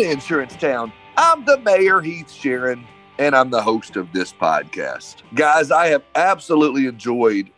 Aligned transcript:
to 0.00 0.10
Insurance 0.10 0.56
Town. 0.56 0.90
I'm 1.18 1.44
the 1.44 1.58
mayor, 1.58 2.00
Heath 2.00 2.32
Sharp, 2.32 2.78
and 3.18 3.36
I'm 3.36 3.50
the 3.50 3.60
host 3.60 3.96
of 3.96 4.10
this 4.14 4.32
podcast. 4.32 5.16
Guys, 5.34 5.70
I 5.70 5.88
have 5.88 6.02
absolutely 6.14 6.86
enjoyed 6.86 7.50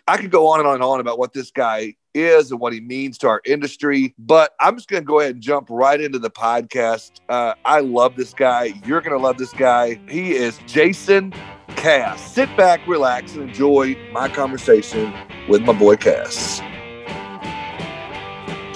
I 0.07 0.17
could 0.17 0.31
go 0.31 0.49
on 0.49 0.61
and 0.61 0.69
on 0.69 0.75
and 0.75 0.83
on 0.83 1.01
about 1.01 1.19
what 1.19 1.33
this 1.33 1.51
guy 1.51 1.95
is 2.15 2.51
and 2.51 2.61
what 2.61 2.73
he 2.73 2.81
means 2.81 3.19
to 3.19 3.29
our 3.29 3.41
industry, 3.45 4.15
but 4.19 4.53
I'm 4.61 4.77
just 4.77 4.89
going 4.89 5.03
to 5.03 5.07
go 5.07 5.21
ahead 5.21 5.35
and 5.35 5.43
jump 5.43 5.69
right 5.71 6.01
into 6.01 6.19
the 6.19 6.31
podcast. 6.31 7.21
Uh, 7.29 7.55
I 7.65 7.81
love 7.81 8.17
this 8.17 8.35
guy. 8.35 8.73
You're 8.85 9.01
going 9.01 9.17
to 9.17 9.23
love 9.23 9.39
this 9.39 9.53
guy. 9.53 10.01
He 10.09 10.33
is 10.33 10.59
Jason 10.67 11.33
Cass. 11.69 12.33
Sit 12.33 12.55
back, 12.57 12.85
relax, 12.89 13.35
and 13.35 13.49
enjoy 13.49 13.97
my 14.11 14.29
conversation 14.29 15.13
with 15.49 15.63
my 15.63 15.73
boy 15.73 15.97
Cass. 15.97 16.61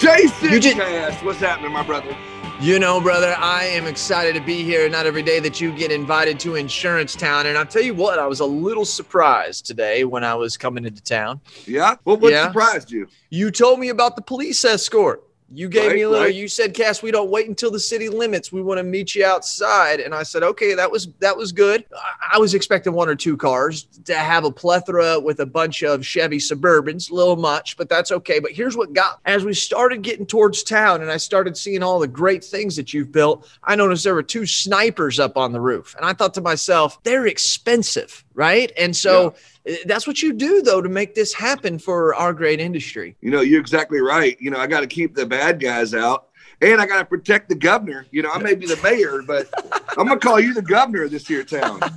Jason 0.03 0.51
You 0.51 0.59
just- 0.59 0.77
Cass, 0.77 1.23
what's 1.23 1.39
happening, 1.39 1.71
my 1.73 1.85
brother? 1.85 2.17
You 2.61 2.81
know, 2.81 3.01
brother, 3.01 3.37
I 3.39 3.65
am 3.67 3.87
excited 3.87 4.35
to 4.35 4.41
be 4.41 4.65
here. 4.65 4.89
Not 4.89 5.07
every 5.07 5.23
day 5.23 5.39
that 5.39 5.61
you 5.61 5.71
get 5.73 5.93
invited 5.93 6.41
to 6.41 6.57
Insurance 6.57 7.15
Town. 7.15 7.47
And 7.47 7.57
I'll 7.57 7.65
tell 7.67 7.83
you 7.83 7.95
what, 7.95 8.19
I 8.19 8.27
was 8.27 8.41
a 8.41 8.45
little 8.45 8.85
surprised 8.85 9.65
today 9.65 10.03
when 10.05 10.25
I 10.25 10.35
was 10.35 10.57
coming 10.57 10.85
into 10.85 11.01
town. 11.03 11.41
Yeah. 11.67 11.95
Well, 12.05 12.17
what 12.17 12.33
Yeah. 12.33 12.49
surprised 12.49 12.91
you? 12.91 13.07
You 13.31 13.53
told 13.53 13.79
me 13.79 13.91
about 13.91 14.17
the 14.17 14.23
police 14.23 14.65
escort. 14.65 15.23
You 15.55 15.69
gave 15.69 15.89
Right, 15.89 15.95
me 15.97 16.03
a 16.03 16.09
little, 16.09 16.25
right. 16.27 16.35
you 16.35 16.49
said, 16.49 16.73
Cass, 16.75 17.03
we 17.03 17.11
don't 17.11 17.31
wait 17.31 17.49
until 17.49 17.71
the 17.71 17.79
city 17.81 18.09
limits. 18.09 18.51
We 18.53 18.63
want 18.63 18.79
to 18.79 18.85
meet 18.85 19.15
you 19.15 19.25
outside. 19.25 20.01
And 20.01 20.15
I 20.15 20.23
said, 20.23 20.43
okay, 20.43 20.75
that 20.75 20.91
was 20.91 21.09
that 21.21 21.37
was 21.37 21.53
good. 21.53 21.85
I- 21.95 22.19
I 22.35 22.39
was 22.39 22.55
expecting 22.55 22.95
one 22.95 23.11
or 23.11 23.15
two 23.15 23.37
cars 23.37 23.85
to 24.07 24.15
have 24.15 24.45
a 24.45 24.51
plethora 24.51 25.21
with 25.21 25.41
a 25.41 25.47
bunch 25.47 25.83
of 25.83 26.07
Chevy 26.07 26.39
Suburbans, 26.39 27.11
a 27.11 27.15
little 27.15 27.37
much, 27.37 27.77
but 27.77 27.91
that's 27.91 28.11
okay. 28.11 28.39
But 28.39 28.53
here's 28.53 28.75
what 28.75 28.95
got 28.95 29.21
as 29.27 29.45
we 29.45 29.53
started 29.53 30.01
getting 30.01 30.25
towards 30.25 30.63
town 30.63 31.03
and 31.03 31.11
I 31.11 31.19
started 31.19 31.59
seeing 31.59 31.83
all 31.83 31.99
the 32.01 32.09
great 32.09 32.43
things 32.43 32.75
that 32.77 32.95
you've 32.95 33.13
built, 33.13 33.47
I 33.65 33.77
noticed 33.77 34.05
there 34.05 34.15
were 34.15 34.23
two 34.23 34.47
snipers 34.47 35.21
up 35.21 35.37
on 35.37 35.53
the 35.53 35.61
roof. 35.61 35.95
And 35.97 36.07
I 36.07 36.15
thought 36.15 36.33
to 36.35 36.41
myself, 36.41 37.03
they're 37.03 37.27
expensive, 37.27 38.25
right? 38.35 38.73
And 38.77 38.95
so 38.95 39.35
uh, 39.69 39.75
that's 39.87 40.07
what 40.07 40.23
you 40.23 40.33
do 40.33 40.63
though 40.63 40.81
to 40.81 40.89
make 40.89 41.15
this 41.15 41.33
happen 41.33 41.79
for 41.79 42.15
our 42.15 42.33
great 42.33 42.61
industry. 42.61 43.17
You 43.21 43.31
know, 43.31 43.41
you're 43.41 43.61
exactly 43.61 44.01
right. 44.01 44.37
You 44.41 44.51
know, 44.51 44.59
I 44.59 44.67
got 44.67 44.81
to 44.81 44.87
keep 44.87 45.15
the 45.15 45.27
bad 45.27 45.61
guys 45.61 45.95
out. 45.95 46.29
And 46.63 46.81
I 46.81 46.87
got 46.87 47.01
to 47.01 47.05
protect 47.05 47.49
the 47.49 47.55
governor. 47.57 48.07
You 48.13 48.23
know, 48.23 48.31
I 48.31 48.39
may 48.39 48.55
be 48.55 48.67
the 48.67 48.81
mayor, 48.83 49.23
but 49.27 49.49
I'm 49.99 50.07
gonna 50.07 50.21
call 50.21 50.39
you 50.41 50.55
the 50.55 50.63
governor 50.63 51.05
of 51.05 51.11
this 51.11 51.27
here 51.27 51.43
town. 51.43 51.81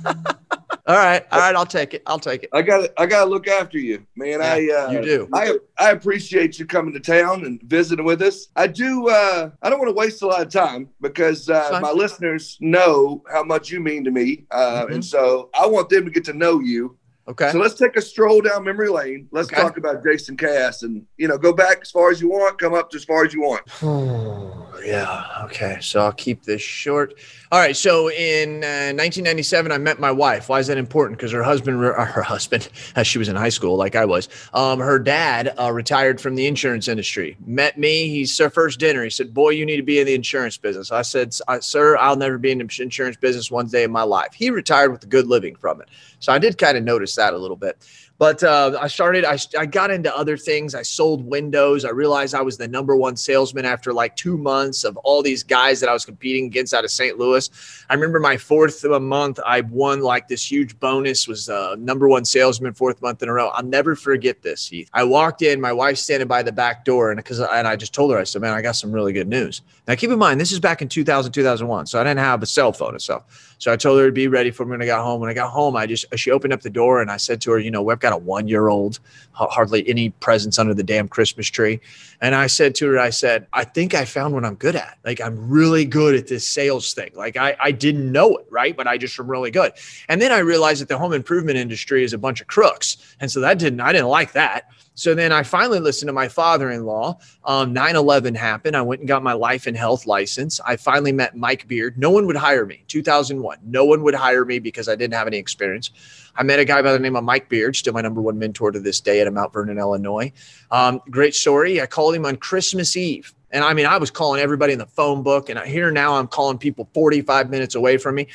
All 0.88 0.94
right, 0.94 1.26
all 1.32 1.40
right, 1.40 1.56
I'll 1.56 1.66
take 1.66 1.94
it. 1.94 2.02
I'll 2.06 2.20
take 2.20 2.44
it. 2.44 2.50
I 2.52 2.62
got 2.62 2.78
to, 2.78 2.92
I 2.96 3.06
got 3.06 3.24
to 3.24 3.30
look 3.30 3.48
after 3.48 3.76
you, 3.76 4.06
man. 4.14 4.40
I, 4.40 4.68
uh, 4.70 4.90
you 4.92 5.02
do. 5.02 5.28
I, 5.34 5.58
I 5.76 5.90
appreciate 5.90 6.60
you 6.60 6.64
coming 6.66 6.94
to 6.94 7.00
town 7.00 7.44
and 7.44 7.60
visiting 7.64 8.04
with 8.04 8.22
us. 8.22 8.46
I 8.54 8.68
do. 8.68 9.08
Uh, 9.08 9.50
I 9.62 9.68
don't 9.68 9.80
want 9.80 9.88
to 9.88 9.94
waste 9.94 10.22
a 10.22 10.28
lot 10.28 10.42
of 10.42 10.48
time 10.52 10.88
because 11.00 11.50
uh, 11.50 11.80
my 11.82 11.90
listeners 11.90 12.56
know 12.60 13.24
how 13.32 13.42
much 13.42 13.68
you 13.68 13.80
mean 13.80 14.04
to 14.04 14.12
me, 14.12 14.46
uh, 14.52 14.86
Mhm. 14.86 14.92
and 14.94 15.04
so 15.04 15.50
I 15.60 15.66
want 15.66 15.88
them 15.88 16.04
to 16.04 16.10
get 16.12 16.24
to 16.26 16.32
know 16.32 16.60
you. 16.60 16.96
Okay. 17.26 17.50
So 17.50 17.58
let's 17.58 17.74
take 17.74 17.96
a 17.96 18.00
stroll 18.02 18.40
down 18.40 18.62
memory 18.62 18.88
lane. 18.88 19.26
Let's 19.32 19.48
Okay. 19.48 19.60
talk 19.60 19.78
about 19.78 20.04
Jason 20.04 20.36
Cass, 20.36 20.84
and 20.84 21.04
you 21.16 21.26
know, 21.26 21.36
go 21.36 21.52
back 21.52 21.78
as 21.82 21.90
far 21.90 22.12
as 22.12 22.20
you 22.20 22.28
want, 22.28 22.60
come 22.60 22.74
up 22.74 22.90
to 22.90 22.96
as 22.96 23.02
far 23.04 23.24
as 23.24 23.34
you 23.34 23.40
want. 23.42 23.62
yeah. 24.84 25.44
Okay. 25.44 25.78
So 25.80 26.00
I'll 26.00 26.12
keep 26.12 26.44
this 26.44 26.62
short. 26.62 27.14
All 27.52 27.60
right. 27.60 27.76
So 27.76 28.10
in 28.10 28.64
uh, 28.64 28.92
1997, 28.92 29.70
I 29.70 29.78
met 29.78 30.00
my 30.00 30.10
wife. 30.10 30.48
Why 30.48 30.58
is 30.58 30.66
that 30.66 30.78
important? 30.78 31.18
Because 31.18 31.30
her 31.32 31.42
husband, 31.42 31.82
or 31.82 31.92
her 31.92 32.22
husband, 32.22 32.68
as 32.96 33.06
she 33.06 33.18
was 33.18 33.28
in 33.28 33.36
high 33.36 33.50
school, 33.50 33.76
like 33.76 33.94
I 33.94 34.04
was, 34.04 34.28
um, 34.52 34.80
her 34.80 34.98
dad 34.98 35.54
uh, 35.58 35.72
retired 35.72 36.20
from 36.20 36.34
the 36.34 36.46
insurance 36.46 36.88
industry. 36.88 37.36
Met 37.46 37.78
me. 37.78 38.08
He's 38.08 38.40
our 38.40 38.50
first 38.50 38.80
dinner. 38.80 39.04
He 39.04 39.10
said, 39.10 39.32
"Boy, 39.32 39.50
you 39.50 39.64
need 39.64 39.76
to 39.76 39.82
be 39.82 40.00
in 40.00 40.06
the 40.06 40.14
insurance 40.14 40.56
business." 40.56 40.90
I 40.90 41.02
said, 41.02 41.34
"Sir, 41.60 41.96
I'll 41.98 42.16
never 42.16 42.38
be 42.38 42.50
in 42.50 42.58
the 42.58 42.82
insurance 42.82 43.16
business 43.16 43.50
one 43.50 43.68
day 43.68 43.84
in 43.84 43.92
my 43.92 44.02
life." 44.02 44.34
He 44.34 44.50
retired 44.50 44.90
with 44.92 45.04
a 45.04 45.08
good 45.08 45.26
living 45.26 45.56
from 45.56 45.80
it. 45.80 45.88
So 46.18 46.32
I 46.32 46.38
did 46.38 46.58
kind 46.58 46.76
of 46.76 46.82
notice 46.82 47.14
that 47.14 47.34
a 47.34 47.38
little 47.38 47.56
bit. 47.56 47.78
But 48.18 48.42
uh, 48.42 48.78
I 48.80 48.88
started, 48.88 49.24
I, 49.24 49.38
I 49.58 49.66
got 49.66 49.90
into 49.90 50.14
other 50.16 50.36
things. 50.38 50.74
I 50.74 50.82
sold 50.82 51.24
windows. 51.24 51.84
I 51.84 51.90
realized 51.90 52.34
I 52.34 52.40
was 52.40 52.56
the 52.56 52.66
number 52.66 52.96
one 52.96 53.16
salesman 53.16 53.66
after 53.66 53.92
like 53.92 54.16
two 54.16 54.38
months 54.38 54.84
of 54.84 54.96
all 54.98 55.22
these 55.22 55.42
guys 55.42 55.80
that 55.80 55.88
I 55.88 55.92
was 55.92 56.06
competing 56.06 56.46
against 56.46 56.72
out 56.72 56.84
of 56.84 56.90
St. 56.90 57.18
Louis. 57.18 57.50
I 57.90 57.94
remember 57.94 58.18
my 58.18 58.36
fourth 58.38 58.84
month, 58.84 59.38
I 59.44 59.60
won 59.60 60.00
like 60.00 60.28
this 60.28 60.50
huge 60.50 60.78
bonus, 60.80 61.28
was 61.28 61.50
uh, 61.50 61.76
number 61.78 62.08
one 62.08 62.24
salesman 62.24 62.72
fourth 62.72 63.02
month 63.02 63.22
in 63.22 63.28
a 63.28 63.32
row. 63.32 63.48
I'll 63.48 63.64
never 63.64 63.94
forget 63.94 64.42
this, 64.42 64.66
Heath. 64.66 64.88
I 64.94 65.04
walked 65.04 65.42
in, 65.42 65.60
my 65.60 65.72
wife's 65.72 66.02
standing 66.02 66.28
by 66.28 66.42
the 66.42 66.52
back 66.52 66.84
door, 66.84 67.10
and 67.10 67.18
because 67.18 67.40
and 67.40 67.68
I 67.68 67.76
just 67.76 67.92
told 67.92 68.12
her, 68.12 68.18
I 68.18 68.24
said, 68.24 68.40
man, 68.40 68.54
I 68.54 68.62
got 68.62 68.76
some 68.76 68.92
really 68.92 69.12
good 69.12 69.28
news. 69.28 69.60
Now, 69.86 69.94
keep 69.94 70.10
in 70.10 70.18
mind, 70.18 70.40
this 70.40 70.52
is 70.52 70.60
back 70.60 70.80
in 70.80 70.88
2000, 70.88 71.32
2001. 71.32 71.86
So 71.86 72.00
I 72.00 72.04
didn't 72.04 72.18
have 72.18 72.42
a 72.42 72.46
cell 72.46 72.72
phone 72.72 72.92
and 72.92 73.02
stuff. 73.02 73.55
So 73.58 73.72
I 73.72 73.76
told 73.76 73.98
her 73.98 74.06
to 74.06 74.12
be 74.12 74.28
ready 74.28 74.50
for 74.50 74.64
me 74.64 74.72
when 74.72 74.82
I 74.82 74.86
got 74.86 75.02
home. 75.02 75.20
When 75.20 75.30
I 75.30 75.34
got 75.34 75.50
home, 75.50 75.76
I 75.76 75.86
just 75.86 76.04
she 76.16 76.30
opened 76.30 76.52
up 76.52 76.60
the 76.60 76.70
door 76.70 77.00
and 77.00 77.10
I 77.10 77.16
said 77.16 77.40
to 77.42 77.52
her, 77.52 77.58
you 77.58 77.70
know, 77.70 77.82
we've 77.82 77.98
got 77.98 78.12
a 78.12 78.16
one 78.16 78.48
year 78.48 78.68
old, 78.68 79.00
hardly 79.32 79.88
any 79.88 80.10
presents 80.10 80.58
under 80.58 80.74
the 80.74 80.82
damn 80.82 81.08
Christmas 81.08 81.48
tree. 81.48 81.80
And 82.20 82.34
I 82.34 82.48
said 82.48 82.74
to 82.76 82.86
her, 82.88 82.98
I 82.98 83.10
said, 83.10 83.46
I 83.52 83.64
think 83.64 83.94
I 83.94 84.04
found 84.04 84.34
what 84.34 84.44
I'm 84.44 84.56
good 84.56 84.76
at. 84.76 84.98
Like 85.04 85.20
I'm 85.20 85.48
really 85.48 85.84
good 85.84 86.14
at 86.14 86.28
this 86.28 86.46
sales 86.46 86.92
thing. 86.92 87.10
Like 87.14 87.36
I, 87.36 87.56
I 87.60 87.70
didn't 87.70 88.12
know 88.12 88.36
it, 88.36 88.46
right? 88.50 88.76
But 88.76 88.86
I 88.86 88.98
just 88.98 89.18
am 89.18 89.30
really 89.30 89.50
good. 89.50 89.72
And 90.08 90.20
then 90.20 90.32
I 90.32 90.38
realized 90.38 90.82
that 90.82 90.88
the 90.88 90.98
home 90.98 91.14
improvement 91.14 91.56
industry 91.56 92.04
is 92.04 92.12
a 92.12 92.18
bunch 92.18 92.40
of 92.40 92.46
crooks. 92.48 93.16
And 93.20 93.30
so 93.30 93.40
that 93.40 93.58
didn't, 93.58 93.80
I 93.80 93.92
didn't 93.92 94.08
like 94.08 94.32
that. 94.32 94.68
So 94.96 95.14
then 95.14 95.30
I 95.30 95.42
finally 95.42 95.78
listened 95.78 96.08
to 96.08 96.14
my 96.14 96.26
father 96.26 96.70
in 96.70 96.86
law. 96.86 97.18
Um, 97.44 97.74
9 97.74 97.96
11 97.96 98.34
happened. 98.34 98.74
I 98.74 98.80
went 98.80 99.02
and 99.02 99.06
got 99.06 99.22
my 99.22 99.34
life 99.34 99.66
and 99.66 99.76
health 99.76 100.06
license. 100.06 100.58
I 100.66 100.76
finally 100.76 101.12
met 101.12 101.36
Mike 101.36 101.68
Beard. 101.68 101.98
No 101.98 102.10
one 102.10 102.26
would 102.26 102.36
hire 102.36 102.64
me. 102.64 102.82
2001. 102.88 103.58
No 103.62 103.84
one 103.84 104.02
would 104.02 104.14
hire 104.14 104.46
me 104.46 104.58
because 104.58 104.88
I 104.88 104.96
didn't 104.96 105.12
have 105.12 105.26
any 105.26 105.36
experience. 105.36 105.90
I 106.34 106.42
met 106.42 106.60
a 106.60 106.64
guy 106.64 106.80
by 106.80 106.92
the 106.92 106.98
name 106.98 107.14
of 107.14 107.24
Mike 107.24 107.50
Beard, 107.50 107.76
still 107.76 107.92
my 107.92 108.00
number 108.00 108.22
one 108.22 108.38
mentor 108.38 108.72
to 108.72 108.80
this 108.80 109.00
day 109.00 109.20
at 109.20 109.30
Mount 109.30 109.52
Vernon, 109.52 109.78
Illinois. 109.78 110.32
Um, 110.70 111.02
great 111.10 111.34
story. 111.34 111.80
I 111.80 111.86
called 111.86 112.14
him 112.14 112.24
on 112.24 112.36
Christmas 112.36 112.96
Eve. 112.96 113.34
And 113.50 113.64
I 113.64 113.74
mean, 113.74 113.86
I 113.86 113.98
was 113.98 114.10
calling 114.10 114.40
everybody 114.40 114.72
in 114.72 114.78
the 114.78 114.86
phone 114.86 115.22
book. 115.22 115.50
And 115.50 115.58
here 115.60 115.90
now 115.90 116.16
I'm 116.16 116.26
calling 116.26 116.56
people 116.56 116.88
45 116.94 117.50
minutes 117.50 117.74
away 117.74 117.98
from 117.98 118.14
me. 118.14 118.28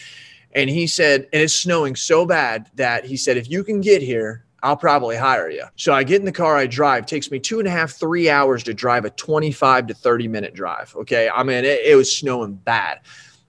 And 0.53 0.69
he 0.69 0.85
said, 0.85 1.27
and 1.33 1.41
it's 1.41 1.55
snowing 1.55 1.95
so 1.95 2.25
bad 2.25 2.69
that 2.75 3.05
he 3.05 3.17
said, 3.17 3.37
if 3.37 3.49
you 3.49 3.63
can 3.63 3.81
get 3.81 4.03
here, 4.03 4.45
I'll 4.63 4.77
probably 4.77 5.17
hire 5.17 5.49
you. 5.49 5.63
So 5.75 5.93
I 5.93 6.03
get 6.03 6.19
in 6.19 6.25
the 6.25 6.31
car, 6.31 6.55
I 6.55 6.67
drive. 6.67 7.03
It 7.03 7.07
takes 7.07 7.31
me 7.31 7.39
two 7.39 7.59
and 7.59 7.67
a 7.67 7.71
half, 7.71 7.91
three 7.91 8.29
hours 8.29 8.63
to 8.63 8.73
drive 8.73 9.05
a 9.05 9.09
25 9.09 9.87
to 9.87 9.93
30 9.93 10.27
minute 10.27 10.53
drive. 10.53 10.95
Okay. 10.95 11.29
I 11.33 11.43
mean, 11.43 11.65
it, 11.65 11.81
it 11.83 11.95
was 11.95 12.15
snowing 12.15 12.53
bad. 12.53 12.99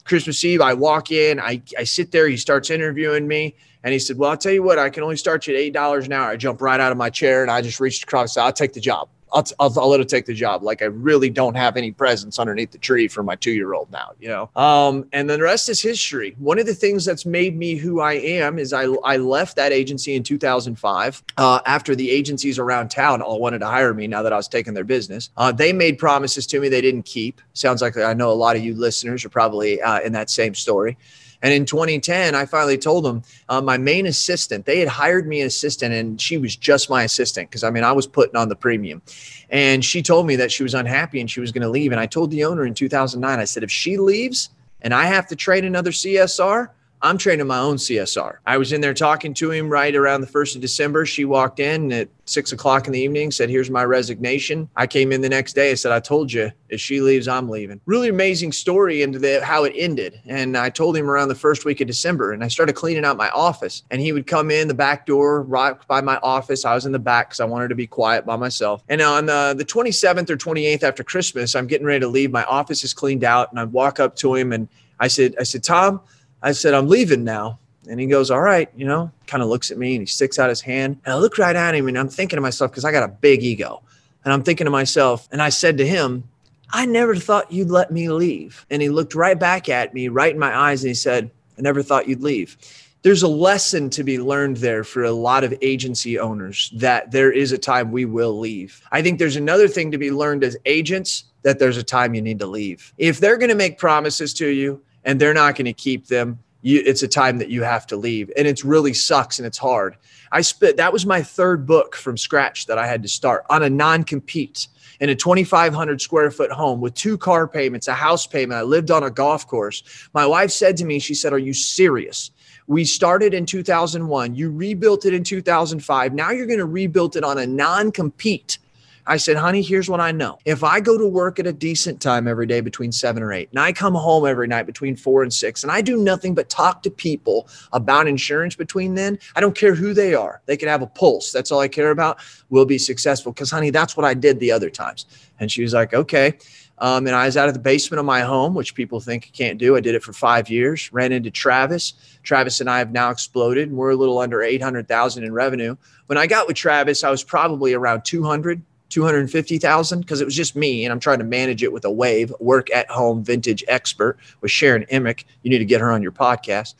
Christmas 0.04 0.44
Eve, 0.44 0.60
I 0.60 0.74
walk 0.74 1.12
in, 1.12 1.38
I, 1.38 1.62
I 1.78 1.84
sit 1.84 2.10
there, 2.10 2.26
he 2.28 2.36
starts 2.36 2.70
interviewing 2.70 3.28
me. 3.28 3.54
And 3.84 3.92
he 3.92 3.98
said, 3.98 4.16
Well, 4.16 4.30
I'll 4.30 4.36
tell 4.36 4.52
you 4.52 4.62
what, 4.62 4.78
I 4.78 4.90
can 4.90 5.02
only 5.02 5.16
start 5.16 5.46
you 5.46 5.56
at 5.56 5.72
$8 5.72 6.06
an 6.06 6.12
hour. 6.12 6.30
I 6.30 6.36
jump 6.36 6.60
right 6.60 6.80
out 6.80 6.92
of 6.92 6.98
my 6.98 7.10
chair 7.10 7.42
and 7.42 7.50
I 7.50 7.60
just 7.60 7.80
reached 7.80 8.04
across, 8.04 8.36
I'll 8.36 8.52
take 8.52 8.72
the 8.72 8.80
job. 8.80 9.08
I'll, 9.32 9.44
I'll, 9.58 9.80
I'll, 9.80 9.88
let 9.88 10.00
her 10.00 10.04
take 10.04 10.26
the 10.26 10.34
job. 10.34 10.62
Like 10.62 10.82
I 10.82 10.86
really 10.86 11.30
don't 11.30 11.54
have 11.54 11.76
any 11.76 11.90
presents 11.90 12.38
underneath 12.38 12.70
the 12.70 12.78
tree 12.78 13.08
for 13.08 13.22
my 13.22 13.34
two 13.36 13.52
year 13.52 13.74
old 13.74 13.90
now, 13.90 14.12
you 14.20 14.28
know? 14.28 14.50
Um, 14.56 15.06
and 15.12 15.28
then 15.28 15.38
the 15.38 15.44
rest 15.44 15.68
is 15.68 15.80
history. 15.80 16.34
One 16.38 16.58
of 16.58 16.66
the 16.66 16.74
things 16.74 17.04
that's 17.04 17.24
made 17.24 17.56
me 17.56 17.74
who 17.74 18.00
I 18.00 18.14
am 18.14 18.58
is 18.58 18.72
I, 18.72 18.84
I 19.04 19.16
left 19.16 19.56
that 19.56 19.72
agency 19.72 20.14
in 20.14 20.22
2005 20.22 21.22
uh, 21.36 21.60
after 21.66 21.94
the 21.94 22.10
agencies 22.10 22.58
around 22.58 22.90
town 22.90 23.22
all 23.22 23.40
wanted 23.40 23.60
to 23.60 23.66
hire 23.66 23.94
me 23.94 24.06
now 24.06 24.22
that 24.22 24.32
I 24.32 24.36
was 24.36 24.48
taking 24.48 24.74
their 24.74 24.84
business. 24.84 25.30
Uh, 25.36 25.52
they 25.52 25.72
made 25.72 25.98
promises 25.98 26.46
to 26.48 26.60
me 26.60 26.68
they 26.68 26.80
didn't 26.80 27.04
keep. 27.04 27.40
Sounds 27.54 27.82
like 27.82 27.96
I 27.96 28.12
know 28.12 28.30
a 28.30 28.34
lot 28.34 28.56
of 28.56 28.62
you 28.62 28.74
listeners 28.74 29.24
are 29.24 29.30
probably 29.30 29.80
uh, 29.80 30.00
in 30.00 30.12
that 30.12 30.30
same 30.30 30.54
story. 30.54 30.96
And 31.42 31.52
in 31.52 31.66
2010, 31.66 32.34
I 32.34 32.46
finally 32.46 32.78
told 32.78 33.04
them 33.04 33.22
uh, 33.48 33.60
my 33.60 33.76
main 33.76 34.06
assistant, 34.06 34.64
they 34.64 34.78
had 34.78 34.88
hired 34.88 35.26
me 35.26 35.40
an 35.40 35.48
assistant 35.48 35.92
and 35.92 36.20
she 36.20 36.38
was 36.38 36.54
just 36.54 36.88
my 36.88 37.02
assistant 37.02 37.50
because 37.50 37.64
I 37.64 37.70
mean, 37.70 37.84
I 37.84 37.92
was 37.92 38.06
putting 38.06 38.36
on 38.36 38.48
the 38.48 38.56
premium. 38.56 39.02
And 39.50 39.84
she 39.84 40.02
told 40.02 40.26
me 40.26 40.36
that 40.36 40.52
she 40.52 40.62
was 40.62 40.74
unhappy 40.74 41.20
and 41.20 41.30
she 41.30 41.40
was 41.40 41.52
going 41.52 41.62
to 41.62 41.68
leave. 41.68 41.92
And 41.92 42.00
I 42.00 42.06
told 42.06 42.30
the 42.30 42.44
owner 42.44 42.64
in 42.64 42.74
2009, 42.74 43.38
I 43.38 43.44
said, 43.44 43.62
if 43.62 43.70
she 43.70 43.96
leaves 43.96 44.50
and 44.80 44.94
I 44.94 45.06
have 45.06 45.26
to 45.28 45.36
train 45.36 45.64
another 45.64 45.90
CSR, 45.90 46.68
I'm 47.02 47.18
training 47.18 47.48
my 47.48 47.58
own 47.58 47.76
CSR. 47.76 48.36
I 48.46 48.56
was 48.56 48.72
in 48.72 48.80
there 48.80 48.94
talking 48.94 49.34
to 49.34 49.50
him 49.50 49.68
right 49.68 49.94
around 49.94 50.20
the 50.20 50.26
first 50.28 50.54
of 50.54 50.60
December. 50.60 51.04
She 51.04 51.24
walked 51.24 51.58
in 51.58 51.90
at 51.90 52.08
six 52.26 52.52
o'clock 52.52 52.86
in 52.86 52.92
the 52.92 53.00
evening, 53.00 53.32
said, 53.32 53.50
Here's 53.50 53.70
my 53.70 53.84
resignation. 53.84 54.68
I 54.76 54.86
came 54.86 55.10
in 55.10 55.20
the 55.20 55.28
next 55.28 55.54
day. 55.54 55.72
I 55.72 55.74
said, 55.74 55.90
I 55.90 55.98
told 55.98 56.32
you, 56.32 56.52
if 56.68 56.80
she 56.80 57.00
leaves, 57.00 57.26
I'm 57.26 57.48
leaving. 57.48 57.80
Really 57.86 58.08
amazing 58.08 58.52
story 58.52 59.02
into 59.02 59.18
the 59.18 59.44
how 59.44 59.64
it 59.64 59.74
ended. 59.76 60.20
And 60.26 60.56
I 60.56 60.70
told 60.70 60.96
him 60.96 61.10
around 61.10 61.28
the 61.28 61.34
first 61.34 61.64
week 61.64 61.80
of 61.80 61.88
December, 61.88 62.30
and 62.30 62.44
I 62.44 62.48
started 62.48 62.74
cleaning 62.74 63.04
out 63.04 63.16
my 63.16 63.30
office. 63.30 63.82
And 63.90 64.00
he 64.00 64.12
would 64.12 64.28
come 64.28 64.52
in 64.52 64.68
the 64.68 64.74
back 64.74 65.04
door 65.04 65.42
right 65.42 65.76
by 65.88 66.00
my 66.00 66.18
office. 66.22 66.64
I 66.64 66.74
was 66.74 66.86
in 66.86 66.92
the 66.92 67.00
back 67.00 67.30
because 67.30 67.40
I 67.40 67.46
wanted 67.46 67.68
to 67.68 67.74
be 67.74 67.88
quiet 67.88 68.24
by 68.24 68.36
myself. 68.36 68.84
And 68.88 69.00
on 69.00 69.28
uh, 69.28 69.54
the, 69.54 69.64
the 69.64 69.64
27th 69.64 70.30
or 70.30 70.36
28th 70.36 70.84
after 70.84 71.02
Christmas, 71.02 71.56
I'm 71.56 71.66
getting 71.66 71.86
ready 71.86 72.00
to 72.00 72.08
leave. 72.08 72.30
My 72.30 72.44
office 72.44 72.84
is 72.84 72.94
cleaned 72.94 73.24
out, 73.24 73.50
and 73.50 73.58
I 73.58 73.64
walk 73.64 73.98
up 73.98 74.14
to 74.16 74.36
him 74.36 74.52
and 74.52 74.68
I 75.00 75.08
said, 75.08 75.34
I 75.40 75.42
said, 75.42 75.64
Tom, 75.64 76.00
I 76.42 76.52
said, 76.52 76.74
I'm 76.74 76.88
leaving 76.88 77.24
now. 77.24 77.58
And 77.88 77.98
he 77.98 78.06
goes, 78.06 78.30
All 78.30 78.40
right, 78.40 78.68
you 78.76 78.86
know, 78.86 79.10
kind 79.26 79.42
of 79.42 79.48
looks 79.48 79.70
at 79.70 79.78
me 79.78 79.94
and 79.94 80.02
he 80.02 80.06
sticks 80.06 80.38
out 80.38 80.48
his 80.48 80.60
hand. 80.60 81.00
And 81.04 81.14
I 81.14 81.16
look 81.18 81.38
right 81.38 81.56
at 81.56 81.74
him 81.74 81.88
and 81.88 81.98
I'm 81.98 82.08
thinking 82.08 82.36
to 82.36 82.40
myself, 82.40 82.70
because 82.70 82.84
I 82.84 82.92
got 82.92 83.02
a 83.02 83.08
big 83.08 83.42
ego. 83.42 83.82
And 84.24 84.32
I'm 84.32 84.42
thinking 84.44 84.66
to 84.66 84.70
myself, 84.70 85.28
and 85.32 85.42
I 85.42 85.48
said 85.48 85.78
to 85.78 85.86
him, 85.86 86.24
I 86.72 86.86
never 86.86 87.16
thought 87.16 87.52
you'd 87.52 87.70
let 87.70 87.90
me 87.90 88.08
leave. 88.08 88.64
And 88.70 88.80
he 88.80 88.88
looked 88.88 89.14
right 89.14 89.38
back 89.38 89.68
at 89.68 89.92
me, 89.92 90.08
right 90.08 90.32
in 90.32 90.38
my 90.38 90.56
eyes, 90.56 90.82
and 90.82 90.88
he 90.88 90.94
said, 90.94 91.30
I 91.58 91.62
never 91.62 91.82
thought 91.82 92.08
you'd 92.08 92.22
leave. 92.22 92.56
There's 93.02 93.24
a 93.24 93.28
lesson 93.28 93.90
to 93.90 94.04
be 94.04 94.18
learned 94.20 94.58
there 94.58 94.84
for 94.84 95.02
a 95.02 95.10
lot 95.10 95.42
of 95.42 95.52
agency 95.60 96.20
owners 96.20 96.72
that 96.76 97.10
there 97.10 97.32
is 97.32 97.50
a 97.50 97.58
time 97.58 97.90
we 97.90 98.04
will 98.04 98.38
leave. 98.38 98.80
I 98.92 99.02
think 99.02 99.18
there's 99.18 99.36
another 99.36 99.66
thing 99.66 99.90
to 99.90 99.98
be 99.98 100.12
learned 100.12 100.44
as 100.44 100.56
agents 100.66 101.24
that 101.42 101.58
there's 101.58 101.76
a 101.76 101.82
time 101.82 102.14
you 102.14 102.22
need 102.22 102.38
to 102.38 102.46
leave. 102.46 102.94
If 102.98 103.18
they're 103.18 103.38
going 103.38 103.48
to 103.48 103.56
make 103.56 103.76
promises 103.76 104.32
to 104.34 104.46
you, 104.46 104.80
and 105.04 105.20
they're 105.20 105.34
not 105.34 105.56
going 105.56 105.66
to 105.66 105.72
keep 105.72 106.06
them. 106.06 106.38
You, 106.64 106.80
it's 106.86 107.02
a 107.02 107.08
time 107.08 107.38
that 107.38 107.48
you 107.48 107.64
have 107.64 107.88
to 107.88 107.96
leave 107.96 108.30
and 108.36 108.46
it 108.46 108.62
really 108.62 108.94
sucks 108.94 109.38
and 109.38 109.46
it's 109.46 109.58
hard. 109.58 109.96
I 110.30 110.42
spit 110.42 110.76
that 110.76 110.92
was 110.92 111.04
my 111.04 111.20
third 111.20 111.66
book 111.66 111.96
from 111.96 112.16
scratch 112.16 112.66
that 112.66 112.78
i 112.78 112.86
had 112.86 113.02
to 113.02 113.08
start 113.08 113.44
on 113.50 113.64
a 113.64 113.68
non-compete 113.68 114.68
in 115.00 115.10
a 115.10 115.14
2500 115.16 116.00
square 116.00 116.30
foot 116.30 116.52
home 116.52 116.80
with 116.80 116.94
two 116.94 117.18
car 117.18 117.48
payments 117.48 117.88
a 117.88 117.94
house 117.94 118.28
payment. 118.28 118.58
I 118.58 118.62
lived 118.62 118.92
on 118.92 119.02
a 119.02 119.10
golf 119.10 119.48
course. 119.48 119.82
My 120.14 120.24
wife 120.24 120.52
said 120.52 120.76
to 120.76 120.84
me 120.84 121.00
she 121.00 121.14
said 121.14 121.32
are 121.32 121.38
you 121.38 121.52
serious? 121.52 122.30
We 122.68 122.84
started 122.84 123.34
in 123.34 123.44
2001 123.44 124.36
you 124.36 124.52
rebuilt 124.52 125.04
it 125.04 125.14
in 125.14 125.24
2005 125.24 126.14
now 126.14 126.30
you're 126.30 126.46
going 126.46 126.60
to 126.60 126.64
rebuild 126.64 127.16
it 127.16 127.24
on 127.24 127.38
a 127.38 127.46
non-compete 127.46 128.58
I 129.06 129.16
said, 129.16 129.36
honey, 129.36 129.62
here's 129.62 129.90
what 129.90 130.00
I 130.00 130.12
know. 130.12 130.38
If 130.44 130.62
I 130.62 130.78
go 130.78 130.96
to 130.96 131.06
work 131.06 131.40
at 131.40 131.46
a 131.46 131.52
decent 131.52 132.00
time 132.00 132.28
every 132.28 132.46
day 132.46 132.60
between 132.60 132.92
seven 132.92 133.22
or 133.22 133.32
eight, 133.32 133.48
and 133.50 133.58
I 133.58 133.72
come 133.72 133.94
home 133.94 134.26
every 134.26 134.46
night 134.46 134.64
between 134.64 134.94
four 134.94 135.22
and 135.24 135.32
six, 135.32 135.64
and 135.64 135.72
I 135.72 135.80
do 135.80 135.96
nothing 135.96 136.34
but 136.34 136.48
talk 136.48 136.82
to 136.84 136.90
people 136.90 137.48
about 137.72 138.06
insurance 138.06 138.54
between 138.54 138.94
then, 138.94 139.18
I 139.34 139.40
don't 139.40 139.56
care 139.56 139.74
who 139.74 139.92
they 139.92 140.14
are. 140.14 140.40
They 140.46 140.56
can 140.56 140.68
have 140.68 140.82
a 140.82 140.86
pulse. 140.86 141.32
That's 141.32 141.50
all 141.50 141.60
I 141.60 141.68
care 141.68 141.90
about. 141.90 142.18
We'll 142.48 142.64
be 142.64 142.78
successful. 142.78 143.32
Because, 143.32 143.50
honey, 143.50 143.70
that's 143.70 143.96
what 143.96 144.06
I 144.06 144.14
did 144.14 144.38
the 144.38 144.52
other 144.52 144.70
times. 144.70 145.06
And 145.40 145.50
she 145.50 145.62
was 145.62 145.72
like, 145.72 145.92
okay. 145.94 146.38
Um, 146.78 147.06
and 147.06 147.14
I 147.14 147.26
was 147.26 147.36
out 147.36 147.48
of 147.48 147.54
the 147.54 147.60
basement 147.60 148.00
of 148.00 148.06
my 148.06 148.20
home, 148.22 148.54
which 148.54 148.74
people 148.74 148.98
think 149.00 149.30
can't 149.32 149.58
do. 149.58 149.76
I 149.76 149.80
did 149.80 149.94
it 149.94 150.02
for 150.02 150.12
five 150.12 150.48
years. 150.48 150.92
Ran 150.92 151.12
into 151.12 151.30
Travis. 151.30 151.94
Travis 152.22 152.60
and 152.60 152.70
I 152.70 152.78
have 152.78 152.92
now 152.92 153.10
exploded. 153.10 153.68
And 153.68 153.76
we're 153.76 153.90
a 153.90 153.96
little 153.96 154.18
under 154.18 154.42
800,000 154.42 155.24
in 155.24 155.32
revenue. 155.32 155.76
When 156.06 156.18
I 156.18 156.26
got 156.26 156.46
with 156.46 156.56
Travis, 156.56 157.04
I 157.04 157.10
was 157.10 157.22
probably 157.22 157.74
around 157.74 158.04
200, 158.04 158.62
250,000 158.92 160.00
because 160.00 160.20
it 160.20 160.24
was 160.24 160.36
just 160.36 160.54
me 160.54 160.84
and 160.84 160.92
I'm 160.92 161.00
trying 161.00 161.18
to 161.18 161.24
manage 161.24 161.62
it 161.62 161.72
with 161.72 161.84
a 161.84 161.90
wave 161.90 162.32
work 162.38 162.70
at 162.70 162.90
home 162.90 163.24
vintage 163.24 163.64
expert 163.66 164.18
with 164.40 164.50
Sharon 164.50 164.84
Emick. 164.84 165.26
You 165.42 165.50
need 165.50 165.58
to 165.58 165.64
get 165.64 165.80
her 165.80 165.90
on 165.90 166.02
your 166.02 166.12
podcast. 166.12 166.74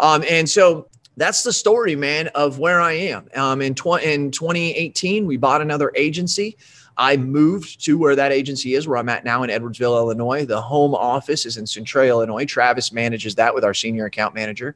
Um, 0.00 0.24
and 0.28 0.48
so 0.48 0.88
that's 1.16 1.42
the 1.42 1.52
story, 1.52 1.96
man, 1.96 2.28
of 2.28 2.58
where 2.58 2.80
I 2.80 2.92
am. 2.92 3.28
Um, 3.34 3.60
in, 3.60 3.74
tw- 3.74 4.02
in 4.02 4.30
2018, 4.30 5.26
we 5.26 5.36
bought 5.36 5.60
another 5.60 5.92
agency. 5.94 6.56
I 6.96 7.16
moved 7.16 7.84
to 7.84 7.96
where 7.96 8.16
that 8.16 8.32
agency 8.32 8.74
is, 8.74 8.88
where 8.88 8.98
I'm 8.98 9.08
at 9.08 9.24
now 9.24 9.42
in 9.44 9.50
Edwardsville, 9.50 9.96
Illinois. 9.98 10.44
The 10.44 10.60
home 10.60 10.94
office 10.94 11.46
is 11.46 11.56
in 11.56 11.66
Centralia, 11.66 12.10
Illinois. 12.10 12.44
Travis 12.44 12.92
manages 12.92 13.36
that 13.36 13.54
with 13.54 13.64
our 13.64 13.74
senior 13.74 14.06
account 14.06 14.34
manager. 14.34 14.74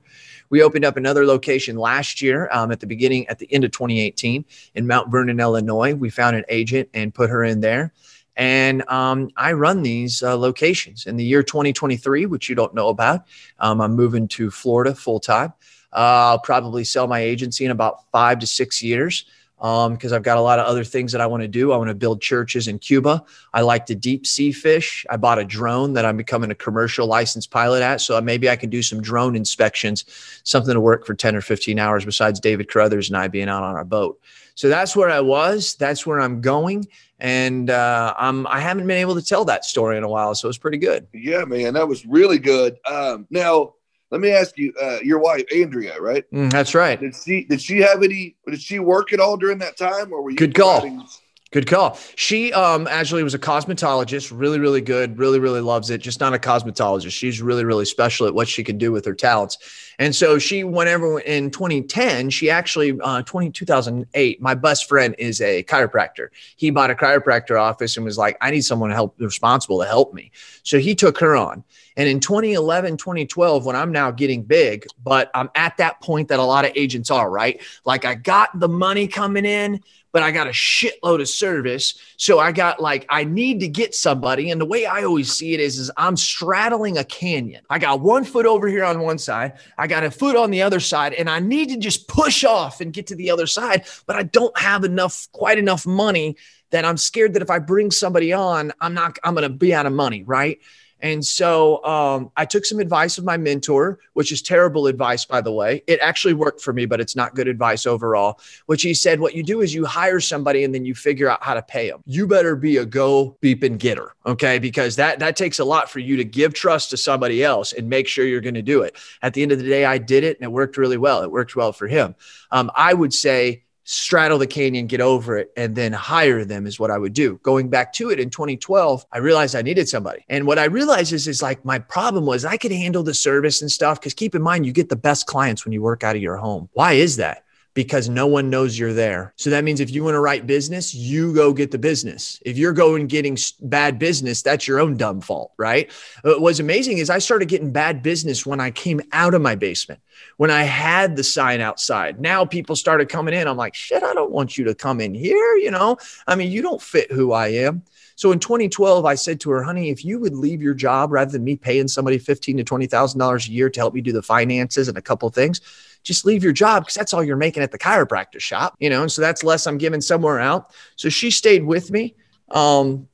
We 0.53 0.63
opened 0.63 0.85
up 0.85 0.99
another 0.99 1.25
location 1.25 1.77
last 1.77 2.21
year 2.21 2.51
um, 2.53 2.71
at 2.71 2.81
the 2.81 2.87
beginning, 2.87 3.27
at 3.29 3.39
the 3.39 3.51
end 3.51 3.65
of 3.65 3.71
2018 3.71 4.45
in 4.75 4.87
Mount 4.87 5.11
Vernon, 5.11 5.41
Illinois. 5.41 5.95
We 5.95 6.11
found 6.11 6.37
an 6.37 6.45
agent 6.51 6.91
and 6.93 7.15
put 7.15 7.31
her 7.31 7.43
in 7.43 7.63
there. 7.63 7.95
And 8.37 8.87
um, 8.91 9.31
I 9.39 9.55
run 9.55 9.83
these 9.83 10.23
uh, 10.23 10.37
locations. 10.37 11.07
In 11.07 11.17
the 11.17 11.25
year 11.25 11.43
2023, 11.43 12.27
which 12.27 12.51
you 12.51 12.55
don't 12.55 12.75
know 12.75 12.91
about, 12.91 13.23
um, 13.61 13.81
I'm 13.81 13.97
moving 13.97 14.29
to 14.29 14.51
Florida 14.51 14.95
full 14.95 15.21
time. 15.21 15.55
Uh, 15.91 16.37
I'll 16.37 16.39
probably 16.39 16.85
sell 16.85 17.07
my 17.07 17.21
agency 17.21 17.65
in 17.65 17.71
about 17.71 18.11
five 18.13 18.39
to 18.41 18.47
six 18.47 18.83
years. 18.83 19.25
Because 19.63 20.13
um, 20.13 20.17
I've 20.17 20.25
got 20.25 20.39
a 20.39 20.41
lot 20.41 20.59
of 20.59 20.67
other 20.67 20.83
things 20.83 21.13
that 21.13 21.21
I 21.21 21.27
want 21.27 21.43
to 21.43 21.49
do. 21.49 21.71
I 21.71 21.77
want 21.77 21.87
to 21.87 21.95
build 21.95 22.21
churches 22.21 22.67
in 22.67 22.81
Cuba. 22.81 23.25
I 23.55 23.61
like 23.61 23.87
to 23.87 23.95
deep 23.95 24.27
sea 24.27 24.51
fish. 24.51 25.07
I 25.09 25.17
bought 25.17 25.39
a 25.39 25.45
drone 25.45 25.93
that 25.93 26.05
I'm 26.05 26.17
becoming 26.17 26.51
a 26.51 26.55
commercial 26.57 27.07
licensed 27.07 27.53
pilot 27.53 27.81
at. 27.81 28.01
So 28.01 28.21
maybe 28.21 28.51
I 28.51 28.57
can 28.57 28.71
do 28.71 28.83
some 28.83 29.01
drone 29.01 29.37
inspections, 29.37 30.05
something 30.43 30.75
to 30.75 30.81
work 30.81 31.07
for 31.07 31.15
10 31.15 31.37
or 31.37 31.41
15 31.41 31.79
hours 31.79 32.05
besides 32.05 32.41
David 32.41 32.69
Carruthers 32.69 33.09
and 33.09 33.17
I 33.17 33.29
being 33.29 33.49
out 33.49 33.63
on 33.63 33.77
our 33.77 33.85
boat. 33.85 34.21
So 34.57 34.69
that's 34.69 34.97
where 34.97 35.11
I 35.11 35.21
was. 35.21 35.77
That's 35.77 36.05
where 36.05 36.21
I'm 36.21 36.41
going. 36.41 36.89
And 37.21 37.71
uh, 37.71 38.15
I'm, 38.19 38.49
I 38.49 38.59
haven't 38.59 38.89
been 38.89 38.99
able 38.99 39.15
to 39.15 39.23
tell 39.23 39.45
that 39.45 39.65
story 39.65 39.97
in 39.97 40.03
a 40.03 40.09
while. 40.09 40.35
So 40.35 40.49
it's 40.49 40.59
pretty 40.59 40.79
good. 40.79 41.07
Yeah, 41.13 41.45
man. 41.45 41.75
That 41.75 41.87
was 41.87 42.05
really 42.05 42.41
good. 42.41 42.79
Um, 42.91 43.29
now, 43.31 43.75
let 44.13 44.21
me 44.21 44.31
ask 44.31 44.59
you, 44.59 44.75
uh, 44.81 44.99
your 45.03 45.19
wife 45.19 45.45
Andrea, 45.53 45.99
right? 45.99 46.31
Mm, 46.31 46.51
that's 46.53 46.75
right. 46.75 47.01
Did 47.01 47.17
she 47.17 47.45
did 47.45 47.63
she 47.63 47.79
have 47.79 48.03
any? 48.03 48.37
Did 48.47 48.61
she 48.61 48.79
work 48.79 49.13
at 49.15 49.21
all 49.21 49.39
during 49.39 49.59
that 49.59 49.79
time, 49.79 50.13
or 50.13 50.23
were 50.23 50.31
you 50.31 50.37
good 50.37 50.55
call? 50.55 51.09
Good 51.51 51.67
call. 51.67 51.99
She 52.15 52.53
um, 52.53 52.87
actually 52.87 53.23
was 53.23 53.35
a 53.35 53.39
cosmetologist, 53.39 54.33
really, 54.35 54.59
really 54.59 54.81
good, 54.81 55.19
really, 55.19 55.39
really 55.39 55.61
loves 55.61 55.91
it. 55.91 55.99
Just 55.99 56.19
not 56.19 56.33
a 56.33 56.39
cosmetologist. 56.39 57.13
She's 57.13 57.43
really, 57.43 57.65
really 57.65 57.85
special 57.85 58.27
at 58.27 58.35
what 58.35 58.49
she 58.49 58.65
can 58.65 58.79
do 58.79 58.91
with 58.91 59.05
her 59.05 59.15
talents. 59.15 59.59
And 59.99 60.15
so 60.15 60.39
she, 60.39 60.65
whenever 60.65 61.21
in 61.21 61.51
2010, 61.51 62.31
she 62.31 62.51
actually, 62.51 62.99
uh, 63.01 63.23
20, 63.23 63.51
2008, 63.51 64.41
my 64.41 64.55
best 64.55 64.89
friend 64.89 65.15
is 65.19 65.41
a 65.41 65.63
chiropractor. 65.65 66.29
He 66.57 66.71
bought 66.71 66.91
a 66.91 66.95
chiropractor 66.95 67.61
office 67.61 67.97
and 67.97 68.05
was 68.05 68.19
like, 68.19 68.37
I 68.41 68.51
need 68.51 68.63
someone 68.63 68.91
to 68.91 68.95
help 68.95 69.15
responsible 69.19 69.81
to 69.81 69.87
help 69.87 70.15
me. 70.15 70.33
So 70.63 70.79
he 70.79 70.95
took 70.95 71.19
her 71.19 71.37
on. 71.37 71.65
And 71.97 72.09
in 72.09 72.21
2011, 72.21 72.97
2012, 72.97 73.67
when 73.67 73.77
I'm 73.77 73.93
now 73.93 74.11
getting 74.11 74.43
big, 74.43 74.87
but 75.03 75.31
I'm 75.35 75.51
at 75.55 75.77
that 75.77 76.01
point 76.01 76.29
that 76.29 76.39
a 76.39 76.45
lot 76.45 76.65
of 76.65 76.73
agents 76.75 77.11
are, 77.11 77.31
right? 77.31 77.61
Like 77.85 78.05
I 78.05 78.15
got 78.15 78.59
the 78.59 78.69
money 78.69 79.07
coming 79.07 79.45
in, 79.45 79.83
but 80.13 80.23
I 80.23 80.31
got 80.31 80.47
a 80.47 80.51
shitload 80.51 81.21
of 81.21 81.29
service. 81.29 81.99
So 82.17 82.39
I 82.39 82.53
got 82.53 82.81
like, 82.81 83.07
I 83.09 83.25
need 83.25 83.61
to 83.61 83.69
get 83.69 83.95
somebody. 83.95 84.51
And 84.51 84.61
the 84.61 84.67
way 84.67 84.87
I 84.87 85.03
always 85.05 85.33
see 85.33 85.55
it 85.55 85.61
is, 85.61 85.79
is 85.79 85.91
I'm 85.97 86.17
straddling 86.17 86.99
a 86.99 87.05
canyon. 87.05 87.65
I 87.69 87.79
got 87.79 88.01
one 88.01 88.25
foot 88.25 88.47
over 88.47 88.69
here 88.69 88.85
on 88.85 89.01
one 89.01 89.19
side, 89.19 89.55
I 89.79 89.87
got 89.87 90.05
a 90.05 90.11
foot 90.11 90.37
on 90.37 90.51
the 90.51 90.63
other 90.63 90.81
side, 90.81 91.15
and 91.15 91.29
I 91.29 91.41
need 91.41 91.71
to 91.71 91.77
just 91.79 92.07
push 92.07 92.45
off 92.45 92.81
and 92.81 92.93
get 92.93 93.09
to 93.09 93.17
the 93.17 93.31
other 93.31 93.47
side, 93.47 93.87
but 94.07 94.17
I 94.17 94.23
don't 94.23 94.57
have 94.59 94.85
enough, 94.85 95.29
quite 95.33 95.59
enough 95.59 95.87
money 95.87 96.37
that 96.71 96.85
I'm 96.85 96.97
scared 96.97 97.35
that 97.35 97.43
if 97.43 97.51
I 97.51 97.59
bring 97.59 97.91
somebody 97.91 98.33
on, 98.33 98.73
I'm 98.81 98.95
not, 98.95 99.19
I'm 99.23 99.35
going 99.35 99.43
to 99.43 99.55
be 99.55 99.75
out 99.75 99.87
of 99.87 99.93
money. 99.93 100.23
Right. 100.23 100.59
And 101.03 101.25
so 101.25 101.85
um, 101.85 102.31
I 102.37 102.45
took 102.45 102.65
some 102.65 102.79
advice 102.79 103.19
of 103.19 103.25
my 103.25 103.37
mentor, 103.37 103.99
which 104.13 104.31
is 104.31 104.41
terrible 104.41 104.87
advice, 104.87 105.25
by 105.25 105.41
the 105.41 105.51
way. 105.53 105.83
It 105.89 105.99
actually 106.01 106.35
worked 106.35 106.61
for 106.61 106.73
me, 106.73 106.87
but 106.87 107.01
it's 107.01 107.17
not 107.17 107.35
good 107.35 107.49
advice 107.49 107.87
overall. 107.87 108.41
Which 108.67 108.83
he 108.83 108.95
said, 108.95 109.19
what 109.19 109.35
you 109.35 109.43
do 109.43 109.61
is 109.61 109.75
you 109.75 109.85
hire 109.85 110.21
somebody 110.21 110.63
and 110.63 110.73
then 110.73 110.85
you 110.85 110.95
figure 110.95 111.29
out 111.29 111.43
how 111.43 111.55
to 111.55 111.63
pay 111.63 111.91
them. 111.91 112.03
You 112.07 112.29
better 112.29 112.55
be 112.55 112.77
a 112.77 112.87
go 112.87 113.37
beep 113.41 113.65
and 113.65 113.79
getter, 113.79 114.15
okay? 114.25 114.61
Because 114.61 114.97
that 114.97 115.19
that 115.19 115.37
takes 115.37 115.59
a 115.59 115.65
lot 115.65 115.91
for 115.91 115.99
you 115.99 116.17
to 116.17 116.25
give 116.25 116.55
trust 116.55 116.91
to 116.91 116.97
somebody 116.97 117.43
else 117.43 117.73
and 117.73 117.89
make 117.89 118.07
sure 118.07 118.25
you're 118.25 118.41
going 118.41 118.55
to 118.55 118.63
do 118.63 118.83
it. 118.83 118.97
At 119.23 119.35
the 119.35 119.43
end 119.43 119.51
of 119.51 119.59
the 119.59 119.69
day, 119.69 119.85
I 119.85 119.99
did 119.99 120.23
it 120.23 120.39
and 120.39 120.45
it 120.45 120.53
worked 120.53 120.77
really 120.77 120.99
well. 120.99 121.23
It 121.23 121.33
worked 121.33 121.57
well 121.57 121.73
for 121.73 121.89
him. 121.89 122.15
Um, 122.53 122.71
I 122.77 122.95
would 122.95 123.13
say 123.13 123.65
straddle 123.85 124.39
the 124.39 124.47
canyon, 124.47 124.87
get 124.87 125.01
over 125.01 125.37
it, 125.39 125.53
and 125.57 125.75
then 125.75 125.93
hire 125.93 126.45
them 126.45 126.67
is 126.67 126.79
what 126.79 126.91
I 126.91 126.99
would 126.99 127.13
do. 127.13 127.39
Going 127.43 127.69
back 127.69 127.93
to 127.95 128.11
it 128.11 128.21
in 128.21 128.31
2012, 128.31 129.07
I 129.13 129.19
realized 129.19 129.57
I 129.57 129.63
needed 129.63 129.89
somebody. 129.89 130.25
And 130.29 130.47
what 130.47 130.59
I 130.59 130.65
realized 130.65 131.13
is, 131.13 131.27
is 131.29 131.43
like 131.43 131.65
my 131.65 131.79
problem 131.79 132.27
was 132.27 132.45
I 132.45 132.57
could 132.57 132.73
handle 132.73 133.03
the 133.03 133.15
service 133.15 133.63
and 133.63 133.71
stuff. 133.71 134.01
Cause 134.01 134.15
keep 134.15 134.35
in 134.35 134.43
mind, 134.43 134.67
you 134.67 134.73
get 134.73 134.89
the 134.89 134.97
best 134.97 135.27
clients 135.27 135.65
when 135.65 135.73
you 135.73 135.83
work 135.83 136.05
out 136.05 136.17
of 136.17 136.23
your 136.23 136.37
home. 136.37 136.69
Why 136.73 136.93
is 136.95 137.17
that? 137.17 137.42
Because 137.75 138.09
no 138.09 138.27
one 138.27 138.51
knows 138.51 138.79
you're 138.79 138.93
there. 138.93 139.33
So 139.37 139.51
that 139.51 139.65
means 139.65 139.81
if 139.81 139.91
you 139.91 140.05
want 140.05 140.15
to 140.15 140.21
write 140.21 140.47
business, 140.47 140.95
you 140.95 141.35
go 141.35 141.53
get 141.53 141.71
the 141.71 141.79
business. 141.79 142.41
If 142.45 142.59
you're 142.59 142.73
going 142.73 143.07
getting 143.07 143.39
bad 143.61 143.99
business, 143.99 144.43
that's 144.43 144.69
your 144.69 144.79
own 144.79 144.97
dumb 144.97 145.21
fault, 145.21 145.53
right? 145.57 145.91
Uh, 146.25 146.33
what 146.33 146.43
was 146.43 146.61
amazing 146.61 146.99
is 146.99 147.09
I 147.09 147.19
started 147.19 147.49
getting 147.49 147.73
bad 147.73 148.03
business 148.03 148.45
when 148.45 148.61
I 148.61 148.71
came 148.71 149.01
out 149.13 149.33
of 149.33 149.41
my 149.41 149.55
basement, 149.55 150.01
when 150.37 150.51
I 150.51 150.65
had 150.65 151.17
the 151.17 151.25
sign 151.25 151.61
outside. 151.61 152.21
Now 152.21 152.45
people 152.45 152.77
started 152.77 153.09
coming 153.09 153.33
in. 153.33 153.49
I'm 153.49 153.57
like, 153.57 153.75
shit, 153.75 154.03
I 154.03 154.13
don't 154.13 154.33
want 154.33 154.59
you 154.59 154.65
to 154.65 154.75
come 154.75 155.01
in 155.01 155.15
here. 155.15 155.57
You 155.57 155.71
know, 155.71 155.97
I 156.27 156.35
mean, 156.35 156.51
you 156.51 156.61
don't 156.61 156.83
fit 156.83 157.11
who 157.11 157.33
I 157.33 157.49
am. 157.49 157.83
So 158.17 158.31
in 158.33 158.39
2012, 158.39 159.05
I 159.05 159.15
said 159.15 159.41
to 159.41 159.51
her, 159.51 159.63
honey, 159.63 159.91
if 159.91 160.05
you 160.05 160.19
would 160.19 160.35
leave 160.35 160.63
your 160.63 160.75
job 160.75 161.11
rather 161.11 161.33
than 161.33 161.45
me 161.45 161.57
paying 161.57 161.89
somebody 161.89 162.19
fifteen 162.19 162.57
to 162.59 162.65
twenty 162.65 162.87
thousand 162.87 163.19
dollars 163.19 163.49
a 163.49 163.51
year 163.51 163.71
to 163.71 163.81
help 163.81 163.95
me 163.95 164.01
do 164.01 164.13
the 164.13 164.23
finances 164.23 164.89
and 164.89 164.99
a 164.99 165.03
couple 165.03 165.29
things, 165.31 165.61
just 166.03 166.25
leave 166.25 166.43
your 166.43 166.53
job 166.53 166.83
because 166.83 166.95
that's 166.95 167.13
all 167.15 167.23
you're 167.23 167.37
making 167.37 167.63
at 167.63 167.71
the 167.71 167.79
chiropractor 167.79 168.41
shop, 168.41 168.75
you 168.79 168.91
know, 168.91 169.03
and 169.03 169.13
so 169.13 169.23
that's 169.23 169.45
less 169.45 169.67
I'm 169.67 169.79
giving 169.79 170.01
somewhere 170.01 170.41
out. 170.41 170.73
So 170.97 171.09
she 171.09 171.31
stayed 171.31 171.65
with 171.65 171.91
me. 171.91 172.15
Um, 172.51 173.09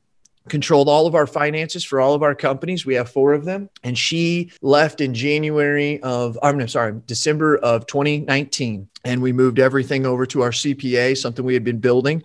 controlled 0.49 0.88
all 0.88 1.07
of 1.07 1.14
our 1.14 1.26
finances 1.26 1.85
for 1.85 2.00
all 2.00 2.14
of 2.14 2.23
our 2.23 2.35
companies. 2.35 2.87
We 2.87 2.95
have 2.95 3.11
four 3.11 3.35
of 3.35 3.45
them. 3.45 3.68
And 3.85 3.97
she 3.97 4.50
left 4.62 5.02
in 5.02 5.12
January 5.12 6.02
of, 6.02 6.38
I'm 6.42 6.66
sorry, 6.68 6.99
December 7.04 7.59
of 7.59 7.87
2019. 7.87 8.88
And 9.04 9.23
we 9.23 9.33
moved 9.33 9.59
everything 9.59 10.07
over 10.07 10.26
to 10.26 10.40
our 10.40 10.50
CPA, 10.50 11.18
something 11.18 11.45
we 11.45 11.54
had 11.54 11.64
been 11.64 11.80
building 11.80 12.25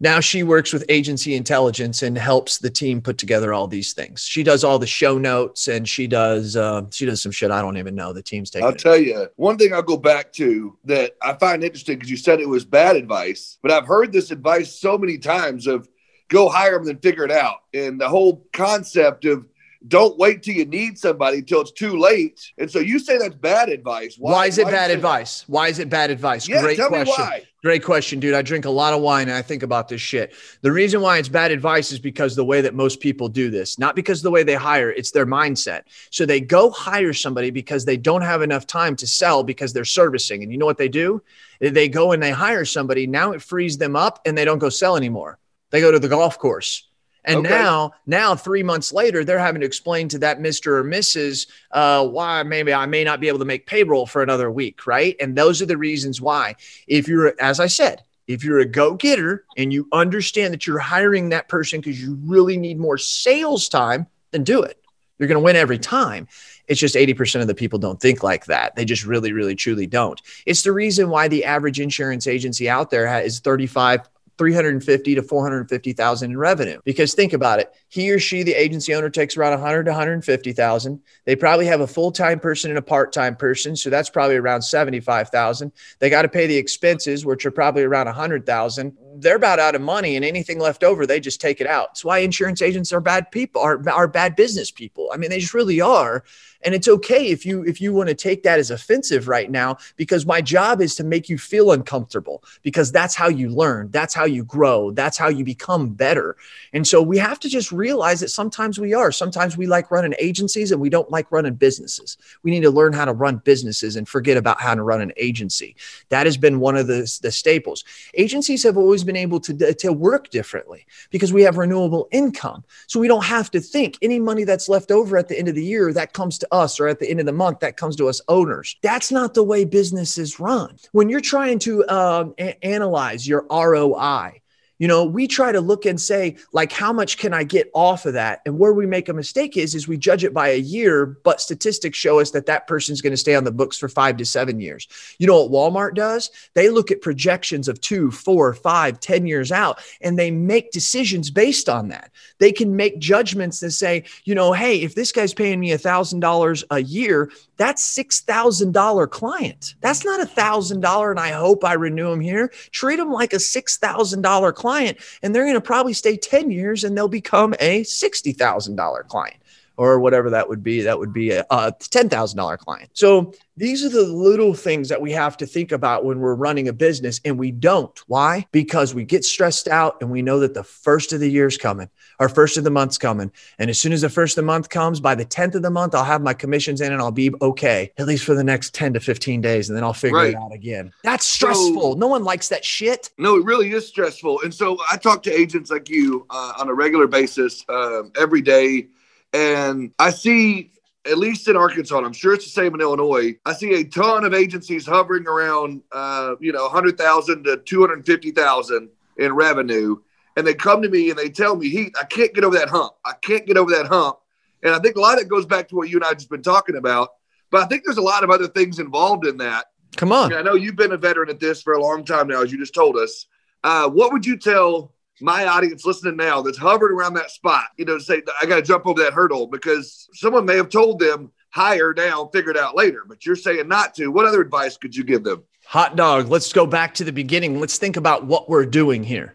now 0.00 0.20
she 0.20 0.42
works 0.42 0.72
with 0.72 0.84
agency 0.88 1.34
intelligence 1.34 2.02
and 2.02 2.16
helps 2.16 2.58
the 2.58 2.70
team 2.70 3.00
put 3.00 3.18
together 3.18 3.52
all 3.52 3.66
these 3.66 3.92
things. 3.92 4.22
She 4.22 4.42
does 4.42 4.62
all 4.62 4.78
the 4.78 4.86
show 4.86 5.18
notes 5.18 5.68
and 5.68 5.88
she 5.88 6.06
does 6.06 6.56
uh, 6.56 6.82
she 6.90 7.04
does 7.04 7.20
some 7.20 7.32
shit 7.32 7.50
I 7.50 7.60
don't 7.60 7.76
even 7.76 7.94
know. 7.94 8.12
The 8.12 8.22
team's 8.22 8.50
taking. 8.50 8.66
I'll 8.66 8.74
tell 8.74 8.96
you 8.96 9.28
one 9.36 9.58
thing. 9.58 9.72
I'll 9.72 9.82
go 9.82 9.96
back 9.96 10.32
to 10.34 10.76
that 10.84 11.16
I 11.22 11.34
find 11.34 11.64
interesting 11.64 11.96
because 11.96 12.10
you 12.10 12.16
said 12.16 12.40
it 12.40 12.48
was 12.48 12.64
bad 12.64 12.96
advice, 12.96 13.58
but 13.62 13.72
I've 13.72 13.86
heard 13.86 14.12
this 14.12 14.30
advice 14.30 14.72
so 14.72 14.96
many 14.96 15.18
times 15.18 15.66
of 15.66 15.88
go 16.28 16.48
hire 16.48 16.78
them 16.78 16.88
and 16.88 17.02
figure 17.02 17.24
it 17.24 17.32
out, 17.32 17.62
and 17.74 18.00
the 18.00 18.08
whole 18.08 18.46
concept 18.52 19.24
of 19.24 19.46
don't 19.86 20.18
wait 20.18 20.42
till 20.42 20.54
you 20.54 20.64
need 20.64 20.98
somebody 20.98 21.40
till 21.40 21.60
it's 21.60 21.70
too 21.70 21.98
late. 21.98 22.52
And 22.58 22.68
so 22.68 22.80
you 22.80 22.98
say 22.98 23.16
that's 23.16 23.36
bad 23.36 23.68
advice. 23.68 24.16
Why, 24.18 24.32
why 24.32 24.46
is 24.46 24.58
it 24.58 24.64
why 24.64 24.72
bad 24.72 24.90
advice? 24.90 25.44
Why 25.46 25.68
is 25.68 25.78
it 25.78 25.88
bad 25.88 26.10
advice? 26.10 26.48
Yeah, 26.48 26.62
Great 26.62 26.78
question. 26.78 27.44
Great 27.62 27.84
question, 27.84 28.20
dude. 28.20 28.34
I 28.34 28.42
drink 28.42 28.64
a 28.64 28.70
lot 28.70 28.92
of 28.92 29.00
wine 29.00 29.28
and 29.28 29.36
I 29.36 29.42
think 29.42 29.62
about 29.62 29.88
this 29.88 30.00
shit. 30.00 30.32
The 30.62 30.72
reason 30.72 31.00
why 31.00 31.18
it's 31.18 31.28
bad 31.28 31.50
advice 31.50 31.92
is 31.92 31.98
because 31.98 32.34
the 32.34 32.44
way 32.44 32.60
that 32.60 32.74
most 32.74 33.00
people 33.00 33.28
do 33.28 33.50
this, 33.50 33.78
not 33.78 33.94
because 33.94 34.22
the 34.22 34.30
way 34.30 34.42
they 34.42 34.54
hire, 34.54 34.90
it's 34.90 35.10
their 35.10 35.26
mindset. 35.26 35.82
So 36.10 36.24
they 36.26 36.40
go 36.40 36.70
hire 36.70 37.12
somebody 37.12 37.50
because 37.50 37.84
they 37.84 37.96
don't 37.96 38.22
have 38.22 38.42
enough 38.42 38.66
time 38.66 38.96
to 38.96 39.06
sell 39.06 39.42
because 39.42 39.72
they're 39.72 39.84
servicing. 39.84 40.42
And 40.42 40.52
you 40.52 40.58
know 40.58 40.66
what 40.66 40.78
they 40.78 40.88
do? 40.88 41.22
They 41.60 41.88
go 41.88 42.12
and 42.12 42.22
they 42.22 42.30
hire 42.30 42.64
somebody. 42.64 43.06
Now 43.06 43.32
it 43.32 43.42
frees 43.42 43.78
them 43.78 43.96
up 43.96 44.20
and 44.24 44.38
they 44.38 44.44
don't 44.44 44.58
go 44.58 44.68
sell 44.68 44.96
anymore. 44.96 45.38
They 45.70 45.80
go 45.80 45.92
to 45.92 45.98
the 45.98 46.08
golf 46.08 46.38
course 46.38 46.87
and 47.28 47.46
okay. 47.46 47.50
now, 47.50 47.92
now 48.06 48.34
three 48.34 48.62
months 48.62 48.92
later, 48.92 49.22
they're 49.22 49.38
having 49.38 49.60
to 49.60 49.66
explain 49.66 50.08
to 50.08 50.18
that 50.20 50.38
Mr. 50.38 50.78
or 50.78 50.84
Mrs. 50.84 51.46
Uh, 51.70 52.06
why 52.08 52.42
maybe 52.42 52.72
I 52.72 52.86
may 52.86 53.04
not 53.04 53.20
be 53.20 53.28
able 53.28 53.38
to 53.40 53.44
make 53.44 53.66
payroll 53.66 54.06
for 54.06 54.22
another 54.22 54.50
week, 54.50 54.86
right? 54.86 55.14
And 55.20 55.36
those 55.36 55.60
are 55.60 55.66
the 55.66 55.76
reasons 55.76 56.20
why. 56.20 56.56
If 56.86 57.06
you're, 57.06 57.34
as 57.38 57.60
I 57.60 57.66
said, 57.66 58.02
if 58.26 58.42
you're 58.42 58.60
a 58.60 58.64
go 58.64 58.94
getter 58.94 59.44
and 59.58 59.72
you 59.72 59.88
understand 59.92 60.54
that 60.54 60.66
you're 60.66 60.78
hiring 60.78 61.28
that 61.28 61.48
person 61.48 61.80
because 61.80 62.02
you 62.02 62.18
really 62.24 62.56
need 62.56 62.78
more 62.78 62.96
sales 62.96 63.68
time, 63.68 64.06
then 64.30 64.42
do 64.42 64.62
it. 64.62 64.82
You're 65.18 65.28
going 65.28 65.40
to 65.40 65.44
win 65.44 65.56
every 65.56 65.78
time. 65.78 66.28
It's 66.66 66.80
just 66.80 66.94
80% 66.94 67.40
of 67.40 67.46
the 67.46 67.54
people 67.54 67.78
don't 67.78 68.00
think 68.00 68.22
like 68.22 68.46
that. 68.46 68.76
They 68.76 68.84
just 68.84 69.04
really, 69.04 69.32
really, 69.32 69.54
truly 69.54 69.86
don't. 69.86 70.20
It's 70.46 70.62
the 70.62 70.72
reason 70.72 71.10
why 71.10 71.28
the 71.28 71.44
average 71.44 71.80
insurance 71.80 72.26
agency 72.26 72.68
out 72.70 72.90
there 72.90 73.20
is 73.20 73.40
35 73.40 74.08
350 74.38 75.14
to 75.16 75.22
450,000 75.22 76.30
in 76.30 76.38
revenue. 76.38 76.80
Because 76.84 77.12
think 77.12 77.32
about 77.32 77.58
it, 77.58 77.72
he 77.88 78.10
or 78.10 78.18
she, 78.18 78.42
the 78.42 78.54
agency 78.54 78.94
owner, 78.94 79.10
takes 79.10 79.36
around 79.36 79.52
100 79.52 79.84
to 79.84 79.90
150,000. 79.90 81.00
They 81.26 81.36
probably 81.36 81.66
have 81.66 81.80
a 81.80 81.86
full 81.86 82.12
time 82.12 82.40
person 82.40 82.70
and 82.70 82.78
a 82.78 82.82
part 82.82 83.12
time 83.12 83.36
person, 83.36 83.76
so 83.76 83.90
that's 83.90 84.08
probably 84.08 84.36
around 84.36 84.62
75,000. 84.62 85.72
They 85.98 86.08
got 86.08 86.22
to 86.22 86.28
pay 86.28 86.46
the 86.46 86.56
expenses, 86.56 87.26
which 87.26 87.44
are 87.44 87.50
probably 87.50 87.82
around 87.82 88.06
100,000. 88.06 88.96
They're 89.20 89.36
about 89.36 89.58
out 89.58 89.74
of 89.74 89.80
money, 89.80 90.16
and 90.16 90.24
anything 90.24 90.58
left 90.58 90.84
over, 90.84 91.06
they 91.06 91.20
just 91.20 91.40
take 91.40 91.60
it 91.60 91.66
out. 91.66 91.88
It's 91.92 92.04
why 92.04 92.18
insurance 92.18 92.62
agents 92.62 92.92
are 92.92 93.00
bad 93.00 93.30
people, 93.30 93.60
are, 93.62 93.82
are 93.90 94.08
bad 94.08 94.36
business 94.36 94.70
people. 94.70 95.10
I 95.12 95.16
mean, 95.16 95.30
they 95.30 95.40
just 95.40 95.54
really 95.54 95.80
are. 95.80 96.24
And 96.62 96.74
it's 96.74 96.88
okay 96.88 97.28
if 97.28 97.46
you 97.46 97.64
if 97.64 97.80
you 97.80 97.92
want 97.92 98.08
to 98.08 98.14
take 98.16 98.42
that 98.42 98.58
as 98.58 98.70
offensive 98.70 99.28
right 99.28 99.48
now 99.48 99.76
because 99.96 100.26
my 100.26 100.40
job 100.40 100.80
is 100.80 100.96
to 100.96 101.04
make 101.04 101.28
you 101.28 101.38
feel 101.38 101.70
uncomfortable 101.70 102.42
because 102.62 102.90
that's 102.90 103.14
how 103.14 103.28
you 103.28 103.48
learn, 103.48 103.90
that's 103.90 104.12
how 104.12 104.24
you 104.24 104.42
grow, 104.42 104.90
that's 104.90 105.16
how 105.16 105.28
you 105.28 105.44
become 105.44 105.90
better. 105.90 106.36
And 106.72 106.86
so 106.86 107.00
we 107.00 107.16
have 107.18 107.38
to 107.40 107.48
just 107.48 107.70
realize 107.70 108.20
that 108.20 108.30
sometimes 108.30 108.80
we 108.80 108.92
are. 108.92 109.12
Sometimes 109.12 109.56
we 109.56 109.66
like 109.66 109.92
running 109.92 110.14
agencies 110.18 110.72
and 110.72 110.80
we 110.80 110.90
don't 110.90 111.10
like 111.10 111.30
running 111.30 111.54
businesses. 111.54 112.16
We 112.42 112.50
need 112.50 112.62
to 112.62 112.70
learn 112.70 112.92
how 112.92 113.04
to 113.04 113.12
run 113.12 113.36
businesses 113.36 113.94
and 113.94 114.08
forget 114.08 114.36
about 114.36 114.60
how 114.60 114.74
to 114.74 114.82
run 114.82 115.00
an 115.00 115.12
agency. 115.16 115.76
That 116.08 116.26
has 116.26 116.36
been 116.36 116.58
one 116.58 116.76
of 116.76 116.88
the, 116.88 117.18
the 117.22 117.30
staples. 117.30 117.84
Agencies 118.14 118.64
have 118.64 118.76
always 118.76 119.04
been 119.08 119.16
able 119.16 119.40
to, 119.40 119.74
to 119.74 119.92
work 119.92 120.30
differently 120.30 120.86
because 121.10 121.32
we 121.32 121.42
have 121.42 121.56
renewable 121.56 122.06
income. 122.12 122.62
So 122.86 123.00
we 123.00 123.08
don't 123.08 123.24
have 123.24 123.50
to 123.52 123.60
think 123.60 123.96
any 124.02 124.20
money 124.20 124.44
that's 124.44 124.68
left 124.68 124.92
over 124.92 125.16
at 125.16 125.28
the 125.28 125.38
end 125.38 125.48
of 125.48 125.54
the 125.54 125.64
year 125.64 125.92
that 125.94 126.12
comes 126.12 126.38
to 126.38 126.54
us 126.54 126.78
or 126.78 126.86
at 126.86 127.00
the 127.00 127.10
end 127.10 127.18
of 127.18 127.26
the 127.26 127.32
month 127.32 127.60
that 127.60 127.76
comes 127.76 127.96
to 127.96 128.06
us 128.06 128.20
owners. 128.28 128.76
That's 128.82 129.10
not 129.10 129.34
the 129.34 129.42
way 129.42 129.64
businesses 129.64 130.38
run. 130.38 130.76
When 130.92 131.08
you're 131.08 131.20
trying 131.20 131.58
to 131.60 131.88
um, 131.88 132.34
a- 132.38 132.62
analyze 132.64 133.26
your 133.26 133.46
ROI, 133.50 134.42
you 134.78 134.88
know 134.88 135.04
we 135.04 135.26
try 135.26 135.52
to 135.52 135.60
look 135.60 135.86
and 135.86 136.00
say 136.00 136.36
like 136.52 136.72
how 136.72 136.92
much 136.92 137.18
can 137.18 137.34
i 137.34 137.42
get 137.42 137.70
off 137.74 138.06
of 138.06 138.14
that? 138.14 138.40
And 138.46 138.58
where 138.58 138.72
we 138.72 138.86
make 138.86 139.08
a 139.08 139.12
mistake 139.12 139.56
is 139.56 139.74
is 139.74 139.88
we 139.88 139.96
judge 139.96 140.24
it 140.24 140.34
by 140.34 140.48
a 140.48 140.58
year 140.58 141.06
but 141.24 141.40
statistics 141.40 141.98
show 141.98 142.20
us 142.20 142.30
that 142.30 142.46
that 142.46 142.66
person's 142.66 143.00
going 143.00 143.12
to 143.12 143.16
stay 143.16 143.34
on 143.34 143.44
the 143.44 143.52
books 143.52 143.76
for 143.76 143.88
five 143.88 144.16
to 144.18 144.24
seven 144.24 144.60
years. 144.60 144.88
You 145.18 145.26
know 145.26 145.44
what 145.44 145.52
walmart 145.52 145.94
does? 145.94 146.30
They 146.54 146.70
look 146.70 146.90
at 146.90 147.00
projections 147.00 147.68
of 147.68 147.80
two 147.80 148.10
four 148.10 148.54
five 148.54 149.00
ten 149.00 149.26
years 149.26 149.52
out 149.52 149.80
and 150.00 150.18
they 150.18 150.30
make 150.30 150.70
decisions 150.70 151.30
based 151.30 151.68
on 151.68 151.88
that. 151.88 152.10
They 152.38 152.52
can 152.52 152.76
make 152.76 152.98
judgments 152.98 153.62
and 153.62 153.72
say 153.72 154.04
you 154.24 154.34
know 154.34 154.52
hey 154.52 154.82
if 154.82 154.94
this 154.94 155.12
guy's 155.12 155.34
paying 155.34 155.60
me 155.60 155.72
a 155.72 155.78
thousand 155.78 156.20
dollars 156.20 156.64
a 156.70 156.80
year 156.80 157.30
that's 157.56 157.82
six 157.82 158.20
thousand 158.20 158.72
dollar 158.72 159.06
client. 159.08 159.74
That's 159.80 160.04
not 160.04 160.20
a 160.20 160.26
thousand 160.26 160.80
dollar 160.80 161.10
and 161.10 161.18
i 161.18 161.30
hope 161.30 161.64
i 161.64 161.72
renew 161.72 162.12
him 162.12 162.20
here. 162.20 162.52
Treat 162.70 162.98
him 162.98 163.10
like 163.10 163.32
a 163.32 163.40
six 163.40 163.78
thousand 163.78 164.22
dollar 164.22 164.52
client 164.52 164.67
client 164.68 164.98
and 165.22 165.34
they're 165.34 165.44
going 165.44 165.54
to 165.54 165.62
probably 165.62 165.94
stay 165.94 166.14
10 166.14 166.50
years 166.50 166.84
and 166.84 166.94
they'll 166.94 167.08
become 167.08 167.54
a 167.58 167.80
$60,000 167.84 169.08
client 169.08 169.36
or 169.78 170.00
whatever 170.00 170.28
that 170.28 170.48
would 170.48 170.62
be. 170.62 170.82
That 170.82 170.98
would 170.98 171.12
be 171.12 171.30
a, 171.30 171.46
a 171.50 171.72
$10,000 171.72 172.58
client. 172.58 172.90
So 172.92 173.32
these 173.56 173.84
are 173.84 173.88
the 173.88 174.02
little 174.02 174.52
things 174.52 174.88
that 174.88 175.00
we 175.00 175.12
have 175.12 175.36
to 175.38 175.46
think 175.46 175.72
about 175.72 176.04
when 176.04 176.18
we're 176.18 176.34
running 176.34 176.68
a 176.68 176.72
business 176.72 177.20
and 177.24 177.38
we 177.38 177.52
don't. 177.52 177.96
Why? 178.08 178.46
Because 178.50 178.92
we 178.92 179.04
get 179.04 179.24
stressed 179.24 179.68
out 179.68 179.96
and 180.00 180.10
we 180.10 180.20
know 180.20 180.40
that 180.40 180.54
the 180.54 180.64
first 180.64 181.12
of 181.12 181.20
the 181.20 181.30
year's 181.30 181.56
coming, 181.56 181.88
our 182.18 182.28
first 182.28 182.56
of 182.56 182.64
the 182.64 182.70
month's 182.70 182.98
coming. 182.98 183.30
And 183.58 183.70
as 183.70 183.78
soon 183.78 183.92
as 183.92 184.00
the 184.00 184.08
first 184.08 184.36
of 184.36 184.42
the 184.42 184.46
month 184.46 184.68
comes, 184.68 184.98
by 184.98 185.14
the 185.14 185.24
10th 185.24 185.54
of 185.54 185.62
the 185.62 185.70
month, 185.70 185.94
I'll 185.94 186.04
have 186.04 186.22
my 186.22 186.34
commissions 186.34 186.80
in 186.80 186.92
and 186.92 187.00
I'll 187.00 187.12
be 187.12 187.32
okay, 187.40 187.92
at 187.98 188.06
least 188.06 188.24
for 188.24 188.34
the 188.34 188.44
next 188.44 188.74
10 188.74 188.94
to 188.94 189.00
15 189.00 189.40
days. 189.40 189.68
And 189.68 189.76
then 189.76 189.84
I'll 189.84 189.92
figure 189.92 190.18
right. 190.18 190.30
it 190.30 190.36
out 190.36 190.52
again. 190.52 190.92
That's 191.04 191.24
stressful. 191.24 191.92
So, 191.92 191.98
no 191.98 192.08
one 192.08 192.24
likes 192.24 192.48
that 192.48 192.64
shit. 192.64 193.10
No, 193.16 193.36
it 193.36 193.44
really 193.44 193.70
is 193.70 193.86
stressful. 193.86 194.40
And 194.42 194.52
so 194.52 194.76
I 194.90 194.96
talk 194.96 195.22
to 195.22 195.32
agents 195.32 195.70
like 195.70 195.88
you 195.88 196.26
uh, 196.30 196.54
on 196.58 196.68
a 196.68 196.74
regular 196.74 197.06
basis 197.06 197.64
um, 197.68 198.10
every 198.16 198.40
day 198.40 198.88
and 199.32 199.92
I 199.98 200.10
see, 200.10 200.72
at 201.04 201.18
least 201.18 201.48
in 201.48 201.56
Arkansas, 201.56 201.98
I'm 201.98 202.12
sure 202.12 202.34
it's 202.34 202.44
the 202.44 202.50
same 202.50 202.74
in 202.74 202.80
Illinois. 202.80 203.36
I 203.44 203.52
see 203.52 203.74
a 203.74 203.84
ton 203.84 204.24
of 204.24 204.34
agencies 204.34 204.86
hovering 204.86 205.26
around, 205.26 205.82
uh, 205.92 206.34
you 206.40 206.52
know, 206.52 206.62
100,000 206.64 207.44
to 207.44 207.56
250,000 207.58 208.88
in 209.18 209.32
revenue. 209.32 209.96
And 210.36 210.46
they 210.46 210.54
come 210.54 210.82
to 210.82 210.88
me 210.88 211.10
and 211.10 211.18
they 211.18 211.28
tell 211.28 211.56
me, 211.56 211.68
Heath, 211.68 211.92
I 212.00 212.04
can't 212.04 212.32
get 212.32 212.44
over 212.44 212.56
that 212.56 212.68
hump. 212.68 212.92
I 213.04 213.12
can't 213.20 213.46
get 213.46 213.56
over 213.56 213.70
that 213.72 213.86
hump. 213.86 214.18
And 214.62 214.74
I 214.74 214.78
think 214.78 214.96
a 214.96 215.00
lot 215.00 215.18
of 215.18 215.24
it 215.24 215.28
goes 215.28 215.46
back 215.46 215.68
to 215.68 215.76
what 215.76 215.88
you 215.88 215.96
and 215.96 216.04
I 216.04 216.14
just 216.14 216.30
been 216.30 216.42
talking 216.42 216.76
about. 216.76 217.10
But 217.50 217.62
I 217.62 217.66
think 217.66 217.82
there's 217.84 217.98
a 217.98 218.02
lot 218.02 218.24
of 218.24 218.30
other 218.30 218.48
things 218.48 218.78
involved 218.78 219.26
in 219.26 219.36
that. 219.38 219.66
Come 219.96 220.12
on. 220.12 220.26
I, 220.26 220.28
mean, 220.28 220.38
I 220.38 220.42
know 220.42 220.54
you've 220.54 220.76
been 220.76 220.92
a 220.92 220.96
veteran 220.96 221.30
at 221.30 221.40
this 221.40 221.62
for 221.62 221.74
a 221.74 221.80
long 221.80 222.04
time 222.04 222.28
now, 222.28 222.42
as 222.42 222.52
you 222.52 222.58
just 222.58 222.74
told 222.74 222.96
us. 222.96 223.26
Uh, 223.64 223.88
what 223.88 224.12
would 224.12 224.24
you 224.24 224.36
tell 224.36 224.92
my 225.20 225.46
audience 225.46 225.84
listening 225.84 226.16
now 226.16 226.42
that's 226.42 226.58
hovered 226.58 226.92
around 226.92 227.14
that 227.14 227.30
spot, 227.30 227.66
you 227.76 227.84
know, 227.84 227.98
say, 227.98 228.22
I 228.40 228.46
got 228.46 228.56
to 228.56 228.62
jump 228.62 228.86
over 228.86 229.02
that 229.02 229.12
hurdle 229.12 229.46
because 229.46 230.08
someone 230.14 230.44
may 230.44 230.56
have 230.56 230.68
told 230.68 230.98
them 230.98 231.32
higher 231.50 231.94
now, 231.94 232.26
figure 232.32 232.50
it 232.50 232.56
out 232.56 232.76
later, 232.76 233.04
but 233.06 233.24
you're 233.26 233.36
saying 233.36 233.68
not 233.68 233.94
to. 233.96 234.08
What 234.08 234.26
other 234.26 234.40
advice 234.40 234.76
could 234.76 234.94
you 234.94 235.04
give 235.04 235.24
them? 235.24 235.44
Hot 235.66 235.96
dog. 235.96 236.28
Let's 236.28 236.52
go 236.52 236.66
back 236.66 236.94
to 236.94 237.04
the 237.04 237.12
beginning. 237.12 237.60
Let's 237.60 237.78
think 237.78 237.96
about 237.96 238.26
what 238.26 238.48
we're 238.48 238.66
doing 238.66 239.02
here. 239.02 239.34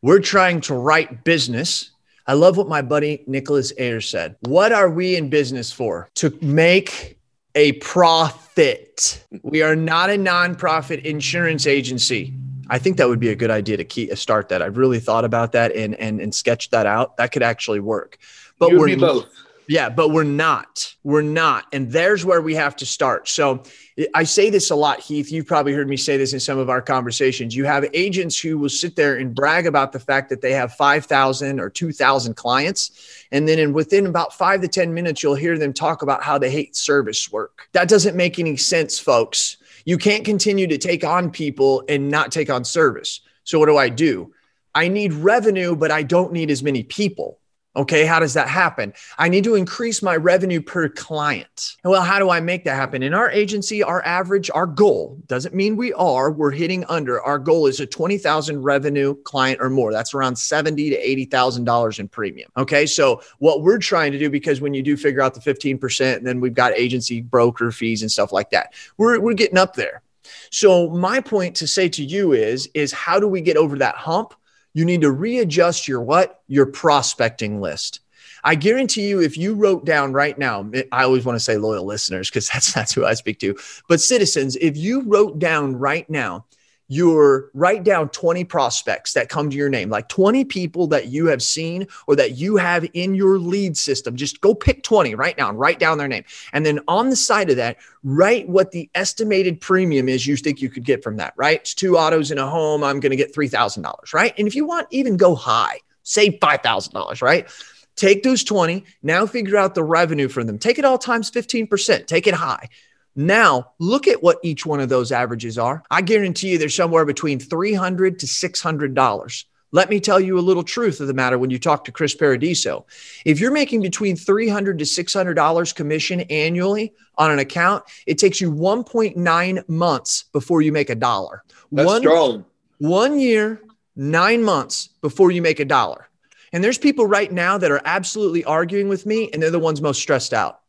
We're 0.00 0.20
trying 0.20 0.60
to 0.62 0.74
write 0.74 1.24
business. 1.24 1.90
I 2.26 2.34
love 2.34 2.56
what 2.56 2.68
my 2.68 2.82
buddy 2.82 3.24
Nicholas 3.26 3.72
Ayers 3.78 4.08
said. 4.08 4.36
What 4.40 4.72
are 4.72 4.90
we 4.90 5.16
in 5.16 5.28
business 5.28 5.72
for? 5.72 6.08
To 6.16 6.36
make 6.40 7.18
a 7.54 7.72
profit. 7.72 9.24
We 9.42 9.62
are 9.62 9.76
not 9.76 10.10
a 10.10 10.14
nonprofit 10.14 11.04
insurance 11.04 11.66
agency. 11.66 12.34
I 12.72 12.78
think 12.78 12.96
that 12.96 13.06
would 13.06 13.20
be 13.20 13.28
a 13.28 13.34
good 13.34 13.50
idea 13.50 13.76
to 13.76 13.84
key, 13.84 14.12
start 14.16 14.48
that. 14.48 14.62
I've 14.62 14.78
really 14.78 14.98
thought 14.98 15.26
about 15.26 15.52
that 15.52 15.76
and 15.76 15.94
and 15.96 16.22
and 16.22 16.34
sketched 16.34 16.70
that 16.70 16.86
out. 16.86 17.18
That 17.18 17.30
could 17.30 17.42
actually 17.42 17.80
work. 17.80 18.16
But 18.58 18.70
You'd 18.70 18.80
we're 18.80 18.96
both. 18.96 19.26
Yeah, 19.68 19.90
but 19.90 20.08
we're 20.08 20.24
not. 20.24 20.94
We're 21.04 21.20
not. 21.20 21.66
And 21.72 21.92
there's 21.92 22.24
where 22.24 22.40
we 22.40 22.54
have 22.54 22.74
to 22.76 22.86
start. 22.86 23.28
So 23.28 23.62
eh, 23.98 24.06
I 24.14 24.24
say 24.24 24.48
this 24.48 24.70
a 24.70 24.74
lot, 24.74 25.00
Heath. 25.00 25.30
You've 25.30 25.46
probably 25.46 25.74
heard 25.74 25.86
me 25.86 25.98
say 25.98 26.16
this 26.16 26.32
in 26.32 26.40
some 26.40 26.58
of 26.58 26.70
our 26.70 26.80
conversations. 26.80 27.54
You 27.54 27.66
have 27.66 27.84
agents 27.92 28.40
who 28.40 28.58
will 28.58 28.70
sit 28.70 28.96
there 28.96 29.16
and 29.16 29.34
brag 29.34 29.66
about 29.66 29.92
the 29.92 30.00
fact 30.00 30.30
that 30.30 30.40
they 30.40 30.52
have 30.52 30.74
5,000 30.74 31.60
or 31.60 31.68
2,000 31.68 32.34
clients. 32.34 32.90
And 33.30 33.46
then 33.46 33.58
in 33.58 33.74
within 33.74 34.06
about 34.06 34.32
five 34.32 34.62
to 34.62 34.68
10 34.68 34.94
minutes, 34.94 35.22
you'll 35.22 35.34
hear 35.34 35.58
them 35.58 35.74
talk 35.74 36.00
about 36.00 36.22
how 36.22 36.38
they 36.38 36.50
hate 36.50 36.74
service 36.74 37.30
work. 37.30 37.68
That 37.72 37.88
doesn't 37.88 38.16
make 38.16 38.38
any 38.38 38.56
sense, 38.56 38.98
folks. 38.98 39.58
You 39.84 39.98
can't 39.98 40.24
continue 40.24 40.66
to 40.68 40.78
take 40.78 41.04
on 41.04 41.30
people 41.30 41.84
and 41.88 42.08
not 42.08 42.32
take 42.32 42.50
on 42.50 42.64
service. 42.64 43.20
So, 43.44 43.58
what 43.58 43.66
do 43.66 43.76
I 43.76 43.88
do? 43.88 44.32
I 44.74 44.88
need 44.88 45.12
revenue, 45.12 45.76
but 45.76 45.90
I 45.90 46.02
don't 46.02 46.32
need 46.32 46.50
as 46.50 46.62
many 46.62 46.82
people. 46.82 47.38
Okay, 47.74 48.04
how 48.04 48.20
does 48.20 48.34
that 48.34 48.48
happen? 48.48 48.92
I 49.16 49.30
need 49.30 49.44
to 49.44 49.54
increase 49.54 50.02
my 50.02 50.14
revenue 50.16 50.60
per 50.60 50.90
client. 50.90 51.76
Well, 51.82 52.02
how 52.02 52.18
do 52.18 52.28
I 52.28 52.38
make 52.38 52.64
that 52.64 52.74
happen? 52.74 53.02
In 53.02 53.14
our 53.14 53.30
agency, 53.30 53.82
our 53.82 54.04
average, 54.04 54.50
our 54.52 54.66
goal 54.66 55.18
doesn't 55.26 55.54
mean 55.54 55.76
we 55.76 55.94
are, 55.94 56.30
we're 56.30 56.50
hitting 56.50 56.84
under. 56.90 57.22
Our 57.22 57.38
goal 57.38 57.66
is 57.66 57.80
a 57.80 57.86
20,000 57.86 58.62
revenue 58.62 59.14
client 59.22 59.60
or 59.62 59.70
more. 59.70 59.90
That's 59.90 60.12
around 60.12 60.36
70 60.36 60.90
to 60.90 60.96
$80,000 61.30 61.98
in 61.98 62.08
premium. 62.08 62.50
Okay, 62.58 62.84
so 62.84 63.22
what 63.38 63.62
we're 63.62 63.78
trying 63.78 64.12
to 64.12 64.18
do, 64.18 64.28
because 64.28 64.60
when 64.60 64.74
you 64.74 64.82
do 64.82 64.94
figure 64.94 65.22
out 65.22 65.32
the 65.32 65.40
15%, 65.40 66.16
and 66.18 66.26
then 66.26 66.40
we've 66.40 66.54
got 66.54 66.74
agency 66.74 67.22
broker 67.22 67.72
fees 67.72 68.02
and 68.02 68.12
stuff 68.12 68.32
like 68.32 68.50
that, 68.50 68.74
we're, 68.98 69.18
we're 69.18 69.32
getting 69.32 69.58
up 69.58 69.76
there. 69.76 70.02
So 70.50 70.90
my 70.90 71.20
point 71.20 71.56
to 71.56 71.66
say 71.66 71.88
to 71.88 72.04
you 72.04 72.32
is, 72.32 72.68
is 72.74 72.92
how 72.92 73.18
do 73.18 73.26
we 73.26 73.40
get 73.40 73.56
over 73.56 73.78
that 73.78 73.94
hump? 73.94 74.34
You 74.74 74.84
need 74.84 75.02
to 75.02 75.10
readjust 75.10 75.88
your 75.88 76.00
what? 76.00 76.40
Your 76.48 76.66
prospecting 76.66 77.60
list. 77.60 78.00
I 78.44 78.54
guarantee 78.56 79.08
you, 79.08 79.20
if 79.20 79.38
you 79.38 79.54
wrote 79.54 79.84
down 79.84 80.12
right 80.12 80.36
now, 80.36 80.68
I 80.90 81.04
always 81.04 81.24
want 81.24 81.36
to 81.36 81.44
say 81.44 81.56
loyal 81.58 81.84
listeners 81.84 82.28
because 82.28 82.48
that's 82.48 82.72
that's 82.72 82.92
who 82.92 83.04
I 83.04 83.14
speak 83.14 83.38
to. 83.40 83.56
But 83.88 84.00
citizens, 84.00 84.56
if 84.56 84.76
you 84.76 85.02
wrote 85.02 85.38
down 85.38 85.76
right 85.76 86.08
now 86.10 86.46
your 86.88 87.50
write 87.54 87.84
down 87.84 88.08
20 88.10 88.44
prospects 88.44 89.14
that 89.14 89.28
come 89.28 89.48
to 89.48 89.56
your 89.56 89.68
name, 89.68 89.88
like 89.88 90.08
20 90.08 90.44
people 90.44 90.86
that 90.88 91.08
you 91.08 91.26
have 91.26 91.42
seen 91.42 91.86
or 92.06 92.16
that 92.16 92.36
you 92.36 92.56
have 92.56 92.86
in 92.92 93.14
your 93.14 93.38
lead 93.38 93.76
system. 93.76 94.14
Just 94.14 94.40
go 94.40 94.54
pick 94.54 94.82
20 94.82 95.14
right 95.14 95.36
now 95.38 95.48
and 95.48 95.58
write 95.58 95.78
down 95.78 95.98
their 95.98 96.08
name. 96.08 96.24
And 96.52 96.66
then 96.66 96.80
on 96.88 97.08
the 97.08 97.16
side 97.16 97.50
of 97.50 97.56
that, 97.56 97.78
write 98.02 98.48
what 98.48 98.72
the 98.72 98.90
estimated 98.94 99.60
premium 99.60 100.08
is 100.08 100.26
you 100.26 100.36
think 100.36 100.60
you 100.60 100.68
could 100.68 100.84
get 100.84 101.02
from 101.02 101.16
that, 101.16 101.32
right? 101.36 101.60
It's 101.60 101.74
two 101.74 101.96
autos 101.96 102.30
in 102.30 102.38
a 102.38 102.46
home. 102.46 102.84
I'm 102.84 103.00
going 103.00 103.10
to 103.10 103.16
get 103.16 103.34
$3,000, 103.34 104.12
right? 104.12 104.34
And 104.36 104.46
if 104.46 104.54
you 104.54 104.66
want, 104.66 104.86
even 104.90 105.16
go 105.16 105.34
high, 105.34 105.78
say 106.02 106.38
$5,000, 106.38 107.22
right? 107.22 107.48
Take 107.96 108.22
those 108.22 108.42
20, 108.42 108.84
now 109.02 109.26
figure 109.26 109.56
out 109.56 109.74
the 109.74 109.84
revenue 109.84 110.28
from 110.28 110.46
them. 110.46 110.58
Take 110.58 110.78
it 110.78 110.84
all 110.84 110.98
times 110.98 111.30
15%, 111.30 112.06
take 112.06 112.26
it 112.26 112.34
high. 112.34 112.68
Now, 113.14 113.72
look 113.78 114.08
at 114.08 114.22
what 114.22 114.38
each 114.42 114.64
one 114.64 114.80
of 114.80 114.88
those 114.88 115.12
averages 115.12 115.58
are. 115.58 115.82
I 115.90 116.00
guarantee 116.00 116.52
you 116.52 116.58
there's 116.58 116.74
somewhere 116.74 117.04
between 117.04 117.38
$300 117.38 118.18
to 118.18 118.26
$600. 118.26 119.44
Let 119.74 119.88
me 119.88 120.00
tell 120.00 120.20
you 120.20 120.38
a 120.38 120.40
little 120.40 120.62
truth 120.62 121.00
of 121.00 121.06
the 121.06 121.14
matter 121.14 121.38
when 121.38 121.50
you 121.50 121.58
talk 121.58 121.84
to 121.84 121.92
Chris 121.92 122.14
Paradiso. 122.14 122.84
If 123.24 123.40
you're 123.40 123.52
making 123.52 123.80
between 123.80 124.16
$300 124.16 124.78
to 124.78 124.84
$600 124.84 125.74
commission 125.74 126.20
annually 126.22 126.92
on 127.16 127.30
an 127.30 127.38
account, 127.38 127.84
it 128.06 128.18
takes 128.18 128.40
you 128.40 128.52
1.9 128.52 129.68
months 129.68 130.24
before 130.32 130.60
you 130.60 130.72
make 130.72 130.90
a 130.90 130.94
dollar. 130.94 131.42
That's 131.70 131.86
one, 131.86 132.02
strong. 132.02 132.44
One 132.78 133.18
year, 133.18 133.62
nine 133.96 134.42
months 134.42 134.90
before 135.00 135.30
you 135.30 135.40
make 135.40 135.60
a 135.60 135.64
dollar. 135.64 136.08
And 136.52 136.62
there's 136.62 136.78
people 136.78 137.06
right 137.06 137.32
now 137.32 137.56
that 137.56 137.70
are 137.70 137.80
absolutely 137.86 138.44
arguing 138.44 138.88
with 138.88 139.06
me, 139.06 139.30
and 139.32 139.42
they're 139.42 139.50
the 139.50 139.58
ones 139.58 139.80
most 139.80 140.00
stressed 140.00 140.34
out 140.34 140.61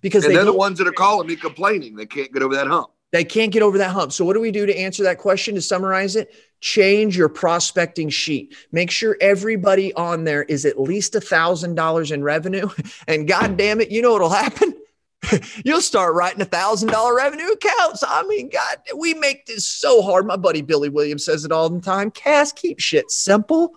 because 0.00 0.24
and 0.24 0.34
they 0.34 0.38
are 0.38 0.44
the 0.44 0.52
ones 0.52 0.78
that 0.78 0.86
are 0.86 0.92
calling 0.92 1.26
me 1.26 1.36
complaining 1.36 1.96
they 1.96 2.06
can't 2.06 2.32
get 2.32 2.42
over 2.42 2.54
that 2.54 2.66
hump. 2.66 2.90
They 3.10 3.24
can't 3.24 3.50
get 3.50 3.62
over 3.62 3.78
that 3.78 3.90
hump. 3.90 4.12
So, 4.12 4.24
what 4.24 4.34
do 4.34 4.40
we 4.40 4.50
do 4.50 4.66
to 4.66 4.76
answer 4.76 5.02
that 5.04 5.18
question? 5.18 5.54
To 5.54 5.62
summarize 5.62 6.14
it, 6.14 6.34
change 6.60 7.16
your 7.16 7.28
prospecting 7.28 8.10
sheet. 8.10 8.54
Make 8.70 8.90
sure 8.90 9.16
everybody 9.20 9.94
on 9.94 10.24
there 10.24 10.42
is 10.42 10.66
at 10.66 10.78
least 10.78 11.14
a 11.14 11.20
thousand 11.20 11.74
dollars 11.74 12.10
in 12.10 12.22
revenue. 12.22 12.68
And 13.06 13.26
God 13.26 13.56
damn 13.56 13.80
it, 13.80 13.90
you 13.90 14.02
know 14.02 14.12
what'll 14.12 14.28
happen? 14.28 14.74
You'll 15.64 15.80
start 15.80 16.14
writing 16.14 16.42
a 16.42 16.46
thousand 16.46 16.90
dollar 16.90 17.16
revenue 17.16 17.48
accounts. 17.48 18.04
I 18.06 18.22
mean, 18.24 18.50
God, 18.50 18.76
we 18.96 19.14
make 19.14 19.46
this 19.46 19.66
so 19.66 20.02
hard. 20.02 20.26
My 20.26 20.36
buddy 20.36 20.60
Billy 20.60 20.90
Williams 20.90 21.24
says 21.24 21.44
it 21.44 21.52
all 21.52 21.70
the 21.70 21.80
time. 21.80 22.10
Cass, 22.10 22.52
keep 22.52 22.80
shit 22.80 23.10
simple. 23.10 23.74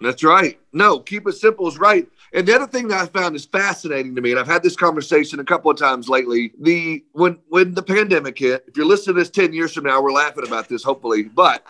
That's 0.00 0.22
right. 0.22 0.58
No, 0.72 0.98
keep 0.98 1.26
it 1.26 1.32
simple 1.32 1.66
is 1.68 1.78
right. 1.78 2.08
And 2.34 2.46
the 2.46 2.54
other 2.54 2.66
thing 2.66 2.88
that 2.88 3.00
I 3.02 3.06
found 3.06 3.36
is 3.36 3.44
fascinating 3.44 4.14
to 4.14 4.22
me, 4.22 4.30
and 4.30 4.40
I've 4.40 4.46
had 4.46 4.62
this 4.62 4.74
conversation 4.74 5.38
a 5.38 5.44
couple 5.44 5.70
of 5.70 5.76
times 5.76 6.08
lately. 6.08 6.52
The 6.60 7.04
when 7.12 7.38
when 7.48 7.74
the 7.74 7.82
pandemic 7.82 8.38
hit, 8.38 8.64
if 8.66 8.76
you're 8.76 8.86
listening 8.86 9.16
to 9.16 9.20
this 9.20 9.30
10 9.30 9.52
years 9.52 9.74
from 9.74 9.84
now, 9.84 10.00
we're 10.00 10.12
laughing 10.12 10.46
about 10.46 10.68
this, 10.68 10.82
hopefully. 10.82 11.24
But 11.24 11.66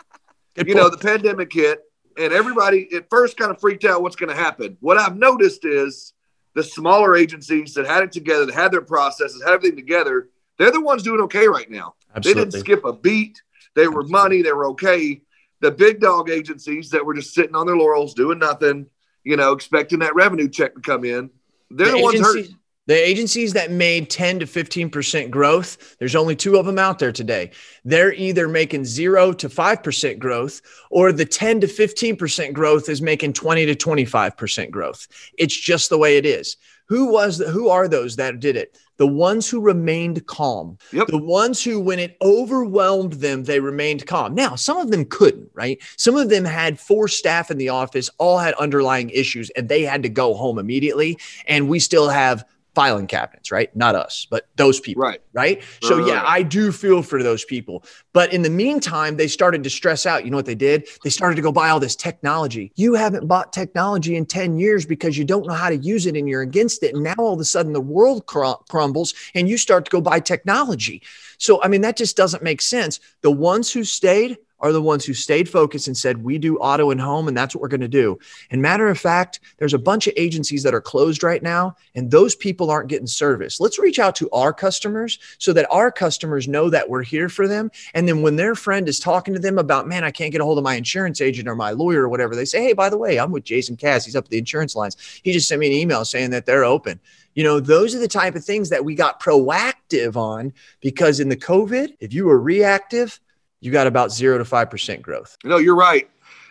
Good 0.55 0.67
you 0.67 0.73
point. 0.73 0.85
know, 0.85 0.89
the 0.89 0.97
pandemic 0.97 1.51
hit 1.51 1.83
and 2.17 2.33
everybody 2.33 2.87
at 2.95 3.09
first 3.09 3.37
kind 3.37 3.51
of 3.51 3.59
freaked 3.59 3.85
out 3.85 4.01
what's 4.01 4.15
going 4.15 4.29
to 4.29 4.41
happen. 4.41 4.77
What 4.79 4.97
I've 4.97 5.17
noticed 5.17 5.65
is 5.65 6.13
the 6.53 6.63
smaller 6.63 7.15
agencies 7.15 7.73
that 7.73 7.85
had 7.85 8.03
it 8.03 8.11
together, 8.11 8.45
that 8.45 8.55
had 8.55 8.71
their 8.71 8.81
processes, 8.81 9.41
had 9.43 9.53
everything 9.53 9.75
together, 9.75 10.29
they're 10.57 10.71
the 10.71 10.81
ones 10.81 11.03
doing 11.03 11.21
okay 11.21 11.47
right 11.47 11.69
now. 11.69 11.95
Absolutely. 12.15 12.43
They 12.43 12.49
didn't 12.51 12.59
skip 12.59 12.85
a 12.85 12.93
beat. 12.93 13.41
They 13.75 13.87
were 13.87 14.03
money. 14.03 14.41
They 14.41 14.53
were 14.53 14.67
okay. 14.67 15.21
The 15.61 15.71
big 15.71 15.99
dog 15.99 16.29
agencies 16.29 16.89
that 16.91 17.03
were 17.05 17.13
just 17.13 17.33
sitting 17.33 17.55
on 17.55 17.65
their 17.65 17.77
laurels, 17.77 18.13
doing 18.13 18.39
nothing, 18.39 18.87
you 19.23 19.37
know, 19.37 19.53
expecting 19.53 19.99
that 19.99 20.15
revenue 20.15 20.49
check 20.49 20.75
to 20.75 20.81
come 20.81 21.05
in, 21.05 21.29
they're 21.69 21.87
the, 21.87 21.97
the 21.97 22.03
ones 22.03 22.19
hurt. 22.19 22.45
The 22.85 22.95
agencies 22.95 23.53
that 23.53 23.71
made 23.71 24.09
10 24.09 24.39
to 24.39 24.45
15% 24.45 25.31
growth, 25.31 25.95
there's 25.99 26.15
only 26.15 26.35
two 26.35 26.57
of 26.57 26.65
them 26.65 26.77
out 26.77 26.99
there 26.99 27.13
today. 27.13 27.51
They're 27.85 28.13
either 28.13 28.49
making 28.49 28.83
zero 28.83 29.31
to 29.31 29.47
5% 29.47 30.19
growth, 30.19 30.61
or 30.89 31.13
the 31.13 31.23
10 31.23 31.61
to 31.61 31.67
15% 31.67 32.51
growth 32.51 32.89
is 32.89 33.01
making 33.01 33.33
20 33.33 33.67
to 33.67 33.75
25% 33.75 34.69
growth. 34.69 35.07
It's 35.37 35.57
just 35.57 35.89
the 35.89 35.97
way 35.97 36.17
it 36.17 36.25
is. 36.25 36.57
Who 36.85 37.11
was 37.11 37.37
the, 37.37 37.49
who 37.49 37.69
are 37.69 37.87
those 37.87 38.15
that 38.17 38.39
did 38.39 38.55
it? 38.55 38.77
The 38.97 39.07
ones 39.07 39.49
who 39.49 39.59
remained 39.59 40.25
calm. 40.27 40.77
Yep. 40.91 41.07
The 41.07 41.17
ones 41.17 41.63
who, 41.63 41.79
when 41.79 41.97
it 41.99 42.17
overwhelmed 42.21 43.13
them, 43.13 43.45
they 43.45 43.59
remained 43.59 44.05
calm. 44.05 44.35
Now, 44.35 44.55
some 44.55 44.77
of 44.77 44.91
them 44.91 45.05
couldn't, 45.05 45.49
right? 45.53 45.81
Some 45.97 46.15
of 46.15 46.29
them 46.29 46.45
had 46.45 46.79
four 46.79 47.07
staff 47.07 47.49
in 47.49 47.57
the 47.57 47.69
office, 47.69 48.09
all 48.17 48.37
had 48.37 48.53
underlying 48.55 49.09
issues, 49.09 49.49
and 49.51 49.67
they 49.67 49.81
had 49.81 50.03
to 50.03 50.09
go 50.09 50.33
home 50.33 50.59
immediately. 50.59 51.17
And 51.47 51.69
we 51.69 51.79
still 51.79 52.09
have 52.09 52.45
filing 52.75 53.07
cabinets, 53.07 53.51
right? 53.51 53.75
Not 53.75 53.95
us, 53.95 54.27
but 54.29 54.47
those 54.55 54.79
people, 54.79 55.03
right? 55.03 55.21
Right. 55.33 55.61
So 55.81 55.99
right. 55.99 56.07
yeah, 56.07 56.23
I 56.25 56.41
do 56.41 56.71
feel 56.71 57.03
for 57.03 57.21
those 57.21 57.45
people. 57.45 57.83
But 58.13 58.33
in 58.33 58.41
the 58.41 58.49
meantime, 58.49 59.17
they 59.17 59.27
started 59.27 59.63
to 59.63 59.69
stress 59.69 60.05
out. 60.05 60.25
You 60.25 60.31
know 60.31 60.37
what 60.37 60.45
they 60.45 60.55
did? 60.55 60.87
They 61.03 61.09
started 61.09 61.35
to 61.35 61.41
go 61.41 61.51
buy 61.51 61.69
all 61.69 61.79
this 61.79 61.95
technology. 61.95 62.71
You 62.75 62.95
haven't 62.95 63.27
bought 63.27 63.53
technology 63.53 64.15
in 64.15 64.25
10 64.25 64.57
years 64.57 64.85
because 64.85 65.17
you 65.17 65.23
don't 65.23 65.45
know 65.45 65.53
how 65.53 65.69
to 65.69 65.77
use 65.77 66.05
it 66.05 66.15
and 66.15 66.27
you're 66.27 66.41
against 66.41 66.83
it. 66.83 66.95
And 66.95 67.03
now 67.03 67.15
all 67.17 67.33
of 67.33 67.39
a 67.39 67.45
sudden 67.45 67.73
the 67.73 67.81
world 67.81 68.25
cr- 68.25 68.61
crumbles 68.69 69.13
and 69.35 69.47
you 69.47 69.57
start 69.57 69.85
to 69.85 69.91
go 69.91 70.01
buy 70.01 70.19
technology. 70.19 71.01
So 71.37 71.61
I 71.61 71.67
mean 71.67 71.81
that 71.81 71.97
just 71.97 72.17
doesn't 72.17 72.43
make 72.43 72.61
sense. 72.61 72.99
The 73.21 73.31
ones 73.31 73.71
who 73.71 73.83
stayed 73.83 74.37
are 74.63 74.71
the 74.71 74.81
ones 74.81 75.03
who 75.05 75.13
stayed 75.13 75.49
focused 75.49 75.87
and 75.87 75.95
said, 75.95 76.23
we 76.23 76.37
do 76.37 76.57
auto 76.57 76.89
and 76.89 77.01
home, 77.01 77.27
and 77.27 77.35
that's 77.35 77.53
what 77.53 77.61
we're 77.61 77.67
going 77.67 77.81
to 77.81 77.87
do. 77.87 78.17
And 78.49 78.61
matter 78.61 78.87
of 78.87 78.97
fact, 78.97 79.41
there's 79.57 79.73
a 79.73 79.79
bunch 79.79 80.07
of 80.07 80.13
agencies 80.15 80.63
that 80.63 80.73
are 80.73 80.81
closed 80.81 81.21
right 81.21 81.43
now, 81.43 81.75
and 81.95 82.09
those 82.09 82.33
people 82.33 82.71
aren't 82.71 82.87
getting 82.87 83.05
service. 83.05 83.59
Let's 83.59 83.77
reach 83.77 83.99
out 83.99 84.15
to 84.15 84.29
our 84.31 84.53
customers 84.53 85.19
so 85.37 85.51
that 85.51 85.67
our 85.69 85.91
customers 85.91 86.47
know 86.47 86.69
that 86.69 86.89
we're 86.89 87.03
here 87.03 87.27
for 87.27 87.45
them. 87.45 87.69
And 87.93 88.07
then 88.07 88.21
when 88.21 88.37
their 88.37 88.55
friend 88.55 88.87
is 88.87 88.99
talking 88.99 89.33
to 89.33 89.39
them 89.39 89.59
about, 89.59 89.87
man, 89.87 90.05
I 90.05 90.11
can't 90.11 90.31
get 90.31 90.39
a 90.39 90.45
hold 90.45 90.57
of 90.57 90.63
my 90.63 90.75
insurance 90.75 91.19
agent 91.19 91.49
or 91.49 91.55
my 91.55 91.71
lawyer 91.71 92.03
or 92.03 92.09
whatever, 92.09 92.33
they 92.33 92.45
say, 92.45 92.63
hey, 92.63 92.71
by 92.73 92.89
the 92.89 92.97
way, 92.97 93.19
I'm 93.19 93.31
with 93.31 93.43
Jason 93.43 93.75
Cass. 93.75 94.05
He's 94.05 94.15
up 94.15 94.23
at 94.25 94.29
the 94.29 94.37
Insurance 94.37 94.75
Alliance. 94.75 95.19
He 95.23 95.33
just 95.33 95.49
sent 95.49 95.59
me 95.59 95.67
an 95.67 95.73
email 95.73 96.05
saying 96.05 96.29
that 96.29 96.45
they're 96.45 96.63
open. 96.63 97.01
You 97.35 97.43
know, 97.43 97.59
those 97.59 97.93
are 97.95 97.99
the 97.99 98.07
type 98.07 98.35
of 98.35 98.45
things 98.45 98.69
that 98.69 98.85
we 98.85 98.95
got 98.95 99.21
proactive 99.21 100.15
on 100.15 100.53
because 100.79 101.19
in 101.19 101.29
the 101.29 101.35
COVID, 101.35 101.97
if 101.99 102.13
you 102.13 102.25
were 102.25 102.39
reactive, 102.39 103.19
you 103.63 103.71
got 103.71 103.87
about 103.87 104.11
zero 104.11 104.37
to 104.37 104.43
5% 104.43 105.01
growth. 105.01 105.37
No, 105.43 105.57
you're 105.57 105.75
right. 105.75 106.09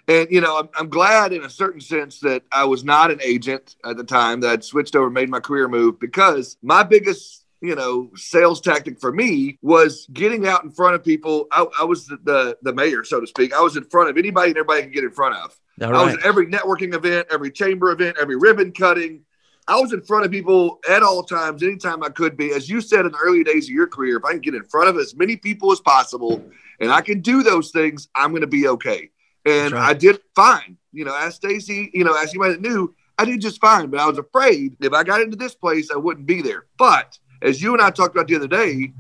And, 0.09 0.29
you 0.31 0.41
know, 0.41 0.59
I'm, 0.59 0.69
I'm 0.77 0.89
glad 0.89 1.33
in 1.33 1.45
a 1.45 1.51
certain 1.51 1.81
sense 1.81 2.19
that 2.21 2.43
I 2.51 2.65
was 2.65 2.85
not 2.85 3.11
an 3.11 3.21
agent 3.23 3.77
at 3.85 3.97
the 3.97 4.05
time 4.05 4.41
that 4.41 4.51
I'd 4.51 4.65
switched 4.65 4.97
over, 4.97 5.11
made 5.11 5.29
my 5.29 5.39
career 5.39 5.69
move 5.69 6.01
because 6.01 6.57
my 6.63 6.83
biggest 6.83 7.43
you 7.63 7.77
know, 7.77 8.11
sales 8.17 8.61
tactic 8.61 9.01
for 9.01 9.13
me 9.13 9.57
was 9.63 10.07
getting 10.13 10.49
out 10.49 10.65
in 10.65 10.71
front 10.71 10.97
of 10.97 11.05
people. 11.05 11.47
I, 11.53 11.65
I 11.81 11.85
was 11.85 12.07
the, 12.07 12.19
the, 12.25 12.59
the 12.63 12.75
mayor, 12.75 13.05
so 13.05 13.21
to 13.21 13.27
speak. 13.27 13.55
I 13.55 13.61
was 13.61 13.77
in 13.77 13.85
front 13.85 14.11
of 14.11 14.19
anybody 14.19 14.49
and 14.49 14.59
everybody 14.59 14.83
could 14.83 14.93
get 14.93 15.05
in 15.05 15.13
front 15.13 15.37
of. 15.37 15.57
I 15.81 16.05
was 16.05 16.15
at 16.15 16.27
every 16.27 16.47
networking 16.47 16.93
event, 16.93 17.29
every 17.31 17.53
chamber 17.53 17.93
event, 17.93 18.17
every 18.21 18.37
ribbon 18.37 18.73
cutting. 18.73 19.23
I 19.69 19.81
was 19.81 19.93
in 19.93 20.03
front 20.03 20.25
of 20.25 20.31
people 20.31 20.81
at 20.89 21.03
all 21.03 21.23
times, 21.23 21.63
anytime 21.63 22.03
I 22.03 22.09
could 22.09 22.37
be. 22.37 22.53
As 22.53 22.69
you 22.69 22.81
said 22.81 23.07
in 23.07 23.13
the 23.13 23.19
early 23.19 23.45
days 23.45 23.67
of 23.67 23.71
your 23.71 23.87
career, 23.87 24.17
if 24.17 24.25
I 24.25 24.33
can 24.33 24.41
get 24.41 24.55
in 24.55 24.65
front 24.65 24.89
of 24.89 24.97
as 24.97 25.15
many 25.15 25.37
people 25.37 25.71
as 25.71 25.81
possible 25.81 26.43
and 26.81 26.91
I 26.91 27.01
can 27.01 27.21
do 27.21 27.43
those 27.43 27.71
things, 27.71 28.09
I'm 28.17 28.31
going 28.31 28.41
to 28.41 28.49
be 28.49 28.67
okay. 28.69 29.11
And 29.47 29.73
right. 29.73 29.91
I 29.91 29.93
did 29.95 30.21
fine. 30.35 30.77
You 30.93 31.05
know, 31.05 31.17
as 31.17 31.37
Stacy, 31.37 31.91
you 31.95 32.05
know, 32.05 32.15
as 32.15 32.35
you 32.35 32.41
might 32.41 32.51
have 32.51 32.61
knew, 32.61 32.95
I 33.19 33.25
did 33.25 33.41
just 33.41 33.61
fine. 33.61 33.89
But 33.89 34.01
I 34.01 34.07
was 34.07 34.19
afraid 34.19 34.77
if 34.81 34.93
I 34.93 35.05
got 35.05 35.21
into 35.21 35.37
this 35.37 35.55
place, 35.55 35.91
I 35.91 35.97
wouldn't 35.97 36.27
be 36.27 36.43
there. 36.43 36.67
But 36.77 37.19
as 37.41 37.63
you 37.63 37.73
and 37.73 37.83
I 37.83 37.91
talked 37.91 38.15
about 38.15 38.27
the 38.27 38.37
other 38.37 38.49
day, 38.49 38.93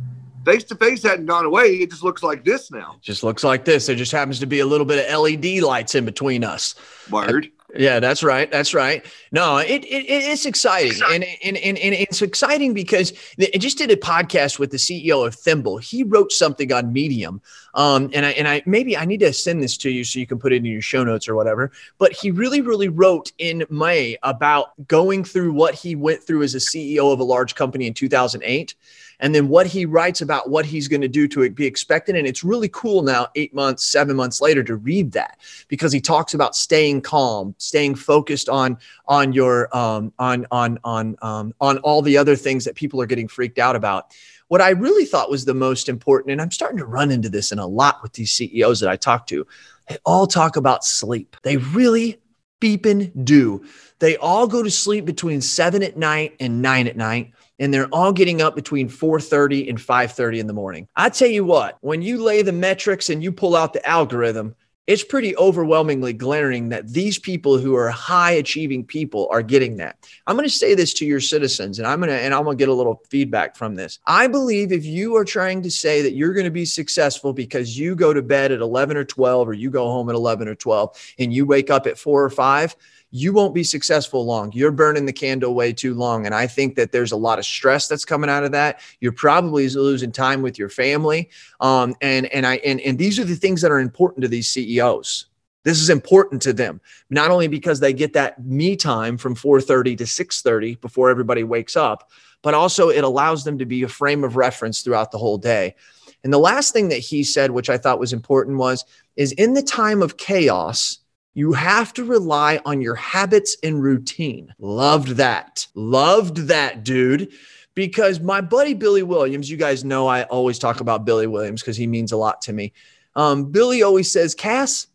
face 0.44 0.64
to 0.64 0.77
face 0.77 1.03
hadn't 1.03 1.27
gone 1.27 1.44
away. 1.44 1.75
It 1.77 1.90
just 1.90 2.03
looks 2.03 2.22
like 2.22 2.44
this 2.44 2.70
now. 2.70 2.96
Just 3.01 3.22
looks 3.22 3.44
like 3.44 3.64
this. 3.64 3.87
There 3.87 3.96
just 3.96 4.12
happens 4.12 4.38
to 4.40 4.46
be 4.46 4.61
a 4.61 4.66
little 4.66 4.87
bit 4.87 5.09
of 5.09 5.20
LED 5.20 5.62
lights 5.62 5.94
in 5.94 6.05
between 6.05 6.44
us. 6.44 6.75
Word. 7.11 7.51
Yeah, 7.74 8.00
that's 8.00 8.22
right. 8.22 8.50
That's 8.50 8.74
right. 8.74 9.04
No, 9.30 9.56
it, 9.56 9.85
it 9.85 10.04
it's 10.08 10.44
exciting, 10.44 11.00
and, 11.11 11.24
and 11.42 11.56
and 11.56 11.78
and 11.78 11.94
it's 11.94 12.20
exciting 12.20 12.74
because 12.74 13.14
I 13.40 13.56
just 13.56 13.78
did 13.78 13.90
a 13.90 13.96
podcast 13.96 14.58
with 14.58 14.70
the 14.70 14.76
CEO 14.76 15.26
of 15.26 15.35
Thimble. 15.35 15.78
He 15.78 16.02
wrote 16.02 16.32
something 16.32 16.70
on 16.70 16.92
Medium, 16.92 17.40
um, 17.72 18.11
and 18.12 18.26
I 18.26 18.30
and 18.32 18.46
I 18.46 18.62
maybe 18.66 18.94
I 18.94 19.06
need 19.06 19.20
to 19.20 19.32
send 19.32 19.62
this 19.62 19.78
to 19.78 19.90
you 19.90 20.04
so 20.04 20.18
you 20.18 20.26
can 20.26 20.38
put 20.38 20.52
it 20.52 20.56
in 20.56 20.66
your 20.66 20.82
show 20.82 21.02
notes 21.02 21.28
or 21.28 21.35
whatever. 21.35 21.72
But 21.96 22.12
he 22.12 22.30
really, 22.30 22.61
really 22.61 22.88
wrote 22.88 23.32
in 23.38 23.64
May 23.70 24.18
about 24.22 24.87
going 24.87 25.24
through 25.24 25.54
what 25.54 25.74
he 25.74 25.96
went 25.96 26.22
through 26.22 26.42
as 26.42 26.54
a 26.54 26.58
CEO 26.58 27.11
of 27.11 27.20
a 27.20 27.24
large 27.24 27.54
company 27.54 27.87
in 27.87 27.94
2008 27.94 28.74
and 29.22 29.32
then 29.32 29.48
what 29.48 29.66
he 29.66 29.87
writes 29.87 30.20
about 30.20 30.50
what 30.50 30.66
he's 30.66 30.88
going 30.88 31.00
to 31.00 31.08
do 31.08 31.28
to 31.28 31.48
be 31.48 31.64
expected. 31.64 32.16
And 32.16 32.26
it's 32.26 32.42
really 32.42 32.68
cool 32.68 33.02
now, 33.02 33.28
eight 33.37 33.54
months, 33.54 33.87
seven 33.87 34.16
months 34.16 34.40
later, 34.40 34.64
to 34.64 34.74
read 34.74 35.12
that 35.12 35.38
because 35.68 35.92
he 35.92 36.00
talks 36.00 36.35
about 36.35 36.56
staying 36.56 37.02
calm, 37.02 37.54
staying 37.56 37.94
focused 37.94 38.48
on 38.48 38.76
on 39.06 39.32
your 39.32 39.74
um, 39.74 40.12
on 40.18 40.44
on 40.50 40.78
on 40.82 41.16
um, 41.22 41.54
on 41.61 41.78
all 41.78 42.02
the 42.02 42.18
other 42.18 42.35
things 42.35 42.64
that 42.64 42.74
people 42.74 43.00
are 43.00 43.06
getting 43.06 43.28
freaked 43.28 43.61
out 43.61 43.76
about. 43.76 44.12
What 44.48 44.61
I 44.61 44.70
really 44.70 45.04
thought 45.04 45.30
was 45.30 45.44
the 45.44 45.54
most 45.54 45.88
important, 45.88 46.32
and 46.32 46.42
I'm 46.42 46.50
starting 46.50 46.78
to 46.78 46.85
run 46.85 47.12
into 47.12 47.28
this 47.28 47.52
in 47.52 47.61
a 47.61 47.66
lot 47.66 48.02
with 48.02 48.14
these 48.14 48.32
CEOs 48.32 48.80
that 48.80 48.90
I 48.90 48.96
talk 48.96 49.28
to, 49.28 49.46
they 49.88 49.98
all 50.04 50.26
talk 50.26 50.56
about 50.56 50.85
sleep. 50.85 51.37
They 51.44 51.58
really 51.58 52.20
beeping 52.61 53.24
do. 53.24 53.64
They 54.00 54.16
all 54.16 54.48
go 54.48 54.64
to 54.64 54.70
sleep 54.70 55.04
between 55.04 55.40
seven 55.40 55.82
at 55.82 55.96
night 55.96 56.35
and 56.40 56.61
nine 56.61 56.88
at 56.88 56.96
night 56.96 57.32
and 57.62 57.72
they're 57.72 57.87
all 57.92 58.12
getting 58.12 58.42
up 58.42 58.57
between 58.57 58.88
4:30 58.88 59.68
and 59.68 59.79
5:30 59.79 60.40
in 60.40 60.48
the 60.48 60.53
morning. 60.53 60.88
I 60.96 61.09
tell 61.09 61.29
you 61.29 61.44
what, 61.44 61.79
when 61.81 62.03
you 62.03 62.20
lay 62.20 62.42
the 62.42 62.53
metrics 62.53 63.09
and 63.09 63.22
you 63.22 63.31
pull 63.31 63.55
out 63.55 63.72
the 63.72 63.88
algorithm, 63.88 64.57
it's 64.88 65.05
pretty 65.05 65.37
overwhelmingly 65.37 66.12
glaring 66.12 66.70
that 66.70 66.92
these 66.92 67.16
people 67.16 67.57
who 67.57 67.77
are 67.77 67.88
high 67.88 68.33
achieving 68.33 68.85
people 68.85 69.29
are 69.31 69.42
getting 69.42 69.77
that. 69.77 69.96
I'm 70.27 70.35
going 70.35 70.48
to 70.48 70.53
say 70.53 70.75
this 70.75 70.92
to 70.94 71.07
your 71.07 71.20
citizens 71.20 71.79
and 71.79 71.87
I'm 71.87 72.01
going 72.01 72.11
to 72.11 72.20
and 72.20 72.35
I'm 72.35 72.42
going 72.42 72.59
to 72.59 72.61
get 72.61 72.68
a 72.68 72.75
little 72.75 73.01
feedback 73.09 73.55
from 73.55 73.77
this. 73.77 74.01
I 74.09 74.27
believe 74.27 74.72
if 74.72 74.85
you 74.85 75.14
are 75.14 75.25
trying 75.25 75.62
to 75.62 75.70
say 75.70 76.03
that 76.03 76.14
you're 76.14 76.35
going 76.35 76.46
to 76.46 76.51
be 76.51 76.64
successful 76.64 77.33
because 77.33 77.79
you 77.79 77.94
go 77.94 78.12
to 78.12 78.22
bed 78.22 78.51
at 78.51 78.59
11 78.59 78.96
or 78.96 79.05
12 79.05 79.48
or 79.48 79.53
you 79.53 79.70
go 79.70 79.85
home 79.85 80.09
at 80.09 80.16
11 80.16 80.48
or 80.48 80.57
12 80.57 81.14
and 81.20 81.33
you 81.33 81.46
wake 81.46 81.70
up 81.70 81.87
at 81.87 81.96
4 81.96 82.25
or 82.25 82.31
5, 82.31 82.77
you 83.12 83.35
won't 83.35 83.55
be 83.55 83.62
successful 83.62 84.25
long. 84.25 84.51
You're 84.53 84.72
burning 84.72 85.05
the 85.05 85.12
candle 85.12 85.55
way 85.55 85.72
too 85.72 85.94
long. 85.94 86.25
And 86.25 86.35
I 86.35 86.46
think 86.46 86.77
that 86.77 86.92
there's 86.92 87.12
a 87.12 87.16
lot 87.16 87.38
of 87.38 87.44
stress 87.44 87.87
that's 87.87 88.07
coming 88.07 88.31
out 88.31 88.42
of 88.42 88.53
that. 88.53 88.81
You're 89.01 89.12
probably 89.12 89.68
losing 89.68 90.11
time 90.11 90.40
with 90.40 90.59
your 90.59 90.70
family. 90.70 91.29
Um, 91.61 91.94
and 92.01 92.27
and 92.33 92.46
I 92.46 92.57
and, 92.57 92.81
and 92.81 92.98
these 92.98 93.18
are 93.18 93.25
the 93.25 93.37
things 93.37 93.61
that 93.61 93.70
are 93.70 93.79
important 93.79 94.22
to 94.22 94.29
these 94.29 94.48
CEOs. 94.48 95.27
This 95.64 95.79
is 95.79 95.90
important 95.90 96.42
to 96.42 96.53
them, 96.53 96.81
not 97.11 97.31
only 97.31 97.46
because 97.46 97.79
they 97.79 97.92
get 97.92 98.14
that 98.14 98.44
me 98.44 98.77
time 98.77 99.18
from 99.18 99.37
4:30 99.37 99.98
to 99.98 100.05
6:30 100.05 100.81
before 100.81 101.11
everybody 101.11 101.44
wakes 101.44 101.77
up, 101.77 102.11
but 102.40 102.55
also 102.55 102.88
it 102.88 103.05
allows 103.05 103.44
them 103.44 103.59
to 103.59 103.66
be 103.66 103.83
a 103.83 103.88
frame 103.88 104.25
of 104.25 104.37
reference 104.37 104.81
throughout 104.81 105.12
the 105.12 105.18
whole 105.18 105.38
day. 105.38 105.77
And 106.25 106.33
the 106.33 106.38
last 106.38 106.72
thing 106.72 106.88
that 106.88 106.98
he 106.98 107.25
said, 107.25 107.51
which 107.51 107.68
I 107.68 107.77
thought 107.77 108.01
was 108.01 108.12
important, 108.12 108.57
was 108.57 108.87
is 109.16 109.33
in 109.33 109.53
the 109.53 109.62
time 109.62 110.01
of 110.01 110.16
chaos, 110.16 110.98
you 111.35 111.53
have 111.53 111.92
to 111.95 112.05
rely 112.05 112.61
on 112.64 112.81
your 112.81 112.95
habits 112.95 113.57
and 113.62 113.83
routine. 113.83 114.55
Loved 114.59 115.16
that. 115.16 115.66
Loved 115.75 116.37
that, 116.49 116.85
dude. 116.85 117.33
Because 117.75 118.21
my 118.21 118.42
buddy 118.42 118.75
Billy 118.75 119.03
Williams, 119.03 119.51
you 119.51 119.57
guys 119.57 119.83
know 119.83 120.07
I 120.07 120.25
always 120.25 120.59
talk 120.59 120.81
about 120.81 121.07
Billy 121.07 121.27
Williams 121.27 121.62
because 121.62 121.77
he 121.77 121.87
means 121.87 122.12
a 122.12 122.18
lot 122.18 122.42
to 122.42 122.53
me. 122.53 122.73
Um, 123.16 123.51
Billy 123.51 123.83
always 123.83 124.11
says, 124.11 124.35
Cass, 124.35 124.88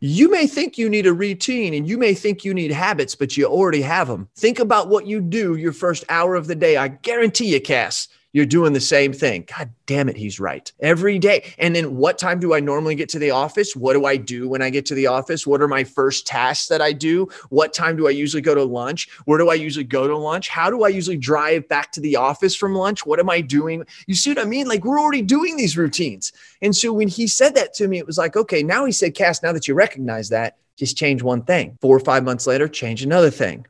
you 0.00 0.30
may 0.30 0.46
think 0.46 0.76
you 0.76 0.90
need 0.90 1.06
a 1.06 1.14
routine 1.14 1.72
and 1.72 1.88
you 1.88 1.96
may 1.96 2.12
think 2.12 2.44
you 2.44 2.52
need 2.52 2.70
habits, 2.70 3.14
but 3.14 3.38
you 3.38 3.46
already 3.46 3.80
have 3.80 4.06
them. 4.06 4.28
Think 4.36 4.58
about 4.58 4.88
what 4.90 5.06
you 5.06 5.18
do 5.22 5.56
your 5.56 5.72
first 5.72 6.04
hour 6.10 6.34
of 6.34 6.46
the 6.46 6.54
day. 6.54 6.76
I 6.76 6.88
guarantee 6.88 7.54
you, 7.54 7.60
Cass, 7.60 8.08
You're 8.34 8.46
doing 8.46 8.72
the 8.72 8.80
same 8.80 9.12
thing. 9.12 9.46
God 9.56 9.70
damn 9.86 10.08
it, 10.08 10.16
he's 10.16 10.40
right. 10.40 10.70
Every 10.80 11.20
day. 11.20 11.54
And 11.56 11.74
then 11.74 11.94
what 11.94 12.18
time 12.18 12.40
do 12.40 12.52
I 12.52 12.58
normally 12.58 12.96
get 12.96 13.08
to 13.10 13.20
the 13.20 13.30
office? 13.30 13.76
What 13.76 13.92
do 13.92 14.06
I 14.06 14.16
do 14.16 14.48
when 14.48 14.60
I 14.60 14.70
get 14.70 14.84
to 14.86 14.94
the 14.96 15.06
office? 15.06 15.46
What 15.46 15.62
are 15.62 15.68
my 15.68 15.84
first 15.84 16.26
tasks 16.26 16.66
that 16.66 16.82
I 16.82 16.92
do? 16.92 17.28
What 17.50 17.72
time 17.72 17.96
do 17.96 18.08
I 18.08 18.10
usually 18.10 18.42
go 18.42 18.52
to 18.56 18.64
lunch? 18.64 19.08
Where 19.24 19.38
do 19.38 19.50
I 19.50 19.54
usually 19.54 19.84
go 19.84 20.08
to 20.08 20.16
lunch? 20.16 20.48
How 20.48 20.68
do 20.68 20.82
I 20.82 20.88
usually 20.88 21.16
drive 21.16 21.68
back 21.68 21.92
to 21.92 22.00
the 22.00 22.16
office 22.16 22.56
from 22.56 22.74
lunch? 22.74 23.06
What 23.06 23.20
am 23.20 23.30
I 23.30 23.40
doing? 23.40 23.84
You 24.08 24.16
see 24.16 24.30
what 24.30 24.40
I 24.40 24.46
mean? 24.46 24.66
Like 24.66 24.84
we're 24.84 25.00
already 25.00 25.22
doing 25.22 25.56
these 25.56 25.78
routines. 25.78 26.32
And 26.60 26.74
so 26.74 26.92
when 26.92 27.06
he 27.06 27.28
said 27.28 27.54
that 27.54 27.72
to 27.74 27.86
me, 27.86 27.98
it 27.98 28.06
was 28.06 28.18
like, 28.18 28.36
okay, 28.36 28.64
now 28.64 28.84
he 28.84 28.90
said, 28.90 29.14
Cass, 29.14 29.44
now 29.44 29.52
that 29.52 29.68
you 29.68 29.74
recognize 29.74 30.30
that, 30.30 30.56
just 30.76 30.96
change 30.96 31.22
one 31.22 31.44
thing. 31.44 31.78
Four 31.80 31.96
or 31.96 32.00
five 32.00 32.24
months 32.24 32.48
later, 32.48 32.66
change 32.66 33.04
another 33.04 33.30
thing. 33.30 33.64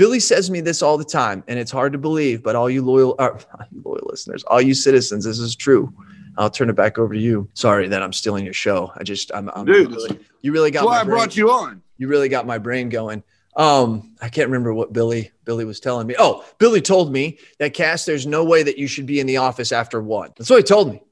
Billy 0.00 0.18
says 0.18 0.50
me 0.50 0.62
this 0.62 0.80
all 0.80 0.96
the 0.96 1.04
time, 1.04 1.44
and 1.46 1.58
it's 1.58 1.70
hard 1.70 1.92
to 1.92 1.98
believe, 1.98 2.42
but 2.42 2.56
all 2.56 2.70
you 2.70 2.80
loyal, 2.80 3.14
uh, 3.18 3.38
loyal 3.84 4.00
listeners, 4.08 4.42
all 4.44 4.58
you 4.58 4.72
citizens, 4.72 5.26
this 5.26 5.38
is 5.38 5.54
true. 5.54 5.92
I'll 6.38 6.48
turn 6.48 6.70
it 6.70 6.72
back 6.72 6.96
over 6.96 7.12
to 7.12 7.20
you. 7.20 7.50
Sorry 7.52 7.86
that 7.86 8.02
I'm 8.02 8.14
stealing 8.14 8.46
your 8.46 8.54
show. 8.54 8.90
I 8.96 9.02
just, 9.02 9.30
I'm, 9.34 9.50
I'm 9.50 9.66
Dude, 9.66 9.90
really, 9.90 10.18
you 10.40 10.52
really 10.52 10.70
got. 10.70 10.86
That's 10.86 10.86
why 10.86 11.00
I 11.00 11.04
brought 11.04 11.36
you 11.36 11.50
on. 11.50 11.82
You 11.98 12.08
really 12.08 12.30
got 12.30 12.46
my 12.46 12.56
brain 12.56 12.88
going. 12.88 13.22
Um, 13.56 14.16
I 14.22 14.30
can't 14.30 14.48
remember 14.48 14.72
what 14.72 14.90
Billy 14.90 15.32
Billy 15.44 15.66
was 15.66 15.80
telling 15.80 16.06
me. 16.06 16.14
Oh, 16.18 16.46
Billy 16.56 16.80
told 16.80 17.12
me 17.12 17.38
that 17.58 17.74
Cass, 17.74 18.06
there's 18.06 18.26
no 18.26 18.42
way 18.42 18.62
that 18.62 18.78
you 18.78 18.86
should 18.86 19.04
be 19.04 19.20
in 19.20 19.26
the 19.26 19.36
office 19.36 19.70
after 19.70 20.00
one. 20.00 20.30
That's 20.34 20.48
what 20.48 20.56
he 20.56 20.62
told 20.62 20.90
me. 20.90 21.02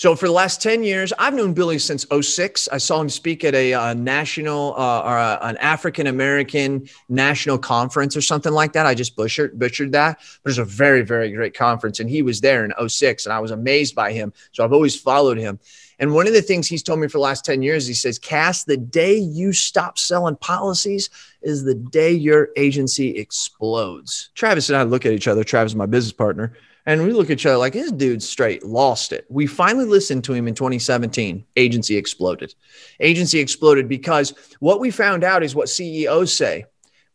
So 0.00 0.16
for 0.16 0.28
the 0.28 0.32
last 0.32 0.62
10 0.62 0.82
years, 0.82 1.12
I've 1.18 1.34
known 1.34 1.52
Billy 1.52 1.78
since 1.78 2.06
06. 2.10 2.70
I 2.72 2.78
saw 2.78 3.02
him 3.02 3.10
speak 3.10 3.44
at 3.44 3.54
a, 3.54 3.72
a 3.72 3.94
national 3.94 4.74
uh, 4.74 5.02
or 5.02 5.18
a, 5.18 5.38
an 5.42 5.58
African 5.58 6.06
American 6.06 6.88
national 7.10 7.58
conference 7.58 8.16
or 8.16 8.22
something 8.22 8.54
like 8.54 8.72
that. 8.72 8.86
I 8.86 8.94
just 8.94 9.14
butchered, 9.14 9.58
butchered 9.58 9.92
that. 9.92 10.16
But 10.42 10.48
it 10.48 10.52
was 10.52 10.58
a 10.58 10.64
very, 10.64 11.02
very 11.02 11.30
great 11.32 11.52
conference. 11.52 12.00
And 12.00 12.08
he 12.08 12.22
was 12.22 12.40
there 12.40 12.64
in 12.64 12.72
06 12.88 13.26
and 13.26 13.32
I 13.34 13.40
was 13.40 13.50
amazed 13.50 13.94
by 13.94 14.14
him. 14.14 14.32
So 14.52 14.64
I've 14.64 14.72
always 14.72 14.98
followed 14.98 15.36
him. 15.36 15.58
And 15.98 16.14
one 16.14 16.26
of 16.26 16.32
the 16.32 16.40
things 16.40 16.66
he's 16.66 16.82
told 16.82 16.98
me 16.98 17.06
for 17.06 17.18
the 17.18 17.24
last 17.24 17.44
10 17.44 17.60
years, 17.60 17.86
he 17.86 17.92
says, 17.92 18.18
Cass, 18.18 18.64
the 18.64 18.78
day 18.78 19.18
you 19.18 19.52
stop 19.52 19.98
selling 19.98 20.36
policies 20.36 21.10
is 21.42 21.64
the 21.64 21.74
day 21.74 22.10
your 22.10 22.48
agency 22.56 23.18
explodes. 23.18 24.30
Travis 24.34 24.70
and 24.70 24.78
I 24.78 24.84
look 24.84 25.04
at 25.04 25.12
each 25.12 25.28
other. 25.28 25.44
Travis 25.44 25.72
is 25.72 25.76
my 25.76 25.84
business 25.84 26.14
partner. 26.14 26.54
And 26.90 27.04
we 27.04 27.12
look 27.12 27.26
at 27.26 27.34
each 27.34 27.46
other 27.46 27.56
like 27.56 27.74
this 27.74 27.92
dude 27.92 28.20
straight 28.20 28.64
lost 28.64 29.12
it. 29.12 29.24
We 29.28 29.46
finally 29.46 29.84
listened 29.84 30.24
to 30.24 30.32
him 30.32 30.48
in 30.48 30.56
2017. 30.56 31.46
Agency 31.54 31.96
exploded. 31.96 32.52
Agency 32.98 33.38
exploded 33.38 33.88
because 33.88 34.34
what 34.58 34.80
we 34.80 34.90
found 34.90 35.22
out 35.22 35.44
is 35.44 35.54
what 35.54 35.68
CEOs 35.68 36.34
say. 36.34 36.64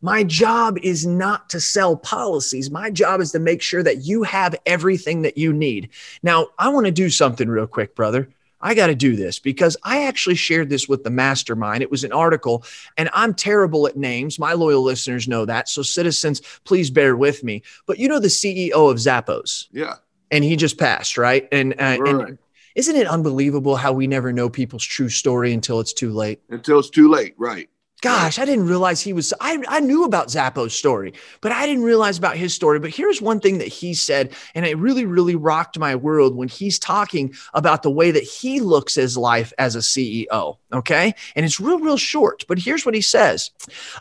My 0.00 0.24
job 0.24 0.78
is 0.78 1.06
not 1.06 1.50
to 1.50 1.60
sell 1.60 1.94
policies. 1.94 2.70
My 2.70 2.90
job 2.90 3.20
is 3.20 3.32
to 3.32 3.38
make 3.38 3.60
sure 3.60 3.82
that 3.82 3.98
you 3.98 4.22
have 4.22 4.56
everything 4.64 5.20
that 5.22 5.36
you 5.36 5.52
need. 5.52 5.90
Now, 6.22 6.46
I 6.58 6.70
want 6.70 6.86
to 6.86 6.90
do 6.90 7.10
something 7.10 7.46
real 7.46 7.66
quick, 7.66 7.94
brother. 7.94 8.30
I 8.60 8.74
got 8.74 8.86
to 8.88 8.94
do 8.94 9.16
this 9.16 9.38
because 9.38 9.76
I 9.84 10.04
actually 10.06 10.34
shared 10.36 10.70
this 10.70 10.88
with 10.88 11.04
the 11.04 11.10
mastermind. 11.10 11.82
It 11.82 11.90
was 11.90 12.04
an 12.04 12.12
article, 12.12 12.64
and 12.96 13.10
I'm 13.12 13.34
terrible 13.34 13.86
at 13.86 13.96
names. 13.96 14.38
My 14.38 14.54
loyal 14.54 14.82
listeners 14.82 15.28
know 15.28 15.44
that. 15.44 15.68
So, 15.68 15.82
citizens, 15.82 16.40
please 16.64 16.90
bear 16.90 17.16
with 17.16 17.44
me. 17.44 17.62
But 17.86 17.98
you 17.98 18.08
know 18.08 18.18
the 18.18 18.28
CEO 18.28 18.90
of 18.90 18.96
Zappos? 18.98 19.66
Yeah. 19.72 19.94
And 20.30 20.42
he 20.42 20.56
just 20.56 20.78
passed, 20.78 21.18
right? 21.18 21.46
And, 21.52 21.74
uh, 21.74 21.96
Right. 22.00 22.28
and 22.28 22.38
isn't 22.74 22.96
it 22.96 23.06
unbelievable 23.06 23.76
how 23.76 23.92
we 23.92 24.06
never 24.06 24.32
know 24.32 24.48
people's 24.50 24.84
true 24.84 25.08
story 25.08 25.52
until 25.52 25.78
it's 25.80 25.92
too 25.92 26.12
late? 26.12 26.40
Until 26.48 26.78
it's 26.78 26.90
too 26.90 27.08
late. 27.08 27.34
Right. 27.38 27.68
Gosh, 28.02 28.38
I 28.38 28.44
didn't 28.44 28.66
realize 28.66 29.00
he 29.00 29.14
was. 29.14 29.32
I, 29.40 29.62
I 29.68 29.80
knew 29.80 30.04
about 30.04 30.28
Zappo's 30.28 30.74
story, 30.74 31.14
but 31.40 31.50
I 31.50 31.64
didn't 31.64 31.82
realize 31.82 32.18
about 32.18 32.36
his 32.36 32.52
story. 32.52 32.78
But 32.78 32.90
here's 32.90 33.22
one 33.22 33.40
thing 33.40 33.56
that 33.58 33.68
he 33.68 33.94
said, 33.94 34.34
and 34.54 34.66
it 34.66 34.76
really, 34.76 35.06
really 35.06 35.34
rocked 35.34 35.78
my 35.78 35.96
world 35.96 36.36
when 36.36 36.48
he's 36.48 36.78
talking 36.78 37.34
about 37.54 37.82
the 37.82 37.90
way 37.90 38.10
that 38.10 38.22
he 38.22 38.60
looks 38.60 38.94
his 38.94 39.16
life 39.16 39.52
as 39.58 39.76
a 39.76 39.80
CEO. 39.80 40.58
Okay. 40.74 41.14
And 41.34 41.46
it's 41.46 41.58
real, 41.58 41.78
real 41.78 41.96
short. 41.96 42.44
But 42.46 42.58
here's 42.58 42.84
what 42.84 42.94
he 42.94 43.00
says 43.00 43.50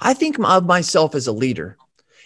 I 0.01 0.13
think 0.13 0.37
of 0.39 0.65
myself 0.65 1.15
as 1.15 1.27
a 1.27 1.31
leader 1.31 1.77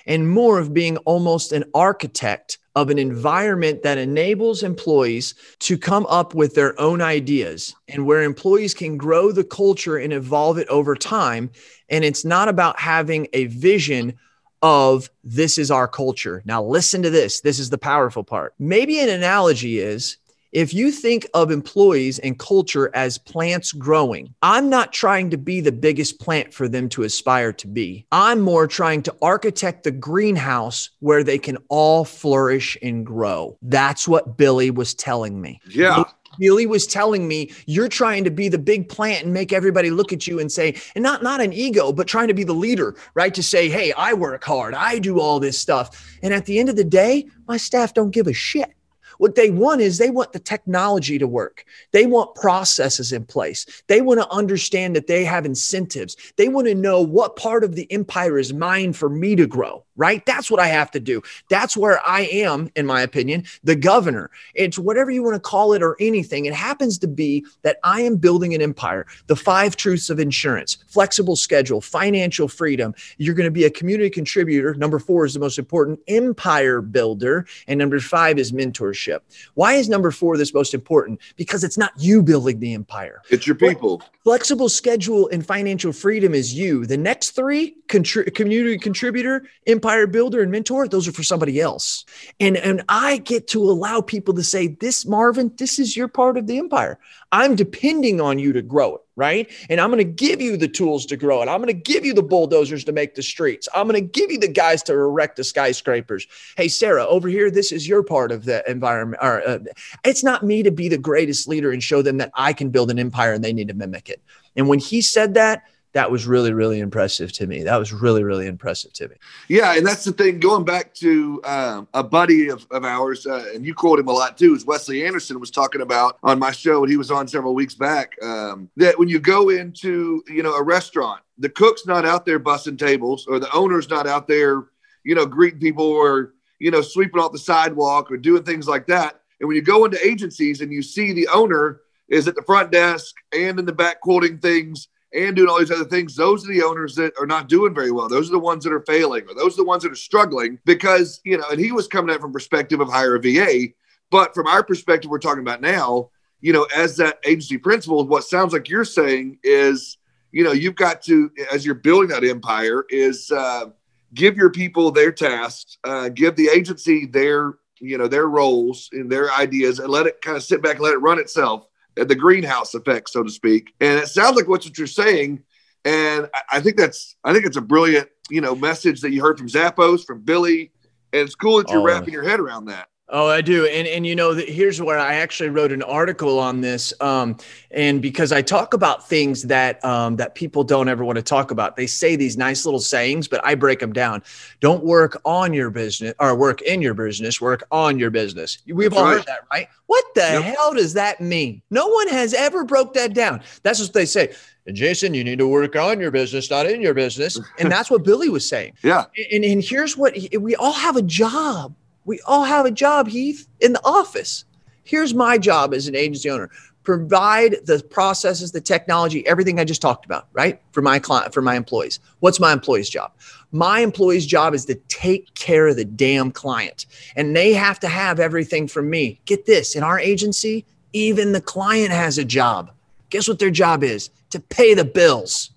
and 0.08 0.30
more 0.30 0.58
of 0.58 0.74
being 0.74 0.98
almost 0.98 1.52
an 1.52 1.66
architect 1.76 2.58
of 2.80 2.90
an 2.90 2.98
environment 2.98 3.84
that 3.84 3.98
enables 3.98 4.64
employees 4.64 5.36
to 5.60 5.78
come 5.78 6.06
up 6.06 6.34
with 6.34 6.56
their 6.56 6.80
own 6.80 7.02
ideas 7.02 7.76
and 7.90 8.06
where 8.06 8.24
employees 8.24 8.74
can 8.74 8.96
grow 8.96 9.34
the 9.34 9.44
culture 9.44 9.98
and 9.98 10.14
evolve 10.14 10.58
it 10.58 10.68
over 10.70 10.96
time. 10.96 11.52
And 11.90 12.06
it's 12.06 12.24
not 12.24 12.48
about 12.48 12.80
having 12.80 13.28
a 13.34 13.48
vision 13.48 14.18
of 14.62 15.10
this 15.26 15.58
is 15.58 15.70
our 15.70 15.90
culture. 15.90 16.42
Now, 16.46 16.64
listen 16.64 17.02
to 17.04 17.10
this. 17.10 17.42
This 17.42 17.60
is 17.60 17.70
the 17.70 17.78
powerful 17.78 18.24
part. 18.24 18.54
Maybe 18.60 19.00
an 19.00 19.10
analogy 19.10 19.80
is 19.80 20.18
if 20.52 20.74
you 20.74 20.92
think 20.92 21.28
of 21.34 21.52
employees 21.52 22.20
and 22.20 22.40
culture 22.40 22.90
as 22.94 23.18
plants 23.18 23.72
growing, 23.72 24.34
I'm 24.42 24.70
not 24.70 24.94
trying 24.94 25.30
to 25.32 25.38
be 25.38 25.62
the 25.62 25.72
biggest 25.72 26.20
plant 26.20 26.54
for 26.54 26.68
them 26.68 26.90
to 26.90 27.04
aspire 27.04 27.54
to 27.54 27.68
be. 27.68 28.06
I'm 28.12 28.42
more 28.42 28.68
trying 28.68 29.04
to 29.04 29.16
architect 29.22 29.84
the 29.84 29.92
greenhouse 29.92 30.90
where 31.00 31.24
they 31.24 31.38
can 31.38 31.58
all 31.70 32.06
flourish 32.06 32.78
and 32.82 33.06
grow. 33.06 33.58
That's 33.62 34.08
what 34.08 34.38
Billy 34.38 34.72
was 34.72 34.94
telling 34.94 35.40
me. 35.40 35.60
Yeah. 35.70 36.04
Billy 36.40 36.66
was 36.66 36.88
telling 36.88 37.28
me 37.28 37.52
you're 37.66 37.90
trying 37.90 38.24
to 38.24 38.32
be 38.32 38.50
the 38.50 38.58
big 38.58 38.88
plant 38.88 39.26
and 39.26 39.34
make 39.34 39.52
everybody 39.52 39.92
look 39.92 40.14
at 40.14 40.26
you 40.26 40.40
and 40.40 40.52
say, 40.52 40.76
and 40.96 41.04
not 41.04 41.22
not 41.22 41.42
an 41.42 41.54
ego, 41.54 41.92
but 41.92 42.08
trying 42.08 42.28
to 42.28 42.34
be 42.34 42.44
the 42.44 42.54
leader, 42.54 42.96
right? 43.14 43.34
To 43.34 43.44
say, 43.44 43.68
hey, 43.70 43.92
I 43.94 44.14
work 44.14 44.44
hard, 44.44 44.74
I 44.74 45.00
do 45.00 45.20
all 45.20 45.40
this 45.40 45.60
stuff. 45.60 46.18
And 46.24 46.34
at 46.34 46.46
the 46.46 46.60
end 46.60 46.70
of 46.70 46.76
the 46.76 46.84
day, 46.84 47.28
my 47.48 47.58
staff 47.58 47.94
don't 47.94 48.12
give 48.12 48.28
a 48.28 48.34
shit. 48.34 48.74
What 49.20 49.36
they 49.36 49.52
want 49.52 49.82
is 49.82 49.98
they 49.98 50.10
want 50.10 50.32
the 50.32 50.40
technology 50.40 51.20
to 51.20 51.28
work. 51.28 51.66
They 51.92 52.06
want 52.06 52.36
processes 52.36 53.12
in 53.12 53.26
place. 53.26 53.66
They 53.88 54.00
want 54.00 54.22
to 54.22 54.32
understand 54.32 54.96
that 54.96 55.08
they 55.08 55.26
have 55.26 55.46
incentives. 55.46 56.16
They 56.38 56.48
want 56.48 56.68
to 56.68 56.74
know 56.74 57.02
what 57.02 57.36
part 57.36 57.66
of 57.66 57.76
the 57.76 57.92
empire 57.92 58.40
is 58.40 58.54
mine 58.54 58.94
for 58.94 59.10
me 59.10 59.36
to 59.36 59.46
grow, 59.46 59.84
right? 60.00 60.26
That's 60.26 60.50
what 60.50 60.62
I 60.62 60.68
have 60.68 60.90
to 60.92 61.00
do. 61.00 61.22
That's 61.50 61.76
where 61.76 62.00
I 62.08 62.22
am, 62.22 62.72
in 62.76 62.86
my 62.86 63.02
opinion, 63.02 63.44
the 63.64 63.76
governor. 63.76 64.32
It's 64.56 64.80
whatever 64.80 65.12
you 65.12 65.22
want 65.22 65.36
to 65.36 65.42
call 65.42 65.74
it 65.74 65.84
or 65.84 65.98
anything. 66.00 66.46
It 66.46 66.54
happens 66.54 66.98
to 67.00 67.08
be 67.08 67.46
that 67.64 67.78
I 67.84 68.02
am 68.02 68.16
building 68.16 68.56
an 68.56 68.62
empire. 68.62 69.06
The 69.28 69.36
five 69.36 69.76
truths 69.76 70.10
of 70.10 70.18
insurance, 70.20 70.78
flexible 70.88 71.36
schedule, 71.36 71.82
financial 71.82 72.48
freedom. 72.48 72.96
You're 73.18 73.36
going 73.36 73.46
to 73.46 73.52
be 73.52 73.66
a 73.66 73.70
community 73.70 74.10
contributor. 74.10 74.74
Number 74.74 75.00
four 75.00 75.26
is 75.26 75.34
the 75.34 75.40
most 75.42 75.60
important 75.60 76.00
empire 76.08 76.82
builder. 76.82 77.46
And 77.68 77.78
number 77.78 78.00
five 78.00 78.40
is 78.40 78.54
mentorship. 78.54 79.20
Why 79.56 79.74
is 79.74 79.90
number 79.90 80.12
four 80.12 80.38
this 80.38 80.54
most 80.54 80.74
important? 80.74 81.20
Because 81.36 81.66
it's 81.66 81.78
not 81.78 81.92
you 81.98 82.24
building 82.24 82.60
the 82.62 82.74
empire. 82.74 83.22
It's 83.30 83.46
your 83.46 83.58
people. 83.58 84.02
Flexible 84.24 84.70
schedule 84.70 85.28
and 85.30 85.46
financial 85.46 85.92
freedom 85.92 86.34
is 86.34 86.54
you. 86.54 86.86
The 86.86 86.98
next 86.98 87.32
three, 87.32 87.76
contri- 87.88 88.34
community 88.34 88.78
contributor, 88.78 89.46
empire 89.68 89.89
builder, 90.08 90.42
and 90.42 90.52
mentor, 90.52 90.88
those 90.88 91.08
are 91.08 91.12
for 91.12 91.24
somebody 91.24 91.60
else. 91.60 92.06
And, 92.40 92.58
and 92.58 92.84
I 92.90 93.18
get 93.18 93.48
to 93.50 93.62
allow 93.62 94.02
people 94.02 94.34
to 94.36 94.44
say, 94.44 94.68
This, 94.68 95.06
Marvin, 95.06 95.52
this 95.58 95.80
is 95.80 95.96
your 95.96 96.08
part 96.08 96.38
of 96.38 96.48
the 96.48 96.58
empire. 96.58 97.00
I'm 97.32 97.56
depending 97.56 98.20
on 98.22 98.40
you 98.40 98.54
to 98.54 98.62
grow 98.62 98.96
it, 98.96 99.02
right? 99.16 99.52
And 99.70 99.80
I'm 99.80 99.92
going 99.92 100.00
to 100.00 100.04
give 100.04 100.42
you 100.42 100.58
the 100.58 100.68
tools 100.68 101.06
to 101.08 101.18
grow 101.18 101.42
it. 101.42 101.50
I'm 101.50 101.62
going 101.62 101.68
to 101.68 101.74
give 101.74 102.06
you 102.06 102.14
the 102.14 102.24
bulldozers 102.24 102.84
to 102.86 102.92
make 102.92 103.16
the 103.16 103.22
streets. 103.22 103.68
I'm 103.76 103.88
going 103.88 104.02
to 104.02 104.20
give 104.20 104.32
you 104.32 104.40
the 104.40 104.48
guys 104.48 104.82
to 104.84 104.94
erect 104.94 105.36
the 105.36 105.44
skyscrapers. 105.44 106.26
Hey, 106.58 106.68
Sarah, 106.68 107.06
over 107.06 107.28
here, 107.28 107.52
this 107.52 107.72
is 107.72 107.88
your 107.88 108.04
part 108.04 108.32
of 108.32 108.46
the 108.46 108.70
environment. 108.70 109.22
Or, 109.22 109.48
uh, 109.48 109.60
it's 110.04 110.24
not 110.24 110.44
me 110.44 110.64
to 110.64 110.72
be 110.72 110.90
the 110.90 110.98
greatest 110.98 111.48
leader 111.48 111.72
and 111.72 111.84
show 111.84 112.02
them 112.02 112.18
that 112.18 112.32
I 112.34 112.54
can 112.54 112.70
build 112.70 112.90
an 112.90 113.00
empire 113.00 113.34
and 113.34 113.44
they 113.44 113.54
need 113.54 113.68
to 113.68 113.74
mimic 113.74 114.10
it. 114.10 114.22
And 114.56 114.68
when 114.68 114.80
he 114.80 115.02
said 115.02 115.36
that, 115.36 115.64
that 115.94 116.12
was 116.12 116.28
really, 116.28 116.54
really 116.54 116.80
impressive 116.80 117.32
to 117.34 117.48
me. 117.48 117.64
That 117.64 117.78
was 117.78 117.92
really, 117.92 118.24
really 118.24 118.46
impressive 118.46 118.94
to 118.94 119.08
me. 119.08 119.16
Yeah, 119.48 119.76
and 119.76 119.86
that's 119.86 120.04
the 120.04 120.12
thing. 120.12 120.40
Going 120.40 120.64
back 120.64 120.94
to 120.96 121.42
um, 121.46 121.88
a 121.94 122.04
buddy 122.04 122.50
of, 122.50 122.68
of 122.70 122.86
ours, 122.86 123.26
uh, 123.26 123.46
and 123.54 123.66
you 123.66 123.74
quote 123.74 124.00
him 124.00 124.08
a 124.08 124.12
lot 124.12 124.38
too, 124.38 124.54
is 124.54 124.66
Wesley 124.66 125.06
Anderson 125.06 125.40
was 125.40 125.50
talking 125.50 125.82
about 125.82 126.20
on 126.22 126.38
my 126.38 126.52
show, 126.52 126.84
and 126.84 126.92
he 126.92 126.98
was 126.98 127.10
on 127.10 127.28
several 127.28 127.56
weeks 127.56 127.74
back. 127.74 128.16
Um, 128.22 128.70
that 128.78 129.00
when 129.00 129.10
you 129.10 129.20
go 129.20 129.50
into 129.50 130.24
you 130.28 130.44
know 130.44 130.54
a 130.54 130.64
restaurant, 130.64 131.22
the 131.40 131.50
cook's 131.50 131.88
not 131.88 132.06
out 132.06 132.26
there 132.26 132.40
bussing 132.40 132.78
tables, 132.78 133.26
or 133.28 133.40
the 133.40 133.52
owner's 133.52 133.90
not 133.90 134.06
out 134.06 134.28
there, 134.28 134.66
you 135.04 135.16
know, 135.16 135.26
greeting 135.26 135.60
people, 135.60 135.86
or 135.86 136.34
you 136.60 136.70
know, 136.70 136.82
sweeping 136.82 137.20
off 137.20 137.32
the 137.32 137.40
sidewalk, 137.40 138.12
or 138.12 138.18
doing 138.18 138.44
things 138.44 138.68
like 138.68 138.86
that. 138.88 139.22
And 139.40 139.48
when 139.48 139.56
you 139.56 139.64
go 139.64 139.86
into 139.86 140.06
agencies 140.06 140.62
and 140.62 140.72
you 140.72 140.84
see 140.84 141.14
the 141.14 141.28
owner 141.30 141.82
is 142.10 142.28
at 142.28 142.36
the 142.36 142.42
front 142.44 142.72
desk 142.72 143.16
and 143.34 143.58
in 143.58 143.66
the 143.66 143.74
back 143.74 144.02
quoting 144.02 144.38
things 144.38 144.88
and 145.14 145.36
doing 145.36 145.50
all 145.50 145.60
these 145.60 145.72
other 145.72 145.86
things, 145.86 146.16
those 146.16 146.46
are 146.46 146.52
the 146.52 146.64
owners 146.64 146.96
that 146.96 147.14
are 147.20 147.26
not 147.26 147.50
doing 147.50 147.74
very 147.74 147.92
well. 147.92 148.08
Those 148.08 148.30
are 148.30 148.34
the 148.34 148.40
ones 148.40 148.64
that 148.64 148.74
are 148.74 148.82
failing, 148.82 149.24
or 149.28 149.34
those 149.34 149.54
are 149.54 149.64
the 149.64 149.68
ones 149.68 149.84
that 149.84 149.92
are 149.92 149.96
struggling 149.96 150.60
because, 150.66 151.20
you 151.24 151.38
know, 151.38 151.46
and 151.52 151.60
he 151.60 151.72
was 151.72 151.88
coming 151.88 152.14
at 152.14 152.22
from 152.22 152.32
perspective 152.32 152.80
of 152.80 152.90
hire 152.90 153.16
a 153.16 153.22
VA. 153.22 153.74
But 154.12 154.34
from 154.34 154.48
our 154.48 154.64
perspective, 154.64 155.10
we're 155.10 155.20
talking 155.20 155.42
about 155.42 155.62
now, 155.62 156.10
you 156.42 156.54
know, 156.54 156.68
as 156.76 156.98
that 156.98 157.20
agency 157.26 157.58
principal, 157.58 158.06
what 158.08 158.24
sounds 158.24 158.54
like 158.54 158.70
you're 158.70 158.86
saying 158.86 159.40
is, 159.44 159.98
you 160.32 160.44
know, 160.44 160.52
you've 160.52 160.76
got 160.76 161.02
to, 161.04 161.32
as 161.52 161.66
you're 161.66 161.76
building 161.76 162.10
that 162.10 162.24
empire, 162.24 162.86
is 162.90 163.32
uh, 163.32 163.66
give 164.14 164.38
your 164.38 164.52
people 164.52 164.92
their 164.92 165.12
tasks, 165.12 165.78
uh, 165.84 166.10
give 166.10 166.36
the 166.36 166.50
agency 166.50 167.06
their 167.06 167.56
you 167.82 167.98
know, 167.98 168.08
their 168.08 168.28
roles 168.28 168.90
and 168.92 169.10
their 169.10 169.32
ideas 169.34 169.80
and 169.80 169.90
let 169.90 170.06
it 170.06 170.22
kind 170.22 170.38
of 170.38 170.44
sit 170.44 170.62
back 170.62 170.76
and 170.76 170.84
let 170.84 170.94
it 170.94 170.98
run 170.98 171.20
itself 171.20 171.69
Uh, 172.00 172.04
the 172.04 172.16
greenhouse 172.16 172.74
effect, 172.74 173.10
so 173.10 173.24
to 173.24 173.30
speak. 173.30 173.74
And 173.80 174.00
it 174.00 174.08
sounds 174.08 174.36
like 174.36 174.48
what 174.48 174.78
you're 174.78 174.88
saying. 174.88 175.44
And 175.86 176.30
I 176.52 176.60
think 176.60 176.78
that's, 176.78 177.16
I 177.24 177.34
think 177.34 177.46
it's 177.46 177.58
a 177.58 177.62
brilliant, 177.62 178.10
you 178.30 178.42
know, 178.42 178.56
message 178.56 179.02
that 179.02 179.12
you 179.12 179.22
heard 179.22 179.38
from 179.38 179.48
Zappos, 179.48 180.06
from 180.06 180.22
Billy. 180.22 180.72
And 181.14 181.22
it's 181.24 181.36
cool 181.36 181.58
that 181.58 181.70
you're 181.70 181.80
oh. 181.80 181.86
wrapping 181.86 182.14
your 182.14 182.24
head 182.24 182.40
around 182.40 182.66
that. 182.66 182.89
Oh, 183.12 183.28
I 183.28 183.42
do, 183.42 183.66
and 183.66 183.88
and 183.88 184.06
you 184.06 184.16
know, 184.16 184.34
here's 184.34 184.80
where 184.80 185.00
I 185.00 185.16
actually 185.16 185.50
wrote 185.50 185.72
an 185.72 185.82
article 185.82 186.38
on 186.38 186.62
this, 186.62 186.94
um, 187.02 187.38
and 187.72 188.04
because 188.04 188.32
I 188.32 188.44
talk 188.44 188.76
about 188.76 189.10
things 189.10 189.44
that 189.44 189.84
um, 189.84 190.16
that 190.18 190.36
people 190.36 190.64
don't 190.64 190.88
ever 190.88 191.04
want 191.04 191.16
to 191.16 191.24
talk 191.24 191.50
about. 191.50 191.76
They 191.76 191.88
say 191.88 192.16
these 192.16 192.38
nice 192.38 192.66
little 192.66 192.80
sayings, 192.80 193.28
but 193.28 193.44
I 193.44 193.56
break 193.56 193.80
them 193.80 193.94
down. 193.94 194.22
Don't 194.60 194.84
work 194.84 195.20
on 195.26 195.54
your 195.54 195.72
business 195.72 196.14
or 196.20 196.36
work 196.36 196.62
in 196.62 196.84
your 196.84 196.94
business. 196.94 197.42
Work 197.42 197.64
on 197.72 197.98
your 197.98 198.12
business. 198.12 198.60
We've 198.68 198.94
all 198.94 199.04
right. 199.04 199.14
heard 199.14 199.26
that, 199.26 199.40
right? 199.52 199.68
What 199.88 200.06
the 200.14 200.22
yep. 200.22 200.44
hell 200.44 200.76
does 200.76 200.94
that 200.94 201.20
mean? 201.20 201.64
No 201.72 201.88
one 201.88 202.10
has 202.10 202.36
ever 202.36 202.64
broke 202.64 202.94
that 202.94 203.16
down. 203.16 203.42
That's 203.64 203.80
what 203.80 203.94
they 203.94 204.06
say. 204.06 204.36
Jason, 204.72 205.16
you 205.16 205.24
need 205.24 205.40
to 205.40 205.48
work 205.48 205.76
on 205.76 206.00
your 206.00 206.12
business, 206.12 206.52
not 206.52 206.68
in 206.68 206.80
your 206.80 206.94
business. 206.94 207.40
And 207.58 207.72
that's 207.72 207.90
what 207.90 208.04
Billy 208.04 208.30
was 208.30 208.48
saying. 208.48 208.74
Yeah. 208.84 209.06
And, 209.32 209.44
and 209.44 209.64
here's 209.64 209.98
what 209.98 210.16
we 210.40 210.56
all 210.56 210.74
have 210.74 210.96
a 210.96 211.02
job. 211.02 211.74
We 212.10 212.20
all 212.26 212.44
have 212.44 212.66
a 212.66 212.72
job, 212.72 213.08
Heath, 213.08 213.48
in 213.60 213.74
the 213.74 213.86
office. 213.86 214.44
Here's 214.84 215.14
my 215.14 215.38
job 215.38 215.76
as 215.76 215.88
an 215.88 215.96
agency 215.96 216.28
owner 216.32 216.50
provide 216.82 217.58
the 217.68 217.84
processes, 217.92 218.52
the 218.52 218.60
technology, 218.60 219.28
everything 219.28 219.60
I 219.60 219.64
just 219.64 219.80
talked 219.80 220.06
about, 220.06 220.28
right? 220.34 220.60
For 220.72 220.82
my 220.82 220.98
client, 220.98 221.36
for 221.36 221.44
my 221.44 221.56
employees. 221.56 222.00
What's 222.20 222.40
my 222.40 222.52
employee's 222.52 222.90
job? 222.90 223.12
My 223.52 223.82
employee's 223.82 224.26
job 224.26 224.56
is 224.56 224.66
to 224.66 224.76
take 224.88 225.32
care 225.36 225.68
of 225.68 225.76
the 225.76 225.86
damn 225.86 226.32
client. 226.32 226.88
And 227.16 227.36
they 227.36 227.54
have 227.54 227.80
to 227.82 227.88
have 227.88 228.20
everything 228.20 228.68
from 228.68 228.90
me. 228.90 229.20
Get 229.26 229.46
this 229.46 229.76
in 229.76 229.84
our 229.84 230.00
agency, 230.00 230.66
even 230.94 231.32
the 231.32 231.42
client 231.42 231.92
has 231.92 232.18
a 232.18 232.26
job. 232.26 232.72
Guess 233.12 233.28
what 233.28 233.38
their 233.38 233.52
job 233.52 233.84
is? 233.84 234.10
To 234.32 234.40
pay 234.40 234.74
the 234.74 234.84
bills. 234.84 235.52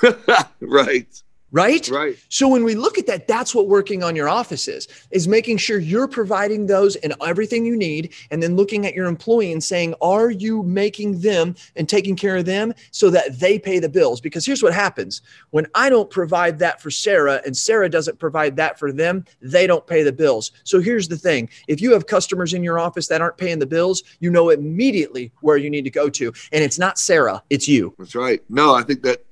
right 0.60 1.22
right? 1.52 1.88
Right. 1.88 2.16
So 2.28 2.48
when 2.48 2.64
we 2.64 2.74
look 2.74 2.98
at 2.98 3.06
that 3.06 3.26
that's 3.26 3.54
what 3.54 3.68
working 3.68 4.02
on 4.02 4.16
your 4.16 4.28
office 4.28 4.68
is 4.68 4.88
is 5.10 5.26
making 5.28 5.58
sure 5.58 5.78
you're 5.78 6.08
providing 6.08 6.66
those 6.66 6.96
and 6.96 7.14
everything 7.24 7.64
you 7.64 7.76
need 7.76 8.12
and 8.30 8.42
then 8.42 8.56
looking 8.56 8.86
at 8.86 8.94
your 8.94 9.06
employee 9.06 9.52
and 9.52 9.62
saying 9.62 9.94
are 10.00 10.30
you 10.30 10.62
making 10.62 11.20
them 11.20 11.54
and 11.76 11.88
taking 11.88 12.16
care 12.16 12.36
of 12.36 12.44
them 12.44 12.72
so 12.90 13.10
that 13.10 13.38
they 13.38 13.58
pay 13.58 13.78
the 13.78 13.88
bills? 13.88 14.20
Because 14.20 14.46
here's 14.46 14.62
what 14.62 14.74
happens. 14.74 15.22
When 15.50 15.66
i 15.74 15.88
don't 15.88 16.10
provide 16.10 16.58
that 16.58 16.80
for 16.80 16.90
sarah 16.90 17.40
and 17.44 17.56
sarah 17.56 17.88
doesn't 17.88 18.18
provide 18.18 18.56
that 18.56 18.78
for 18.78 18.92
them 18.92 19.24
they 19.40 19.66
don't 19.66 19.86
pay 19.86 20.02
the 20.02 20.12
bills. 20.12 20.52
So 20.64 20.80
here's 20.80 21.08
the 21.08 21.18
thing. 21.18 21.48
If 21.68 21.80
you 21.80 21.92
have 21.92 22.06
customers 22.06 22.54
in 22.54 22.62
your 22.62 22.78
office 22.78 23.08
that 23.08 23.20
aren't 23.20 23.38
paying 23.38 23.58
the 23.58 23.66
bills 23.66 24.02
you 24.20 24.30
know 24.30 24.50
immediately 24.50 25.32
where 25.40 25.56
you 25.56 25.70
need 25.70 25.84
to 25.84 25.90
go 25.90 26.08
to. 26.10 26.32
And 26.52 26.62
it's 26.62 26.78
not 26.78 26.98
sarah 26.98 27.42
it's 27.50 27.68
you. 27.68 27.94
That's 27.98 28.14
right. 28.14 28.42
No 28.48 28.74
i 28.74 28.82
think 28.82 29.02
that 29.02 29.24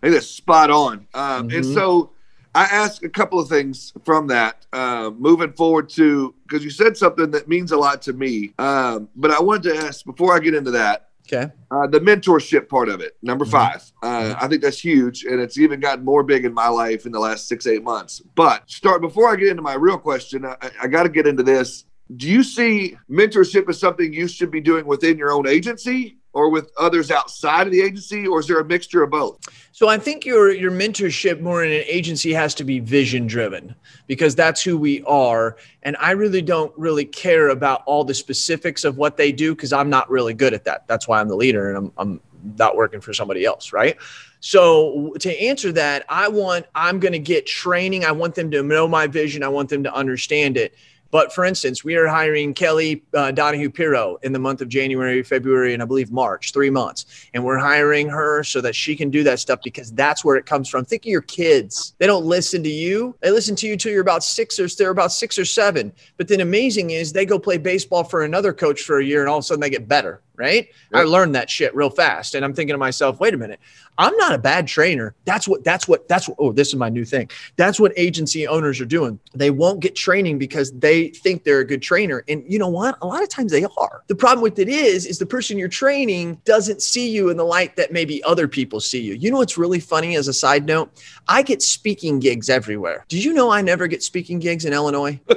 think 0.00 0.14
that's 0.14 0.26
spot 0.26 0.70
on. 0.70 1.06
Um, 1.14 1.48
mm-hmm. 1.48 1.56
And 1.56 1.66
so 1.66 2.10
I 2.54 2.64
ask 2.64 3.04
a 3.04 3.08
couple 3.08 3.38
of 3.38 3.48
things 3.48 3.92
from 4.04 4.26
that 4.28 4.66
uh, 4.72 5.10
moving 5.16 5.52
forward 5.52 5.88
to 5.90 6.34
because 6.46 6.64
you 6.64 6.70
said 6.70 6.96
something 6.96 7.30
that 7.30 7.48
means 7.48 7.70
a 7.72 7.76
lot 7.76 8.02
to 8.02 8.12
me. 8.12 8.52
Um, 8.58 9.08
but 9.14 9.30
I 9.30 9.40
wanted 9.40 9.74
to 9.74 9.76
ask 9.76 10.04
before 10.04 10.34
I 10.34 10.40
get 10.40 10.54
into 10.54 10.72
that. 10.72 11.08
Okay. 11.32 11.52
Uh, 11.70 11.86
the 11.86 12.00
mentorship 12.00 12.68
part 12.68 12.88
of 12.88 13.00
it, 13.00 13.16
number 13.22 13.44
mm-hmm. 13.44 13.52
five. 13.52 13.92
Uh, 14.02 14.06
mm-hmm. 14.06 14.44
I 14.44 14.48
think 14.48 14.62
that's 14.62 14.80
huge, 14.80 15.24
and 15.24 15.40
it's 15.40 15.58
even 15.58 15.78
gotten 15.78 16.04
more 16.04 16.24
big 16.24 16.44
in 16.44 16.52
my 16.52 16.66
life 16.66 17.06
in 17.06 17.12
the 17.12 17.20
last 17.20 17.46
six, 17.46 17.68
eight 17.68 17.84
months. 17.84 18.20
But 18.34 18.68
start 18.68 19.00
before 19.00 19.30
I 19.30 19.36
get 19.36 19.48
into 19.48 19.62
my 19.62 19.74
real 19.74 19.98
question, 19.98 20.44
I, 20.44 20.56
I 20.82 20.88
got 20.88 21.04
to 21.04 21.08
get 21.08 21.28
into 21.28 21.44
this. 21.44 21.84
Do 22.16 22.28
you 22.28 22.42
see 22.42 22.96
mentorship 23.08 23.68
as 23.68 23.78
something 23.78 24.12
you 24.12 24.26
should 24.26 24.50
be 24.50 24.60
doing 24.60 24.86
within 24.86 25.16
your 25.16 25.30
own 25.30 25.46
agency, 25.46 26.16
or 26.32 26.48
with 26.48 26.70
others 26.78 27.10
outside 27.10 27.66
of 27.66 27.72
the 27.72 27.80
agency, 27.80 28.26
or 28.26 28.40
is 28.40 28.46
there 28.46 28.60
a 28.60 28.64
mixture 28.64 29.02
of 29.02 29.10
both? 29.10 29.38
So 29.72 29.88
I 29.88 29.98
think 29.98 30.24
your 30.24 30.52
your 30.52 30.70
mentorship 30.70 31.40
more 31.40 31.64
in 31.64 31.72
an 31.72 31.84
agency 31.86 32.32
has 32.32 32.54
to 32.56 32.64
be 32.64 32.80
vision 32.80 33.26
driven 33.26 33.74
because 34.06 34.34
that's 34.34 34.62
who 34.62 34.76
we 34.76 35.02
are. 35.04 35.56
And 35.82 35.96
I 35.98 36.12
really 36.12 36.42
don't 36.42 36.72
really 36.76 37.04
care 37.04 37.48
about 37.48 37.82
all 37.86 38.04
the 38.04 38.14
specifics 38.14 38.84
of 38.84 38.96
what 38.96 39.16
they 39.16 39.32
do 39.32 39.54
because 39.54 39.72
I'm 39.72 39.90
not 39.90 40.10
really 40.10 40.34
good 40.34 40.54
at 40.54 40.64
that. 40.64 40.86
That's 40.86 41.08
why 41.08 41.20
I'm 41.20 41.28
the 41.28 41.36
leader 41.36 41.68
and 41.68 41.78
I'm 41.78 41.92
I'm 41.96 42.20
not 42.56 42.76
working 42.76 43.00
for 43.00 43.12
somebody 43.12 43.44
else, 43.44 43.72
right? 43.72 43.96
So 44.40 45.14
to 45.20 45.42
answer 45.42 45.70
that, 45.72 46.04
I 46.08 46.28
want 46.28 46.66
I'm 46.74 46.98
going 46.98 47.12
to 47.12 47.18
get 47.18 47.46
training. 47.46 48.04
I 48.04 48.12
want 48.12 48.34
them 48.34 48.50
to 48.50 48.62
know 48.62 48.88
my 48.88 49.06
vision. 49.06 49.42
I 49.42 49.48
want 49.48 49.68
them 49.68 49.82
to 49.84 49.94
understand 49.94 50.56
it. 50.56 50.74
But 51.10 51.32
for 51.32 51.44
instance, 51.44 51.82
we 51.84 51.96
are 51.96 52.06
hiring 52.06 52.54
Kelly 52.54 53.02
uh, 53.14 53.30
Donahue 53.32 53.70
Piro 53.70 54.16
in 54.22 54.32
the 54.32 54.38
month 54.38 54.60
of 54.60 54.68
January, 54.68 55.22
February, 55.22 55.74
and 55.74 55.82
I 55.82 55.86
believe 55.86 56.12
March, 56.12 56.52
three 56.52 56.70
months. 56.70 57.06
And 57.34 57.44
we're 57.44 57.58
hiring 57.58 58.08
her 58.08 58.44
so 58.44 58.60
that 58.60 58.74
she 58.74 58.94
can 58.94 59.10
do 59.10 59.22
that 59.24 59.40
stuff 59.40 59.60
because 59.62 59.92
that's 59.92 60.24
where 60.24 60.36
it 60.36 60.46
comes 60.46 60.68
from. 60.68 60.84
Think 60.84 61.02
of 61.02 61.10
your 61.10 61.22
kids. 61.22 61.94
They 61.98 62.06
don't 62.06 62.24
listen 62.24 62.62
to 62.62 62.70
you. 62.70 63.16
They 63.20 63.30
listen 63.30 63.56
to 63.56 63.66
you 63.66 63.76
till 63.76 63.92
you're 63.92 64.00
about 64.00 64.24
six 64.24 64.58
or 64.58 64.68
they're 64.68 64.90
about 64.90 65.12
six 65.12 65.38
or 65.38 65.44
seven. 65.44 65.92
But 66.16 66.28
then 66.28 66.40
amazing 66.40 66.90
is 66.90 67.12
they 67.12 67.26
go 67.26 67.38
play 67.38 67.58
baseball 67.58 68.04
for 68.04 68.22
another 68.22 68.52
coach 68.52 68.82
for 68.82 68.98
a 68.98 69.04
year 69.04 69.20
and 69.20 69.28
all 69.28 69.38
of 69.38 69.44
a 69.44 69.46
sudden 69.46 69.60
they 69.60 69.70
get 69.70 69.88
better 69.88 70.20
right? 70.40 70.68
Yep. 70.92 71.00
I 71.00 71.02
learned 71.02 71.34
that 71.34 71.50
shit 71.50 71.74
real 71.74 71.90
fast. 71.90 72.34
And 72.34 72.44
I'm 72.44 72.54
thinking 72.54 72.72
to 72.72 72.78
myself, 72.78 73.20
wait 73.20 73.34
a 73.34 73.36
minute, 73.36 73.60
I'm 73.98 74.16
not 74.16 74.32
a 74.32 74.38
bad 74.38 74.66
trainer. 74.66 75.14
That's 75.26 75.46
what, 75.46 75.62
that's 75.64 75.86
what, 75.86 76.08
that's 76.08 76.26
what, 76.26 76.36
oh, 76.40 76.50
this 76.50 76.68
is 76.68 76.76
my 76.76 76.88
new 76.88 77.04
thing. 77.04 77.30
That's 77.56 77.78
what 77.78 77.92
agency 77.96 78.48
owners 78.48 78.80
are 78.80 78.86
doing. 78.86 79.20
They 79.34 79.50
won't 79.50 79.80
get 79.80 79.94
training 79.94 80.38
because 80.38 80.72
they 80.72 81.08
think 81.08 81.44
they're 81.44 81.60
a 81.60 81.66
good 81.66 81.82
trainer. 81.82 82.24
And 82.26 82.42
you 82.50 82.58
know 82.58 82.68
what? 82.68 82.96
A 83.02 83.06
lot 83.06 83.22
of 83.22 83.28
times 83.28 83.52
they 83.52 83.64
are. 83.64 84.02
The 84.06 84.14
problem 84.14 84.42
with 84.42 84.58
it 84.58 84.70
is, 84.70 85.04
is 85.04 85.18
the 85.18 85.26
person 85.26 85.58
you're 85.58 85.68
training 85.68 86.40
doesn't 86.46 86.80
see 86.80 87.10
you 87.10 87.28
in 87.28 87.36
the 87.36 87.44
light 87.44 87.76
that 87.76 87.92
maybe 87.92 88.24
other 88.24 88.48
people 88.48 88.80
see 88.80 89.02
you. 89.02 89.12
You 89.12 89.30
know 89.30 89.36
what's 89.36 89.58
really 89.58 89.80
funny 89.80 90.16
as 90.16 90.26
a 90.26 90.32
side 90.32 90.64
note? 90.64 90.90
I 91.28 91.42
get 91.42 91.60
speaking 91.60 92.18
gigs 92.18 92.48
everywhere. 92.48 93.04
Did 93.08 93.22
you 93.22 93.34
know 93.34 93.50
I 93.50 93.60
never 93.60 93.86
get 93.86 94.02
speaking 94.02 94.38
gigs 94.38 94.64
in 94.64 94.72
Illinois? 94.72 95.20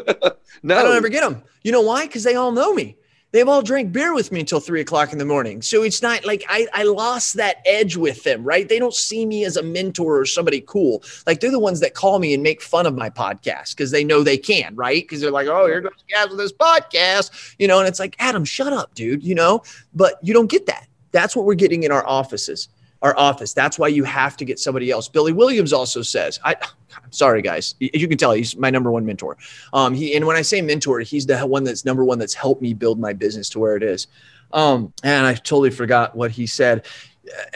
no. 0.64 0.78
I 0.78 0.84
don't 0.84 0.96
ever 0.96 1.10
get 1.10 1.30
them. 1.30 1.44
You 1.64 1.74
know 1.74 1.82
why? 1.82 2.06
Because 2.06 2.24
they 2.24 2.36
all 2.36 2.54
know 2.54 2.74
me 2.74 2.96
they've 3.34 3.50
all 3.50 3.62
drank 3.62 3.92
beer 3.92 4.14
with 4.14 4.32
me 4.32 4.40
until 4.40 4.62
three 4.62 4.80
o'clock 4.80 5.12
in 5.12 5.18
the 5.18 5.26
morning. 5.26 5.62
So 5.62 5.84
it's 5.84 6.02
not 6.02 6.24
like 6.26 6.46
I, 6.48 6.68
I 6.74 6.84
lost 6.84 7.34
that 7.34 7.58
edge 7.66 7.98
with 7.98 8.24
them, 8.24 8.44
right? 8.44 8.70
They 8.70 8.80
don't 8.80 8.94
see 8.94 9.26
me 9.26 9.44
as 9.44 9.58
a 9.58 9.64
mentor 9.64 10.20
or 10.20 10.26
somebody 10.26 10.62
cool. 10.66 11.04
Like 11.28 11.42
they're 11.42 11.52
the 11.52 11.60
ones 11.60 11.82
that 11.82 11.96
call 11.96 12.20
me 12.20 12.34
and 12.34 12.42
make 12.42 12.62
fun 12.62 12.86
of 12.86 12.96
my 12.96 13.10
podcast 13.10 13.76
because 13.76 13.92
they 13.92 14.04
know 14.04 14.24
they 14.24 14.38
can, 14.38 14.74
right? 14.76 15.04
Because 15.04 15.20
they're 15.20 15.32
like, 15.32 15.48
oh, 15.48 15.66
here 15.66 15.82
goes 15.82 15.92
Cass 16.10 16.30
with 16.30 16.38
this 16.38 16.54
podcast, 16.54 17.56
you 17.60 17.68
know, 17.68 17.80
and 17.80 17.88
it's 17.88 18.00
like, 18.00 18.16
Adam, 18.20 18.46
shut 18.46 18.72
up, 18.72 18.94
dude, 18.94 19.24
you 19.24 19.36
know, 19.36 19.62
but 19.94 20.16
you 20.22 20.34
don't 20.34 20.50
get 20.50 20.68
that. 20.68 20.88
That's 21.12 21.36
what 21.36 21.46
we're 21.46 21.56
getting 21.56 21.84
in 21.84 21.92
our 21.92 22.08
offices 22.08 22.70
our 23.04 23.16
office. 23.18 23.54
That's 23.54 23.78
why 23.78 23.90
you 23.90 24.04
have 24.06 24.36
to 24.38 24.46
get 24.46 24.60
somebody 24.60 24.90
else. 24.90 25.08
Billy 25.10 25.34
Williams 25.34 25.74
also 25.74 26.02
says, 26.02 26.40
I, 26.44 26.56
I'm 26.96 27.12
sorry, 27.12 27.42
guys. 27.42 27.76
You 27.80 28.08
can 28.08 28.18
tell, 28.18 28.32
he's 28.32 28.56
my 28.58 28.70
number 28.70 28.92
one 28.92 29.06
mentor. 29.06 29.38
Um, 29.74 29.94
he, 29.94 30.16
and 30.16 30.26
when 30.26 30.38
I 30.38 30.42
say 30.42 30.62
mentor, 30.62 31.02
he's 31.02 31.26
the 31.26 31.38
one 31.46 31.66
that's 31.66 31.86
number 31.86 32.04
one 32.06 32.18
that's 32.18 32.34
helped 32.34 32.62
me 32.62 32.74
build 32.74 33.00
my 33.00 33.14
business 33.14 33.50
to 33.50 33.60
where 33.60 33.76
it 33.76 33.84
is. 33.84 34.08
Um, 34.54 34.94
and 35.04 35.28
I 35.28 35.34
totally 35.34 35.70
forgot 35.70 36.16
what 36.16 36.32
he 36.32 36.48
said. 36.48 36.86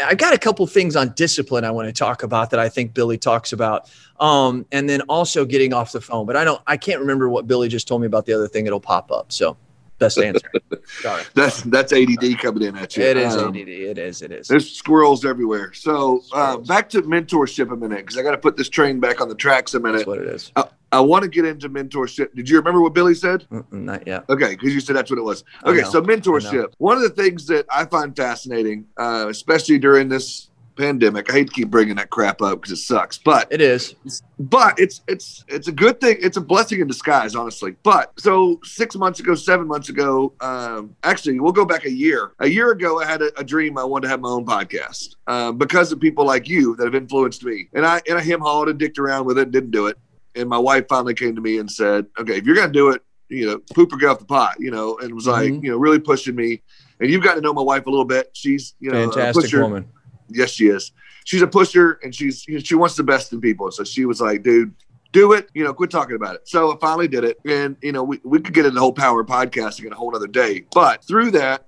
I've 0.04 0.18
got 0.18 0.34
a 0.34 0.38
couple 0.38 0.66
things 0.68 0.96
on 0.96 1.14
discipline 1.16 1.64
I 1.64 1.72
want 1.72 1.88
to 1.88 1.94
talk 1.94 2.24
about 2.24 2.50
that 2.52 2.60
I 2.60 2.70
think 2.70 2.94
Billy 2.94 3.18
talks 3.18 3.54
about. 3.54 3.90
Um, 4.20 4.66
and 4.72 4.90
then 4.90 5.02
also 5.02 5.46
getting 5.46 5.74
off 5.74 5.92
the 5.92 6.02
phone, 6.02 6.26
but 6.26 6.36
I 6.36 6.44
don't, 6.44 6.62
I 6.68 6.78
can't 6.78 7.00
remember 7.00 7.30
what 7.30 7.48
Billy 7.48 7.68
just 7.70 7.88
told 7.88 8.02
me 8.02 8.08
about 8.08 8.26
the 8.26 8.34
other 8.34 8.48
thing. 8.48 8.66
It'll 8.66 8.80
pop 8.80 9.12
up. 9.12 9.32
So 9.32 9.56
best 10.00 10.18
answer. 10.18 10.52
Sorry. 11.02 11.24
That's 11.34 11.62
that's 11.64 11.94
ADD 11.94 12.40
coming 12.40 12.64
in 12.64 12.78
at 12.78 12.96
you. 12.96 13.04
It 13.04 13.18
is 13.18 13.36
um, 13.36 13.50
ADD. 13.50 13.68
It 13.68 13.98
is. 13.98 14.22
It 14.22 14.32
is. 14.32 14.48
There's 14.48 14.70
squirrels 14.70 15.26
everywhere. 15.26 15.74
So 15.74 16.24
uh, 16.34 16.58
back 16.58 16.90
to 16.90 17.02
mentorship 17.02 17.72
a 17.72 17.76
minute 17.76 18.00
because 18.00 18.18
I 18.18 18.24
got 18.24 18.32
to 18.32 18.38
put 18.38 18.58
this 18.58 18.70
train 18.70 19.00
back 19.00 19.22
on 19.22 19.30
the 19.30 19.36
tracks 19.36 19.74
a 19.74 19.80
minute. 19.80 19.98
That's 19.98 20.08
what 20.08 20.20
it 20.20 20.28
is. 20.28 20.52
I, 20.56 20.66
I 20.92 21.00
want 21.02 21.24
to 21.24 21.30
get 21.30 21.46
into 21.46 21.70
mentorship. 21.70 22.34
Did 22.34 22.50
you 22.50 22.58
remember 22.58 22.82
what 22.82 22.94
Billy 22.94 23.14
said? 23.14 23.46
Mm-mm, 23.52 23.72
not 23.72 24.08
yet. 24.08 24.24
Okay, 24.30 24.56
because 24.56 24.74
you 24.74 24.80
said 24.80 24.96
that's 24.96 25.12
what 25.12 25.20
it 25.20 25.24
was. 25.24 25.44
Okay, 25.66 25.84
so 25.84 26.02
mentorship. 26.02 26.74
One 26.78 26.96
of 26.96 27.04
the 27.04 27.10
things 27.10 27.46
that 27.48 27.66
I 27.70 27.86
find 27.86 28.16
fascinating, 28.16 28.86
uh, 28.98 29.28
especially 29.30 29.80
during 29.80 30.08
this 30.08 30.47
pandemic. 30.78 31.30
I 31.30 31.34
hate 31.34 31.48
to 31.48 31.54
keep 31.54 31.70
bringing 31.70 31.96
that 31.96 32.10
crap 32.10 32.42
up 32.42 32.62
because 32.62 32.72
it 32.72 32.82
sucks, 32.82 33.18
but 33.18 33.48
it 33.52 33.62
is. 33.62 33.96
But 34.40 34.80
it's 34.80 35.02
it's 35.08 35.44
it's 35.48 35.68
a 35.68 35.72
good 35.72 36.00
thing. 36.00 36.18
It's 36.22 36.38
a 36.38 36.42
blessing 36.42 36.80
in 36.80 36.88
disguise, 36.88 37.36
honestly. 37.36 37.76
But 37.84 38.13
so 38.20 38.60
six 38.63 38.96
months 38.96 39.20
ago, 39.20 39.36
seven 39.36 39.68
months 39.68 39.90
ago, 39.90 40.34
um, 40.40 40.96
actually, 41.04 41.40
we'll 41.40 41.52
go 41.52 41.66
back 41.66 41.86
a 41.86 41.92
year. 41.92 42.32
A 42.40 42.48
year 42.48 42.72
ago, 42.72 43.02
I 43.02 43.06
had 43.06 43.22
a, 43.22 43.38
a 43.40 43.44
dream. 43.44 43.78
I 43.78 43.84
wanted 43.84 44.04
to 44.04 44.10
have 44.10 44.22
my 44.22 44.30
own 44.30 44.46
podcast 44.46 45.16
um, 45.28 45.58
because 45.58 45.92
of 45.92 46.00
people 46.00 46.26
like 46.26 46.48
you 46.48 46.76
that 46.76 46.86
have 46.86 46.96
influenced 46.96 47.44
me. 47.44 47.68
And 47.74 47.86
I 47.86 48.02
and 48.08 48.18
I 48.18 48.22
him 48.22 48.40
hauled 48.40 48.70
and 48.70 48.80
dicked 48.80 49.00
around 49.00 49.26
with 49.26 49.38
it, 49.38 49.52
didn't 49.52 49.72
do 49.72 49.88
it. 49.88 49.98
And 50.36 50.48
my 50.48 50.60
wife 50.60 50.86
finally 50.88 51.16
came 51.16 51.36
to 51.36 51.42
me 51.42 51.58
and 51.58 51.70
said, 51.70 52.06
"Okay, 52.20 52.38
if 52.38 52.46
you're 52.46 52.56
gonna 52.56 52.72
do 52.72 52.90
it, 52.92 53.02
you 53.30 53.48
know, 53.48 53.60
poop 53.74 53.92
or 53.92 53.98
get 53.98 54.10
off 54.10 54.20
the 54.20 54.26
pot," 54.26 54.56
you 54.60 54.72
know, 54.72 54.98
and 55.00 55.13
was 55.13 55.28
like, 55.28 55.52
mm-hmm. 55.52 55.66
you 55.66 55.72
know, 55.72 55.78
really 55.78 56.00
pushing 56.00 56.36
me. 56.36 56.62
And 57.00 57.12
you've 57.12 57.24
got 57.24 57.36
to 57.36 57.42
know 57.42 57.54
my 57.54 57.62
wife 57.62 57.86
a 57.86 57.92
little 57.92 58.06
bit. 58.06 58.32
She's, 58.34 58.74
you 58.80 58.90
know, 58.90 59.12
fantastic 59.12 59.54
woman 59.54 59.88
yes, 60.30 60.52
she 60.52 60.68
is. 60.68 60.92
She's 61.26 61.42
a 61.42 61.48
pusher 61.48 62.00
and 62.04 62.16
she's 62.16 62.46
she 62.63 62.76
wants 62.76 62.96
the 62.96 63.04
best 63.04 63.34
in 63.34 63.42
people. 63.42 63.70
So 63.72 63.84
she 63.84 64.06
was 64.06 64.22
like, 64.22 64.44
dude, 64.44 64.74
do 65.12 65.34
it, 65.34 65.50
you 65.54 65.63
know, 65.63 65.74
quit 65.74 65.90
talking 65.90 66.16
about 66.16 66.36
it. 66.36 66.48
So 66.48 66.74
I 66.74 66.78
finally 66.80 67.08
did 67.08 67.24
it. 67.24 67.38
And, 67.46 67.76
you 67.82 67.92
know, 67.92 68.04
we, 68.04 68.20
we 68.24 68.40
could 68.40 68.54
get 68.54 68.66
into 68.66 68.76
the 68.76 68.80
whole 68.80 68.94
power 68.94 69.24
podcasting 69.24 69.86
in 69.86 69.94
a 69.94 69.96
whole 69.96 70.16
other 70.16 70.28
day. 70.28 70.66
But 70.74 71.04
through 71.04 71.32
that, 71.32 71.68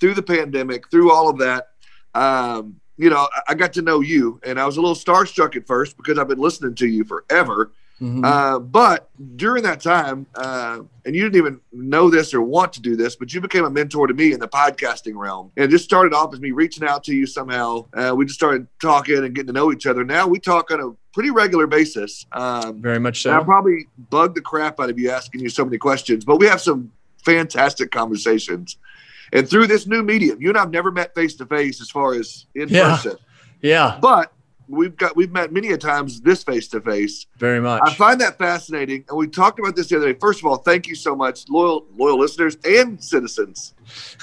through 0.00 0.14
the 0.14 0.22
pandemic, 0.22 0.90
through 0.90 1.12
all 1.12 1.28
of 1.28 1.38
that, 1.38 1.68
um, 2.14 2.80
you 2.96 3.10
know, 3.10 3.28
I, 3.32 3.52
I 3.52 3.54
got 3.54 3.72
to 3.74 3.82
know 3.82 4.00
you 4.00 4.40
and 4.44 4.58
I 4.58 4.66
was 4.66 4.76
a 4.76 4.80
little 4.80 4.96
starstruck 4.96 5.56
at 5.56 5.66
first 5.66 5.96
because 5.96 6.18
I've 6.18 6.28
been 6.28 6.40
listening 6.40 6.74
to 6.76 6.86
you 6.86 7.04
forever. 7.04 7.72
Mm-hmm. 8.00 8.24
Uh, 8.24 8.58
but 8.60 9.10
during 9.36 9.64
that 9.64 9.80
time, 9.80 10.26
uh, 10.36 10.80
and 11.04 11.16
you 11.16 11.22
didn't 11.22 11.36
even 11.36 11.60
know 11.72 12.08
this 12.08 12.32
or 12.32 12.42
want 12.42 12.72
to 12.74 12.80
do 12.80 12.94
this, 12.94 13.16
but 13.16 13.34
you 13.34 13.40
became 13.40 13.64
a 13.64 13.70
mentor 13.70 14.06
to 14.06 14.14
me 14.14 14.32
in 14.32 14.38
the 14.38 14.48
podcasting 14.48 15.16
realm. 15.16 15.50
And 15.56 15.64
it 15.64 15.68
just 15.70 15.84
started 15.84 16.14
off 16.14 16.32
as 16.32 16.40
me 16.40 16.52
reaching 16.52 16.86
out 16.86 17.02
to 17.04 17.14
you 17.14 17.26
somehow. 17.26 17.86
Uh, 17.92 18.14
we 18.16 18.24
just 18.24 18.38
started 18.38 18.68
talking 18.80 19.16
and 19.16 19.34
getting 19.34 19.48
to 19.48 19.52
know 19.52 19.72
each 19.72 19.86
other. 19.86 20.04
Now 20.04 20.28
we 20.28 20.38
talk 20.38 20.70
on 20.70 20.80
a 20.80 20.90
pretty 21.12 21.30
regular 21.30 21.66
basis. 21.66 22.24
Um, 22.32 22.80
Very 22.80 23.00
much 23.00 23.22
so. 23.22 23.32
I 23.32 23.42
probably 23.42 23.88
bugged 24.10 24.36
the 24.36 24.42
crap 24.42 24.78
out 24.78 24.90
of 24.90 24.98
you 24.98 25.10
asking 25.10 25.40
you 25.40 25.48
so 25.48 25.64
many 25.64 25.78
questions, 25.78 26.24
but 26.24 26.36
we 26.36 26.46
have 26.46 26.60
some 26.60 26.92
fantastic 27.24 27.90
conversations. 27.90 28.76
And 29.32 29.48
through 29.48 29.66
this 29.66 29.86
new 29.86 30.02
medium, 30.02 30.40
you 30.40 30.48
and 30.48 30.56
I've 30.56 30.70
never 30.70 30.90
met 30.90 31.14
face 31.14 31.34
to 31.36 31.46
face 31.46 31.80
as 31.80 31.90
far 31.90 32.14
as 32.14 32.46
in 32.54 32.68
yeah. 32.68 32.96
person. 32.96 33.16
Yeah. 33.60 33.98
But 34.00 34.32
we've 34.68 34.96
got 34.96 35.16
we've 35.16 35.32
met 35.32 35.52
many 35.52 35.70
a 35.70 35.78
times 35.78 36.20
this 36.20 36.42
face 36.42 36.68
to 36.68 36.80
face. 36.80 37.26
Very 37.36 37.60
much. 37.60 37.82
I 37.84 37.94
find 37.94 38.20
that 38.20 38.38
fascinating, 38.38 39.04
and 39.08 39.16
we 39.16 39.26
talked 39.26 39.58
about 39.58 39.76
this 39.76 39.88
the 39.88 39.96
other 39.96 40.12
day. 40.12 40.18
First 40.18 40.40
of 40.40 40.46
all, 40.46 40.56
thank 40.56 40.86
you 40.86 40.94
so 40.94 41.16
much, 41.16 41.48
loyal 41.48 41.86
loyal 41.96 42.18
listeners 42.18 42.56
and 42.64 43.02
citizens. 43.02 43.74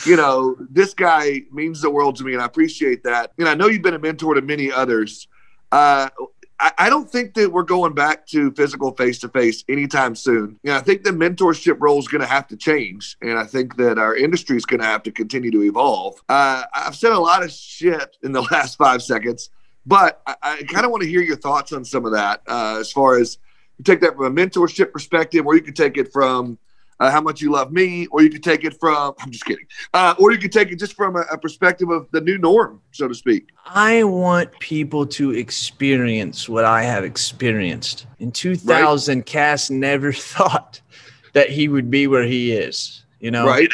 You 0.05 0.15
know, 0.15 0.55
this 0.69 0.93
guy 0.93 1.41
means 1.51 1.81
the 1.81 1.89
world 1.89 2.15
to 2.17 2.23
me, 2.23 2.33
and 2.33 2.41
I 2.41 2.45
appreciate 2.45 3.03
that. 3.03 3.31
And 3.37 3.47
I 3.47 3.55
know 3.55 3.67
you've 3.67 3.81
been 3.81 3.93
a 3.93 3.99
mentor 3.99 4.35
to 4.35 4.41
many 4.41 4.71
others. 4.71 5.27
Uh, 5.71 6.09
I, 6.59 6.71
I 6.77 6.89
don't 6.89 7.09
think 7.09 7.33
that 7.35 7.51
we're 7.51 7.63
going 7.63 7.93
back 7.93 8.27
to 8.27 8.51
physical 8.51 8.91
face 8.91 9.19
to 9.19 9.29
face 9.29 9.63
anytime 9.67 10.15
soon. 10.15 10.59
You 10.63 10.71
know, 10.71 10.77
I 10.77 10.81
think 10.81 11.03
the 11.03 11.11
mentorship 11.11 11.77
role 11.79 11.99
is 11.99 12.07
going 12.07 12.21
to 12.21 12.27
have 12.27 12.47
to 12.47 12.57
change, 12.57 13.17
and 13.21 13.37
I 13.37 13.45
think 13.45 13.75
that 13.77 13.97
our 13.97 14.15
industry 14.15 14.57
is 14.57 14.65
going 14.65 14.79
to 14.79 14.85
have 14.85 15.03
to 15.03 15.11
continue 15.11 15.51
to 15.51 15.63
evolve. 15.63 16.21
Uh, 16.29 16.63
I've 16.73 16.95
said 16.95 17.11
a 17.11 17.19
lot 17.19 17.43
of 17.43 17.51
shit 17.51 18.17
in 18.23 18.31
the 18.31 18.41
last 18.51 18.77
five 18.77 19.01
seconds. 19.01 19.49
But 19.85 20.21
I, 20.25 20.35
I 20.41 20.63
kind 20.63 20.85
of 20.85 20.91
want 20.91 21.03
to 21.03 21.09
hear 21.09 21.21
your 21.21 21.37
thoughts 21.37 21.71
on 21.71 21.85
some 21.85 22.05
of 22.05 22.13
that 22.13 22.41
uh, 22.47 22.77
as 22.79 22.91
far 22.91 23.17
as 23.17 23.37
you 23.77 23.83
take 23.83 24.01
that 24.01 24.15
from 24.15 24.25
a 24.25 24.31
mentorship 24.31 24.91
perspective, 24.91 25.45
or 25.45 25.55
you 25.55 25.61
could 25.61 25.75
take 25.75 25.97
it 25.97 26.11
from 26.11 26.57
uh, 26.99 27.11
how 27.11 27.21
much 27.21 27.41
you 27.41 27.51
love 27.51 27.71
me, 27.71 28.07
or 28.07 28.21
you 28.21 28.29
could 28.29 28.43
take 28.43 28.63
it 28.63 28.79
from, 28.79 29.13
I'm 29.19 29.31
just 29.31 29.45
kidding, 29.45 29.65
uh, 29.93 30.15
or 30.17 30.31
you 30.31 30.37
could 30.37 30.51
take 30.51 30.71
it 30.71 30.79
just 30.79 30.93
from 30.93 31.15
a, 31.15 31.21
a, 31.31 31.37
perspective 31.37 31.89
of 31.89 32.09
the 32.11 32.21
new 32.21 32.37
norm, 32.37 32.81
so 32.91 33.07
to 33.07 33.13
speak. 33.13 33.49
I 33.65 34.03
want 34.03 34.57
people 34.59 35.05
to 35.07 35.31
experience 35.31 36.47
what 36.47 36.63
I 36.63 36.83
have 36.83 37.03
experienced. 37.03 38.07
In 38.19 38.31
2000, 38.31 39.17
right. 39.17 39.25
Cass 39.25 39.69
never 39.69 40.13
thought 40.13 40.81
that 41.33 41.49
he 41.49 41.67
would 41.67 41.91
be 41.91 42.07
where 42.07 42.23
he 42.23 42.53
is, 42.53 43.03
you 43.19 43.31
know? 43.31 43.45
Right. 43.45 43.69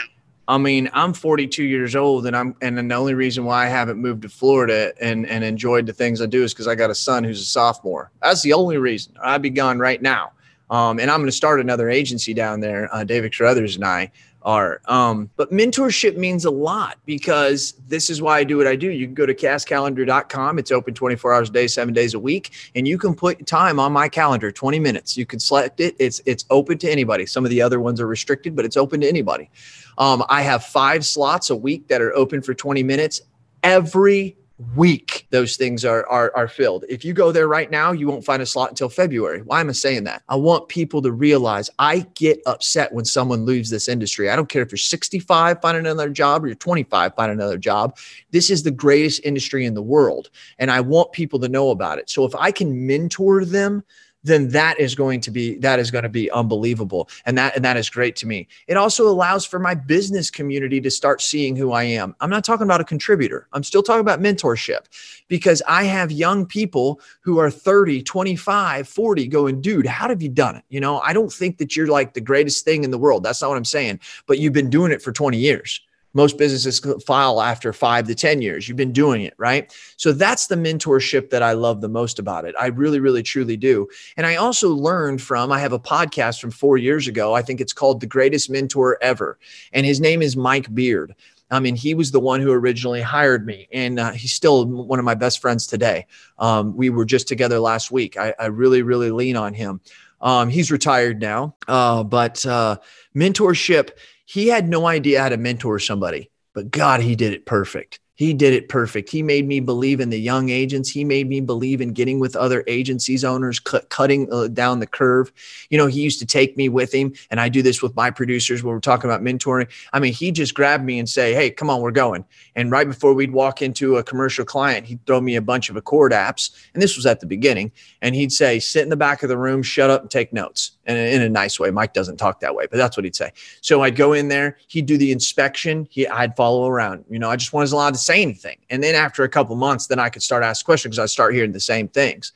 I 0.51 0.57
mean, 0.57 0.89
I'm 0.91 1.13
42 1.13 1.63
years 1.63 1.95
old, 1.95 2.27
and 2.27 2.35
I'm 2.35 2.53
and 2.61 2.77
the 2.77 2.93
only 2.93 3.13
reason 3.13 3.45
why 3.45 3.63
I 3.63 3.69
haven't 3.69 3.99
moved 3.99 4.23
to 4.23 4.29
Florida 4.29 4.91
and 4.99 5.25
and 5.25 5.45
enjoyed 5.45 5.85
the 5.85 5.93
things 5.93 6.21
I 6.21 6.25
do 6.25 6.43
is 6.43 6.53
because 6.53 6.67
I 6.67 6.75
got 6.75 6.89
a 6.89 6.95
son 6.95 7.23
who's 7.23 7.39
a 7.39 7.45
sophomore. 7.45 8.11
That's 8.21 8.41
the 8.41 8.51
only 8.51 8.77
reason. 8.77 9.13
I'd 9.23 9.41
be 9.41 9.49
gone 9.49 9.79
right 9.79 10.01
now. 10.01 10.33
Um, 10.69 10.99
and 10.99 11.09
I'm 11.09 11.19
going 11.19 11.29
to 11.29 11.35
start 11.35 11.61
another 11.61 11.89
agency 11.89 12.33
down 12.33 12.59
there. 12.59 12.93
Uh, 12.93 13.05
David 13.05 13.33
Carruthers 13.33 13.77
and 13.77 13.85
I 13.85 14.11
are. 14.43 14.81
Um, 14.85 15.29
but 15.35 15.51
mentorship 15.51 16.17
means 16.17 16.45
a 16.45 16.51
lot 16.51 16.97
because 17.05 17.73
this 17.87 18.09
is 18.09 18.21
why 18.21 18.39
I 18.39 18.43
do 18.43 18.57
what 18.57 18.67
I 18.67 18.75
do. 18.75 18.89
You 18.89 19.05
can 19.05 19.13
go 19.13 19.25
to 19.25 19.33
castcalendar.com. 19.33 20.59
It's 20.59 20.71
open 20.71 20.93
24 20.93 21.33
hours 21.33 21.49
a 21.49 21.51
day, 21.53 21.67
seven 21.67 21.93
days 21.93 22.13
a 22.13 22.19
week, 22.19 22.51
and 22.75 22.87
you 22.87 22.97
can 22.97 23.15
put 23.15 23.45
time 23.45 23.79
on 23.79 23.91
my 23.91 24.09
calendar, 24.09 24.51
20 24.51 24.79
minutes. 24.79 25.15
You 25.15 25.25
can 25.25 25.39
select 25.39 25.79
it. 25.79 25.95
It's 25.99 26.21
it's 26.25 26.45
open 26.49 26.77
to 26.79 26.91
anybody. 26.91 27.25
Some 27.25 27.45
of 27.45 27.51
the 27.51 27.61
other 27.61 27.79
ones 27.79 28.01
are 28.01 28.07
restricted, 28.07 28.55
but 28.55 28.65
it's 28.65 28.77
open 28.77 29.01
to 29.01 29.07
anybody. 29.07 29.49
Um, 29.97 30.23
I 30.29 30.41
have 30.41 30.63
five 30.63 31.05
slots 31.05 31.49
a 31.49 31.55
week 31.55 31.87
that 31.87 32.01
are 32.01 32.13
open 32.15 32.41
for 32.41 32.53
20 32.53 32.83
minutes. 32.83 33.21
Every 33.63 34.37
week 34.75 35.27
those 35.31 35.57
things 35.57 35.83
are, 35.83 36.05
are 36.07 36.31
are 36.35 36.47
filled. 36.47 36.85
If 36.87 37.03
you 37.03 37.13
go 37.13 37.31
there 37.31 37.47
right 37.47 37.71
now 37.71 37.91
you 37.91 38.07
won't 38.07 38.23
find 38.23 38.41
a 38.41 38.45
slot 38.45 38.69
until 38.69 38.89
february. 38.89 39.41
Why 39.41 39.59
am 39.59 39.69
i 39.69 39.71
saying 39.71 40.03
that? 40.03 40.23
I 40.29 40.35
want 40.35 40.67
people 40.67 41.01
to 41.01 41.11
realize 41.11 41.69
i 41.79 42.05
get 42.15 42.41
upset 42.45 42.93
when 42.93 43.05
someone 43.05 43.45
leaves 43.45 43.69
this 43.69 43.87
industry. 43.87 44.29
I 44.29 44.35
don't 44.35 44.49
care 44.49 44.61
if 44.61 44.71
you're 44.71 44.77
65 44.77 45.61
find 45.61 45.77
another 45.77 46.09
job 46.09 46.43
or 46.43 46.47
you're 46.47 46.55
25 46.55 47.15
find 47.15 47.31
another 47.31 47.57
job. 47.57 47.97
This 48.31 48.49
is 48.49 48.63
the 48.63 48.71
greatest 48.71 49.21
industry 49.23 49.65
in 49.65 49.73
the 49.73 49.81
world 49.81 50.29
and 50.59 50.69
i 50.69 50.79
want 50.79 51.11
people 51.11 51.39
to 51.39 51.49
know 51.49 51.71
about 51.71 51.97
it. 51.97 52.09
So 52.09 52.25
if 52.25 52.35
i 52.35 52.51
can 52.51 52.85
mentor 52.85 53.45
them 53.45 53.83
then 54.23 54.49
that 54.49 54.79
is 54.79 54.95
going 54.95 55.21
to 55.21 55.31
be 55.31 55.55
that 55.57 55.79
is 55.79 55.91
going 55.91 56.03
to 56.03 56.09
be 56.09 56.29
unbelievable. 56.31 57.09
And 57.25 57.37
that 57.37 57.55
and 57.55 57.65
that 57.65 57.77
is 57.77 57.89
great 57.89 58.15
to 58.17 58.27
me. 58.27 58.47
It 58.67 58.77
also 58.77 59.07
allows 59.07 59.45
for 59.45 59.59
my 59.59 59.73
business 59.73 60.29
community 60.29 60.79
to 60.81 60.91
start 60.91 61.21
seeing 61.21 61.55
who 61.55 61.71
i 61.71 61.83
am. 61.83 62.15
I'm 62.19 62.29
not 62.29 62.43
talking 62.43 62.65
about 62.65 62.81
a 62.81 62.85
contributor. 62.85 63.47
I'm 63.53 63.63
still 63.63 63.83
talking 63.83 64.01
about 64.01 64.19
mentorship. 64.19 64.85
Because 65.27 65.61
i 65.67 65.83
have 65.83 66.11
young 66.11 66.45
people 66.45 66.99
who 67.21 67.39
are 67.39 67.49
30 67.49 68.03
25 68.03 68.87
40 68.87 69.27
going 69.27 69.61
dude 69.61 69.85
how 69.85 70.09
have 70.09 70.21
you 70.21 70.29
done 70.29 70.55
it? 70.55 70.63
You 70.69 70.79
know 70.79 70.99
i 70.99 71.13
don't 71.13 71.31
think 71.31 71.57
that 71.57 71.75
you're 71.75 71.87
like 71.87 72.13
the 72.13 72.21
greatest 72.21 72.65
thing 72.65 72.83
in 72.83 72.91
the 72.91 72.97
world. 72.97 73.23
That's 73.23 73.41
not 73.41 73.49
what 73.49 73.57
i'm 73.57 73.65
saying. 73.65 73.99
But 74.27 74.39
you've 74.39 74.53
been 74.53 74.69
doing 74.69 74.91
it 74.91 75.01
for 75.01 75.11
20 75.11 75.37
years 75.37 75.81
most 76.13 76.37
businesses 76.37 76.79
file 77.05 77.41
after 77.41 77.73
five 77.73 78.07
to 78.07 78.15
10 78.15 78.41
years. 78.41 78.67
You've 78.67 78.77
been 78.77 78.91
doing 78.91 79.21
it, 79.23 79.33
right? 79.37 79.73
So 79.97 80.11
that's 80.11 80.47
the 80.47 80.55
mentorship 80.55 81.29
that 81.29 81.43
I 81.43 81.53
love 81.53 81.81
the 81.81 81.89
most 81.89 82.19
about 82.19 82.45
it. 82.45 82.55
I 82.59 82.67
really, 82.67 82.99
really, 82.99 83.23
truly 83.23 83.57
do. 83.57 83.87
And 84.17 84.25
I 84.25 84.35
also 84.35 84.69
learned 84.69 85.21
from, 85.21 85.51
I 85.51 85.59
have 85.59 85.73
a 85.73 85.79
podcast 85.79 86.41
from 86.41 86.51
four 86.51 86.77
years 86.77 87.07
ago. 87.07 87.33
I 87.33 87.41
think 87.41 87.61
it's 87.61 87.73
called 87.73 88.01
The 88.01 88.07
Greatest 88.07 88.49
Mentor 88.49 88.97
Ever. 89.01 89.39
And 89.73 89.85
his 89.85 90.01
name 90.01 90.21
is 90.21 90.35
Mike 90.35 90.73
Beard. 90.73 91.15
I 91.51 91.59
mean, 91.59 91.75
he 91.75 91.93
was 91.93 92.11
the 92.11 92.19
one 92.19 92.39
who 92.39 92.51
originally 92.51 93.01
hired 93.01 93.45
me, 93.45 93.67
and 93.73 93.99
uh, 93.99 94.11
he's 94.11 94.31
still 94.31 94.65
one 94.65 94.99
of 94.99 95.05
my 95.05 95.15
best 95.15 95.39
friends 95.39 95.67
today. 95.67 96.07
Um, 96.39 96.75
we 96.77 96.89
were 96.89 97.03
just 97.03 97.27
together 97.27 97.59
last 97.59 97.91
week. 97.91 98.17
I, 98.17 98.33
I 98.39 98.45
really, 98.45 98.81
really 98.83 99.11
lean 99.11 99.35
on 99.35 99.53
him. 99.53 99.81
Um, 100.21 100.49
he's 100.49 100.71
retired 100.71 101.19
now, 101.19 101.55
uh, 101.67 102.03
but 102.03 102.45
uh, 102.45 102.77
mentorship 103.15 103.89
he 104.31 104.47
had 104.47 104.69
no 104.69 104.87
idea 104.87 105.21
how 105.21 105.27
to 105.27 105.35
mentor 105.35 105.77
somebody, 105.77 106.31
but 106.53 106.71
God, 106.71 107.01
he 107.01 107.17
did 107.17 107.33
it 107.33 107.45
perfect. 107.45 107.99
He 108.21 108.35
did 108.35 108.53
it 108.53 108.69
perfect. 108.69 109.09
He 109.09 109.23
made 109.23 109.47
me 109.47 109.59
believe 109.59 109.99
in 109.99 110.11
the 110.11 110.21
young 110.21 110.49
agents. 110.49 110.91
He 110.91 111.03
made 111.03 111.27
me 111.27 111.41
believe 111.41 111.81
in 111.81 111.91
getting 111.91 112.19
with 112.19 112.35
other 112.35 112.63
agencies 112.67 113.23
owners, 113.23 113.59
cut, 113.59 113.89
cutting 113.89 114.31
uh, 114.31 114.47
down 114.47 114.79
the 114.79 114.85
curve. 114.85 115.33
You 115.71 115.79
know, 115.79 115.87
he 115.87 116.01
used 116.01 116.19
to 116.19 116.27
take 116.27 116.55
me 116.55 116.69
with 116.69 116.93
him, 116.93 117.15
and 117.31 117.39
I 117.39 117.49
do 117.49 117.63
this 117.63 117.81
with 117.81 117.95
my 117.95 118.11
producers 118.11 118.61
when 118.61 118.75
we're 118.75 118.79
talking 118.79 119.09
about 119.09 119.23
mentoring. 119.23 119.67
I 119.91 119.99
mean, 119.99 120.13
he 120.13 120.31
just 120.31 120.53
grabbed 120.53 120.85
me 120.85 120.99
and 120.99 121.09
say, 121.09 121.33
"Hey, 121.33 121.49
come 121.49 121.71
on, 121.71 121.81
we're 121.81 121.89
going." 121.89 122.23
And 122.55 122.69
right 122.69 122.87
before 122.87 123.15
we'd 123.15 123.33
walk 123.33 123.63
into 123.63 123.97
a 123.97 124.03
commercial 124.03 124.45
client, 124.45 124.85
he'd 124.85 125.03
throw 125.07 125.19
me 125.19 125.35
a 125.35 125.41
bunch 125.41 125.71
of 125.71 125.75
ACORD 125.75 126.11
apps, 126.11 126.51
and 126.75 126.83
this 126.83 126.95
was 126.95 127.07
at 127.07 127.21
the 127.21 127.25
beginning, 127.25 127.71
and 128.03 128.13
he'd 128.13 128.31
say, 128.31 128.59
"Sit 128.59 128.83
in 128.83 128.89
the 128.89 128.95
back 128.95 129.23
of 129.23 129.29
the 129.29 129.37
room, 129.37 129.63
shut 129.63 129.89
up, 129.89 130.01
and 130.01 130.11
take 130.11 130.31
notes." 130.31 130.73
And 130.85 130.97
in 130.97 131.21
a 131.21 131.29
nice 131.29 131.59
way. 131.59 131.69
Mike 131.69 131.93
doesn't 131.93 132.17
talk 132.17 132.39
that 132.39 132.55
way, 132.55 132.65
but 132.69 132.77
that's 132.77 132.97
what 132.97 133.03
he'd 133.03 133.15
say. 133.15 133.31
So 133.61 133.83
I'd 133.83 133.95
go 133.95 134.13
in 134.13 134.29
there, 134.29 134.57
he'd 134.67 134.87
do 134.87 134.97
the 134.97 135.11
inspection, 135.11 135.87
he, 135.89 136.07
I'd 136.07 136.35
follow 136.35 136.67
around. 136.67 137.05
You 137.09 137.19
know, 137.19 137.29
I 137.29 137.35
just 137.35 137.53
wasn't 137.53 137.77
allowed 137.77 137.93
to 137.93 137.99
anything. 138.11 138.57
And 138.69 138.83
then 138.83 138.95
after 138.95 139.23
a 139.23 139.29
couple 139.29 139.55
months, 139.55 139.87
then 139.87 139.99
I 139.99 140.09
could 140.09 140.23
start 140.23 140.43
asking 140.43 140.65
questions 140.65 140.95
because 140.95 141.03
I 141.03 141.11
start 141.11 141.33
hearing 141.33 141.51
the 141.51 141.59
same 141.59 141.87
things. 141.87 142.31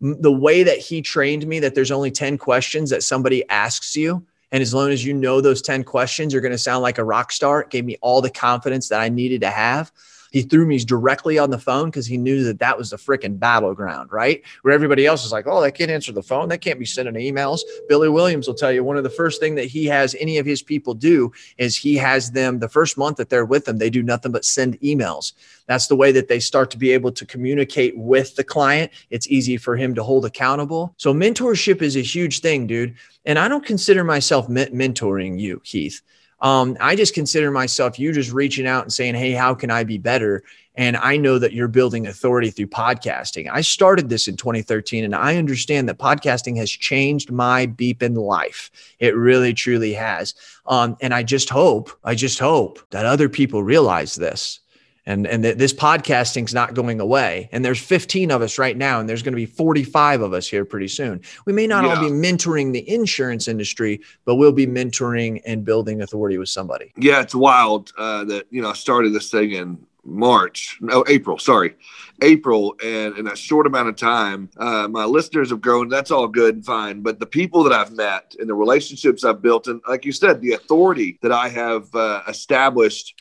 The 0.00 0.32
way 0.32 0.62
that 0.62 0.78
he 0.78 1.02
trained 1.02 1.46
me 1.46 1.58
that 1.60 1.74
there's 1.74 1.90
only 1.90 2.10
10 2.10 2.38
questions 2.38 2.90
that 2.90 3.02
somebody 3.02 3.48
asks 3.48 3.96
you. 3.96 4.24
And 4.52 4.62
as 4.62 4.72
long 4.72 4.90
as 4.90 5.04
you 5.04 5.12
know 5.12 5.40
those 5.40 5.62
10 5.62 5.84
questions, 5.84 6.32
you're 6.32 6.42
going 6.42 6.52
to 6.52 6.58
sound 6.58 6.82
like 6.82 6.98
a 6.98 7.04
rock 7.04 7.32
star. 7.32 7.62
It 7.62 7.70
gave 7.70 7.84
me 7.84 7.96
all 8.00 8.20
the 8.20 8.30
confidence 8.30 8.88
that 8.88 9.00
I 9.00 9.08
needed 9.08 9.40
to 9.40 9.50
have. 9.50 9.90
He 10.36 10.42
threw 10.42 10.66
me 10.66 10.78
directly 10.80 11.38
on 11.38 11.48
the 11.48 11.58
phone 11.58 11.86
because 11.86 12.04
he 12.04 12.18
knew 12.18 12.44
that 12.44 12.58
that 12.58 12.76
was 12.76 12.90
the 12.90 12.98
freaking 12.98 13.38
battleground, 13.38 14.12
right? 14.12 14.42
Where 14.60 14.74
everybody 14.74 15.06
else 15.06 15.24
is 15.24 15.32
like, 15.32 15.46
oh, 15.46 15.62
they 15.62 15.72
can't 15.72 15.90
answer 15.90 16.12
the 16.12 16.22
phone. 16.22 16.50
They 16.50 16.58
can't 16.58 16.78
be 16.78 16.84
sending 16.84 17.14
emails. 17.14 17.60
Billy 17.88 18.10
Williams 18.10 18.46
will 18.46 18.54
tell 18.54 18.70
you 18.70 18.84
one 18.84 18.98
of 18.98 19.02
the 19.02 19.08
first 19.08 19.40
thing 19.40 19.54
that 19.54 19.64
he 19.64 19.86
has 19.86 20.14
any 20.20 20.36
of 20.36 20.44
his 20.44 20.60
people 20.60 20.92
do 20.92 21.32
is 21.56 21.74
he 21.74 21.96
has 21.96 22.32
them 22.32 22.58
the 22.58 22.68
first 22.68 22.98
month 22.98 23.16
that 23.16 23.30
they're 23.30 23.46
with 23.46 23.64
them, 23.64 23.78
they 23.78 23.88
do 23.88 24.02
nothing 24.02 24.30
but 24.30 24.44
send 24.44 24.78
emails. 24.82 25.32
That's 25.68 25.86
the 25.86 25.96
way 25.96 26.12
that 26.12 26.28
they 26.28 26.38
start 26.38 26.70
to 26.72 26.76
be 26.76 26.90
able 26.90 27.12
to 27.12 27.24
communicate 27.24 27.96
with 27.96 28.36
the 28.36 28.44
client. 28.44 28.92
It's 29.08 29.28
easy 29.28 29.56
for 29.56 29.74
him 29.74 29.94
to 29.94 30.02
hold 30.02 30.26
accountable. 30.26 30.92
So 30.98 31.14
mentorship 31.14 31.80
is 31.80 31.96
a 31.96 32.02
huge 32.02 32.40
thing, 32.40 32.66
dude. 32.66 32.94
And 33.24 33.38
I 33.38 33.48
don't 33.48 33.64
consider 33.64 34.04
myself 34.04 34.48
mentoring 34.48 35.40
you, 35.40 35.62
Heath. 35.64 36.02
Um, 36.40 36.76
I 36.80 36.96
just 36.96 37.14
consider 37.14 37.50
myself 37.50 37.98
you 37.98 38.12
just 38.12 38.32
reaching 38.32 38.66
out 38.66 38.82
and 38.82 38.92
saying, 38.92 39.14
Hey, 39.14 39.32
how 39.32 39.54
can 39.54 39.70
I 39.70 39.84
be 39.84 39.98
better? 39.98 40.42
And 40.74 40.96
I 40.98 41.16
know 41.16 41.38
that 41.38 41.54
you're 41.54 41.68
building 41.68 42.06
authority 42.06 42.50
through 42.50 42.66
podcasting. 42.66 43.48
I 43.50 43.62
started 43.62 44.10
this 44.10 44.28
in 44.28 44.36
2013 44.36 45.04
and 45.04 45.14
I 45.14 45.36
understand 45.36 45.88
that 45.88 45.98
podcasting 45.98 46.56
has 46.58 46.70
changed 46.70 47.32
my 47.32 47.66
beeping 47.66 48.16
life. 48.16 48.70
It 48.98 49.16
really, 49.16 49.54
truly 49.54 49.94
has. 49.94 50.34
Um, 50.66 50.96
and 51.00 51.14
I 51.14 51.22
just 51.22 51.48
hope, 51.48 51.90
I 52.04 52.14
just 52.14 52.38
hope 52.38 52.78
that 52.90 53.06
other 53.06 53.30
people 53.30 53.62
realize 53.62 54.14
this 54.14 54.60
and 55.06 55.26
and 55.26 55.44
th- 55.44 55.56
this 55.56 55.72
podcasting's 55.72 56.52
not 56.52 56.74
going 56.74 57.00
away. 57.00 57.48
And 57.52 57.64
there's 57.64 57.80
15 57.80 58.30
of 58.30 58.42
us 58.42 58.58
right 58.58 58.76
now 58.76 59.00
and 59.00 59.08
there's 59.08 59.22
going 59.22 59.32
to 59.32 59.36
be 59.36 59.46
45 59.46 60.20
of 60.20 60.32
us 60.32 60.46
here 60.46 60.64
pretty 60.64 60.88
soon. 60.88 61.22
We 61.46 61.52
may 61.52 61.66
not 61.66 61.84
yeah. 61.84 61.94
all 61.94 62.00
be 62.00 62.10
mentoring 62.10 62.72
the 62.72 62.88
insurance 62.88 63.48
industry 63.48 64.00
but 64.24 64.34
we'll 64.34 64.52
be 64.52 64.66
mentoring 64.66 65.40
and 65.46 65.64
building 65.64 66.02
authority 66.02 66.38
with 66.38 66.48
somebody. 66.48 66.92
Yeah 66.96 67.20
it's 67.20 67.34
wild 67.34 67.92
uh, 67.96 68.24
that 68.24 68.46
you 68.50 68.60
know 68.60 68.70
i 68.70 68.72
started 68.72 69.12
this 69.12 69.30
thing 69.30 69.52
in 69.52 69.78
march 70.04 70.78
no 70.80 71.04
april 71.08 71.38
sorry. 71.38 71.74
April 72.22 72.74
and 72.82 73.18
in 73.18 73.26
a 73.26 73.36
short 73.36 73.66
amount 73.66 73.90
of 73.90 73.96
time 73.96 74.48
uh, 74.56 74.88
my 74.88 75.04
listeners 75.04 75.50
have 75.50 75.60
grown. 75.60 75.90
That's 75.90 76.10
all 76.10 76.26
good 76.26 76.54
and 76.56 76.64
fine 76.64 77.02
but 77.02 77.20
the 77.20 77.26
people 77.26 77.62
that 77.64 77.72
i've 77.72 77.92
met 77.92 78.34
and 78.38 78.48
the 78.48 78.54
relationships 78.54 79.24
i've 79.24 79.42
built 79.42 79.66
and 79.68 79.80
like 79.86 80.04
you 80.04 80.12
said 80.12 80.40
the 80.40 80.52
authority 80.52 81.18
that 81.22 81.32
i 81.32 81.48
have 81.48 81.94
uh, 81.94 82.22
established 82.28 83.14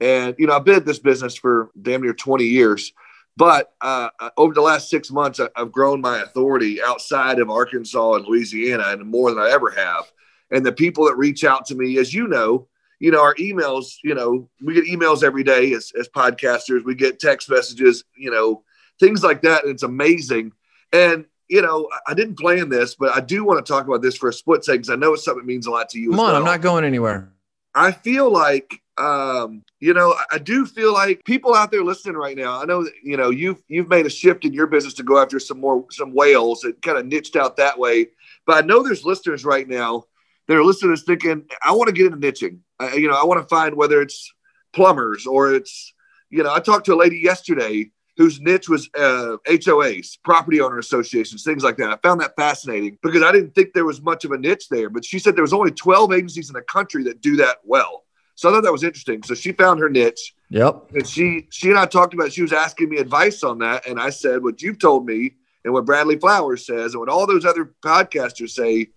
and, 0.00 0.34
you 0.38 0.46
know, 0.46 0.54
I've 0.54 0.64
been 0.64 0.76
at 0.76 0.86
this 0.86 0.98
business 0.98 1.36
for 1.36 1.70
damn 1.80 2.02
near 2.02 2.14
20 2.14 2.44
years. 2.44 2.92
But 3.36 3.72
uh, 3.80 4.10
uh 4.20 4.30
over 4.36 4.52
the 4.52 4.60
last 4.60 4.90
six 4.90 5.10
months, 5.10 5.40
I've 5.56 5.72
grown 5.72 6.00
my 6.00 6.20
authority 6.20 6.82
outside 6.82 7.38
of 7.38 7.50
Arkansas 7.50 8.14
and 8.14 8.26
Louisiana 8.26 8.88
and 8.88 9.06
more 9.06 9.30
than 9.30 9.42
I 9.42 9.50
ever 9.50 9.70
have. 9.70 10.04
And 10.50 10.66
the 10.66 10.72
people 10.72 11.06
that 11.06 11.16
reach 11.16 11.44
out 11.44 11.64
to 11.66 11.74
me, 11.74 11.98
as 11.98 12.12
you 12.12 12.28
know, 12.28 12.68
you 13.02 13.10
know, 13.10 13.20
our 13.20 13.34
emails, 13.34 13.96
you 14.04 14.14
know, 14.14 14.48
we 14.62 14.74
get 14.74 14.84
emails 14.84 15.24
every 15.24 15.42
day 15.42 15.72
as, 15.72 15.92
as 15.98 16.08
podcasters, 16.08 16.84
we 16.84 16.94
get 16.94 17.18
text 17.18 17.50
messages, 17.50 18.04
you 18.16 18.30
know, 18.30 18.62
things 19.00 19.24
like 19.24 19.42
that. 19.42 19.64
And 19.64 19.72
it's 19.72 19.82
amazing. 19.82 20.52
And, 20.92 21.24
you 21.48 21.62
know, 21.62 21.88
I 22.06 22.14
didn't 22.14 22.38
plan 22.38 22.68
this, 22.68 22.94
but 22.94 23.16
I 23.16 23.20
do 23.20 23.44
want 23.44 23.64
to 23.64 23.72
talk 23.72 23.86
about 23.86 24.02
this 24.02 24.16
for 24.16 24.28
a 24.28 24.32
split 24.32 24.64
second 24.64 24.82
because 24.82 24.90
I 24.90 24.96
know 24.96 25.14
it's 25.14 25.24
something 25.24 25.42
that 25.42 25.52
means 25.52 25.66
a 25.66 25.70
lot 25.70 25.88
to 25.90 25.98
you. 25.98 26.10
Come 26.10 26.20
on, 26.20 26.26
well. 26.26 26.36
I'm 26.36 26.44
not 26.44 26.60
going 26.60 26.84
anywhere. 26.84 27.32
I 27.74 27.92
feel 27.92 28.30
like 28.30 28.81
um, 28.98 29.62
you 29.80 29.94
know, 29.94 30.14
I 30.30 30.38
do 30.38 30.66
feel 30.66 30.92
like 30.92 31.24
people 31.24 31.54
out 31.54 31.70
there 31.70 31.82
listening 31.82 32.16
right 32.16 32.36
now. 32.36 32.60
I 32.60 32.64
know 32.64 32.84
that 32.84 32.92
you 33.02 33.16
know 33.16 33.30
you've 33.30 33.62
you've 33.68 33.88
made 33.88 34.06
a 34.06 34.10
shift 34.10 34.44
in 34.44 34.52
your 34.52 34.66
business 34.66 34.94
to 34.94 35.02
go 35.02 35.18
after 35.18 35.38
some 35.38 35.60
more 35.60 35.86
some 35.90 36.14
whales 36.14 36.64
and 36.64 36.80
kind 36.82 36.98
of 36.98 37.06
niched 37.06 37.36
out 37.36 37.56
that 37.56 37.78
way. 37.78 38.08
But 38.46 38.62
I 38.62 38.66
know 38.66 38.82
there's 38.82 39.04
listeners 39.04 39.44
right 39.44 39.66
now 39.66 40.04
that 40.46 40.56
are 40.56 40.64
listening 40.64 40.96
thinking, 40.96 41.46
I 41.64 41.72
want 41.72 41.88
to 41.88 41.94
get 41.94 42.12
into 42.12 42.18
niching. 42.18 42.58
I, 42.78 42.94
you 42.94 43.08
know, 43.08 43.14
I 43.14 43.24
want 43.24 43.40
to 43.40 43.48
find 43.48 43.76
whether 43.76 44.02
it's 44.02 44.32
plumbers 44.72 45.26
or 45.26 45.54
it's 45.54 45.94
you 46.30 46.42
know. 46.42 46.52
I 46.52 46.60
talked 46.60 46.86
to 46.86 46.94
a 46.94 46.96
lady 46.96 47.18
yesterday 47.18 47.90
whose 48.18 48.40
niche 48.42 48.68
was 48.68 48.90
uh, 48.94 49.38
HOAs, 49.48 50.18
property 50.22 50.60
owner 50.60 50.78
associations, 50.78 51.44
things 51.44 51.64
like 51.64 51.78
that. 51.78 51.90
I 51.90 51.96
found 52.06 52.20
that 52.20 52.36
fascinating 52.36 52.98
because 53.02 53.22
I 53.22 53.32
didn't 53.32 53.54
think 53.54 53.72
there 53.72 53.86
was 53.86 54.02
much 54.02 54.26
of 54.26 54.32
a 54.32 54.38
niche 54.38 54.68
there. 54.68 54.90
But 54.90 55.04
she 55.04 55.18
said 55.18 55.34
there 55.34 55.42
was 55.42 55.54
only 55.54 55.70
12 55.70 56.12
agencies 56.12 56.50
in 56.50 56.54
the 56.54 56.62
country 56.62 57.04
that 57.04 57.22
do 57.22 57.36
that 57.36 57.58
well. 57.64 58.04
So 58.34 58.48
I 58.48 58.52
thought 58.52 58.64
that 58.64 58.72
was 58.72 58.84
interesting. 58.84 59.22
So 59.22 59.34
she 59.34 59.52
found 59.52 59.80
her 59.80 59.88
niche. 59.88 60.34
Yep. 60.50 60.90
And 60.94 61.06
she 61.06 61.46
she 61.50 61.70
and 61.70 61.78
I 61.78 61.86
talked 61.86 62.14
about. 62.14 62.32
She 62.32 62.42
was 62.42 62.52
asking 62.52 62.90
me 62.90 62.98
advice 62.98 63.42
on 63.42 63.58
that, 63.58 63.86
and 63.86 63.98
I 63.98 64.10
said 64.10 64.42
what 64.42 64.62
you've 64.62 64.78
told 64.78 65.06
me 65.06 65.34
and 65.64 65.72
what 65.72 65.84
Bradley 65.84 66.18
Flowers 66.18 66.66
says 66.66 66.92
and 66.92 67.00
what 67.00 67.08
all 67.08 67.26
those 67.26 67.44
other 67.44 67.72
podcasters 67.84 68.50
say. 68.50 68.88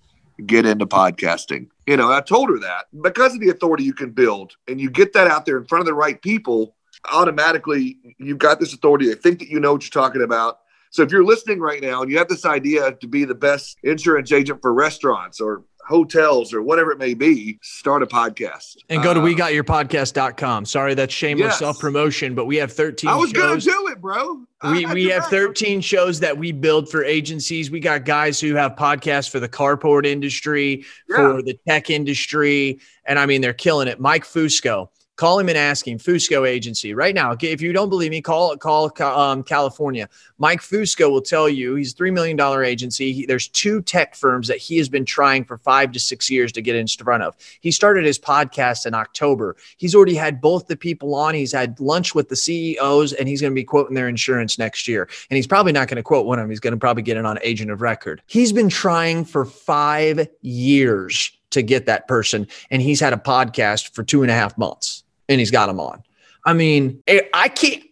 Get 0.46 0.66
into 0.66 0.86
podcasting. 0.86 1.68
You 1.88 1.96
know, 1.96 2.12
I 2.12 2.20
told 2.20 2.50
her 2.50 2.60
that 2.60 2.88
because 3.02 3.34
of 3.34 3.40
the 3.40 3.50
authority 3.50 3.86
you 3.86 3.94
can 3.94 4.12
build, 4.12 4.54
and 4.68 4.82
you 4.82 4.90
get 4.90 5.14
that 5.14 5.28
out 5.28 5.46
there 5.46 5.58
in 5.58 5.66
front 5.66 5.82
of 5.82 5.86
the 5.86 5.94
right 5.94 6.22
people. 6.22 6.76
Automatically, 7.12 7.98
you've 8.18 8.40
got 8.40 8.60
this 8.60 8.74
authority. 8.74 9.08
They 9.08 9.16
think 9.16 9.40
that 9.40 9.50
you 9.50 9.60
know 9.60 9.74
what 9.74 9.84
you're 9.84 10.04
talking 10.04 10.24
about. 10.24 10.60
So 10.96 11.04
if 11.04 11.12
you're 11.12 11.26
listening 11.26 11.60
right 11.60 11.82
now 11.82 12.02
and 12.02 12.10
you 12.10 12.18
have 12.18 12.30
this 12.30 12.46
idea 12.46 12.94
to 12.94 13.08
be 13.08 13.26
the 13.26 13.36
best 13.36 13.78
insurance 13.84 14.32
agent 14.32 14.62
for 14.62 14.74
restaurants 14.74 15.42
or 15.42 15.66
hotels 15.86 16.54
or 16.54 16.62
whatever 16.62 16.92
it 16.92 16.98
may 16.98 17.14
be, 17.14 17.60
start 17.62 18.04
a 18.04 18.08
podcast. 18.08 18.78
And 18.90 19.04
go 19.04 19.14
to 19.14 19.20
uh, 19.20 19.24
we 19.24 19.36
got 19.36 19.54
your 19.54 19.64
podcast.com. 19.64 20.66
Sorry, 20.66 20.94
that's 20.94 21.14
shameless 21.14 21.52
yes. 21.52 21.60
self 21.60 21.80
promotion, 21.80 22.36
but 22.36 22.46
we 22.46 22.58
have 22.58 22.72
13 22.72 23.10
I 23.10 23.16
was 23.16 23.32
going 23.32 23.60
to 23.60 23.66
do 23.66 23.88
it, 23.88 24.02
bro. 24.02 24.42
We, 24.64 24.86
we 24.88 25.06
have 25.06 25.28
13 25.28 25.82
shows 25.82 26.20
that 26.22 26.36
we 26.38 26.52
build 26.52 26.90
for 26.90 27.04
agencies. 27.04 27.70
We 27.70 27.80
got 27.80 28.04
guys 28.04 28.40
who 28.40 28.56
have 28.56 28.76
podcasts 28.76 29.30
for 29.30 29.40
the 29.40 29.50
carport 29.50 30.06
industry, 30.06 30.86
yeah. 31.08 31.16
for 31.16 31.42
the 31.44 31.60
tech 31.68 31.92
industry. 31.92 32.80
And 33.06 33.20
I 33.20 33.28
mean, 33.28 33.42
they're 33.42 33.54
killing 33.54 33.88
it. 33.88 34.00
Mike 34.00 34.24
Fusco 34.24 34.90
Call 35.16 35.40
him 35.40 35.48
and 35.48 35.58
ask 35.58 35.88
him. 35.88 35.98
Fusco 35.98 36.48
Agency 36.48 36.94
right 36.94 37.16
now. 37.16 37.36
If 37.40 37.62
you 37.62 37.72
don't 37.72 37.88
believe 37.90 38.12
me, 38.12 38.22
call 38.22 38.58
call 38.58 38.92
um, 39.02 39.44
California. 39.44 40.10
Mike 40.40 40.60
Fusco 40.60 41.10
will 41.10 41.22
tell 41.22 41.48
you 41.48 41.76
he's 41.76 41.94
a 41.94 41.96
three 41.96 42.12
million 42.12 42.36
dollar 42.36 42.66
agency. 42.66 43.14
He, 43.14 43.26
there's 43.26 43.48
two 43.48 43.82
tech 43.82 44.16
firms 44.16 44.50
that 44.50 44.58
he 44.58 44.78
has 44.78 44.90
been 44.90 45.06
trying 45.06 45.46
for 45.46 45.58
five 45.60 45.94
to 45.94 46.00
six 46.02 46.30
years 46.30 46.52
to 46.52 46.62
get 46.62 46.76
in 46.76 46.86
front 46.88 47.24
of. 47.24 47.36
He 47.62 47.72
started 47.72 48.04
his 48.04 48.20
podcast 48.20 48.86
in 48.86 48.94
October. 48.94 49.56
He's 49.78 49.96
already 49.96 50.16
had 50.16 50.42
both 50.42 50.68
the 50.68 50.76
people 50.76 51.16
on. 51.16 51.34
He's 51.34 51.54
had 51.54 51.80
lunch 51.80 52.14
with 52.14 52.28
the 52.28 52.36
CEOs, 52.36 53.14
and 53.14 53.30
he's 53.30 53.40
going 53.40 53.52
to 53.52 53.56
be 53.56 53.64
quoting 53.64 53.96
their 53.96 54.10
insurance 54.10 54.60
next 54.60 54.86
year. 54.86 55.08
And 55.30 55.38
he's 55.38 55.48
probably 55.48 55.72
not 55.72 55.88
going 55.88 55.98
to 55.98 56.04
quote 56.04 56.26
one 56.26 56.40
of 56.40 56.44
them. 56.44 56.50
He's 56.50 56.60
going 56.60 56.74
to 56.74 56.78
probably 56.78 57.04
get 57.04 57.16
it 57.16 57.26
on 57.26 57.40
agent 57.42 57.72
of 57.72 57.82
record. 57.82 58.22
He's 58.28 58.52
been 58.52 58.70
trying 58.70 59.24
for 59.24 59.46
five 59.46 60.28
years 60.42 61.32
to 61.52 61.62
get 61.62 61.86
that 61.86 62.10
person, 62.10 62.48
and 62.70 62.82
he's 62.82 63.00
had 63.00 63.14
a 63.14 63.18
podcast 63.18 63.94
for 63.94 64.04
two 64.04 64.22
and 64.22 64.30
a 64.30 64.34
half 64.34 64.58
months 64.58 65.05
and 65.30 65.40
he's 65.40 65.52
got 65.52 65.68
them 65.68 65.80
on. 65.80 66.04
I 66.46 66.54
mean, 66.54 67.02
eh, 67.08 67.22
I 67.34 67.50
can't. 67.50 67.84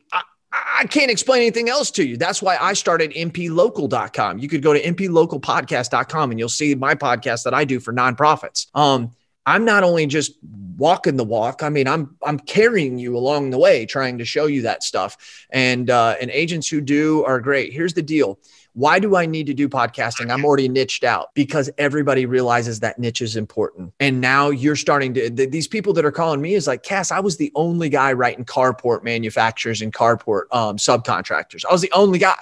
I, 0.55 0.86
can't 0.86 1.09
explain 1.09 1.41
anything 1.41 1.67
else 1.67 1.89
to 1.91 2.05
you. 2.05 2.15
That's 2.15 2.39
why 2.39 2.57
I 2.57 2.73
started 2.73 3.11
mplocal.com. 3.11 4.38
You 4.38 4.47
could 4.47 4.61
go 4.61 4.73
to 4.73 4.81
mplocalpodcast.com 4.81 6.29
and 6.29 6.39
you'll 6.39 6.49
see 6.49 6.75
my 6.75 6.93
podcast 6.93 7.45
that 7.45 7.55
I 7.55 7.65
do 7.65 7.79
for 7.79 7.91
nonprofits. 7.91 8.67
Um, 8.75 9.11
I'm 9.45 9.65
not 9.65 9.84
only 9.84 10.05
just 10.05 10.34
walking 10.77 11.17
the 11.17 11.23
walk. 11.23 11.63
I 11.63 11.69
mean, 11.69 11.88
I'm 11.88 12.15
I'm 12.23 12.39
carrying 12.39 12.97
you 12.97 13.17
along 13.17 13.49
the 13.49 13.57
way, 13.57 13.86
trying 13.86 14.17
to 14.19 14.25
show 14.25 14.45
you 14.45 14.61
that 14.63 14.84
stuff. 14.84 15.45
And 15.49 15.89
uh, 15.89 16.15
and 16.21 16.29
agents 16.31 16.67
who 16.67 16.81
do 16.81 17.23
are 17.25 17.39
great. 17.39 17.73
Here's 17.73 17.93
the 17.93 18.01
deal: 18.01 18.39
why 18.74 18.99
do 18.99 19.15
I 19.15 19.26
need 19.26 19.45
to 19.47 19.53
do 19.53 19.69
podcasting? 19.69 20.32
I'm 20.32 20.43
already 20.43 20.67
niched 20.67 21.03
out 21.03 21.30
because 21.36 21.69
everybody 21.78 22.26
realizes 22.26 22.80
that 22.80 22.97
niche 22.97 23.21
is 23.21 23.36
important. 23.36 23.93
And 23.99 24.19
now 24.19 24.49
you're 24.49 24.76
starting 24.76 25.13
to, 25.13 25.30
these 25.30 25.67
people 25.67 25.93
that 25.93 26.05
are 26.05 26.11
calling 26.11 26.41
me 26.41 26.55
is 26.55 26.65
like, 26.65 26.82
Cass, 26.82 27.11
I 27.11 27.19
was 27.19 27.38
the 27.38 27.51
only 27.55 27.89
guy 27.89 28.13
writing 28.13 28.45
carport 28.45 29.03
manufacturers 29.03 29.82
and 29.82 29.93
carport 29.93 30.43
um, 30.51 30.78
subcontractors. 30.78 31.63
I 31.69 31.71
was 31.71 31.82
the 31.82 31.91
only 31.91 32.19
guy. 32.19 32.38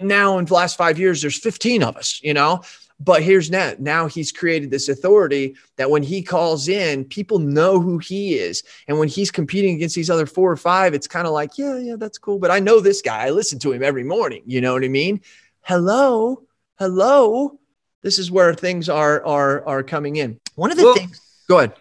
Now, 0.00 0.38
in 0.38 0.44
the 0.44 0.54
last 0.54 0.76
five 0.76 0.98
years, 0.98 1.22
there's 1.22 1.38
15 1.38 1.82
of 1.82 1.96
us, 1.96 2.20
you 2.22 2.34
know? 2.34 2.62
But 2.98 3.22
here's 3.22 3.50
now, 3.50 3.74
now 3.78 4.06
he's 4.06 4.32
created 4.32 4.70
this 4.70 4.88
authority 4.88 5.54
that 5.76 5.90
when 5.90 6.02
he 6.02 6.22
calls 6.22 6.66
in, 6.66 7.04
people 7.04 7.38
know 7.38 7.78
who 7.78 7.98
he 7.98 8.34
is. 8.34 8.62
And 8.88 8.98
when 8.98 9.08
he's 9.08 9.30
competing 9.30 9.76
against 9.76 9.94
these 9.94 10.08
other 10.08 10.24
four 10.24 10.50
or 10.50 10.56
five, 10.56 10.94
it's 10.94 11.06
kind 11.06 11.26
of 11.26 11.34
like, 11.34 11.58
yeah, 11.58 11.76
yeah, 11.76 11.96
that's 11.98 12.16
cool. 12.16 12.38
But 12.38 12.50
I 12.50 12.58
know 12.58 12.80
this 12.80 13.02
guy. 13.02 13.26
I 13.26 13.30
listen 13.30 13.58
to 13.60 13.72
him 13.72 13.82
every 13.82 14.04
morning. 14.04 14.42
You 14.46 14.62
know 14.62 14.72
what 14.72 14.84
I 14.84 14.88
mean? 14.88 15.20
Hello, 15.66 16.42
hello. 16.78 17.58
This 18.02 18.18
is 18.18 18.30
where 18.30 18.54
things 18.54 18.88
are 18.88 19.24
are 19.26 19.66
are 19.66 19.82
coming 19.82 20.16
in. 20.16 20.40
One 20.54 20.70
of 20.70 20.78
the 20.78 20.84
well, 20.84 20.94
things. 20.94 21.20
Go 21.48 21.58
ahead. 21.58 21.74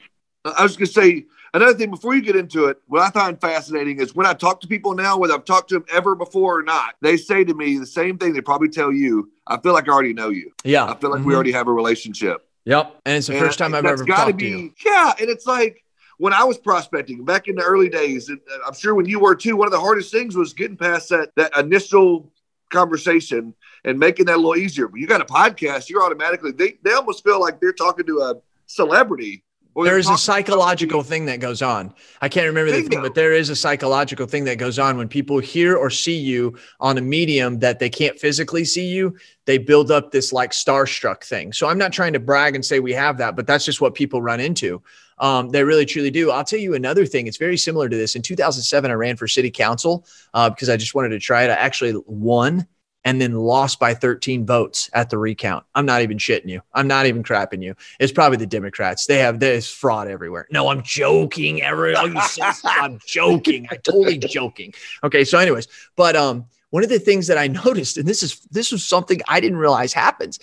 I 0.44 0.64
was 0.64 0.76
going 0.76 0.88
to 0.88 0.94
say 0.94 1.26
another 1.54 1.74
thing 1.76 1.90
before 1.90 2.14
you 2.14 2.22
get 2.22 2.36
into 2.36 2.66
it. 2.66 2.78
What 2.88 3.02
I 3.02 3.10
find 3.10 3.40
fascinating 3.40 4.00
is 4.00 4.14
when 4.14 4.26
I 4.26 4.34
talk 4.34 4.62
to 4.62 4.68
people 4.68 4.94
now, 4.94 5.18
whether 5.18 5.34
I've 5.34 5.46
talked 5.46 5.70
to 5.70 5.76
them 5.76 5.86
ever 5.92 6.16
before 6.16 6.60
or 6.60 6.64
not, 6.64 6.96
they 7.02 7.18
say 7.18 7.44
to 7.44 7.54
me 7.54 7.78
the 7.78 7.86
same 7.86 8.18
thing. 8.18 8.34
They 8.34 8.42
probably 8.42 8.70
tell 8.70 8.92
you, 8.92 9.32
"I 9.48 9.60
feel 9.60 9.74
like 9.74 9.88
I 9.88 9.92
already 9.92 10.14
know 10.14 10.30
you." 10.30 10.52
Yeah, 10.64 10.86
I 10.86 10.96
feel 10.96 11.12
like 11.12 11.20
mm-hmm. 11.20 11.30
we 11.30 11.36
already 11.36 11.52
have 11.52 11.68
a 11.68 11.74
relationship. 11.74 12.48
Yep, 12.66 13.02
and 13.06 13.18
it's 13.18 13.28
the 13.28 13.34
and 13.34 13.46
first 13.46 13.60
time 13.60 13.76
I've 13.76 13.86
ever 13.86 14.04
talked 14.04 14.38
be, 14.38 14.52
to 14.52 14.58
you. 14.58 14.74
Yeah, 14.84 15.14
and 15.20 15.30
it's 15.30 15.46
like 15.46 15.84
when 16.18 16.34
I 16.34 16.44
was 16.44 16.58
prospecting 16.58 17.24
back 17.24 17.48
in 17.48 17.56
the 17.56 17.64
early 17.64 17.90
days, 17.90 18.30
and 18.30 18.40
I'm 18.66 18.74
sure 18.74 18.96
when 18.96 19.06
you 19.06 19.20
were 19.20 19.36
too, 19.36 19.56
one 19.56 19.68
of 19.68 19.72
the 19.72 19.80
hardest 19.80 20.12
things 20.12 20.36
was 20.36 20.54
getting 20.54 20.78
past 20.78 21.10
that 21.10 21.36
that 21.36 21.56
initial 21.58 22.32
conversation 22.70 23.54
and 23.84 24.00
making 24.00 24.26
that 24.26 24.36
a 24.36 24.38
little 24.38 24.56
easier. 24.56 24.88
But 24.88 25.00
you 25.00 25.08
got 25.08 25.22
a 25.22 25.26
podcast, 25.26 25.90
you're 25.90 26.04
automatically 26.04 26.52
they, 26.52 26.78
they 26.84 26.94
almost 26.94 27.24
feel 27.24 27.40
like 27.40 27.60
they're 27.60 27.74
talking 27.74 28.06
to 28.06 28.20
a 28.20 28.36
celebrity. 28.66 29.44
There 29.84 29.98
is 29.98 30.10
a 30.10 30.18
psychological 30.18 31.04
thing 31.04 31.26
that 31.26 31.42
goes 31.42 31.62
on. 31.62 31.94
I 32.22 32.30
can't 32.30 32.48
remember 32.48 32.72
the 32.72 32.84
thing, 32.84 33.02
but 33.02 33.14
there 33.14 33.34
is 33.34 33.50
a 33.50 33.58
psychological 33.58 34.26
thing 34.26 34.46
that 34.46 34.58
goes 34.58 34.80
on 34.80 34.96
when 34.96 35.10
people 35.10 35.40
hear 35.40 35.76
or 35.76 35.90
see 35.90 36.16
you 36.16 36.58
on 36.80 36.98
a 36.98 37.02
medium 37.02 37.60
that 37.60 37.80
they 37.80 37.90
can't 37.90 38.18
physically 38.18 38.64
see 38.64 38.88
you. 38.88 39.18
They 39.44 39.58
build 39.58 39.92
up 39.92 40.12
this 40.12 40.32
like 40.32 40.52
starstruck 40.52 41.26
thing. 41.26 41.52
So 41.52 41.68
I'm 41.68 41.78
not 41.78 41.92
trying 41.92 42.14
to 42.14 42.20
brag 42.20 42.56
and 42.56 42.64
say 42.64 42.80
we 42.80 42.94
have 42.94 43.18
that, 43.18 43.36
but 43.36 43.48
that's 43.48 43.66
just 43.66 43.82
what 43.82 43.96
people 43.96 44.22
run 44.22 44.40
into. 44.40 44.82
Um, 45.18 45.50
they 45.50 45.64
really 45.64 45.86
truly 45.86 46.12
do. 46.12 46.32
I'll 46.32 46.44
tell 46.44 46.60
you 46.60 46.74
another 46.74 47.06
thing. 47.06 47.28
It's 47.28 47.38
very 47.38 47.58
similar 47.58 47.88
to 47.88 47.96
this. 47.96 48.16
In 48.16 48.22
2007, 48.22 48.92
I 48.92 48.94
ran 48.94 49.16
for 49.16 49.28
city 49.28 49.52
council 49.52 50.06
uh, 50.34 50.50
because 50.50 50.70
I 50.70 50.78
just 50.78 50.96
wanted 50.96 51.10
to 51.10 51.20
try 51.20 51.44
it. 51.44 51.50
I 51.50 51.54
actually 51.54 52.02
won 52.06 52.68
and 53.06 53.22
then 53.22 53.34
lost 53.34 53.80
by 53.80 53.94
13 53.94 54.46
votes 54.46 54.90
at 54.94 55.12
the 55.12 55.18
recount. 55.18 55.64
I'm 55.76 55.86
not 55.86 56.02
even 56.02 56.18
shitting 56.18 56.50
you. 56.50 56.62
I'm 56.74 56.88
not 56.88 57.06
even 57.06 57.22
crapping 57.22 57.64
you. 57.64 57.76
It's 58.00 58.12
probably 58.12 58.38
the 58.38 58.48
Democrats. 58.48 59.06
They 59.06 59.20
have 59.20 59.40
this 59.40 59.72
fraud 59.72 60.08
everywhere. 60.08 60.48
No, 60.52 60.70
I'm 60.70 60.82
joking. 60.82 61.64
I'm 61.64 63.00
joking. 63.06 63.68
I'm 63.70 63.78
totally 63.84 64.18
joking. 64.18 64.74
Okay, 65.04 65.24
so 65.24 65.38
anyways, 65.38 65.68
but 65.96 66.16
um, 66.16 66.48
one 66.72 66.84
of 66.84 66.90
the 66.90 67.00
things 67.00 67.28
that 67.28 67.38
I 67.38 67.48
noticed, 67.66 67.98
and 67.98 68.08
this 68.08 68.24
is 68.24 68.40
this 68.52 68.72
was 68.72 68.84
something 68.84 69.22
I 69.28 69.40
didn't 69.40 69.60
realize 69.60 69.94
happens, 69.94 70.40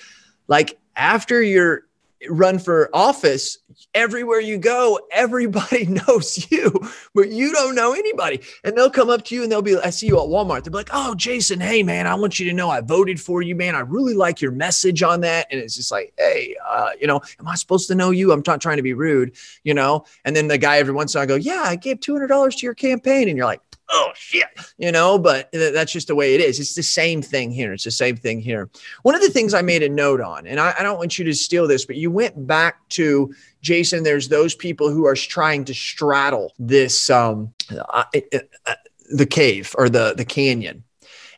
like 0.46 0.78
after 0.94 1.42
you're 1.42 1.82
run 2.28 2.58
for 2.58 2.88
office, 2.92 3.58
everywhere 3.94 4.40
you 4.40 4.58
go, 4.58 5.00
everybody 5.10 5.86
knows 6.08 6.50
you, 6.50 6.72
but 7.14 7.28
you 7.28 7.52
don't 7.52 7.74
know 7.74 7.92
anybody. 7.92 8.40
And 8.64 8.76
they'll 8.76 8.90
come 8.90 9.10
up 9.10 9.24
to 9.26 9.34
you 9.34 9.42
and 9.42 9.50
they'll 9.50 9.62
be, 9.62 9.76
I 9.76 9.90
see 9.90 10.06
you 10.06 10.18
at 10.18 10.28
Walmart. 10.28 10.64
They'll 10.64 10.72
be 10.72 10.78
like, 10.78 10.90
Oh, 10.92 11.14
Jason, 11.14 11.60
hey, 11.60 11.82
man, 11.82 12.06
I 12.06 12.14
want 12.14 12.38
you 12.38 12.46
to 12.46 12.52
know 12.52 12.70
I 12.70 12.80
voted 12.80 13.20
for 13.20 13.42
you, 13.42 13.54
man. 13.54 13.74
I 13.74 13.80
really 13.80 14.14
like 14.14 14.40
your 14.40 14.52
message 14.52 15.02
on 15.02 15.20
that. 15.22 15.46
And 15.50 15.60
it's 15.60 15.74
just 15.74 15.90
like, 15.90 16.12
Hey, 16.18 16.56
uh, 16.66 16.90
you 17.00 17.06
know, 17.06 17.20
am 17.38 17.48
I 17.48 17.54
supposed 17.54 17.88
to 17.88 17.94
know 17.94 18.10
you? 18.10 18.32
I'm 18.32 18.42
not 18.46 18.60
trying 18.60 18.78
to 18.78 18.82
be 18.82 18.94
rude, 18.94 19.34
you 19.64 19.74
know? 19.74 20.04
And 20.24 20.34
then 20.34 20.48
the 20.48 20.58
guy 20.58 20.78
every 20.78 20.94
once 20.94 21.14
in 21.14 21.18
a 21.18 21.20
while 21.20 21.28
go, 21.28 21.34
Yeah, 21.36 21.62
I 21.64 21.76
gave 21.76 22.00
$200 22.00 22.56
to 22.58 22.66
your 22.66 22.74
campaign. 22.74 23.28
And 23.28 23.36
you're 23.36 23.46
like, 23.46 23.60
oh 23.92 24.10
shit, 24.14 24.46
you 24.78 24.90
know, 24.90 25.18
but 25.18 25.48
that's 25.52 25.92
just 25.92 26.08
the 26.08 26.14
way 26.14 26.34
it 26.34 26.40
is. 26.40 26.58
It's 26.58 26.74
the 26.74 26.82
same 26.82 27.22
thing 27.22 27.50
here. 27.50 27.72
It's 27.72 27.84
the 27.84 27.90
same 27.90 28.16
thing 28.16 28.40
here. 28.40 28.68
One 29.02 29.14
of 29.14 29.20
the 29.20 29.30
things 29.30 29.54
I 29.54 29.62
made 29.62 29.82
a 29.82 29.88
note 29.88 30.20
on, 30.20 30.46
and 30.46 30.58
I, 30.58 30.74
I 30.78 30.82
don't 30.82 30.98
want 30.98 31.18
you 31.18 31.24
to 31.26 31.34
steal 31.34 31.66
this, 31.66 31.84
but 31.84 31.96
you 31.96 32.10
went 32.10 32.46
back 32.46 32.88
to 32.90 33.32
Jason. 33.60 34.02
There's 34.02 34.28
those 34.28 34.54
people 34.54 34.90
who 34.90 35.06
are 35.06 35.14
trying 35.14 35.64
to 35.66 35.74
straddle 35.74 36.52
this, 36.58 37.10
um, 37.10 37.52
uh, 37.70 38.04
uh, 38.12 38.74
the 39.14 39.26
cave 39.26 39.74
or 39.78 39.88
the 39.88 40.14
the 40.16 40.24
canyon 40.24 40.84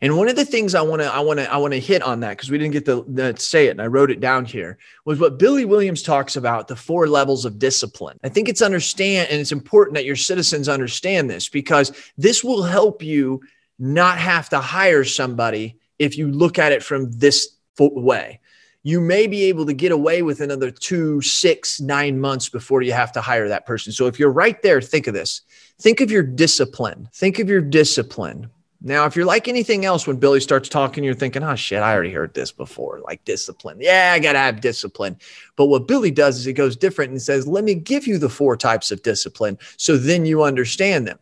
and 0.05 0.19
one 0.19 0.29
of 0.29 0.37
the 0.37 0.45
things 0.45 0.75
I 0.75 0.83
want 0.83 1.01
to 1.01 1.13
I 1.13 1.21
want 1.21 1.41
to 1.41 1.51
I 1.51 1.57
want 1.57 1.73
to 1.73 1.81
hit 1.81 2.03
on 2.03 2.21
that 2.21 2.37
because 2.37 2.51
we 2.51 2.59
didn't 2.59 2.75
get 2.75 2.85
to, 2.85 3.05
to 3.17 3.41
say 3.41 3.69
it 3.69 3.71
and 3.71 3.81
I 3.81 3.87
wrote 3.87 4.11
it 4.11 4.21
down 4.21 4.45
here 4.45 4.77
was 5.07 5.19
what 5.19 5.39
Billy 5.39 5.65
Williams 5.65 6.03
talks 6.03 6.37
about 6.37 6.69
the 6.69 6.77
four 6.77 7.07
levels 7.07 7.47
of 7.47 7.59
discipline. 7.59 8.19
I 8.23 8.29
think 8.29 8.51
it's 8.51 8.61
understand 8.61 9.31
and 9.31 9.41
it's 9.41 9.51
important 9.51 9.95
that 9.95 10.05
your 10.05 10.17
citizens 10.17 10.69
understand 10.69 11.31
this 11.31 11.49
because 11.49 11.91
this 12.19 12.45
will 12.45 12.63
help 12.63 13.03
you 13.03 13.41
not 13.79 14.19
have 14.19 14.51
to 14.51 14.61
hire 14.61 15.05
somebody 15.05 15.79
if 15.99 16.19
you 16.19 16.31
look 16.31 16.59
at 16.59 16.73
it 16.73 16.83
from 16.83 17.11
this 17.11 17.57
way 17.79 18.41
you 18.87 19.01
may 19.01 19.27
be 19.27 19.45
able 19.45 19.65
to 19.65 19.73
get 19.73 19.91
away 19.91 20.21
with 20.21 20.43
another 20.43 20.71
two, 20.71 21.23
six, 21.23 21.81
nine 21.81 22.21
months 22.21 22.51
before 22.51 22.83
you 22.83 22.93
have 22.93 23.11
to 23.13 23.23
hire 23.23 23.49
that 23.49 23.65
person. 23.65 23.91
So 23.95 24.07
if 24.07 24.19
you're 24.19 24.31
right 24.31 24.61
there, 24.61 24.83
think 24.83 25.07
of 25.07 25.15
this. 25.15 25.41
Think 25.81 26.03
of 26.03 26.11
your 26.11 26.23
discipline. 26.23 27.09
Think 27.15 27.39
of 27.39 27.49
your 27.49 27.63
discipline. 27.63 28.51
Now, 28.87 29.07
if 29.07 29.17
you're 29.17 29.25
like 29.25 29.49
anything 29.49 29.87
else, 29.87 30.07
when 30.07 30.19
Billy 30.19 30.41
starts 30.41 30.69
talking, 30.69 31.03
you're 31.03 31.15
thinking, 31.15 31.43
oh 31.43 31.55
shit, 31.55 31.83
I 31.83 31.95
already 31.95 32.13
heard 32.13 32.35
this 32.35 32.53
before, 32.53 33.01
like 33.01 33.25
discipline. 33.25 33.79
Yeah, 33.81 34.13
I 34.15 34.19
got 34.19 34.35
to 34.35 34.39
have 34.39 34.61
discipline. 34.61 35.17
But 35.57 35.67
what 35.67 35.89
Billy 35.89 36.11
does 36.11 36.37
is 36.37 36.45
he 36.45 36.53
goes 36.53 36.77
different 36.77 37.11
and 37.11 37.21
says, 37.21 37.47
let 37.47 37.65
me 37.65 37.75
give 37.75 38.07
you 38.07 38.19
the 38.19 38.29
four 38.29 38.59
types 38.59 38.91
of 38.91 39.03
discipline 39.03 39.57
so 39.79 39.97
then 39.97 40.27
you 40.27 40.43
understand 40.43 41.09
them. 41.09 41.19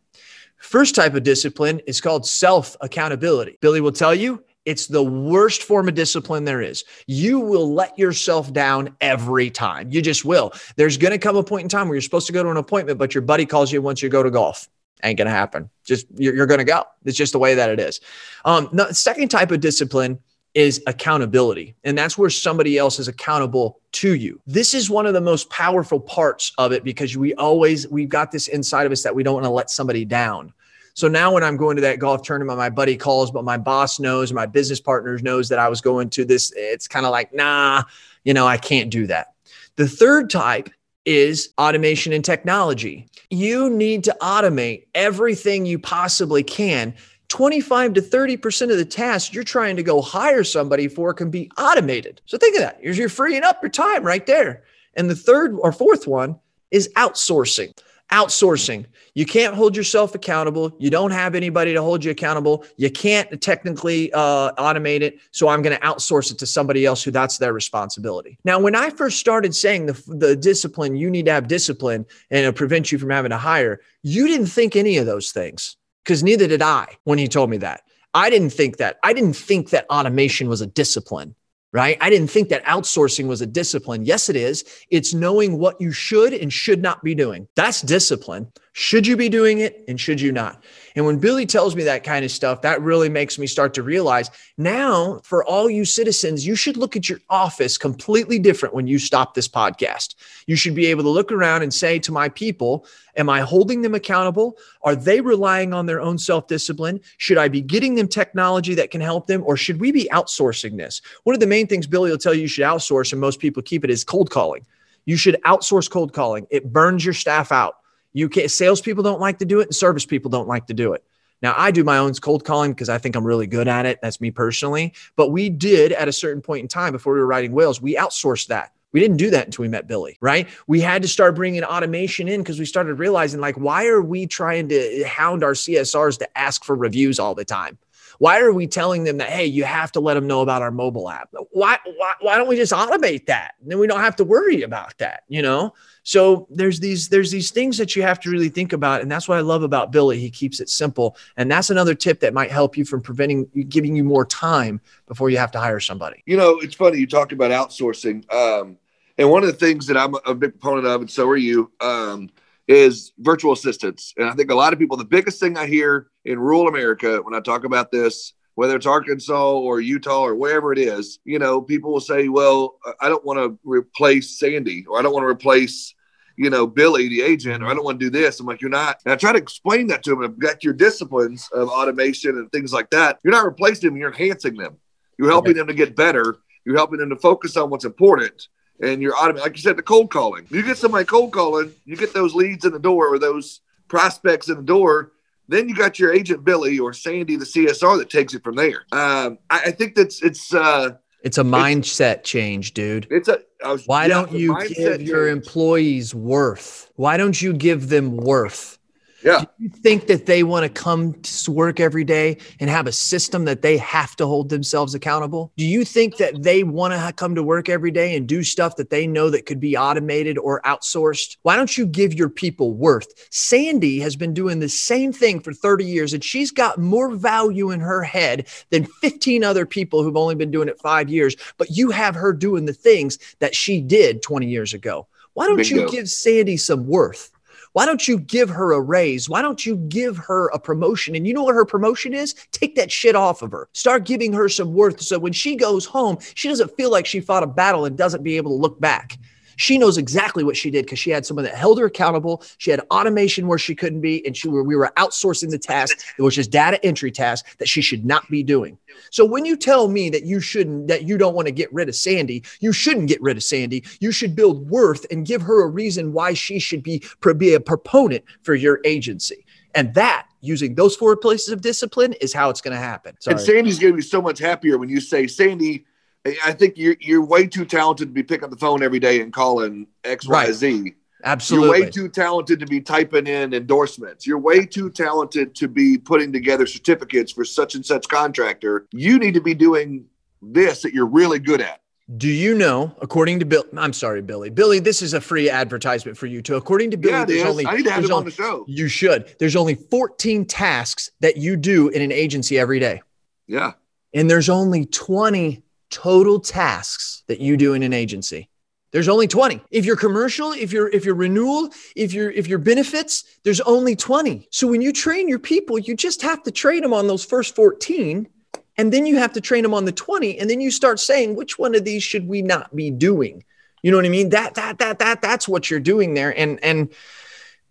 First 0.57 0.97
type 0.97 1.15
of 1.15 1.23
discipline 1.23 1.81
is 1.87 2.01
called 2.01 2.27
self 2.27 2.77
accountability. 2.81 3.59
Billy 3.61 3.81
will 3.81 3.93
tell 3.93 4.15
you 4.15 4.43
it's 4.65 4.89
the 4.89 5.03
worst 5.03 5.63
form 5.63 5.87
of 5.87 5.95
discipline 5.95 6.45
there 6.45 6.63
is. 6.63 6.85
You 7.07 7.39
will 7.39 7.73
let 7.73 7.97
yourself 7.97 8.53
down 8.53 8.97
every 9.01 9.51
time. 9.51 9.89
You 9.93 10.03
just 10.03 10.25
will. 10.25 10.53
There's 10.75 10.97
going 10.97 11.13
to 11.13 11.19
come 11.19 11.37
a 11.37 11.45
point 11.45 11.63
in 11.63 11.69
time 11.69 11.87
where 11.87 11.95
you're 11.95 12.03
supposed 12.03 12.27
to 12.27 12.33
go 12.33 12.43
to 12.43 12.51
an 12.51 12.57
appointment, 12.57 12.99
but 12.99 13.15
your 13.15 13.23
buddy 13.23 13.47
calls 13.47 13.71
you 13.71 13.81
once 13.83 14.03
you 14.03 14.09
go 14.09 14.25
to 14.25 14.31
golf 14.33 14.69
ain't 15.03 15.19
gonna 15.19 15.31
happen. 15.31 15.71
Just 15.85 16.07
you're, 16.15 16.35
you're 16.35 16.47
gonna 16.47 16.65
go. 16.65 16.85
It's 17.05 17.17
just 17.17 17.33
the 17.33 17.39
way 17.39 17.55
that 17.55 17.71
it 17.71 17.81
is. 17.81 18.01
Um, 18.45 18.69
the 18.73 18.93
second 18.93 19.29
type 19.29 19.51
of 19.51 19.61
discipline 19.61 20.19
is 20.55 20.83
accountability, 20.87 21.75
and 21.85 21.97
that's 21.97 22.19
where 22.19 22.31
somebody 22.31 22.77
else 22.79 22.99
is 22.99 23.09
accountable 23.09 23.81
to 23.93 24.15
you. 24.15 24.41
This 24.47 24.75
is 24.75 24.91
one 24.91 25.07
of 25.07 25.15
the 25.15 25.21
most 25.21 25.49
powerful 25.51 26.01
parts 26.01 26.53
of 26.59 26.73
it 26.73 26.85
because 26.85 27.17
we 27.17 27.35
always 27.35 27.89
we've 27.89 28.09
got 28.09 28.31
this 28.33 28.49
inside 28.49 28.87
of 28.87 28.93
us 28.93 29.03
that 29.03 29.15
we 29.15 29.23
don't 29.23 29.35
want 29.35 29.45
to 29.47 29.51
let 29.51 29.71
somebody 29.71 30.05
down. 30.05 30.53
So 30.95 31.09
now 31.09 31.33
when 31.33 31.43
I'm 31.43 31.57
going 31.57 31.77
to 31.77 31.83
that 31.83 31.99
golf 31.99 32.23
tournament, 32.23 32.59
my 32.59 32.69
buddy 32.69 32.97
calls, 32.97 33.31
but 33.31 33.45
my 33.45 33.57
boss 33.57 33.99
knows, 33.99 34.33
my 34.33 34.47
business 34.47 34.81
partners 34.81 35.23
knows 35.23 35.49
that 35.49 35.59
I 35.59 35.69
was 35.69 35.81
going 35.81 36.11
to 36.11 36.25
this. 36.25 36.53
It's 36.55 36.87
kind 36.87 37.07
of 37.07 37.13
like, 37.13 37.33
nah, 37.33 37.85
you 38.25 38.35
know, 38.35 38.47
I 38.47 38.59
can't 38.59 38.91
do 38.91 39.07
that. 39.07 39.29
The 39.77 39.89
third 39.89 40.29
type 40.29 40.69
is 41.05 41.53
automation 41.59 42.13
and 42.13 42.25
technology. 42.25 43.09
You 43.31 43.71
need 43.71 44.05
to 44.05 44.17
automate 44.21 44.87
everything 44.95 45.67
you 45.67 45.79
possibly 45.79 46.43
can. 46.43 46.95
25 47.29 47.95
to 47.95 48.03
30% 48.03 48.71
of 48.71 48.77
the 48.77 48.85
tasks 48.85 49.35
you're 49.35 49.43
trying 49.43 49.77
to 49.77 49.83
go 49.83 50.03
hire 50.03 50.45
somebody 50.45 50.87
for 50.87 51.15
can 51.15 51.31
be 51.31 51.51
automated. 51.57 52.21
So 52.27 52.37
think 52.37 52.57
of 52.57 52.63
that. 52.63 52.79
You're 52.83 53.09
freeing 53.09 53.43
up 53.43 53.63
your 53.63 53.71
time 53.71 54.03
right 54.05 54.27
there. 54.27 54.65
And 54.95 55.09
the 55.09 55.17
third 55.17 55.57
or 55.59 55.73
fourth 55.73 56.07
one 56.07 56.39
is 56.71 56.91
outsourcing 56.97 57.73
outsourcing. 58.13 58.85
You 59.15 59.27
can't 59.27 59.55
hold 59.55 59.77
yourself 59.77 60.15
accountable. 60.15 60.77
You 60.79 60.91
don't 60.91 61.11
have 61.11 61.35
anybody 61.35 61.73
to 61.73 61.83
hold 61.83 62.05
you 62.05 62.11
accountable. 62.11 62.65
You 62.77 62.91
can't 62.91 63.41
technically 63.41 64.13
uh, 64.13 64.53
automate 64.53 65.01
it. 65.01 65.19
So 65.33 65.49
I'm 65.49 65.63
going 65.63 65.77
to 65.77 65.83
outsource 65.83 66.31
it 66.31 66.39
to 66.39 66.47
somebody 66.47 66.87
else 66.87 67.03
who 67.03 67.11
that's 67.11 67.39
their 67.39 67.53
responsibility. 67.53 68.39
Now, 68.45 68.61
when 68.61 68.75
I 68.75 68.91
first 68.91 69.19
started 69.19 69.55
saying 69.55 69.87
the, 69.87 70.03
the 70.07 70.37
discipline, 70.37 70.95
you 70.97 71.11
need 71.11 71.27
to 71.27 71.33
have 71.33 71.49
discipline 71.49 72.07
and 72.31 72.41
it'll 72.41 72.53
prevent 72.53 72.93
you 72.93 72.99
from 72.99 73.11
having 73.11 73.31
to 73.31 73.39
hire, 73.39 73.81
you 74.03 74.29
didn't 74.29 74.47
think 74.47 74.77
any 74.77 74.99
of 74.99 75.07
those 75.07 75.33
things 75.33 75.77
because 76.05 76.23
neither 76.23 76.47
did 76.47 76.63
I 76.63 76.87
when 77.05 77.19
he 77.19 77.29
told 77.29 77.51
me 77.51 77.57
that. 77.59 77.83
I 78.15 78.29
didn't 78.29 78.51
think 78.51 78.77
that. 78.77 78.99
I 79.03 79.15
didn't 79.15 79.37
think 79.37 79.71
that 79.71 79.87
automation 79.89 80.49
was 80.49 80.61
a 80.61 80.67
discipline 80.67 81.35
right? 81.73 81.97
I 82.01 82.11
didn't 82.11 82.29
think 82.29 82.51
that 82.51 82.65
outsourcing 82.65 83.27
was 83.27 83.41
a 83.41 83.47
discipline. 83.47 84.05
Yes, 84.05 84.29
it 84.29 84.37
is. 84.37 84.65
It's 84.91 85.15
knowing 85.15 85.59
what 85.59 85.81
you 85.81 85.91
should 85.91 86.33
and 86.35 86.53
should 86.53 86.83
not 86.83 87.03
be 87.03 87.15
doing. 87.15 87.49
That's 87.55 87.81
discipline. 87.81 88.53
Should 88.75 89.07
you 89.07 89.17
be 89.17 89.29
doing 89.29 89.59
it 89.59 89.85
and 89.89 90.01
should 90.01 90.21
you 90.21 90.33
not? 90.33 90.65
And 90.95 91.07
when 91.07 91.19
Billy 91.19 91.47
tells 91.47 91.75
me 91.75 91.85
that 91.85 92.05
kind 92.05 92.25
of 92.25 92.31
stuff, 92.31 92.63
that 92.63 92.81
really 92.83 93.09
makes 93.09 93.39
me 93.39 93.47
start 93.47 93.75
to 93.75 93.83
realize 93.83 94.31
now, 94.59 95.21
for 95.25 95.45
all 95.45 95.71
you 95.71 95.85
citizens, 95.85 96.47
you 96.47 96.55
should 96.55 96.77
look 96.77 96.97
at 96.97 97.09
your 97.09 97.21
office 97.31 97.79
completely 97.79 98.39
different 98.39 98.75
when 98.75 98.87
you 98.87 98.99
stop 98.99 99.35
this 99.35 99.49
podcast. 99.49 100.15
You 100.47 100.57
should 100.57 100.75
be 100.75 100.87
able 100.87 101.03
to 101.05 101.09
look 101.09 101.33
around 101.33 101.63
and 101.63 101.73
say 101.73 101.99
to 102.01 102.13
my 102.13 102.29
people, 102.29 102.87
Am 103.17 103.29
I 103.29 103.41
holding 103.41 103.83
them 103.83 103.95
accountable? 103.95 104.57
Are 104.83 104.97
they 104.97 105.21
relying 105.21 105.75
on 105.75 105.85
their 105.85 106.01
own 106.01 106.17
self 106.17 106.47
discipline? 106.47 107.01
Should 107.19 107.37
I 107.37 107.49
be 107.49 107.61
getting 107.61 107.95
them 107.95 108.09
technology 108.09 108.75
that 108.75 108.91
can 108.91 109.03
help 109.03 109.27
them, 109.27 109.43
or 109.45 109.57
should 109.57 109.81
we 109.81 109.93
be 109.93 110.09
outsourcing 110.13 110.79
this? 110.79 111.03
One 111.25 111.35
of 111.35 111.41
the 111.41 111.47
main 111.47 111.67
things 111.67 111.87
Billy 111.87 112.11
will 112.11 112.19
tell 112.19 112.33
you 112.33 112.43
you 112.43 112.49
should 112.49 112.65
outsource, 112.65 113.13
and 113.13 113.21
most 113.21 113.39
people 113.39 113.63
keep 113.63 113.85
it, 113.85 113.91
is 113.91 114.03
cold 114.03 114.31
calling. 114.31 114.65
You 115.05 115.17
should 115.17 115.37
outsource 115.45 115.91
cold 115.91 116.13
calling. 116.13 116.47
It 116.51 116.73
burns 116.73 117.05
your 117.05 117.15
staff 117.15 117.53
out. 117.53 117.77
You 118.13 118.29
can't, 118.29 118.51
salespeople 118.51 119.03
don't 119.03 119.21
like 119.21 119.39
to 119.39 119.45
do 119.45 119.61
it, 119.61 119.69
and 119.69 119.75
service 119.75 120.07
people 120.07 120.31
don't 120.31 120.49
like 120.49 120.67
to 120.67 120.75
do 120.75 120.93
it. 120.93 121.05
Now, 121.43 121.55
I 121.57 121.73
do 121.73 121.83
my 121.83 121.99
own 121.99 122.15
cold 122.15 122.45
calling 122.45 122.73
because 122.73 122.89
I 122.89 122.99
think 122.99 123.17
I'm 123.17 123.27
really 123.27 123.49
good 123.49 123.67
at 123.67 123.85
it. 123.85 123.99
That's 124.01 124.21
me 124.21 124.31
personally. 124.31 124.95
But 125.17 125.31
we 125.31 125.51
did 125.51 125.93
at 125.93 126.07
a 126.07 126.13
certain 126.13 126.41
point 126.41 126.63
in 126.63 126.69
time 126.69 126.93
before 126.93 127.15
we 127.15 127.19
were 127.19 127.27
riding 127.27 127.53
whales, 127.53 127.83
we 127.83 127.97
outsourced 127.97 128.47
that. 128.47 128.73
We 128.93 129.01
didn't 129.01 129.17
do 129.17 129.31
that 129.31 129.47
until 129.47 129.63
we 129.63 129.69
met 129.69 129.89
Billy, 129.89 130.19
right? 130.21 130.49
We 130.67 130.81
had 130.81 131.03
to 131.03 131.09
start 131.09 131.35
bringing 131.35 131.65
automation 131.65 132.29
in 132.29 132.43
because 132.43 132.59
we 132.59 132.67
started 132.67 132.95
realizing, 132.95 133.41
like, 133.41 133.57
why 133.57 133.87
are 133.87 134.03
we 134.03 134.27
trying 134.27 134.69
to 134.69 135.05
hound 135.05 135.43
our 135.43 135.55
CSRs 135.55 136.19
to 136.19 136.39
ask 136.39 136.63
for 136.63 136.77
reviews 136.77 137.19
all 137.19 137.35
the 137.35 137.45
time? 137.45 137.79
Why 138.19 138.41
are 138.41 138.53
we 138.53 138.67
telling 138.67 139.05
them 139.05 139.17
that, 139.17 139.31
hey, 139.31 139.47
you 139.47 139.65
have 139.65 139.91
to 139.93 140.01
let 140.01 140.15
them 140.15 140.27
know 140.27 140.43
about 140.43 140.63
our 140.63 140.71
mobile 140.71 141.09
app? 141.09 141.31
Why, 141.51 141.79
why, 141.97 142.13
why 142.21 142.37
don't 142.37 142.49
we 142.49 142.57
just 142.57 142.73
automate 142.73 143.27
that? 143.27 143.55
And 143.63 143.71
then 143.71 143.79
we 143.79 143.87
don't 143.87 144.01
have 144.01 144.17
to 144.17 144.25
worry 144.25 144.63
about 144.63 144.97
that, 144.99 145.25
you 145.27 145.43
know? 145.43 145.73
So 146.03 146.47
there's 146.51 146.81
these 146.81 147.09
there's 147.09 147.31
these 147.31 147.51
things 147.51 147.79
that 147.79 147.95
you 147.95 148.03
have 148.03 148.19
to 148.21 148.31
really 148.31 148.49
think 148.49 148.73
about, 148.73 149.03
and 149.03 149.11
that's 149.11 149.29
what 149.29 149.39
I 149.39 149.41
love 149.41 149.63
about 149.63 149.93
Billy. 149.93 150.19
He 150.19 150.31
keeps 150.31 150.61
it 150.61 150.69
simple, 150.69 151.17
and 151.37 151.51
that's 151.51 151.71
another 151.71 151.95
tip 151.95 152.21
that 152.21 152.35
might 152.35 152.51
help 152.51 152.77
you 152.77 152.85
from 152.85 153.01
preventing 153.01 153.49
giving 153.69 153.95
you 153.95 154.05
more 154.05 154.27
time 154.27 154.81
before 155.07 155.31
you 155.31 155.39
have 155.39 155.53
to 155.53 155.61
hire 155.61 155.81
somebody. 155.81 156.23
You 156.27 156.37
know, 156.37 156.59
it's 156.59 156.75
funny 156.75 156.99
you 156.99 157.07
talked 157.07 157.33
about 157.33 157.51
outsourcing, 157.51 158.31
um, 158.33 158.79
and 159.19 159.31
one 159.31 159.43
of 159.43 159.47
the 159.47 159.57
things 159.67 159.87
that 159.87 159.97
I'm 159.97 160.15
a 160.27 160.35
big 160.35 160.59
proponent 160.61 160.87
of, 160.87 161.03
and 161.03 161.11
so 161.11 161.29
are 161.29 161.37
you, 161.37 161.71
um, 161.81 162.31
is 162.67 163.13
virtual 163.19 163.53
assistants. 163.53 164.15
And 164.17 164.29
I 164.29 164.33
think 164.33 164.51
a 164.51 164.55
lot 164.55 164.73
of 164.73 164.79
people, 164.79 164.97
the 164.97 165.05
biggest 165.05 165.39
thing 165.39 165.57
I 165.57 165.67
hear 165.67 166.09
in 166.25 166.39
rural 166.39 166.69
America 166.69 167.21
when 167.23 167.35
I 167.35 167.41
talk 167.41 167.65
about 167.65 167.91
this 167.91 168.33
whether 168.55 168.77
it's 168.77 168.87
Arkansas 168.87 169.53
or 169.53 169.81
Utah 169.81 170.23
or 170.23 170.35
wherever 170.35 170.73
it 170.73 170.79
is, 170.79 171.19
you 171.25 171.39
know, 171.39 171.61
people 171.61 171.93
will 171.93 172.01
say, 172.01 172.29
well, 172.29 172.77
I 173.01 173.09
don't 173.09 173.25
want 173.25 173.39
to 173.39 173.59
replace 173.65 174.39
Sandy 174.39 174.85
or 174.87 174.99
I 174.99 175.03
don't 175.03 175.13
want 175.13 175.25
to 175.25 175.29
replace, 175.29 175.95
you 176.37 176.51
know, 176.51 176.67
Billy, 176.67 177.09
the 177.09 177.23
agent, 177.23 177.63
or 177.63 177.67
I 177.67 177.75
don't 177.75 177.85
want 177.85 177.99
to 177.99 178.07
do 178.07 178.11
this. 178.11 178.41
I'm 178.41 178.47
like, 178.47 178.61
you're 178.61 178.71
not. 178.71 179.01
And 179.05 179.13
I 179.13 179.17
try 179.17 179.33
to 179.33 179.39
explain 179.39 179.87
that 179.89 180.03
to 180.05 180.11
them. 180.11 180.23
I've 180.23 180.39
got 180.39 180.63
your 180.65 180.75
disciplines 180.75 181.49
of 181.53 181.69
automation 181.69 182.31
and 182.31 182.51
things 182.53 182.73
like 182.73 182.91
that. 182.91 183.19
You're 183.25 183.33
not 183.33 183.47
replacing 183.47 183.91
them, 183.91 183.97
you're 183.97 184.13
enhancing 184.13 184.57
them. 184.57 184.77
You're 185.19 185.31
helping 185.31 185.55
them 185.55 185.67
to 185.69 185.75
get 185.75 185.97
better. 185.97 186.37
You're 186.65 186.77
helping 186.77 186.99
them 186.99 187.11
to 187.11 187.17
focus 187.17 187.57
on 187.57 187.71
what's 187.71 187.85
important. 187.85 188.49
And 188.83 189.01
you're 189.01 189.15
automating, 189.15 189.41
like 189.41 189.57
you 189.57 189.63
said, 189.63 189.77
the 189.77 189.83
cold 189.83 190.11
calling. 190.11 190.47
You 190.51 190.63
get 190.63 190.79
somebody 190.79 191.05
cold 191.05 191.33
calling, 191.33 191.73
you 191.85 191.97
get 191.97 192.13
those 192.13 192.35
leads 192.35 192.65
in 192.65 192.73
the 192.73 192.79
door 192.79 193.13
or 193.13 193.19
those 193.19 193.61
prospects 193.89 194.49
in 194.49 194.57
the 194.57 194.63
door 194.63 195.13
then 195.53 195.69
you 195.69 195.75
got 195.75 195.99
your 195.99 196.13
agent 196.13 196.45
Billy 196.45 196.79
or 196.79 196.93
Sandy, 196.93 197.37
the 197.37 197.45
CSR, 197.45 197.99
that 197.99 198.11
takes 198.11 198.35
it 198.35 198.43
from 198.43 198.57
there. 198.57 198.85
Um, 198.93 199.39
I, 199.51 199.61
I, 199.67 199.71
think 199.71 199.95
that's 199.95 200.23
it's 200.23 200.53
uh, 200.55 200.91
it's 201.23 201.39
a 201.39 201.45
mindset 201.45 202.19
it's, 202.19 202.31
change, 202.31 202.75
dude. 202.75 203.07
It's 203.11 203.29
a 203.29 203.41
was, 203.65 203.87
why 203.87 204.05
yeah, 204.05 204.09
don't 204.09 204.33
you 204.33 204.57
give 204.69 205.03
your 205.03 205.29
employees 205.29 206.15
worth? 206.15 206.91
Why 206.97 207.17
don't 207.17 207.41
you 207.41 207.53
give 207.53 207.89
them 207.89 208.17
worth? 208.17 208.79
Yeah. 209.25 209.41
Do 209.41 209.47
you 209.59 209.69
think 209.69 210.07
that 210.07 210.27
they 210.27 210.43
want 210.43 210.65
to 210.65 210.69
come 210.69 211.15
to 211.15 211.53
work 211.53 211.81
every 211.81 212.05
day 212.05 212.39
and 212.61 212.69
have 212.69 212.87
a 212.87 212.93
system 212.93 213.45
that 213.45 213.63
they 213.63 213.77
have 213.79 214.17
to 214.17 214.27
hold 214.27 214.49
themselves 214.49 214.95
accountable? 214.95 215.53
Do 215.57 215.65
you 215.65 215.85
think 215.85 216.17
that 216.17 216.43
they 216.43 216.63
want 216.65 216.93
to 216.95 217.13
come 217.13 217.35
to 217.35 217.43
work 217.43 217.69
every 217.69 217.91
day 217.91 218.17
and 218.17 218.27
do 218.27 218.43
stuff 218.43 218.77
that 218.77 218.91
they 218.91 219.07
know 219.07 219.31
that 219.31 219.47
could 219.47 219.61
be 219.61 219.77
automated 219.77 220.39
or 220.39 220.61
outsourced? 220.63 221.37
Why 221.43 221.57
don't 221.57 221.77
you 221.77 221.87
give 221.87 222.15
your 222.15 222.29
people 222.29 222.73
worth? 222.75 223.29
Sandy 223.31 224.01
has 224.01 224.17
been 224.17 224.35
doing 224.35 224.59
the 224.59 224.69
same 224.69 225.13
thing 225.13 225.41
for 225.41 225.53
30 225.53 225.85
years 225.85 226.13
and 226.13 226.23
she's 226.23 226.51
got 226.51 226.79
more 226.79 227.15
value 227.15 227.71
in 227.71 227.81
her 227.81 228.03
head 228.03 228.49
than 228.71 228.85
15 228.85 229.45
other 229.45 229.67
people 229.67 230.03
who've 230.03 230.17
only 230.17 230.35
been 230.35 230.51
doing 230.51 230.69
it 230.69 230.81
5 230.81 231.09
years, 231.09 231.37
but 231.59 231.71
you 231.71 231.91
have 231.91 232.15
her 232.15 232.33
doing 232.33 232.67
the 232.67 232.73
things 232.73 233.19
that 233.39 233.55
she 233.55 233.81
did 233.81 234.23
20 234.23 234.47
years 234.47 234.75
ago. 234.75 235.07
Why 235.35 235.47
don't 235.47 235.57
Bingo. 235.57 235.83
you 235.83 235.91
give 235.91 236.11
Sandy 236.11 236.57
some 236.57 236.87
worth? 236.87 237.32
Why 237.73 237.87
don't 237.87 238.07
you 238.07 238.19
give 238.19 238.51
her 238.51 238.73
a 238.73 238.81
raise? 238.81 239.29
Why 239.29 239.41
don't 239.41 239.65
you 239.65 239.77
give 239.77 240.17
her 240.19 240.49
a 240.49 240.59
promotion? 240.59 241.15
And 241.15 241.27
you 241.27 241.33
know 241.33 241.45
what 241.45 241.55
her 241.55 241.65
promotion 241.65 242.13
is? 242.13 242.35
Take 242.53 242.75
that 242.77 242.93
shit 242.93 243.17
off 243.17 243.43
of 243.43 243.51
her. 243.53 243.69
Start 243.73 244.05
giving 244.05 244.33
her 244.33 244.49
some 244.49 244.75
worth 244.75 245.01
so 245.01 245.19
when 245.19 245.33
she 245.33 245.57
goes 245.57 245.87
home, 245.87 246.19
she 246.35 246.49
doesn't 246.49 246.77
feel 246.77 246.91
like 246.91 247.07
she 247.07 247.21
fought 247.21 247.43
a 247.43 247.47
battle 247.47 247.85
and 247.85 247.97
doesn't 247.97 248.23
be 248.23 248.37
able 248.37 248.51
to 248.51 248.61
look 248.61 248.79
back. 248.81 249.19
She 249.57 249.79
knows 249.79 249.99
exactly 249.99 250.45
what 250.45 250.57
she 250.57 250.71
did 250.71 250.85
because 250.85 250.99
she 250.99 251.11
had 251.11 251.27
someone 251.27 251.45
that 251.45 251.55
held 251.55 251.79
her 251.79 251.87
accountable. 251.87 252.43
She 252.59 252.71
had 252.71 252.81
automation 252.91 253.47
where 253.47 253.59
she 253.59 253.75
couldn't 253.75 254.01
be, 254.01 254.25
and 254.27 254.37
she 254.37 254.49
were, 254.49 254.63
we 254.63 254.77
were 254.77 254.93
outsourcing 254.97 255.51
the 255.51 255.59
task, 255.59 255.99
which 256.19 256.39
is 256.39 256.49
data 256.49 256.85
entry 256.85 257.11
task 257.11 257.59
that 257.59 257.69
she 257.69 257.83
should 257.83 258.05
not 258.05 258.29
be 258.31 258.43
doing. 258.43 258.79
So 259.11 259.25
when 259.25 259.45
you 259.45 259.57
tell 259.57 259.89
me 259.89 260.11
that 260.11 260.25
you 260.25 260.41
shouldn't, 260.41 260.89
that 260.89 261.05
you 261.05 261.19
don't 261.19 261.35
want 261.35 261.47
to 261.47 261.53
get 261.53 261.73
rid 261.73 261.89
of 261.89 261.95
Sandy, 261.95 262.45
you 262.61 262.73
shouldn't 262.73 263.09
get 263.09 263.21
rid 263.23 263.37
of 263.37 263.43
Sandy. 263.43 263.85
You 264.01 264.13
should 264.13 264.37
build 264.37 264.69
worth 264.71 265.07
and 265.11 265.27
give 265.27 265.43
her 265.43 265.63
a 265.63 265.69
reason 265.69 266.13
why 266.13 266.35
she 266.35 266.59
should 266.59 266.83
be, 266.83 267.03
be 267.37 267.55
a 267.55 267.61
proponent 267.61 268.25
for 268.43 268.55
your 268.55 268.81
agency. 268.85 269.45
And 269.75 269.95
that 269.95 270.27
using 270.41 270.75
those 270.75 270.95
four 270.97 271.17
places 271.17 271.49
of 271.49 271.63
discipline 271.63 272.13
is 272.15 272.33
how 272.33 272.51
it's 272.51 272.61
going 272.61 272.75
to 272.75 272.81
happen. 272.81 273.17
Sorry. 273.21 273.35
And 273.35 273.41
Sandy's 273.41 273.79
going 273.79 273.93
to 273.93 273.97
be 273.97 274.03
so 274.03 274.21
much 274.21 274.39
happier 274.39 274.77
when 274.77 274.89
you 274.89 275.01
say, 275.01 275.27
Sandy, 275.27 275.85
I 276.25 276.53
think 276.53 276.77
you're 276.77 276.97
you're 277.01 277.25
way 277.25 277.47
too 277.47 277.65
talented 277.65 278.09
to 278.09 278.13
be 278.13 278.23
picking 278.23 278.45
up 278.45 278.51
the 278.51 278.57
phone 278.57 278.83
every 278.83 279.01
day 279.01 279.21
and 279.21 279.33
calling 279.33 279.87
X 280.05 280.29
Y 280.29 280.53
Z. 280.53 280.95
Absolutely. 281.25 281.79
You're 281.79 281.87
way 281.87 281.91
too 281.91 282.09
talented 282.09 282.61
to 282.61 282.67
be 282.67 282.81
typing 282.81 283.27
in 283.27 283.55
endorsements. 283.55 284.27
You're 284.27 284.39
way 284.39 284.67
too 284.67 284.91
talented 284.91 285.55
to 285.57 285.69
be 285.69 285.97
putting 285.97 286.33
together 286.33 286.67
certificates 286.67 287.33
for 287.33 287.45
such 287.45 287.75
and 287.75 287.85
such 287.87 288.09
contractor. 288.09 288.87
You 288.93 289.19
need 289.19 289.35
to 289.35 289.41
be 289.41 289.55
doing 289.55 290.07
this 290.41 290.83
that 290.83 290.93
you're 290.93 291.07
really 291.07 291.39
good 291.39 291.61
at. 291.61 291.81
Do 292.17 292.29
you 292.29 292.55
know, 292.55 292.95
according 293.01 293.39
to 293.39 293.45
Bill, 293.45 293.65
I'm 293.77 293.93
sorry, 293.93 294.21
Billy. 294.21 294.51
Billy, 294.51 294.81
this 294.81 295.01
is 295.01 295.15
a 295.15 295.21
free 295.21 295.49
advertisement 295.49 296.19
for 296.19 296.27
you 296.27 296.43
too. 296.43 296.57
According 296.57 296.91
to 296.91 296.97
Billy, 296.97 297.15
yeah, 297.15 297.25
there's 297.25 297.45
only 297.45 297.67
I 297.67 297.77
need 297.77 297.85
to 297.85 297.93
have 297.93 298.05
him 298.05 298.13
on 298.13 298.25
the 298.25 298.31
show. 298.31 298.65
You 298.69 298.89
should. 298.89 299.35
There's 299.39 299.57
only 299.57 299.77
14 299.77 300.45
tasks 300.45 301.11
that 301.21 301.37
you 301.37 301.57
do 301.57 301.89
in 301.89 302.03
an 302.03 302.13
agency 302.13 302.59
every 302.59 302.81
day. 302.81 303.01
Yeah. 303.47 303.73
And 304.13 304.29
there's 304.29 304.49
only 304.49 304.85
20 304.85 305.63
total 305.93 306.41
tasks 306.41 307.23
that 307.29 307.41
you 307.41 307.57
do 307.57 307.75
in 307.75 307.83
an 307.83 307.93
agency. 307.93 308.49
There's 308.91 309.09
only 309.09 309.27
20. 309.27 309.63
If 309.71 309.87
you're 309.87 309.97
commercial, 309.97 310.53
if 310.53 310.73
you're 310.73 310.89
if 310.89 311.05
you're 311.05 311.15
renewal, 311.15 311.71
if 311.97 312.13
you're 312.13 312.31
if 312.31 312.47
you're 312.47 312.59
benefits, 312.59 313.25
there's 313.43 313.61
only 313.63 313.97
20. 313.97 314.49
So 314.51 314.67
when 314.67 314.83
you 314.83 314.93
train 314.93 315.29
your 315.29 315.39
people, 315.39 315.79
you 315.79 315.97
just 315.97 316.23
have 316.23 316.43
to 316.43 316.51
train 316.51 316.83
them 316.83 316.93
on 316.93 317.07
those 317.07 317.25
first 317.25 317.55
14 317.55 318.29
and 318.77 318.93
then 318.93 319.07
you 319.07 319.17
have 319.17 319.33
to 319.33 319.41
train 319.41 319.63
them 319.63 319.75
on 319.75 319.85
the 319.85 319.93
20 319.93 320.39
and 320.39 320.49
then 320.49 320.61
you 320.61 320.71
start 320.71 321.01
saying 321.01 321.37
which 321.37 321.59
one 321.59 321.75
of 321.75 321.85
these 321.85 322.03
should 322.03 322.29
we 322.29 322.43
not 322.43 322.75
be 322.75 322.91
doing? 322.91 323.45
You 323.83 323.91
know 323.91 323.97
what 323.97 324.07
I 324.07 324.11
mean? 324.11 324.29
That 324.29 324.55
that 324.55 324.79
that 324.79 324.99
that 324.99 325.23
that's 325.23 325.49
what 325.49 325.71
you're 325.71 325.81
doing 325.81 326.13
there 326.15 326.39
and 326.39 326.63
and 326.63 326.93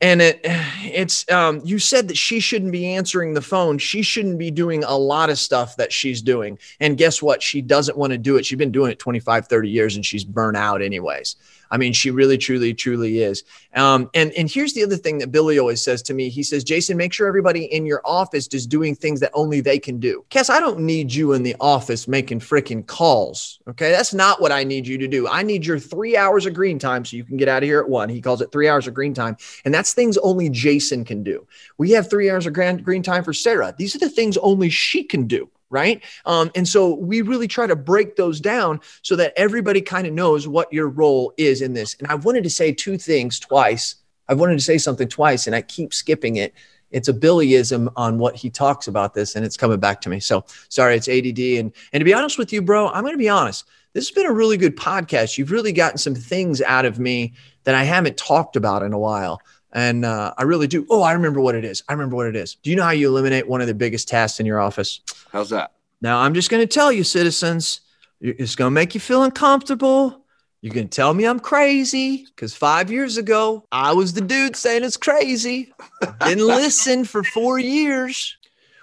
and 0.01 0.21
it 0.21 0.39
it's 0.43 1.29
um, 1.31 1.61
you 1.63 1.79
said 1.79 2.07
that 2.07 2.17
she 2.17 2.39
shouldn't 2.39 2.71
be 2.71 2.87
answering 2.87 3.33
the 3.33 3.41
phone. 3.41 3.77
She 3.77 4.01
shouldn't 4.01 4.37
be 4.37 4.51
doing 4.51 4.83
a 4.83 4.97
lot 4.97 5.29
of 5.29 5.37
stuff 5.37 5.75
that 5.77 5.93
she's 5.93 6.21
doing. 6.21 6.57
And 6.79 6.97
guess 6.97 7.21
what? 7.21 7.41
She 7.43 7.61
doesn't 7.61 7.97
want 7.97 8.11
to 8.11 8.17
do 8.17 8.37
it. 8.37 8.45
She's 8.45 8.57
been 8.57 8.71
doing 8.71 8.91
it 8.91 8.99
25 8.99 9.47
30 9.47 9.69
years 9.69 9.95
and 9.95 10.05
she's 10.05 10.23
burnt 10.23 10.57
out 10.57 10.81
anyways 10.81 11.35
I 11.71 11.77
mean, 11.77 11.93
she 11.93 12.11
really, 12.11 12.37
truly, 12.37 12.73
truly 12.73 13.19
is. 13.19 13.43
Um, 13.75 14.09
and 14.13 14.31
and 14.33 14.51
here's 14.51 14.73
the 14.73 14.83
other 14.83 14.97
thing 14.97 15.17
that 15.19 15.31
Billy 15.31 15.57
always 15.57 15.81
says 15.81 16.01
to 16.03 16.13
me. 16.13 16.29
He 16.29 16.43
says, 16.43 16.63
Jason, 16.63 16.97
make 16.97 17.13
sure 17.13 17.27
everybody 17.27 17.63
in 17.65 17.85
your 17.85 18.01
office 18.03 18.47
is 18.47 18.67
doing 18.67 18.93
things 18.93 19.21
that 19.21 19.31
only 19.33 19.61
they 19.61 19.79
can 19.79 19.97
do. 19.99 20.25
Cass, 20.29 20.49
I 20.49 20.59
don't 20.59 20.81
need 20.81 21.13
you 21.13 21.31
in 21.33 21.43
the 21.43 21.55
office 21.59 22.07
making 22.07 22.41
freaking 22.41 22.85
calls. 22.85 23.59
Okay, 23.69 23.91
that's 23.91 24.13
not 24.13 24.41
what 24.41 24.51
I 24.51 24.65
need 24.65 24.85
you 24.85 24.97
to 24.97 25.07
do. 25.07 25.27
I 25.27 25.43
need 25.43 25.65
your 25.65 25.79
three 25.79 26.17
hours 26.17 26.45
of 26.45 26.53
green 26.53 26.77
time 26.77 27.05
so 27.05 27.15
you 27.15 27.23
can 27.23 27.37
get 27.37 27.47
out 27.47 27.63
of 27.63 27.67
here 27.67 27.79
at 27.79 27.89
one. 27.89 28.09
He 28.09 28.21
calls 28.21 28.41
it 28.41 28.51
three 28.51 28.67
hours 28.67 28.87
of 28.87 28.93
green 28.93 29.13
time, 29.13 29.37
and 29.63 29.73
that's 29.73 29.93
things 29.93 30.17
only 30.17 30.49
Jason 30.49 31.05
can 31.05 31.23
do. 31.23 31.47
We 31.77 31.91
have 31.91 32.09
three 32.09 32.29
hours 32.29 32.45
of 32.45 32.53
green 32.53 33.03
time 33.03 33.23
for 33.23 33.33
Sarah. 33.33 33.73
These 33.77 33.95
are 33.95 33.99
the 33.99 34.09
things 34.09 34.37
only 34.37 34.69
she 34.69 35.03
can 35.03 35.25
do 35.25 35.49
right? 35.71 36.03
Um, 36.25 36.51
and 36.53 36.67
so 36.67 36.93
we 36.93 37.21
really 37.21 37.47
try 37.47 37.65
to 37.65 37.75
break 37.75 38.17
those 38.17 38.39
down 38.39 38.81
so 39.01 39.15
that 39.15 39.33
everybody 39.35 39.81
kind 39.81 40.05
of 40.05 40.13
knows 40.13 40.47
what 40.47 40.71
your 40.71 40.87
role 40.87 41.33
is 41.37 41.61
in 41.61 41.73
this. 41.73 41.95
And 41.97 42.07
I 42.07 42.15
wanted 42.15 42.43
to 42.43 42.49
say 42.49 42.71
two 42.71 42.97
things 42.97 43.39
twice. 43.39 43.95
I've 44.27 44.39
wanted 44.39 44.59
to 44.59 44.63
say 44.63 44.77
something 44.77 45.07
twice, 45.07 45.47
and 45.47 45.55
I 45.55 45.61
keep 45.61 45.93
skipping 45.93 46.35
it. 46.35 46.53
It's 46.91 47.07
a 47.07 47.13
Billyism 47.13 47.91
on 47.95 48.17
what 48.19 48.35
he 48.35 48.49
talks 48.49 48.87
about 48.87 49.13
this, 49.13 49.35
and 49.35 49.45
it's 49.45 49.57
coming 49.57 49.79
back 49.79 50.01
to 50.01 50.09
me. 50.09 50.19
So 50.19 50.45
sorry, 50.69 50.95
it's 50.95 51.07
ADD. 51.07 51.39
And 51.59 51.73
and 51.93 52.01
to 52.01 52.05
be 52.05 52.13
honest 52.13 52.37
with 52.37 52.53
you, 52.53 52.61
bro, 52.61 52.89
I'm 52.89 53.03
going 53.03 53.13
to 53.13 53.17
be 53.17 53.29
honest. 53.29 53.65
This 53.93 54.07
has 54.07 54.15
been 54.15 54.25
a 54.25 54.33
really 54.33 54.57
good 54.57 54.77
podcast. 54.77 55.37
You've 55.37 55.51
really 55.51 55.73
gotten 55.73 55.97
some 55.97 56.15
things 56.15 56.61
out 56.61 56.85
of 56.85 56.97
me 56.97 57.33
that 57.63 57.75
I 57.75 57.83
haven't 57.83 58.15
talked 58.17 58.55
about 58.55 58.83
in 58.83 58.93
a 58.93 58.99
while. 58.99 59.41
And 59.73 60.03
uh, 60.03 60.33
I 60.37 60.43
really 60.43 60.67
do. 60.67 60.85
Oh, 60.89 61.01
I 61.01 61.13
remember 61.13 61.39
what 61.39 61.55
it 61.55 61.63
is. 61.63 61.83
I 61.87 61.93
remember 61.93 62.15
what 62.15 62.27
it 62.27 62.35
is. 62.35 62.55
Do 62.55 62.69
you 62.69 62.75
know 62.75 62.83
how 62.83 62.91
you 62.91 63.07
eliminate 63.07 63.47
one 63.47 63.61
of 63.61 63.67
the 63.67 63.73
biggest 63.73 64.07
tasks 64.07 64.39
in 64.39 64.45
your 64.45 64.59
office? 64.59 64.99
How's 65.31 65.49
that? 65.51 65.73
Now, 66.01 66.19
I'm 66.19 66.33
just 66.33 66.49
going 66.49 66.61
to 66.61 66.67
tell 66.67 66.91
you, 66.91 67.03
citizens, 67.03 67.81
it's 68.19 68.55
going 68.55 68.67
to 68.67 68.73
make 68.73 68.93
you 68.93 68.99
feel 68.99 69.23
uncomfortable. 69.23 70.25
You 70.61 70.69
can 70.69 70.89
tell 70.89 71.13
me 71.13 71.25
I'm 71.25 71.39
crazy 71.39 72.25
because 72.25 72.53
five 72.53 72.91
years 72.91 73.17
ago, 73.17 73.65
I 73.71 73.93
was 73.93 74.13
the 74.13 74.21
dude 74.21 74.55
saying 74.55 74.83
it's 74.83 74.97
crazy. 74.97 75.73
Didn't 76.19 76.45
listen 76.47 77.03
for 77.03 77.23
four 77.23 77.57
years. 77.57 78.37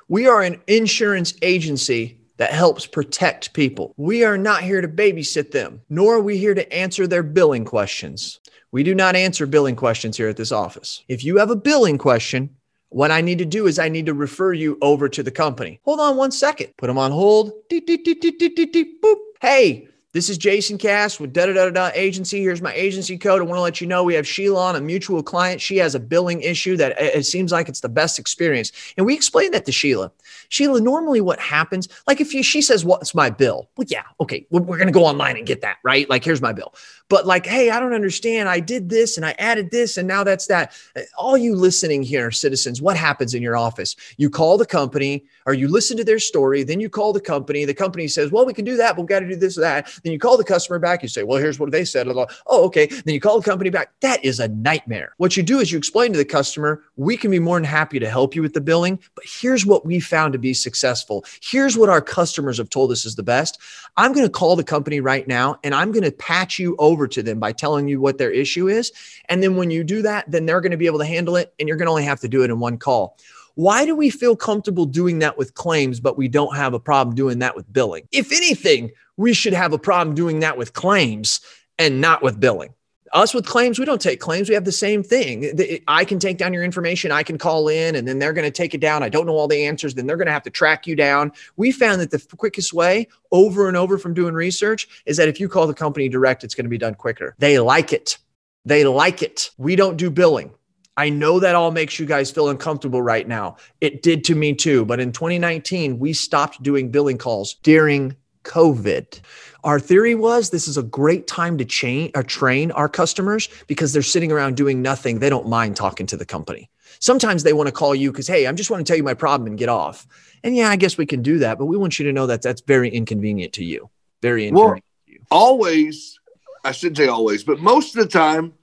We 0.09 0.26
are 0.26 0.43
an 0.43 0.61
insurance 0.66 1.34
agency 1.43 2.18
that 2.39 2.51
helps 2.53 2.86
protect 2.86 3.53
people. 3.53 3.95
We 3.97 4.24
are 4.24 4.39
not 4.39 4.62
here 4.62 4.80
to 4.80 4.89
babysit 4.89 5.51
them, 5.51 5.82
nor 5.89 6.16
are 6.16 6.20
we 6.20 6.39
here 6.39 6.55
to 6.55 6.72
answer 6.72 7.07
their 7.07 7.22
billing 7.22 7.64
questions. 7.64 8.41
We 8.71 8.83
do 8.83 8.95
not 8.95 9.16
answer 9.16 9.47
billing 9.47 9.77
questions 9.77 10.16
here 10.16 10.29
at 10.29 10.37
this 10.37 10.53
office. 10.53 11.03
If 11.09 11.25
you 11.25 11.39
have 11.39 11.51
a 11.51 11.57
billing 11.57 11.97
question, 11.97 12.51
what 12.91 13.11
I 13.11 13.23
need 13.23 13.39
to 13.39 13.47
do 13.47 13.66
is 13.66 13.79
I 13.79 13.89
need 13.89 14.07
to 14.07 14.14
refer 14.14 14.53
you 14.53 14.77
over 14.83 15.09
to 15.09 15.23
the 15.23 15.31
company. 15.31 15.81
Hold 15.85 16.01
on 16.01 16.16
one 16.16 16.31
second. 16.31 16.75
Put 16.77 16.89
them 16.89 16.99
on 16.99 17.11
hold. 17.11 17.53
Boop. 17.71 19.16
Hey, 19.41 19.89
this 20.14 20.31
is 20.31 20.39
Jason 20.39 20.79
Cass 20.79 21.21
with 21.21 21.35
da 21.35 21.47
da 21.47 21.53
da 21.53 21.71
da 21.71 21.91
agency. 21.95 22.41
Here's 22.41 22.62
my 22.62 22.73
agency 22.73 23.19
code. 23.19 23.41
I 23.41 23.45
want 23.45 23.59
to 23.59 23.62
let 23.62 23.81
you 23.81 23.87
know 23.87 24.03
we 24.03 24.14
have 24.14 24.27
Sheila 24.27 24.61
on 24.61 24.77
a 24.77 24.81
mutual 24.81 25.23
client. 25.23 25.61
She 25.61 25.77
has 25.77 25.95
a 25.95 26.01
billing 26.01 26.41
issue 26.41 26.79
that 26.79 26.99
it 26.99 27.27
seems 27.27 27.53
like 27.53 27.69
it's 27.69 27.81
the 27.81 27.91
best 27.91 28.19
experience. 28.19 28.73
And 28.97 29.05
we 29.05 29.14
explained 29.14 29.53
that 29.53 29.66
to 29.66 29.73
Sheila. 29.73 30.11
Sheila, 30.49 30.81
normally 30.81 31.21
what 31.21 31.39
happens, 31.39 31.89
like 32.07 32.23
if 32.23 32.33
you, 32.33 32.43
she 32.43 32.62
says, 32.62 32.87
What's 32.87 33.14
my 33.14 33.29
bill? 33.29 33.69
Well, 33.77 33.87
yeah, 33.89 34.05
okay, 34.19 34.47
we're, 34.51 34.62
we're 34.62 34.79
going 34.79 34.89
to 34.89 34.93
go 34.93 35.05
online 35.05 35.37
and 35.37 35.47
get 35.47 35.61
that, 35.61 35.77
right? 35.85 36.09
Like, 36.09 36.25
here's 36.25 36.41
my 36.41 36.55
bill. 36.55 36.75
But 37.09 37.27
like, 37.27 37.47
hey, 37.47 37.71
I 37.71 37.81
don't 37.81 37.95
understand. 37.95 38.49
I 38.49 38.61
did 38.61 38.89
this 38.89 39.17
and 39.17 39.25
I 39.25 39.35
added 39.39 39.71
this 39.71 39.97
and 39.97 40.07
now 40.07 40.25
that's 40.25 40.47
that. 40.47 40.73
All 41.17 41.37
you 41.37 41.55
listening 41.55 42.03
here, 42.03 42.31
citizens, 42.31 42.83
what 42.83 42.97
happens 42.97 43.35
in 43.35 43.43
your 43.43 43.57
office? 43.57 43.97
You 44.17 44.31
call 44.31 44.59
the 44.59 44.67
company 44.67 45.25
or 45.47 45.55
you 45.55 45.69
listen 45.69 45.97
to 45.97 46.05
their 46.05 46.19
story, 46.19 46.63
then 46.63 46.81
you 46.81 46.91
call 46.91 47.13
the 47.13 47.21
company. 47.21 47.65
The 47.65 47.73
company 47.75 48.09
says, 48.09 48.31
Well, 48.31 48.45
we 48.45 48.53
can 48.53 48.65
do 48.65 48.77
that, 48.77 48.97
but 48.97 49.03
we've 49.03 49.09
got 49.09 49.21
to 49.21 49.29
do 49.29 49.37
this 49.37 49.57
or 49.57 49.63
that. 49.63 49.91
Then 50.05 50.13
you 50.13 50.19
call 50.19 50.37
the 50.37 50.45
customer 50.45 50.79
back. 50.79 51.03
You 51.03 51.09
say, 51.09 51.23
Well, 51.23 51.39
here's 51.39 51.59
what 51.59 51.71
they 51.71 51.85
said. 51.85 52.07
Oh, 52.09 52.67
okay. 52.67 52.87
Then 52.87 53.15
you 53.15 53.21
call 53.21 53.41
the 53.41 53.51
company 53.51 53.71
back. 53.71 53.93
That 54.01 54.23
is 54.25 54.41
a 54.41 54.49
nightmare. 54.49 55.15
What 55.17 55.37
you 55.37 55.43
do 55.43 55.61
is 55.61 55.73
you 55.73 55.79
explain 55.79 56.13
to 56.13 56.19
the 56.19 56.25
customer, 56.25 56.83
We 56.97 57.17
can 57.17 57.31
be 57.31 57.39
more 57.39 57.57
than 57.57 57.65
happy 57.65 57.99
to 57.99 58.11
help 58.11 58.35
you 58.35 58.43
with 58.43 58.53
the 58.53 58.61
billing, 58.61 58.99
but 59.15 59.25
here's 59.27 59.65
what 59.65 59.87
we 59.87 60.01
found 60.01 60.35
to 60.35 60.39
be 60.39 60.53
successful. 60.53 61.25
Here's 61.41 61.79
what 61.79 61.89
our 61.89 62.03
customers 62.03 62.59
have 62.59 62.69
told 62.69 62.93
us 62.93 63.07
is 63.07 63.17
the 63.17 63.23
best. 63.23 63.59
I'm 63.97 64.12
going 64.12 64.26
to 64.26 64.30
call 64.30 64.57
the 64.57 64.64
company 64.64 65.01
right 65.01 65.26
now 65.26 65.59
and 65.64 65.74
I'm 65.74 65.93
going 65.93 66.05
to 66.05 66.12
patch 66.12 66.59
you 66.59 66.76
over 66.78 67.09
to 67.09 67.22
them 67.22 67.41
by 67.41 67.53
telling 67.53 67.89
you 67.89 68.01
what 68.01 68.18
their 68.18 68.30
issue 68.30 68.68
is. 68.68 68.93
And 69.28 69.43
then 69.43 69.57
when 69.57 69.70
you 69.70 69.84
do 69.84 70.03
that, 70.03 70.30
then 70.30 70.47
they're 70.47 70.61
going 70.61 70.72
to 70.72 70.76
be 70.76 70.86
able 70.86 71.01
to 71.01 71.05
handle 71.05 71.36
it 71.36 71.55
and 71.59 71.68
you're 71.68 71.76
going 71.76 71.86
to 71.86 71.91
only 71.91 72.05
have 72.05 72.20
to 72.20 72.28
do 72.28 72.43
it 72.43 72.51
in 72.51 72.61
one 72.61 72.78
call. 72.78 73.16
Why 73.55 73.84
do 73.84 73.97
we 73.97 74.11
feel 74.11 74.36
comfortable 74.36 74.86
doing 74.86 75.18
that 75.18 75.36
with 75.36 75.55
claims, 75.55 75.99
but 75.99 76.16
we 76.16 76.28
don't 76.28 76.55
have 76.55 76.74
a 76.74 76.80
problem 76.80 77.16
doing 77.16 77.41
that 77.41 77.57
with 77.57 77.72
billing? 77.72 78.07
If 78.12 78.30
anything, 78.30 78.93
we 79.16 79.32
should 79.32 79.53
have 79.53 79.72
a 79.72 79.78
problem 79.78 80.14
doing 80.14 80.41
that 80.41 80.57
with 80.57 80.74
claims 80.74 81.41
and 81.76 82.01
not 82.01 82.22
with 82.22 82.39
billing. 82.39 82.72
Us 83.13 83.33
with 83.35 83.47
claims, 83.47 83.79
we 83.79 83.85
don't 83.85 84.01
take 84.01 84.21
claims. 84.21 84.49
We 84.49 84.55
have 84.55 84.65
the 84.65 84.73
same 84.73 85.03
thing. 85.03 85.81
I 85.89 86.05
can 86.05 86.19
take 86.19 86.39
down 86.39 86.53
your 86.53 86.63
information. 86.65 87.11
I 87.11 87.23
can 87.23 87.39
call 87.39 87.69
in 87.69 87.97
and 87.97 88.07
then 88.07 88.19
they're 88.19 88.33
going 88.33 88.47
to 88.47 88.51
take 88.51 88.75
it 88.75 88.81
down. 88.81 89.03
I 89.03 89.09
don't 89.09 89.27
know 89.27 89.33
all 89.33 89.49
the 89.49 89.65
answers. 89.65 89.95
Then 89.95 90.07
they're 90.07 90.17
going 90.17 90.27
to 90.27 90.33
have 90.33 90.43
to 90.45 90.51
track 90.51 90.87
you 90.87 90.95
down. 90.97 91.33
We 91.57 91.73
found 91.73 92.01
that 92.01 92.11
the 92.11 92.25
quickest 92.37 92.73
way 92.73 93.09
over 93.33 93.69
and 93.69 93.77
over 93.77 93.99
from 93.99 94.15
doing 94.15 94.35
research 94.35 94.89
is 95.07 95.17
that 95.17 95.29
if 95.29 95.41
you 95.41 95.49
call 95.49 95.67
the 95.67 95.75
company 95.75 96.09
direct, 96.09 96.45
it's 96.45 96.55
going 96.55 96.67
to 96.67 96.71
be 96.71 96.79
done 96.79 96.95
quicker. 96.95 97.35
They 97.39 97.59
like 97.59 97.93
it. 97.93 98.19
They 98.65 98.85
like 98.85 99.23
it. 99.23 99.51
We 99.57 99.77
don't 99.77 99.97
do 99.97 100.11
billing. 100.11 100.53
I 100.97 101.11
know 101.11 101.39
that 101.39 101.55
all 101.55 101.71
makes 101.71 101.99
you 101.99 102.07
guys 102.07 102.31
feel 102.31 102.49
uncomfortable 102.49 103.01
right 103.01 103.27
now. 103.27 103.57
It 103.81 104.03
did 104.03 104.25
to 104.25 104.35
me 104.35 104.53
too. 104.53 104.85
But 104.85 104.99
in 104.99 105.13
2019, 105.13 106.01
we 106.01 106.13
stopped 106.13 106.63
doing 106.63 106.91
billing 106.91 107.19
calls 107.19 107.55
during 107.63 108.17
COVID. 108.45 109.20
Our 109.64 109.80
theory 109.80 110.14
was 110.14 110.51
this 110.51 110.68
is 110.68 110.76
a 110.76 110.82
great 110.82 111.26
time 111.26 111.59
to 111.59 111.64
chain 111.64 112.11
or 112.14 112.22
train 112.22 112.70
our 112.72 112.89
customers 112.89 113.49
because 113.66 113.93
they're 113.93 114.03
sitting 114.03 114.32
around 114.32 114.57
doing 114.57 114.82
nothing. 114.82 115.18
They 115.18 115.30
don't 115.30 115.49
mind 115.49 115.76
talking 115.76 116.07
to 116.07 116.16
the 116.16 116.24
company. 116.24 116.70
Sometimes 117.01 117.43
they 117.43 117.53
want 117.53 117.68
to 117.68 117.72
call 117.72 117.95
you 117.95 118.11
because, 118.11 118.26
hey, 118.26 118.47
I'm 118.47 118.57
just 118.57 118.70
want 118.70 118.84
to 118.84 118.91
tell 118.91 118.97
you 118.97 119.03
my 119.03 119.14
problem 119.14 119.47
and 119.47 119.59
get 119.59 119.68
off. 119.68 120.07
And 120.43 120.57
yeah, 120.57 120.68
I 120.68 120.76
guess 120.76 120.97
we 120.97 121.07
can 121.07 121.22
do 121.22 121.39
that, 121.41 121.59
but 121.59 121.66
we 121.66 121.76
want 121.76 121.99
you 121.99 122.07
to 122.07 122.12
know 122.12 122.26
that 122.26 122.43
that's 122.43 122.61
very 122.62 122.89
inconvenient 122.89 123.53
to 123.55 123.64
you. 123.64 123.91
Very 124.22 124.47
inconvenient 124.47 124.84
well, 124.84 125.07
to 125.07 125.12
you. 125.12 125.20
Always, 125.30 126.18
I 126.64 126.72
shouldn't 126.72 126.97
say 126.97 127.09
always, 127.09 127.45
but 127.45 127.61
most 127.61 127.97
of 127.97 128.03
the 128.03 128.09
time, 128.09 128.55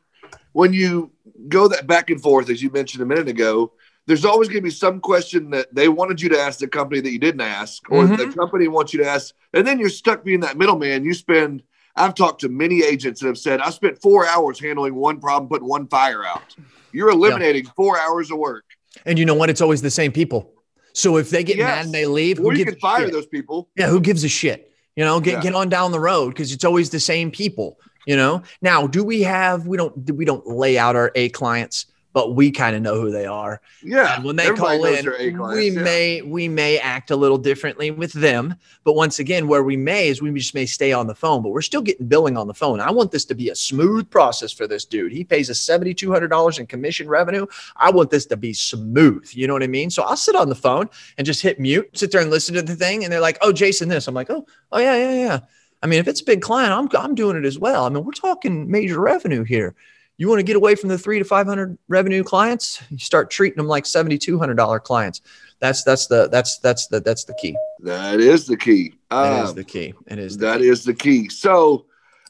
when 0.54 0.74
you 0.74 1.12
go 1.50 1.68
that 1.68 1.88
back 1.88 2.10
and 2.10 2.22
forth, 2.22 2.50
as 2.50 2.62
you 2.62 2.70
mentioned 2.72 3.04
a 3.04 3.06
minute 3.06 3.28
ago, 3.28 3.74
there's 4.08 4.26
always 4.26 4.48
going 4.48 4.60
to 4.60 4.64
be 4.64 4.70
some 4.70 5.00
question 5.00 5.50
that 5.52 5.74
they 5.74 5.90
wanted 5.90 6.22
you 6.22 6.30
to 6.30 6.40
ask 6.40 6.60
the 6.60 6.68
company 6.68 7.02
that 7.02 7.12
you 7.12 7.20
didn't 7.20 7.42
ask, 7.42 7.82
or 7.90 8.04
mm-hmm. 8.04 8.16
the 8.16 8.36
company 8.36 8.68
wants 8.68 8.94
you 8.94 9.04
to 9.04 9.10
ask, 9.10 9.34
and 9.54 9.66
then 9.66 9.80
you're 9.80 9.90
stuck 9.90 10.24
being 10.24 10.42
that 10.42 10.58
middleman. 10.58 11.04
You 11.04 11.14
spend. 11.14 11.64
I've 11.98 12.14
talked 12.14 12.42
to 12.42 12.50
many 12.50 12.84
agents 12.84 13.22
that 13.22 13.28
have 13.28 13.38
said, 13.38 13.62
I 13.62 13.70
spent 13.70 14.02
four 14.02 14.28
hours 14.28 14.60
handling 14.60 14.96
one 14.96 15.22
problem, 15.22 15.48
putting 15.48 15.68
one 15.68 15.88
fire 15.88 16.26
out. 16.26 16.54
You're 16.92 17.10
eliminating 17.10 17.64
yeah. 17.64 17.72
four 17.74 17.98
hours 17.98 18.32
of 18.32 18.38
work. 18.38 18.66
And 19.06 19.18
you 19.18 19.26
know 19.26 19.34
what? 19.34 19.50
It's 19.50 19.62
always 19.62 19.82
the 19.82 19.90
same 19.90 20.12
people. 20.12 20.52
So 20.92 21.18
if 21.18 21.30
they 21.30 21.44
get 21.44 21.56
yes. 21.56 21.68
mad 21.68 21.86
and 21.86 21.94
they 21.94 22.06
leave, 22.06 22.40
or 22.40 22.54
you 22.54 22.66
can 22.66 22.76
fire 22.80 23.06
shit? 23.06 23.14
those 23.14 23.28
people. 23.28 23.70
Yeah, 23.78 23.88
who 23.88 24.02
gives 24.02 24.24
a 24.24 24.30
shit? 24.30 24.72
You 24.96 25.04
know, 25.04 25.20
get 25.20 25.36
yeah. 25.36 25.42
get 25.42 25.56
on 25.56 25.70
down 25.70 25.92
the 25.92 26.00
road 26.00 26.30
because 26.30 26.54
it's 26.54 26.64
always 26.64 26.90
the 26.90 27.00
same 27.00 27.32
people. 27.32 27.80
You 28.06 28.16
know. 28.18 28.44
Now, 28.62 28.88
do 28.88 29.04
we 29.04 29.22
have? 29.24 29.68
We 29.68 29.78
don't. 29.78 30.10
We 30.12 30.26
don't 30.26 30.46
lay 30.48 30.78
out 30.78 30.96
our 30.96 31.12
A 31.16 31.30
clients 31.30 31.88
but 32.16 32.34
we 32.34 32.50
kind 32.50 32.78
of 32.78 32.82
know 32.82 32.96
who 32.96 33.12
they 33.12 33.26
are. 33.26 33.60
Yeah. 33.84 34.16
And 34.16 34.24
when 34.24 34.38
they 34.38 34.50
call 34.52 34.86
in, 34.86 35.06
we 35.06 35.70
yeah. 35.70 35.82
may 35.82 36.22
we 36.22 36.48
may 36.48 36.80
act 36.80 37.12
a 37.12 37.16
little 37.16 37.38
differently 37.38 37.92
with 37.92 38.14
them. 38.14 38.56
But 38.86 38.94
once 38.94 39.20
again, 39.20 39.50
where 39.50 39.64
we 39.64 39.76
may 39.76 40.08
is 40.08 40.22
we 40.22 40.32
just 40.32 40.56
may 40.56 40.66
stay 40.66 40.94
on 40.94 41.08
the 41.08 41.14
phone, 41.14 41.44
but 41.44 41.50
we're 41.50 41.62
still 41.62 41.82
getting 41.82 42.08
billing 42.08 42.38
on 42.38 42.48
the 42.48 42.54
phone. 42.54 42.80
I 42.80 42.90
want 42.90 43.12
this 43.12 43.26
to 43.26 43.36
be 43.36 43.50
a 43.50 43.56
smooth 43.56 44.10
process 44.10 44.54
for 44.54 44.66
this 44.66 44.86
dude. 44.86 45.12
He 45.12 45.26
pays 45.26 45.50
us 45.50 45.60
seventy 45.60 45.94
two 45.94 46.10
hundred 46.10 46.30
dollars 46.30 46.58
in 46.58 46.68
commission 46.68 47.10
revenue. 47.10 47.48
I 47.76 47.92
want 47.92 48.12
this 48.12 48.26
to 48.28 48.38
be 48.38 48.54
smooth. 48.54 49.30
You 49.34 49.48
know 49.48 49.54
what 49.54 49.64
I 49.64 49.68
mean? 49.68 49.90
So 49.90 50.04
I'll 50.04 50.16
sit 50.16 50.38
on 50.38 50.48
the 50.48 50.56
phone 50.56 50.90
and 51.18 51.28
just 51.28 51.42
hit 51.42 51.60
mute, 51.60 51.90
sit 51.98 52.14
there 52.14 52.22
and 52.22 52.32
listen 52.32 52.56
to 52.56 52.62
the 52.62 52.78
thing, 52.78 53.04
and 53.04 53.12
they're 53.12 53.20
like, 53.20 53.40
"Oh, 53.42 53.52
Jason, 53.52 53.90
this." 53.90 54.08
I'm 54.08 54.16
like, 54.16 54.30
"Oh, 54.30 54.48
oh 54.72 54.80
yeah, 54.80 54.96
yeah, 54.96 55.12
yeah." 55.12 55.40
I 55.84 55.88
mean, 55.88 56.00
if 56.00 56.08
it's 56.08 56.22
a 56.22 56.26
big 56.26 56.42
client, 56.42 56.72
I'm 56.72 56.88
I'm 56.98 57.14
doing 57.14 57.36
it 57.36 57.44
as 57.44 57.60
well. 57.60 57.84
I 57.84 57.90
mean, 57.90 58.06
we're 58.06 58.14
talking 58.14 58.72
major 58.72 59.02
revenue 59.02 59.44
here. 59.44 59.76
You 60.18 60.30
want 60.30 60.40
to 60.40 60.44
get 60.44 60.56
away 60.56 60.76
from 60.76 60.90
the 60.90 60.98
three 60.98 61.20
to 61.20 61.26
500 61.26 61.78
revenue 61.88 62.24
clients, 62.24 62.82
you 62.90 62.98
start 62.98 63.30
treating 63.30 63.58
them 63.58 63.68
like 63.68 63.84
$7,200 63.84 64.84
clients. 64.84 65.22
That's, 65.60 65.84
that's 65.84 66.08
the, 66.08 66.30
that's, 66.30 66.60
that's 66.60 66.88
the, 66.88 67.02
that's 67.02 67.26
the 67.26 67.34
key. 67.34 67.56
That 67.80 68.20
is 68.20 68.48
the 68.48 68.56
key. 68.56 68.96
That 69.10 69.44
is 69.44 69.50
um, 69.50 69.56
the 69.56 69.64
key. 69.64 69.94
It 70.08 70.20
is. 70.20 70.38
That 70.38 70.60
key. 70.60 70.70
is 70.70 70.84
the 70.86 70.94
key. 70.94 71.30
So, 71.30 71.86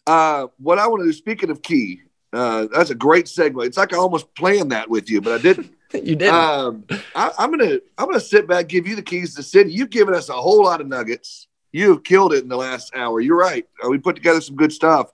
uh, 0.07 0.47
what 0.57 0.79
I 0.79 0.87
want 0.87 1.01
to 1.01 1.05
do, 1.05 1.13
speaking 1.13 1.49
of 1.49 1.61
key, 1.61 2.01
uh, 2.33 2.67
that's 2.73 2.89
a 2.89 2.95
great 2.95 3.25
segue. 3.25 3.65
It's 3.65 3.77
like 3.77 3.93
I 3.93 3.97
almost 3.97 4.33
planned 4.35 4.71
that 4.71 4.89
with 4.89 5.09
you, 5.09 5.21
but 5.21 5.33
I 5.33 5.41
didn't. 5.41 5.71
you 5.93 6.15
didn't. 6.15 6.33
Um, 6.33 6.83
I, 7.15 7.31
am 7.39 7.51
gonna 7.51 7.79
I'm 7.97 8.07
gonna 8.07 8.19
sit 8.19 8.47
back, 8.47 8.67
give 8.67 8.85
you 8.85 8.95
the 8.95 9.01
keys 9.01 9.31
to 9.31 9.37
the 9.37 9.43
city. 9.43 9.71
You've 9.71 9.89
given 9.89 10.13
us 10.13 10.29
a 10.29 10.33
whole 10.33 10.63
lot 10.63 10.81
of 10.81 10.87
nuggets. 10.87 11.47
You've 11.71 12.03
killed 12.03 12.33
it 12.33 12.43
in 12.43 12.49
the 12.49 12.57
last 12.57 12.95
hour. 12.95 13.21
You're 13.21 13.37
right. 13.37 13.65
Uh, 13.83 13.89
we 13.89 13.97
put 13.97 14.15
together 14.15 14.41
some 14.41 14.55
good 14.55 14.73
stuff. 14.73 15.11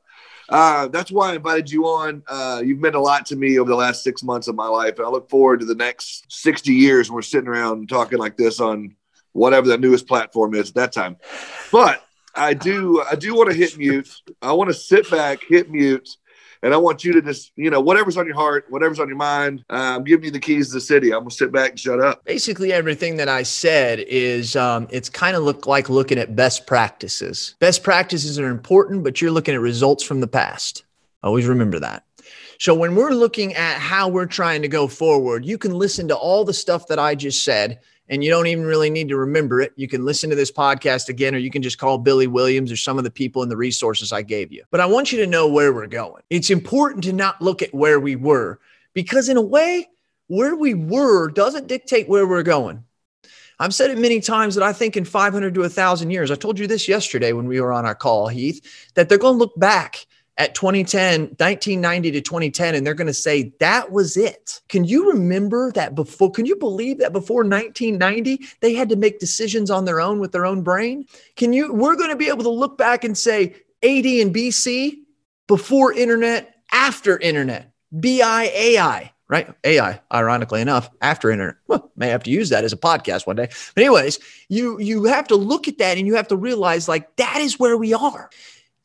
Uh, 0.52 0.90
that's 0.90 1.10
why 1.12 1.32
I 1.32 1.36
invited 1.36 1.72
you 1.72 1.86
on. 1.86 2.24
Uh, 2.28 2.62
you've 2.64 2.80
meant 2.80 2.96
a 2.96 3.00
lot 3.00 3.26
to 3.28 3.38
me 3.38 3.58
over 3.58 3.70
the 3.70 3.76
last 3.76 4.04
six 4.04 4.22
months 4.22 4.50
of 4.50 4.56
my 4.56 4.68
life. 4.68 4.98
And 4.98 5.08
I 5.08 5.10
look 5.10 5.30
forward 5.30 5.62
to 5.62 5.66
the 5.66 5.76
next 5.76 6.26
60 6.30 6.74
years 6.74 7.10
when 7.10 7.16
we're 7.16 7.22
sitting 7.22 7.48
around 7.48 7.88
talking 7.88 8.20
like 8.20 8.36
this 8.36 8.60
on 8.60 8.96
whatever 9.32 9.68
the 9.68 9.78
newest 9.78 10.08
platform 10.08 10.54
is 10.54 10.70
at 10.70 10.76
that 10.76 10.92
time. 10.92 11.16
But 11.72 12.06
I 12.36 12.54
do, 12.54 13.02
I 13.10 13.16
do 13.16 13.34
want 13.34 13.50
to 13.50 13.56
hit 13.56 13.78
mute. 13.78 14.10
I 14.42 14.52
want 14.52 14.70
to 14.70 14.74
sit 14.74 15.10
back, 15.10 15.42
hit 15.48 15.72
mute, 15.72 16.10
and 16.64 16.74
I 16.74 16.78
want 16.78 17.04
you 17.04 17.14
to 17.14 17.22
just, 17.22 17.52
you 17.56 17.70
know, 17.70 17.82
whatever's 17.82 18.18
on 18.18 18.26
your 18.26 18.36
heart, 18.36 18.66
whatever's 18.70 19.00
on 19.00 19.08
your 19.08 19.18
mind, 19.18 19.64
uh, 19.70 19.96
I'm 19.96 20.04
giving 20.04 20.26
you 20.26 20.32
the 20.32 20.40
keys 20.40 20.68
to 20.70 20.76
the 20.76 20.82
city. 20.82 21.14
I'm 21.14 21.22
gonna 21.22 21.32
sit 21.32 21.52
back 21.52 21.72
and 21.72 21.80
shut 21.80 22.00
up. 22.00 22.24
Basically, 22.26 22.72
everything 22.72 23.18
that 23.18 23.30
I 23.30 23.44
said 23.44 24.00
is 24.00 24.56
um, 24.56 24.88
it's 24.92 25.10
kind 25.10 25.36
of 25.36 25.44
look 25.44 25.68
like 25.68 25.90
looking 25.90 26.18
at 26.18 26.36
best 26.36 26.68
practices. 26.68 27.56
Best 27.60 27.84
practices 27.84 28.40
are 28.40 28.50
important, 28.50 29.04
but 29.04 29.22
you're 29.22 29.32
looking 29.32 29.56
at 29.56 29.62
results 29.62 30.04
from 30.04 30.22
the 30.22 30.28
past. 30.28 30.84
Always 31.24 31.46
remember 31.46 31.80
that. 31.80 32.04
So 32.60 32.76
when 32.76 32.94
we're 32.96 33.12
looking 33.12 33.56
at 33.56 33.80
how 33.80 34.08
we're 34.08 34.28
trying 34.28 34.62
to 34.62 34.68
go 34.68 34.88
forward, 34.88 35.46
you 35.46 35.58
can 35.58 35.74
listen 35.74 36.08
to 36.10 36.16
all 36.16 36.44
the 36.46 36.54
stuff 36.54 36.88
that 36.88 37.00
I 37.00 37.16
just 37.16 37.44
said 37.44 37.80
and 38.12 38.22
you 38.22 38.30
don't 38.30 38.48
even 38.48 38.66
really 38.66 38.90
need 38.90 39.08
to 39.08 39.16
remember 39.16 39.62
it. 39.62 39.72
You 39.78 39.88
can 39.88 40.04
listen 40.04 40.30
to 40.30 40.36
this 40.36 40.52
podcast 40.52 41.08
again, 41.08 41.34
or 41.34 41.38
you 41.38 41.50
can 41.50 41.64
just 41.64 41.78
call 41.78 41.98
Billy 41.98 42.28
Williams 42.28 42.70
or 42.70 42.76
some 42.76 42.98
of 42.98 43.06
the 43.06 43.10
people 43.10 43.42
and 43.42 43.50
the 43.50 43.56
resources 43.58 44.12
I 44.12 44.22
gave 44.22 44.52
you. 44.52 44.64
But 44.70 44.82
I 44.82 44.86
want 44.86 45.14
you 45.14 45.20
to 45.20 45.28
know 45.28 45.48
where 45.48 45.74
we're 45.74 45.88
going. 45.88 46.22
It's 46.30 46.50
important 46.50 47.06
to 47.06 47.14
not 47.14 47.42
look 47.42 47.62
at 47.62 47.74
where 47.74 48.02
we 48.02 48.18
were 48.18 48.60
because, 48.94 49.30
in 49.30 49.38
a 49.38 49.42
way, 49.42 49.88
where 50.28 50.56
we 50.56 50.74
were 50.74 51.32
doesn't 51.32 51.68
dictate 51.68 52.10
where 52.10 52.28
we're 52.28 52.44
going. 52.44 52.84
I've 53.60 53.74
said 53.74 53.92
it 53.92 53.98
many 53.98 54.20
times 54.20 54.56
that 54.56 54.64
I 54.64 54.74
think 54.74 54.98
in 54.98 55.06
500 55.06 55.54
to 55.54 55.62
1,000 55.62 56.10
years, 56.12 56.32
I 56.32 56.36
told 56.36 56.60
you 56.60 56.68
this 56.68 56.90
yesterday 56.90 57.32
when 57.32 57.48
we 57.48 57.62
were 57.62 57.72
on 57.72 57.86
our 57.86 57.96
call, 57.96 58.28
Heath, 58.28 58.90
that 58.96 59.08
they're 59.08 59.18
going 59.18 59.36
to 59.36 59.40
look 59.40 59.58
back 59.58 60.06
at 60.38 60.56
2010, 60.56 61.22
1990 61.38 62.12
to 62.12 62.22
2010, 62.22 62.76
and 62.76 62.86
they're 62.86 62.94
going 62.94 63.08
to 63.08 63.14
say 63.14 63.54
that 63.60 63.92
was 63.92 64.18
it. 64.18 64.62
Can 64.70 64.84
you 64.86 65.12
remember 65.12 65.72
that 65.74 65.94
before? 65.96 66.32
Can 66.32 66.46
you 66.46 66.56
believe 66.56 67.00
that 67.00 67.14
before 67.14 67.44
1990, 67.44 68.46
they 68.62 68.74
had 68.74 68.90
to 68.90 68.96
make 68.96 69.20
decisions 69.20 69.70
on 69.70 69.86
their 69.86 70.00
own 70.00 70.20
with 70.20 70.32
their 70.32 70.46
own 70.46 70.64
brain? 70.64 71.06
Can 71.36 71.54
you? 71.54 71.74
We're 71.74 71.96
going 71.96 72.10
to 72.10 72.16
be 72.16 72.30
able 72.30 72.44
to 72.44 72.50
look 72.50 72.78
back 72.78 73.04
and 73.04 73.18
say 73.18 73.56
AD 73.84 74.06
and 74.06 74.34
BC 74.34 75.00
before 75.48 75.94
internet, 75.94 76.56
after 76.72 77.20
internet, 77.20 77.72
BI, 77.92 79.12
right? 79.32 79.54
AI, 79.64 80.00
ironically 80.14 80.62
enough, 80.62 80.90
after 81.02 81.32
internet. 81.32 81.56
Well, 81.68 81.90
may 81.96 82.10
have 82.10 82.24
to 82.24 82.30
use 82.30 82.50
that 82.50 82.64
as 82.64 82.74
a 82.74 82.78
podcast 82.78 83.26
one 83.26 83.38
day. 83.38 83.50
But 83.74 83.84
anyways, 83.84 84.20
you 84.50 84.80
you 84.80 85.06
have 85.06 85.28
to 85.28 85.36
look 85.36 85.68
at 85.68 85.78
that 85.80 85.98
and 85.98 86.06
you 86.06 86.16
have 86.16 86.28
to 86.28 86.36
realize 86.36 86.88
like 86.88 87.16
that 87.16 87.40
is 87.42 87.58
where 87.58 87.78
we 87.78 87.94
are. 87.94 88.30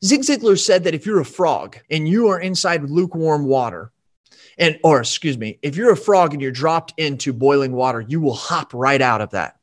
Zig 0.05 0.21
Ziglar 0.21 0.59
said 0.59 0.83
that 0.83 0.93
if 0.93 1.05
you're 1.05 1.19
a 1.19 1.25
frog 1.25 1.77
and 1.89 2.07
you 2.07 2.27
are 2.27 2.39
inside 2.39 2.83
lukewarm 2.89 3.45
water, 3.45 3.91
and 4.57 4.79
or 4.83 4.99
excuse 4.99 5.37
me, 5.37 5.59
if 5.61 5.75
you're 5.75 5.91
a 5.91 5.97
frog 5.97 6.33
and 6.33 6.41
you're 6.41 6.51
dropped 6.51 6.93
into 6.97 7.33
boiling 7.33 7.73
water, 7.73 8.01
you 8.01 8.21
will 8.21 8.33
hop 8.33 8.73
right 8.73 9.01
out 9.01 9.21
of 9.21 9.31
that. 9.31 9.56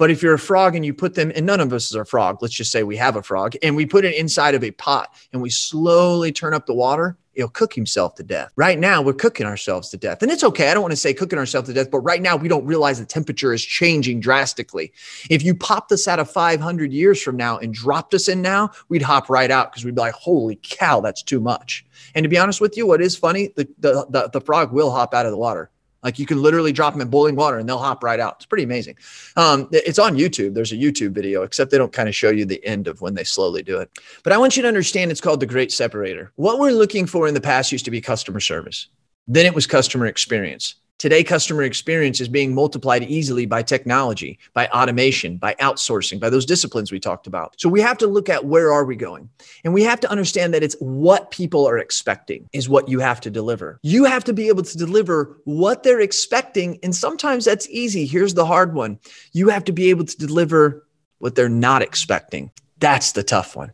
But 0.00 0.10
if 0.10 0.22
you're 0.22 0.32
a 0.32 0.38
frog 0.38 0.74
and 0.74 0.82
you 0.82 0.94
put 0.94 1.14
them, 1.14 1.30
and 1.36 1.44
none 1.44 1.60
of 1.60 1.74
us 1.74 1.90
is 1.90 1.94
a 1.94 2.06
frog, 2.06 2.38
let's 2.40 2.54
just 2.54 2.72
say 2.72 2.84
we 2.84 2.96
have 2.96 3.16
a 3.16 3.22
frog, 3.22 3.54
and 3.62 3.76
we 3.76 3.84
put 3.84 4.06
it 4.06 4.14
inside 4.14 4.54
of 4.54 4.64
a 4.64 4.70
pot 4.70 5.14
and 5.34 5.42
we 5.42 5.50
slowly 5.50 6.32
turn 6.32 6.54
up 6.54 6.64
the 6.64 6.72
water, 6.72 7.18
he'll 7.34 7.50
cook 7.50 7.74
himself 7.74 8.14
to 8.14 8.22
death. 8.22 8.50
Right 8.56 8.78
now, 8.78 9.02
we're 9.02 9.12
cooking 9.12 9.44
ourselves 9.44 9.90
to 9.90 9.98
death. 9.98 10.22
And 10.22 10.32
it's 10.32 10.42
okay. 10.42 10.70
I 10.70 10.72
don't 10.72 10.82
want 10.82 10.92
to 10.92 10.96
say 10.96 11.12
cooking 11.12 11.38
ourselves 11.38 11.68
to 11.68 11.74
death, 11.74 11.90
but 11.90 11.98
right 11.98 12.22
now, 12.22 12.34
we 12.34 12.48
don't 12.48 12.64
realize 12.64 12.98
the 12.98 13.04
temperature 13.04 13.52
is 13.52 13.62
changing 13.62 14.20
drastically. 14.20 14.90
If 15.28 15.42
you 15.42 15.54
popped 15.54 15.92
us 15.92 16.08
out 16.08 16.18
of 16.18 16.30
500 16.30 16.94
years 16.94 17.20
from 17.20 17.36
now 17.36 17.58
and 17.58 17.74
dropped 17.74 18.14
us 18.14 18.26
in 18.26 18.40
now, 18.40 18.70
we'd 18.88 19.02
hop 19.02 19.28
right 19.28 19.50
out 19.50 19.70
because 19.70 19.84
we'd 19.84 19.96
be 19.96 20.00
like, 20.00 20.14
holy 20.14 20.58
cow, 20.62 21.02
that's 21.02 21.22
too 21.22 21.40
much. 21.40 21.84
And 22.14 22.24
to 22.24 22.30
be 22.30 22.38
honest 22.38 22.62
with 22.62 22.74
you, 22.74 22.86
what 22.86 23.02
is 23.02 23.16
funny, 23.16 23.52
the, 23.54 23.68
the, 23.78 24.06
the, 24.08 24.30
the 24.32 24.40
frog 24.40 24.72
will 24.72 24.92
hop 24.92 25.12
out 25.12 25.26
of 25.26 25.30
the 25.30 25.36
water. 25.36 25.70
Like 26.02 26.18
you 26.18 26.26
can 26.26 26.40
literally 26.40 26.72
drop 26.72 26.94
them 26.94 27.02
in 27.02 27.08
boiling 27.08 27.36
water 27.36 27.58
and 27.58 27.68
they'll 27.68 27.78
hop 27.78 28.02
right 28.02 28.20
out. 28.20 28.36
It's 28.36 28.46
pretty 28.46 28.64
amazing. 28.64 28.96
Um, 29.36 29.68
it's 29.72 29.98
on 29.98 30.16
YouTube. 30.16 30.54
There's 30.54 30.72
a 30.72 30.76
YouTube 30.76 31.12
video, 31.12 31.42
except 31.42 31.70
they 31.70 31.78
don't 31.78 31.92
kind 31.92 32.08
of 32.08 32.14
show 32.14 32.30
you 32.30 32.44
the 32.44 32.64
end 32.64 32.88
of 32.88 33.00
when 33.00 33.14
they 33.14 33.24
slowly 33.24 33.62
do 33.62 33.78
it. 33.78 33.90
But 34.24 34.32
I 34.32 34.38
want 34.38 34.56
you 34.56 34.62
to 34.62 34.68
understand 34.68 35.10
it's 35.10 35.20
called 35.20 35.40
the 35.40 35.46
Great 35.46 35.72
Separator. 35.72 36.32
What 36.36 36.58
we're 36.58 36.72
looking 36.72 37.06
for 37.06 37.28
in 37.28 37.34
the 37.34 37.40
past 37.40 37.72
used 37.72 37.84
to 37.84 37.90
be 37.90 38.00
customer 38.00 38.40
service. 38.40 38.88
Then 39.28 39.46
it 39.46 39.54
was 39.54 39.66
customer 39.66 40.06
experience. 40.06 40.74
Today, 41.00 41.24
customer 41.24 41.62
experience 41.62 42.20
is 42.20 42.28
being 42.28 42.54
multiplied 42.54 43.04
easily 43.04 43.46
by 43.46 43.62
technology, 43.62 44.38
by 44.52 44.66
automation, 44.68 45.38
by 45.38 45.54
outsourcing, 45.54 46.20
by 46.20 46.28
those 46.28 46.44
disciplines 46.44 46.92
we 46.92 47.00
talked 47.00 47.26
about. 47.26 47.58
So 47.58 47.70
we 47.70 47.80
have 47.80 47.96
to 47.98 48.06
look 48.06 48.28
at 48.28 48.44
where 48.44 48.70
are 48.70 48.84
we 48.84 48.96
going? 48.96 49.30
And 49.64 49.72
we 49.72 49.82
have 49.82 49.98
to 50.00 50.10
understand 50.10 50.52
that 50.52 50.62
it's 50.62 50.76
what 50.78 51.30
people 51.30 51.66
are 51.66 51.78
expecting 51.78 52.50
is 52.52 52.68
what 52.68 52.86
you 52.90 53.00
have 53.00 53.18
to 53.22 53.30
deliver. 53.30 53.80
You 53.82 54.04
have 54.04 54.24
to 54.24 54.34
be 54.34 54.48
able 54.48 54.62
to 54.62 54.76
deliver 54.76 55.40
what 55.44 55.84
they're 55.84 56.00
expecting. 56.00 56.78
And 56.82 56.94
sometimes 56.94 57.46
that's 57.46 57.66
easy. 57.70 58.04
Here's 58.04 58.34
the 58.34 58.44
hard 58.44 58.74
one. 58.74 58.98
You 59.32 59.48
have 59.48 59.64
to 59.64 59.72
be 59.72 59.88
able 59.88 60.04
to 60.04 60.18
deliver 60.18 60.86
what 61.18 61.34
they're 61.34 61.48
not 61.48 61.80
expecting. 61.80 62.50
That's 62.78 63.12
the 63.12 63.22
tough 63.22 63.56
one. 63.56 63.72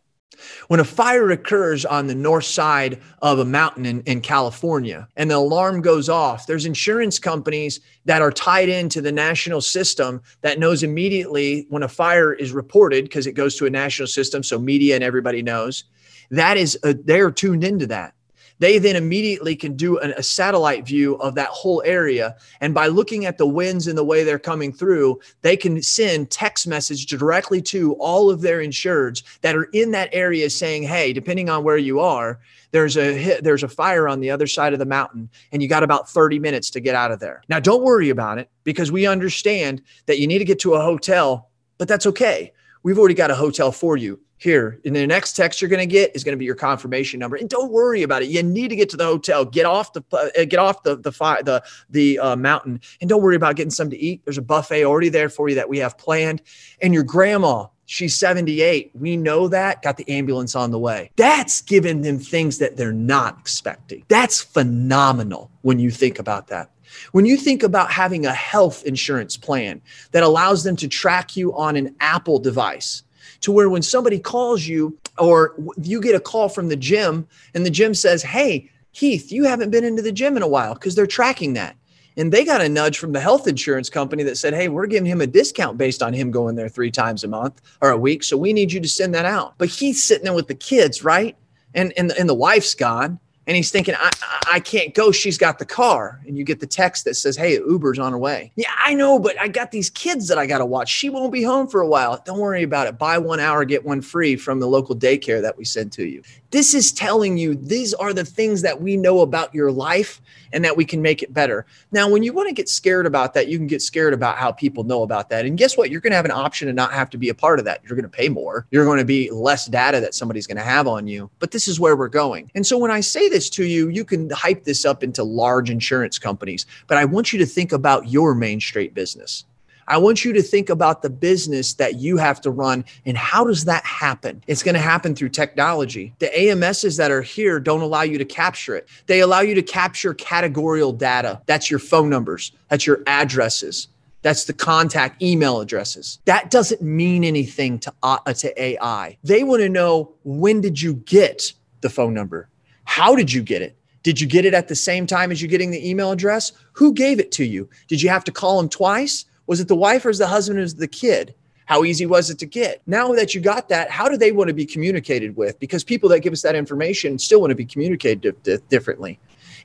When 0.68 0.80
a 0.80 0.84
fire 0.84 1.30
occurs 1.30 1.84
on 1.84 2.06
the 2.06 2.14
north 2.14 2.44
side 2.44 3.00
of 3.22 3.38
a 3.38 3.44
mountain 3.44 3.86
in, 3.86 4.00
in, 4.02 4.20
California 4.20 5.08
and 5.16 5.30
the 5.30 5.36
alarm 5.36 5.80
goes 5.80 6.08
off, 6.08 6.46
there's 6.46 6.66
insurance 6.66 7.18
companies 7.18 7.80
that 8.04 8.22
are 8.22 8.32
tied 8.32 8.68
into 8.68 9.00
the 9.00 9.12
national 9.12 9.60
system 9.60 10.20
that 10.42 10.58
knows 10.58 10.82
immediately 10.82 11.66
when 11.68 11.82
a 11.82 11.88
fire 11.88 12.32
is 12.32 12.52
reported 12.52 13.04
because 13.04 13.26
it 13.26 13.32
goes 13.32 13.56
to 13.56 13.66
a 13.66 13.70
national 13.70 14.08
system. 14.08 14.42
So 14.42 14.58
media 14.58 14.94
and 14.94 15.04
everybody 15.04 15.42
knows 15.42 15.84
that 16.30 16.56
is, 16.56 16.78
uh, 16.84 16.88
a, 16.88 16.94
they're 16.94 17.30
tuned 17.30 17.64
into 17.64 17.86
that. 17.88 18.14
They 18.58 18.78
then 18.78 18.96
immediately 18.96 19.56
can 19.56 19.76
do 19.76 19.98
an, 19.98 20.12
a 20.16 20.22
satellite 20.22 20.86
view 20.86 21.16
of 21.16 21.34
that 21.34 21.48
whole 21.48 21.82
area. 21.84 22.36
And 22.60 22.74
by 22.74 22.86
looking 22.86 23.26
at 23.26 23.38
the 23.38 23.46
winds 23.46 23.86
and 23.86 23.98
the 23.98 24.04
way 24.04 24.24
they're 24.24 24.38
coming 24.38 24.72
through, 24.72 25.20
they 25.42 25.56
can 25.56 25.82
send 25.82 26.30
text 26.30 26.66
message 26.66 27.06
directly 27.06 27.60
to 27.62 27.94
all 27.94 28.30
of 28.30 28.40
their 28.40 28.58
insureds 28.58 29.22
that 29.40 29.56
are 29.56 29.68
in 29.72 29.90
that 29.92 30.08
area 30.12 30.48
saying, 30.50 30.84
hey, 30.84 31.12
depending 31.12 31.50
on 31.50 31.64
where 31.64 31.76
you 31.76 32.00
are, 32.00 32.40
there's 32.72 32.96
a 32.96 33.14
hit, 33.14 33.44
there's 33.44 33.62
a 33.62 33.68
fire 33.68 34.08
on 34.08 34.20
the 34.20 34.30
other 34.30 34.46
side 34.46 34.72
of 34.72 34.78
the 34.78 34.84
mountain 34.84 35.30
and 35.52 35.62
you 35.62 35.68
got 35.68 35.82
about 35.82 36.08
30 36.08 36.38
minutes 36.38 36.70
to 36.70 36.80
get 36.80 36.94
out 36.94 37.12
of 37.12 37.20
there. 37.20 37.42
Now 37.48 37.60
don't 37.60 37.82
worry 37.82 38.10
about 38.10 38.38
it 38.38 38.50
because 38.64 38.92
we 38.92 39.06
understand 39.06 39.82
that 40.06 40.18
you 40.18 40.26
need 40.26 40.38
to 40.38 40.44
get 40.44 40.58
to 40.60 40.74
a 40.74 40.82
hotel, 40.82 41.50
but 41.78 41.88
that's 41.88 42.06
okay. 42.06 42.52
We've 42.82 42.98
already 42.98 43.14
got 43.14 43.30
a 43.30 43.34
hotel 43.34 43.72
for 43.72 43.96
you 43.96 44.20
here. 44.38 44.80
And 44.84 44.94
the 44.94 45.06
next 45.06 45.34
text 45.34 45.60
you're 45.60 45.68
going 45.70 45.86
to 45.86 45.92
get 45.92 46.14
is 46.14 46.22
going 46.22 46.34
to 46.34 46.38
be 46.38 46.44
your 46.44 46.54
confirmation 46.54 47.18
number. 47.18 47.36
And 47.36 47.48
don't 47.48 47.72
worry 47.72 48.02
about 48.02 48.22
it. 48.22 48.28
You 48.28 48.42
need 48.42 48.68
to 48.68 48.76
get 48.76 48.88
to 48.90 48.96
the 48.96 49.04
hotel, 49.04 49.44
get 49.44 49.64
off 49.64 49.92
the 49.92 50.02
uh, 50.12 50.44
get 50.44 50.58
off 50.58 50.82
the 50.82 50.96
the 50.96 51.10
the 51.10 51.62
the 51.90 52.18
uh, 52.18 52.36
mountain, 52.36 52.80
and 53.00 53.08
don't 53.08 53.22
worry 53.22 53.36
about 53.36 53.56
getting 53.56 53.70
something 53.70 53.98
to 53.98 54.04
eat. 54.04 54.22
There's 54.24 54.38
a 54.38 54.42
buffet 54.42 54.84
already 54.84 55.08
there 55.08 55.28
for 55.28 55.48
you 55.48 55.54
that 55.54 55.68
we 55.68 55.78
have 55.78 55.96
planned. 55.96 56.42
And 56.82 56.92
your 56.92 57.02
grandma, 57.02 57.66
she's 57.86 58.16
78. 58.18 58.90
We 58.94 59.16
know 59.16 59.48
that. 59.48 59.82
Got 59.82 59.96
the 59.96 60.08
ambulance 60.08 60.54
on 60.54 60.70
the 60.70 60.78
way. 60.78 61.10
That's 61.16 61.62
giving 61.62 62.02
them 62.02 62.18
things 62.18 62.58
that 62.58 62.76
they're 62.76 62.92
not 62.92 63.38
expecting. 63.38 64.04
That's 64.08 64.42
phenomenal 64.42 65.50
when 65.62 65.78
you 65.78 65.90
think 65.90 66.18
about 66.18 66.48
that. 66.48 66.70
When 67.12 67.26
you 67.26 67.36
think 67.36 67.62
about 67.62 67.90
having 67.90 68.26
a 68.26 68.32
health 68.32 68.84
insurance 68.84 69.36
plan 69.36 69.80
that 70.12 70.22
allows 70.22 70.64
them 70.64 70.76
to 70.76 70.88
track 70.88 71.36
you 71.36 71.54
on 71.56 71.76
an 71.76 71.94
Apple 72.00 72.38
device, 72.38 73.02
to 73.46 73.52
where 73.52 73.70
when 73.70 73.80
somebody 73.80 74.18
calls 74.18 74.66
you 74.66 74.98
or 75.18 75.54
you 75.80 76.00
get 76.00 76.16
a 76.16 76.20
call 76.20 76.48
from 76.48 76.68
the 76.68 76.74
gym 76.74 77.28
and 77.54 77.64
the 77.64 77.70
gym 77.70 77.94
says, 77.94 78.20
Hey, 78.20 78.68
Heath, 78.90 79.30
you 79.30 79.44
haven't 79.44 79.70
been 79.70 79.84
into 79.84 80.02
the 80.02 80.10
gym 80.10 80.36
in 80.36 80.42
a 80.42 80.48
while 80.48 80.74
because 80.74 80.96
they're 80.96 81.06
tracking 81.06 81.52
that. 81.52 81.76
And 82.16 82.32
they 82.32 82.44
got 82.44 82.60
a 82.60 82.68
nudge 82.68 82.98
from 82.98 83.12
the 83.12 83.20
health 83.20 83.46
insurance 83.46 83.88
company 83.88 84.24
that 84.24 84.36
said, 84.36 84.52
Hey, 84.52 84.68
we're 84.68 84.88
giving 84.88 85.08
him 85.08 85.20
a 85.20 85.28
discount 85.28 85.78
based 85.78 86.02
on 86.02 86.12
him 86.12 86.32
going 86.32 86.56
there 86.56 86.68
three 86.68 86.90
times 86.90 87.22
a 87.22 87.28
month 87.28 87.62
or 87.80 87.90
a 87.90 87.96
week. 87.96 88.24
So 88.24 88.36
we 88.36 88.52
need 88.52 88.72
you 88.72 88.80
to 88.80 88.88
send 88.88 89.14
that 89.14 89.26
out. 89.26 89.54
But 89.58 89.68
he's 89.68 90.02
sitting 90.02 90.24
there 90.24 90.34
with 90.34 90.48
the 90.48 90.56
kids, 90.56 91.04
right? 91.04 91.36
And, 91.72 91.92
and, 91.96 92.10
and 92.18 92.28
the 92.28 92.34
wife's 92.34 92.74
gone 92.74 93.20
and 93.46 93.56
he's 93.56 93.70
thinking, 93.70 93.94
I, 93.96 94.10
I 94.50 94.60
can't 94.60 94.92
go. 94.92 95.12
She's 95.12 95.38
got 95.38 95.58
the 95.58 95.64
car. 95.64 96.20
And 96.26 96.36
you 96.36 96.44
get 96.44 96.58
the 96.60 96.66
text 96.66 97.04
that 97.04 97.14
says, 97.14 97.36
Hey, 97.36 97.54
Uber's 97.54 97.98
on 97.98 98.12
her 98.12 98.18
way. 98.18 98.52
Yeah, 98.56 98.70
I 98.76 98.94
know, 98.94 99.18
but 99.18 99.40
I 99.40 99.48
got 99.48 99.70
these 99.70 99.88
kids 99.88 100.28
that 100.28 100.38
I 100.38 100.46
got 100.46 100.58
to 100.58 100.66
watch. 100.66 100.88
She 100.88 101.10
won't 101.10 101.32
be 101.32 101.42
home 101.42 101.68
for 101.68 101.80
a 101.80 101.86
while. 101.86 102.20
Don't 102.24 102.38
worry 102.38 102.64
about 102.64 102.88
it. 102.88 102.98
Buy 102.98 103.18
one 103.18 103.38
hour, 103.38 103.64
get 103.64 103.84
one 103.84 104.00
free 104.00 104.36
from 104.36 104.58
the 104.58 104.66
local 104.66 104.96
daycare 104.96 105.40
that 105.42 105.56
we 105.56 105.64
send 105.64 105.92
to 105.92 106.04
you. 106.04 106.22
This 106.50 106.74
is 106.74 106.92
telling 106.92 107.36
you 107.36 107.54
these 107.54 107.92
are 107.94 108.12
the 108.12 108.24
things 108.24 108.62
that 108.62 108.80
we 108.80 108.96
know 108.96 109.20
about 109.20 109.54
your 109.54 109.72
life 109.72 110.20
and 110.52 110.64
that 110.64 110.76
we 110.76 110.84
can 110.84 111.02
make 111.02 111.22
it 111.22 111.34
better. 111.34 111.66
Now, 111.92 112.08
when 112.08 112.22
you 112.22 112.32
want 112.32 112.48
to 112.48 112.54
get 112.54 112.68
scared 112.68 113.06
about 113.06 113.34
that, 113.34 113.48
you 113.48 113.58
can 113.58 113.66
get 113.66 113.82
scared 113.82 114.14
about 114.14 114.38
how 114.38 114.52
people 114.52 114.84
know 114.84 115.02
about 115.02 115.28
that. 115.30 115.44
And 115.44 115.58
guess 115.58 115.76
what? 115.76 115.90
You're 115.90 116.00
going 116.00 116.12
to 116.12 116.16
have 116.16 116.24
an 116.24 116.30
option 116.30 116.68
to 116.68 116.72
not 116.72 116.92
have 116.92 117.10
to 117.10 117.18
be 117.18 117.28
a 117.28 117.34
part 117.34 117.58
of 117.58 117.64
that. 117.64 117.80
You're 117.82 117.96
going 117.96 118.08
to 118.10 118.16
pay 118.16 118.28
more. 118.28 118.66
You're 118.70 118.84
going 118.84 118.98
to 118.98 119.04
be 119.04 119.30
less 119.30 119.66
data 119.66 120.00
that 120.00 120.14
somebody's 120.14 120.46
going 120.46 120.56
to 120.56 120.62
have 120.62 120.86
on 120.86 121.06
you. 121.06 121.30
But 121.40 121.50
this 121.50 121.68
is 121.68 121.80
where 121.80 121.96
we're 121.96 122.08
going. 122.08 122.50
And 122.54 122.66
so 122.66 122.78
when 122.78 122.90
I 122.90 123.00
say 123.00 123.28
this 123.28 123.50
to 123.50 123.64
you, 123.64 123.88
you 123.88 124.04
can 124.04 124.30
hype 124.30 124.64
this 124.64 124.84
up 124.84 125.02
into 125.02 125.24
large 125.24 125.68
insurance 125.68 126.18
companies, 126.18 126.64
but 126.86 126.96
I 126.96 127.04
want 127.04 127.32
you 127.32 127.38
to 127.40 127.46
think 127.46 127.72
about 127.72 128.08
your 128.08 128.34
Main 128.34 128.60
Street 128.60 128.94
business. 128.94 129.44
I 129.88 129.98
want 129.98 130.24
you 130.24 130.32
to 130.32 130.42
think 130.42 130.68
about 130.68 131.02
the 131.02 131.10
business 131.10 131.74
that 131.74 131.96
you 131.96 132.16
have 132.16 132.40
to 132.42 132.50
run 132.50 132.84
and 133.04 133.16
how 133.16 133.44
does 133.44 133.64
that 133.64 133.84
happen? 133.84 134.42
It's 134.46 134.62
going 134.62 134.74
to 134.74 134.80
happen 134.80 135.14
through 135.14 135.28
technology. 135.30 136.14
The 136.18 136.28
AMSs 136.28 136.96
that 136.98 137.10
are 137.10 137.22
here 137.22 137.60
don't 137.60 137.82
allow 137.82 138.02
you 138.02 138.18
to 138.18 138.24
capture 138.24 138.74
it. 138.74 138.88
They 139.06 139.20
allow 139.20 139.40
you 139.40 139.54
to 139.54 139.62
capture 139.62 140.14
categorical 140.14 140.92
data. 140.92 141.40
That's 141.46 141.70
your 141.70 141.78
phone 141.78 142.10
numbers, 142.10 142.52
that's 142.68 142.86
your 142.86 143.02
addresses. 143.06 143.88
That's 144.22 144.46
the 144.46 144.54
contact 144.54 145.22
email 145.22 145.60
addresses. 145.60 146.18
That 146.24 146.50
doesn't 146.50 146.82
mean 146.82 147.22
anything 147.22 147.78
to, 147.80 147.92
uh, 148.02 148.18
to 148.32 148.60
AI. 148.60 149.16
They 149.22 149.44
want 149.44 149.62
to 149.62 149.68
know 149.68 150.14
when 150.24 150.60
did 150.60 150.82
you 150.82 150.94
get 150.94 151.52
the 151.82 151.90
phone 151.90 152.12
number? 152.12 152.48
How 152.86 153.14
did 153.14 153.32
you 153.32 153.40
get 153.40 153.62
it? 153.62 153.76
Did 154.02 154.20
you 154.20 154.26
get 154.26 154.44
it 154.44 154.52
at 154.52 154.66
the 154.66 154.74
same 154.74 155.06
time 155.06 155.30
as 155.30 155.40
you 155.40 155.46
getting 155.46 155.70
the 155.70 155.88
email 155.88 156.10
address? 156.10 156.50
Who 156.72 156.92
gave 156.92 157.20
it 157.20 157.30
to 157.32 157.44
you? 157.44 157.68
Did 157.86 158.02
you 158.02 158.08
have 158.08 158.24
to 158.24 158.32
call 158.32 158.56
them 158.56 158.68
twice? 158.68 159.26
Was 159.46 159.60
it 159.60 159.68
the 159.68 159.76
wife 159.76 160.04
or 160.04 160.10
is 160.10 160.18
the 160.18 160.26
husband 160.26 160.58
or 160.58 160.62
is 160.62 160.74
the 160.74 160.88
kid? 160.88 161.34
How 161.66 161.84
easy 161.84 162.06
was 162.06 162.30
it 162.30 162.38
to 162.38 162.46
get? 162.46 162.80
Now 162.86 163.12
that 163.14 163.34
you 163.34 163.40
got 163.40 163.68
that, 163.70 163.90
how 163.90 164.08
do 164.08 164.16
they 164.16 164.30
want 164.30 164.48
to 164.48 164.54
be 164.54 164.66
communicated 164.66 165.36
with? 165.36 165.58
Because 165.58 165.82
people 165.82 166.08
that 166.10 166.20
give 166.20 166.32
us 166.32 166.42
that 166.42 166.54
information 166.54 167.18
still 167.18 167.40
want 167.40 167.50
to 167.50 167.56
be 167.56 167.64
communicated 167.64 168.36
differently. 168.68 169.18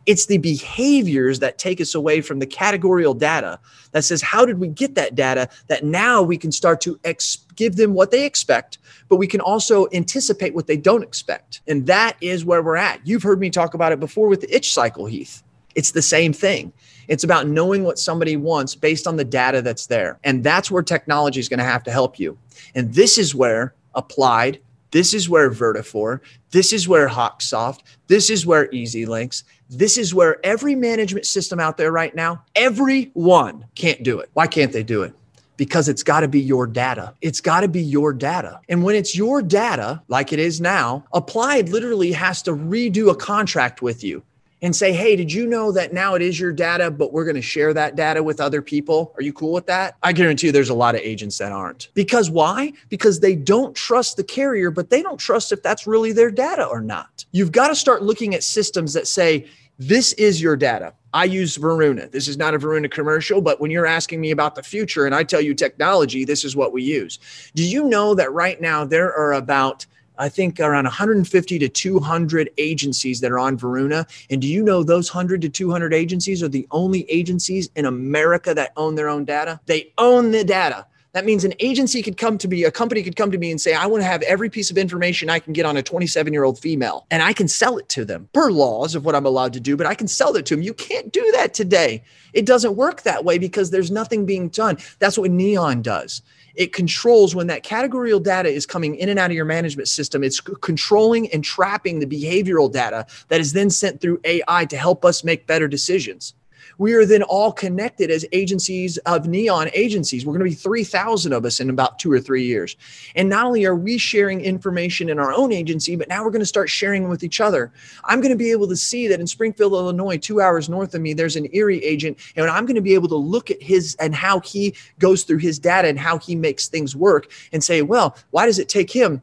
It's 0.07 0.25
the 0.25 0.39
behaviors 0.39 1.37
that 1.39 1.59
take 1.59 1.79
us 1.79 1.93
away 1.93 2.21
from 2.21 2.39
the 2.39 2.47
categorical 2.47 3.13
data 3.13 3.59
that 3.91 4.03
says, 4.03 4.19
how 4.19 4.47
did 4.47 4.57
we 4.57 4.67
get 4.67 4.95
that 4.95 5.13
data? 5.13 5.47
That 5.67 5.83
now 5.83 6.23
we 6.23 6.39
can 6.39 6.51
start 6.51 6.81
to 6.81 6.99
ex- 7.03 7.45
give 7.55 7.75
them 7.75 7.93
what 7.93 8.09
they 8.09 8.25
expect, 8.25 8.79
but 9.09 9.17
we 9.17 9.27
can 9.27 9.41
also 9.41 9.87
anticipate 9.93 10.55
what 10.55 10.65
they 10.65 10.77
don't 10.77 11.03
expect. 11.03 11.61
And 11.67 11.85
that 11.85 12.17
is 12.19 12.43
where 12.43 12.63
we're 12.63 12.77
at. 12.77 13.05
You've 13.05 13.21
heard 13.21 13.39
me 13.39 13.51
talk 13.51 13.75
about 13.75 13.91
it 13.91 13.99
before 13.99 14.27
with 14.27 14.41
the 14.41 14.55
itch 14.55 14.73
cycle, 14.73 15.05
Heath. 15.05 15.43
It's 15.75 15.91
the 15.91 16.01
same 16.01 16.33
thing. 16.33 16.73
It's 17.07 17.23
about 17.23 17.47
knowing 17.47 17.83
what 17.83 17.99
somebody 17.99 18.37
wants 18.37 18.75
based 18.75 19.07
on 19.07 19.17
the 19.17 19.25
data 19.25 19.61
that's 19.61 19.87
there. 19.87 20.19
And 20.23 20.43
that's 20.43 20.71
where 20.71 20.83
technology 20.83 21.39
is 21.39 21.49
going 21.49 21.59
to 21.59 21.63
have 21.63 21.83
to 21.83 21.91
help 21.91 22.19
you. 22.19 22.37
And 22.75 22.93
this 22.93 23.17
is 23.17 23.35
where 23.35 23.73
applied, 23.95 24.61
this 24.91 25.13
is 25.13 25.29
where 25.29 25.49
Vertafore, 25.49 26.19
this 26.51 26.71
is 26.71 26.87
where 26.87 27.07
Hawksoft, 27.07 27.79
this 28.07 28.29
is 28.29 28.45
where 28.45 28.67
EZLynx, 28.67 29.43
this 29.69 29.97
is 29.97 30.13
where 30.13 30.45
every 30.45 30.75
management 30.75 31.25
system 31.25 31.59
out 31.59 31.77
there 31.77 31.91
right 31.91 32.15
now, 32.15 32.43
everyone 32.55 33.65
can't 33.75 34.03
do 34.03 34.19
it. 34.19 34.29
Why 34.33 34.47
can't 34.47 34.71
they 34.71 34.83
do 34.83 35.03
it? 35.03 35.13
because 35.57 35.87
it's 35.87 36.01
got 36.01 36.21
to 36.21 36.27
be 36.27 36.39
your 36.39 36.65
data. 36.65 37.13
It's 37.21 37.39
got 37.39 37.59
to 37.59 37.67
be 37.67 37.83
your 37.83 38.13
data. 38.13 38.59
And 38.67 38.81
when 38.81 38.95
it's 38.95 39.15
your 39.15 39.43
data, 39.43 40.01
like 40.07 40.33
it 40.33 40.39
is 40.39 40.59
now, 40.59 41.05
Applied 41.13 41.69
literally 41.69 42.11
has 42.13 42.41
to 42.43 42.51
redo 42.53 43.11
a 43.11 43.15
contract 43.15 43.83
with 43.83 44.03
you 44.03 44.23
and 44.61 44.75
say, 44.75 44.93
hey, 44.93 45.15
did 45.15 45.31
you 45.31 45.47
know 45.47 45.71
that 45.71 45.93
now 45.93 46.13
it 46.13 46.21
is 46.21 46.39
your 46.39 46.51
data, 46.51 46.91
but 46.91 47.11
we're 47.11 47.25
going 47.25 47.35
to 47.35 47.41
share 47.41 47.73
that 47.73 47.95
data 47.95 48.21
with 48.21 48.39
other 48.39 48.61
people? 48.61 49.13
Are 49.15 49.23
you 49.23 49.33
cool 49.33 49.53
with 49.53 49.65
that? 49.65 49.97
I 50.03 50.13
guarantee 50.13 50.47
you 50.47 50.53
there's 50.53 50.69
a 50.69 50.75
lot 50.75 50.95
of 50.95 51.01
agents 51.01 51.37
that 51.39 51.51
aren't. 51.51 51.89
Because 51.93 52.29
why? 52.29 52.73
Because 52.89 53.19
they 53.19 53.35
don't 53.35 53.75
trust 53.75 54.17
the 54.17 54.23
carrier, 54.23 54.69
but 54.69 54.89
they 54.89 55.01
don't 55.01 55.17
trust 55.17 55.51
if 55.51 55.63
that's 55.63 55.87
really 55.87 56.11
their 56.11 56.29
data 56.29 56.65
or 56.65 56.81
not. 56.81 57.25
You've 57.31 57.51
got 57.51 57.69
to 57.69 57.75
start 57.75 58.03
looking 58.03 58.35
at 58.35 58.43
systems 58.43 58.93
that 58.93 59.07
say, 59.07 59.47
this 59.79 60.13
is 60.13 60.39
your 60.39 60.55
data. 60.55 60.93
I 61.13 61.25
use 61.25 61.57
Veruna. 61.57 62.11
This 62.11 62.27
is 62.27 62.37
not 62.37 62.53
a 62.53 62.59
Veruna 62.59 62.89
commercial, 62.89 63.41
but 63.41 63.59
when 63.59 63.71
you're 63.71 63.87
asking 63.87 64.21
me 64.21 64.29
about 64.29 64.53
the 64.53 64.61
future 64.61 65.07
and 65.07 65.15
I 65.15 65.23
tell 65.23 65.41
you 65.41 65.55
technology, 65.55 66.23
this 66.23 66.45
is 66.45 66.55
what 66.55 66.71
we 66.71 66.83
use. 66.83 67.17
Do 67.55 67.67
you 67.67 67.85
know 67.85 68.13
that 68.13 68.31
right 68.31 68.61
now 68.61 68.85
there 68.85 69.11
are 69.11 69.33
about 69.33 69.87
I 70.21 70.29
think 70.29 70.59
around 70.59 70.83
150 70.83 71.57
to 71.57 71.67
200 71.67 72.51
agencies 72.59 73.21
that 73.21 73.31
are 73.31 73.39
on 73.39 73.57
Veruna. 73.57 74.07
And 74.29 74.39
do 74.39 74.47
you 74.47 74.61
know 74.61 74.83
those 74.83 75.11
100 75.11 75.41
to 75.41 75.49
200 75.49 75.95
agencies 75.95 76.43
are 76.43 76.47
the 76.47 76.67
only 76.69 77.09
agencies 77.09 77.71
in 77.75 77.85
America 77.85 78.53
that 78.53 78.71
own 78.77 78.93
their 78.93 79.09
own 79.09 79.25
data? 79.25 79.59
They 79.65 79.91
own 79.97 80.29
the 80.29 80.43
data. 80.43 80.85
That 81.13 81.25
means 81.25 81.43
an 81.43 81.55
agency 81.59 82.03
could 82.03 82.17
come 82.17 82.37
to 82.37 82.47
me, 82.47 82.63
a 82.63 82.71
company 82.71 83.01
could 83.01 83.15
come 83.15 83.31
to 83.31 83.37
me 83.37 83.49
and 83.49 83.59
say, 83.59 83.73
I 83.73 83.87
want 83.87 84.01
to 84.01 84.07
have 84.07 84.21
every 84.21 84.49
piece 84.49 84.69
of 84.69 84.77
information 84.77 85.27
I 85.29 85.39
can 85.39 85.53
get 85.53 85.65
on 85.65 85.75
a 85.75 85.83
27 85.83 86.31
year 86.31 86.43
old 86.43 86.59
female, 86.59 87.05
and 87.11 87.21
I 87.21 87.33
can 87.33 87.47
sell 87.49 87.77
it 87.77 87.89
to 87.89 88.05
them 88.05 88.29
per 88.31 88.49
laws 88.51 88.95
of 88.95 89.03
what 89.03 89.15
I'm 89.15 89.25
allowed 89.25 89.53
to 89.53 89.59
do, 89.59 89.75
but 89.75 89.87
I 89.87 89.95
can 89.95 90.07
sell 90.07 90.35
it 90.37 90.45
to 90.45 90.55
them. 90.55 90.63
You 90.63 90.73
can't 90.73 91.11
do 91.11 91.29
that 91.33 91.53
today. 91.53 92.03
It 92.31 92.45
doesn't 92.45 92.77
work 92.77 93.01
that 93.01 93.25
way 93.25 93.39
because 93.39 93.71
there's 93.71 93.91
nothing 93.91 94.25
being 94.25 94.47
done. 94.49 94.77
That's 94.99 95.17
what 95.17 95.31
Neon 95.31 95.81
does 95.81 96.21
it 96.55 96.73
controls 96.73 97.35
when 97.35 97.47
that 97.47 97.63
categorical 97.63 98.19
data 98.19 98.49
is 98.49 98.65
coming 98.65 98.95
in 98.95 99.09
and 99.09 99.19
out 99.19 99.31
of 99.31 99.35
your 99.35 99.45
management 99.45 99.87
system. 99.87 100.23
It's 100.23 100.39
controlling 100.39 101.31
and 101.31 101.43
trapping 101.43 101.99
the 101.99 102.05
behavioral 102.05 102.71
data 102.71 103.05
that 103.29 103.39
is 103.39 103.53
then 103.53 103.69
sent 103.69 104.01
through 104.01 104.19
AI 104.23 104.65
to 104.65 104.77
help 104.77 105.05
us 105.05 105.23
make 105.23 105.47
better 105.47 105.67
decisions 105.67 106.33
we 106.81 106.93
are 106.93 107.05
then 107.05 107.21
all 107.21 107.51
connected 107.51 108.09
as 108.09 108.25
agencies 108.31 108.97
of 109.05 109.27
neon 109.27 109.69
agencies. 109.75 110.25
We're 110.25 110.33
going 110.33 110.49
to 110.49 110.49
be 110.49 110.55
3,000 110.55 111.31
of 111.31 111.45
us 111.45 111.59
in 111.59 111.69
about 111.69 111.99
two 111.99 112.11
or 112.11 112.19
three 112.19 112.43
years. 112.43 112.75
And 113.13 113.29
not 113.29 113.45
only 113.45 113.65
are 113.65 113.75
we 113.75 113.99
sharing 113.99 114.41
information 114.41 115.07
in 115.07 115.19
our 115.19 115.31
own 115.31 115.51
agency, 115.51 115.95
but 115.95 116.07
now 116.07 116.23
we're 116.23 116.31
going 116.31 116.39
to 116.39 116.45
start 116.47 116.71
sharing 116.71 117.07
with 117.07 117.23
each 117.23 117.39
other. 117.39 117.71
I'm 118.05 118.19
going 118.19 118.31
to 118.31 118.35
be 118.35 118.49
able 118.49 118.67
to 118.67 118.75
see 118.75 119.07
that 119.09 119.19
in 119.19 119.27
Springfield, 119.27 119.73
Illinois, 119.73 120.17
two 120.17 120.41
hours 120.41 120.69
north 120.69 120.95
of 120.95 121.01
me, 121.01 121.13
there's 121.13 121.35
an 121.35 121.49
Erie 121.53 121.83
agent, 121.83 122.17
and 122.35 122.47
I'm 122.47 122.65
going 122.65 122.73
to 122.73 122.81
be 122.81 122.95
able 122.95 123.09
to 123.09 123.15
look 123.15 123.51
at 123.51 123.61
his 123.61 123.95
and 123.99 124.15
how 124.15 124.39
he 124.39 124.73
goes 124.97 125.21
through 125.21 125.37
his 125.37 125.59
data 125.59 125.87
and 125.87 125.99
how 125.99 126.17
he 126.17 126.35
makes 126.35 126.67
things 126.67 126.95
work 126.95 127.31
and 127.53 127.63
say, 127.63 127.83
well, 127.83 128.17
why 128.31 128.47
does 128.47 128.57
it 128.57 128.69
take 128.69 128.89
him 128.89 129.21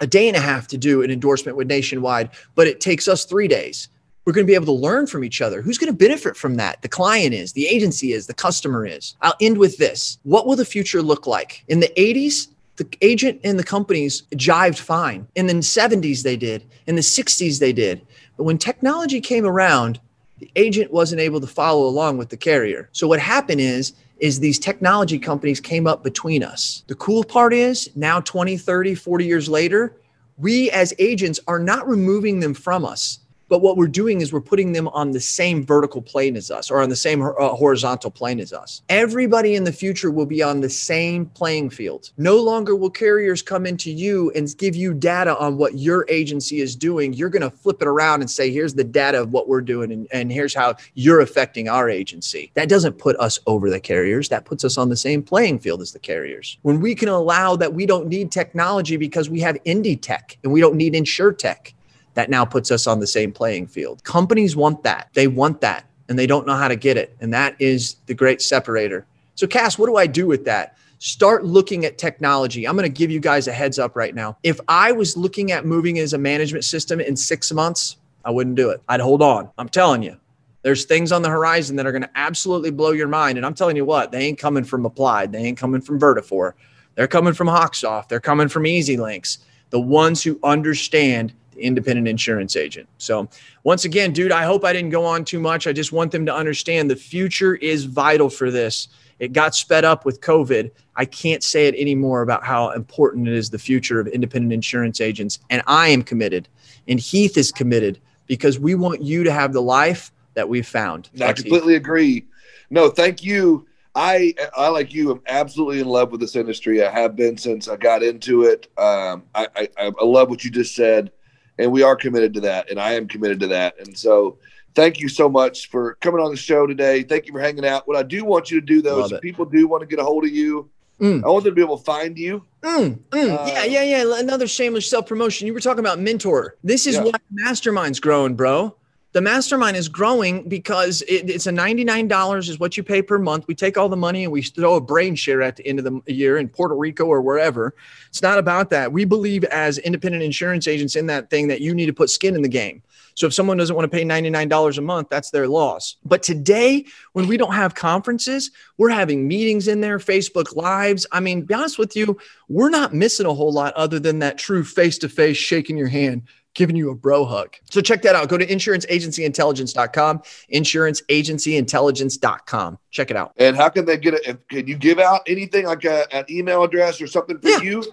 a 0.00 0.06
day 0.06 0.26
and 0.26 0.38
a 0.38 0.40
half 0.40 0.68
to 0.68 0.78
do 0.78 1.02
an 1.02 1.10
endorsement 1.10 1.58
with 1.58 1.68
Nationwide, 1.68 2.30
but 2.54 2.66
it 2.66 2.80
takes 2.80 3.08
us 3.08 3.26
three 3.26 3.46
days? 3.46 3.90
We're 4.24 4.32
going 4.32 4.46
to 4.46 4.50
be 4.50 4.54
able 4.54 4.66
to 4.66 4.72
learn 4.72 5.06
from 5.06 5.22
each 5.22 5.42
other. 5.42 5.60
Who's 5.60 5.76
going 5.76 5.92
to 5.92 5.96
benefit 5.96 6.36
from 6.36 6.56
that? 6.56 6.80
The 6.80 6.88
client 6.88 7.34
is, 7.34 7.52
the 7.52 7.66
agency 7.66 8.12
is, 8.12 8.26
the 8.26 8.34
customer 8.34 8.86
is. 8.86 9.16
I'll 9.20 9.34
end 9.40 9.58
with 9.58 9.76
this. 9.76 10.18
What 10.22 10.46
will 10.46 10.56
the 10.56 10.64
future 10.64 11.02
look 11.02 11.26
like? 11.26 11.62
In 11.68 11.80
the 11.80 11.92
80s, 11.96 12.48
the 12.76 12.88
agent 13.02 13.40
and 13.44 13.58
the 13.58 13.64
companies 13.64 14.22
jived 14.34 14.78
fine. 14.78 15.28
In 15.34 15.46
the 15.46 15.54
70s, 15.54 16.22
they 16.22 16.36
did. 16.36 16.64
In 16.86 16.96
the 16.96 17.02
60s, 17.02 17.58
they 17.58 17.72
did. 17.72 18.06
But 18.36 18.44
when 18.44 18.58
technology 18.58 19.20
came 19.20 19.44
around, 19.44 20.00
the 20.38 20.50
agent 20.56 20.92
wasn't 20.92 21.20
able 21.20 21.40
to 21.40 21.46
follow 21.46 21.86
along 21.86 22.16
with 22.16 22.30
the 22.30 22.36
carrier. 22.36 22.88
So 22.92 23.06
what 23.06 23.20
happened 23.20 23.60
is 23.60 23.92
is 24.18 24.38
these 24.38 24.58
technology 24.58 25.18
companies 25.18 25.60
came 25.60 25.86
up 25.86 26.02
between 26.02 26.42
us. 26.42 26.84
The 26.86 26.94
cool 26.94 27.24
part 27.24 27.52
is 27.52 27.90
now 27.96 28.20
20, 28.20 28.56
30, 28.56 28.94
40 28.94 29.24
years 29.26 29.48
later, 29.48 29.96
we 30.36 30.70
as 30.70 30.94
agents 30.98 31.40
are 31.46 31.58
not 31.58 31.86
removing 31.86 32.40
them 32.40 32.54
from 32.54 32.84
us. 32.84 33.20
But 33.48 33.60
what 33.60 33.76
we're 33.76 33.88
doing 33.88 34.20
is 34.20 34.32
we're 34.32 34.40
putting 34.40 34.72
them 34.72 34.88
on 34.88 35.10
the 35.10 35.20
same 35.20 35.64
vertical 35.64 36.02
plane 36.02 36.36
as 36.36 36.50
us 36.50 36.70
or 36.70 36.80
on 36.80 36.88
the 36.88 36.96
same 36.96 37.22
uh, 37.22 37.48
horizontal 37.50 38.10
plane 38.10 38.40
as 38.40 38.52
us. 38.52 38.82
Everybody 38.88 39.54
in 39.54 39.64
the 39.64 39.72
future 39.72 40.10
will 40.10 40.26
be 40.26 40.42
on 40.42 40.60
the 40.60 40.70
same 40.70 41.26
playing 41.26 41.70
field. 41.70 42.10
No 42.16 42.36
longer 42.36 42.74
will 42.74 42.90
carriers 42.90 43.42
come 43.42 43.66
into 43.66 43.90
you 43.90 44.30
and 44.34 44.56
give 44.58 44.74
you 44.74 44.94
data 44.94 45.36
on 45.38 45.56
what 45.56 45.78
your 45.78 46.06
agency 46.08 46.60
is 46.60 46.74
doing. 46.74 47.12
You're 47.12 47.28
going 47.28 47.42
to 47.42 47.50
flip 47.50 47.82
it 47.82 47.88
around 47.88 48.20
and 48.20 48.30
say, 48.30 48.50
here's 48.50 48.74
the 48.74 48.84
data 48.84 49.20
of 49.20 49.32
what 49.32 49.48
we're 49.48 49.60
doing, 49.60 49.92
and, 49.92 50.06
and 50.12 50.32
here's 50.32 50.54
how 50.54 50.74
you're 50.94 51.20
affecting 51.20 51.68
our 51.68 51.88
agency. 51.88 52.50
That 52.54 52.68
doesn't 52.68 52.98
put 52.98 53.16
us 53.16 53.38
over 53.46 53.70
the 53.70 53.80
carriers. 53.80 54.28
That 54.28 54.44
puts 54.44 54.64
us 54.64 54.78
on 54.78 54.88
the 54.88 54.96
same 54.96 55.22
playing 55.22 55.58
field 55.58 55.80
as 55.80 55.92
the 55.92 55.98
carriers. 55.98 56.58
When 56.62 56.80
we 56.80 56.94
can 56.94 57.08
allow 57.08 57.56
that 57.56 57.74
we 57.74 57.86
don't 57.86 58.08
need 58.08 58.32
technology 58.32 58.96
because 58.96 59.28
we 59.28 59.40
have 59.40 59.56
indie 59.64 60.00
tech 60.00 60.38
and 60.42 60.52
we 60.52 60.60
don't 60.60 60.76
need 60.76 60.94
insure 60.94 61.32
tech 61.32 61.74
that 62.14 62.30
now 62.30 62.44
puts 62.44 62.70
us 62.70 62.86
on 62.86 63.00
the 63.00 63.06
same 63.06 63.32
playing 63.32 63.66
field. 63.66 64.02
Companies 64.04 64.56
want 64.56 64.82
that. 64.84 65.08
They 65.14 65.26
want 65.28 65.60
that 65.60 65.84
and 66.08 66.18
they 66.18 66.26
don't 66.26 66.46
know 66.46 66.56
how 66.56 66.68
to 66.68 66.76
get 66.76 66.96
it. 66.96 67.16
And 67.20 67.32
that 67.34 67.56
is 67.58 67.96
the 68.06 68.14
great 68.14 68.42
separator. 68.42 69.06
So, 69.34 69.46
Cass, 69.46 69.78
what 69.78 69.86
do 69.86 69.96
I 69.96 70.06
do 70.06 70.26
with 70.26 70.44
that? 70.44 70.76
Start 70.98 71.44
looking 71.44 71.84
at 71.84 71.98
technology. 71.98 72.66
I'm 72.66 72.76
going 72.76 72.90
to 72.90 72.98
give 72.98 73.10
you 73.10 73.20
guys 73.20 73.48
a 73.48 73.52
heads 73.52 73.78
up 73.78 73.96
right 73.96 74.14
now. 74.14 74.36
If 74.42 74.60
I 74.68 74.92
was 74.92 75.16
looking 75.16 75.52
at 75.52 75.66
moving 75.66 75.98
as 75.98 76.12
a 76.12 76.18
management 76.18 76.64
system 76.64 77.00
in 77.00 77.16
six 77.16 77.52
months, 77.52 77.96
I 78.24 78.30
wouldn't 78.30 78.56
do 78.56 78.70
it. 78.70 78.80
I'd 78.88 79.00
hold 79.00 79.22
on. 79.22 79.50
I'm 79.58 79.68
telling 79.68 80.02
you, 80.02 80.16
there's 80.62 80.86
things 80.86 81.12
on 81.12 81.20
the 81.20 81.28
horizon 81.28 81.76
that 81.76 81.86
are 81.86 81.92
going 81.92 82.02
to 82.02 82.10
absolutely 82.14 82.70
blow 82.70 82.92
your 82.92 83.08
mind. 83.08 83.36
And 83.36 83.44
I'm 83.44 83.54
telling 83.54 83.76
you 83.76 83.84
what, 83.84 84.12
they 84.12 84.24
ain't 84.24 84.38
coming 84.38 84.64
from 84.64 84.86
Applied. 84.86 85.32
They 85.32 85.40
ain't 85.40 85.58
coming 85.58 85.82
from 85.82 86.00
Vertafore. 86.00 86.54
They're 86.94 87.08
coming 87.08 87.34
from 87.34 87.48
Hawksoft. 87.48 88.08
They're 88.08 88.20
coming 88.20 88.48
from 88.48 88.62
EZLynx. 88.62 89.38
The 89.70 89.80
ones 89.80 90.22
who 90.22 90.38
understand 90.42 91.34
independent 91.56 92.08
insurance 92.08 92.56
agent. 92.56 92.88
So, 92.98 93.28
once 93.62 93.84
again, 93.84 94.12
dude, 94.12 94.32
I 94.32 94.44
hope 94.44 94.64
I 94.64 94.72
didn't 94.72 94.90
go 94.90 95.04
on 95.04 95.24
too 95.24 95.40
much. 95.40 95.66
I 95.66 95.72
just 95.72 95.92
want 95.92 96.12
them 96.12 96.26
to 96.26 96.34
understand 96.34 96.90
the 96.90 96.96
future 96.96 97.54
is 97.56 97.84
vital 97.84 98.28
for 98.30 98.50
this. 98.50 98.88
It 99.18 99.32
got 99.32 99.54
sped 99.54 99.84
up 99.84 100.04
with 100.04 100.20
COVID. 100.20 100.70
I 100.96 101.04
can't 101.04 101.42
say 101.42 101.66
it 101.66 101.74
anymore 101.76 102.22
about 102.22 102.44
how 102.44 102.70
important 102.70 103.28
it 103.28 103.34
is 103.34 103.50
the 103.50 103.58
future 103.58 104.00
of 104.00 104.06
independent 104.08 104.52
insurance 104.52 105.00
agents. 105.00 105.38
And 105.50 105.62
I 105.66 105.88
am 105.88 106.02
committed, 106.02 106.48
and 106.88 106.98
Heath 106.98 107.36
is 107.36 107.52
committed 107.52 108.00
because 108.26 108.58
we 108.58 108.74
want 108.74 109.02
you 109.02 109.24
to 109.24 109.32
have 109.32 109.52
the 109.52 109.62
life 109.62 110.12
that 110.34 110.48
we've 110.48 110.66
found. 110.66 111.10
I 111.20 111.32
completely 111.32 111.76
agree. 111.76 112.26
No, 112.70 112.90
thank 112.90 113.22
you. 113.22 113.66
I, 113.94 114.34
I 114.56 114.68
like 114.68 114.92
you, 114.92 115.12
am 115.12 115.20
absolutely 115.28 115.80
in 115.80 115.86
love 115.86 116.10
with 116.10 116.20
this 116.20 116.34
industry. 116.34 116.82
I 116.82 116.90
have 116.90 117.14
been 117.14 117.36
since 117.36 117.68
I 117.68 117.76
got 117.76 118.02
into 118.02 118.42
it. 118.42 118.66
Um, 118.76 119.22
I, 119.34 119.46
I, 119.54 119.68
I 119.78 120.04
love 120.04 120.30
what 120.30 120.44
you 120.44 120.50
just 120.50 120.74
said 120.74 121.12
and 121.58 121.70
we 121.70 121.82
are 121.82 121.96
committed 121.96 122.34
to 122.34 122.40
that, 122.42 122.70
and 122.70 122.80
I 122.80 122.94
am 122.94 123.08
committed 123.08 123.40
to 123.40 123.46
that. 123.48 123.78
And 123.78 123.96
so, 123.96 124.38
thank 124.74 125.00
you 125.00 125.08
so 125.08 125.28
much 125.28 125.70
for 125.70 125.94
coming 126.00 126.20
on 126.20 126.30
the 126.30 126.36
show 126.36 126.66
today. 126.66 127.02
Thank 127.02 127.26
you 127.26 127.32
for 127.32 127.40
hanging 127.40 127.66
out. 127.66 127.86
What 127.86 127.96
I 127.96 128.02
do 128.02 128.24
want 128.24 128.50
you 128.50 128.60
to 128.60 128.66
do 128.66 128.82
though 128.82 128.98
Love 128.98 129.06
is, 129.06 129.12
if 129.12 129.20
people 129.20 129.44
do 129.44 129.66
want 129.68 129.82
to 129.82 129.86
get 129.86 129.98
a 129.98 130.04
hold 130.04 130.24
of 130.24 130.30
you, 130.30 130.70
mm. 131.00 131.24
I 131.24 131.28
want 131.28 131.44
them 131.44 131.52
to 131.52 131.54
be 131.54 131.62
able 131.62 131.78
to 131.78 131.84
find 131.84 132.18
you. 132.18 132.44
Mm, 132.62 132.98
mm. 133.10 133.38
Uh, 133.38 133.46
yeah, 133.46 133.64
yeah, 133.64 133.82
yeah. 133.82 134.18
Another 134.18 134.46
shameless 134.46 134.88
self 134.88 135.06
promotion. 135.06 135.46
You 135.46 135.54
were 135.54 135.60
talking 135.60 135.80
about 135.80 135.98
mentor. 135.98 136.56
This 136.64 136.86
is 136.86 136.96
yeah. 136.96 137.04
why 137.04 137.12
Mastermind's 137.32 138.00
growing, 138.00 138.34
bro 138.34 138.76
the 139.14 139.20
mastermind 139.20 139.76
is 139.76 139.88
growing 139.88 140.46
because 140.48 141.00
it, 141.02 141.30
it's 141.30 141.46
a 141.46 141.52
$99 141.52 142.48
is 142.48 142.58
what 142.58 142.76
you 142.76 142.82
pay 142.82 143.00
per 143.00 143.16
month. 143.16 143.46
We 143.46 143.54
take 143.54 143.78
all 143.78 143.88
the 143.88 143.96
money 143.96 144.24
and 144.24 144.32
we 144.32 144.42
throw 144.42 144.74
a 144.74 144.80
brain 144.80 145.14
share 145.14 145.40
at 145.40 145.54
the 145.54 145.64
end 145.64 145.78
of 145.78 145.84
the 145.84 146.12
year 146.12 146.36
in 146.36 146.48
Puerto 146.48 146.74
Rico 146.74 147.04
or 147.04 147.22
wherever. 147.22 147.76
It's 148.08 148.22
not 148.22 148.40
about 148.40 148.70
that. 148.70 148.92
We 148.92 149.04
believe 149.04 149.44
as 149.44 149.78
independent 149.78 150.24
insurance 150.24 150.66
agents 150.66 150.96
in 150.96 151.06
that 151.06 151.30
thing 151.30 151.46
that 151.46 151.60
you 151.60 151.74
need 151.74 151.86
to 151.86 151.92
put 151.92 152.10
skin 152.10 152.34
in 152.34 152.42
the 152.42 152.48
game. 152.48 152.82
So 153.14 153.28
if 153.28 153.34
someone 153.34 153.56
doesn't 153.56 153.76
want 153.76 153.88
to 153.88 153.96
pay 153.96 154.04
$99 154.04 154.78
a 154.78 154.80
month, 154.80 155.10
that's 155.10 155.30
their 155.30 155.46
loss. 155.46 155.94
But 156.04 156.24
today, 156.24 156.84
when 157.12 157.28
we 157.28 157.36
don't 157.36 157.54
have 157.54 157.76
conferences, 157.76 158.50
we're 158.78 158.88
having 158.88 159.28
meetings 159.28 159.68
in 159.68 159.80
there, 159.80 160.00
Facebook 160.00 160.56
Lives. 160.56 161.06
I 161.12 161.20
mean, 161.20 161.42
be 161.42 161.54
honest 161.54 161.78
with 161.78 161.94
you, 161.94 162.18
we're 162.48 162.70
not 162.70 162.92
missing 162.92 163.26
a 163.26 163.34
whole 163.34 163.52
lot 163.52 163.74
other 163.74 164.00
than 164.00 164.18
that 164.18 164.38
true 164.38 164.64
face 164.64 164.98
to 164.98 165.08
face 165.08 165.36
shaking 165.36 165.76
your 165.76 165.86
hand 165.86 166.24
giving 166.54 166.76
you 166.76 166.90
a 166.90 166.94
bro 166.94 167.24
hug. 167.24 167.56
So 167.70 167.80
check 167.80 168.02
that 168.02 168.14
out. 168.14 168.28
Go 168.28 168.36
to 168.38 168.46
insuranceagencyintelligence.com, 168.46 170.22
insuranceagencyintelligence.com. 170.52 172.78
Check 172.90 173.10
it 173.10 173.16
out. 173.16 173.32
And 173.36 173.56
how 173.56 173.68
can 173.68 173.84
they 173.84 173.96
get 173.96 174.14
it? 174.14 174.48
Can 174.48 174.66
you 174.66 174.76
give 174.76 174.98
out 174.98 175.20
anything 175.26 175.66
like 175.66 175.84
a, 175.84 176.12
an 176.14 176.24
email 176.30 176.62
address 176.62 177.00
or 177.00 177.06
something 177.06 177.38
for 177.38 177.48
yeah. 177.48 177.60
you? 177.60 177.84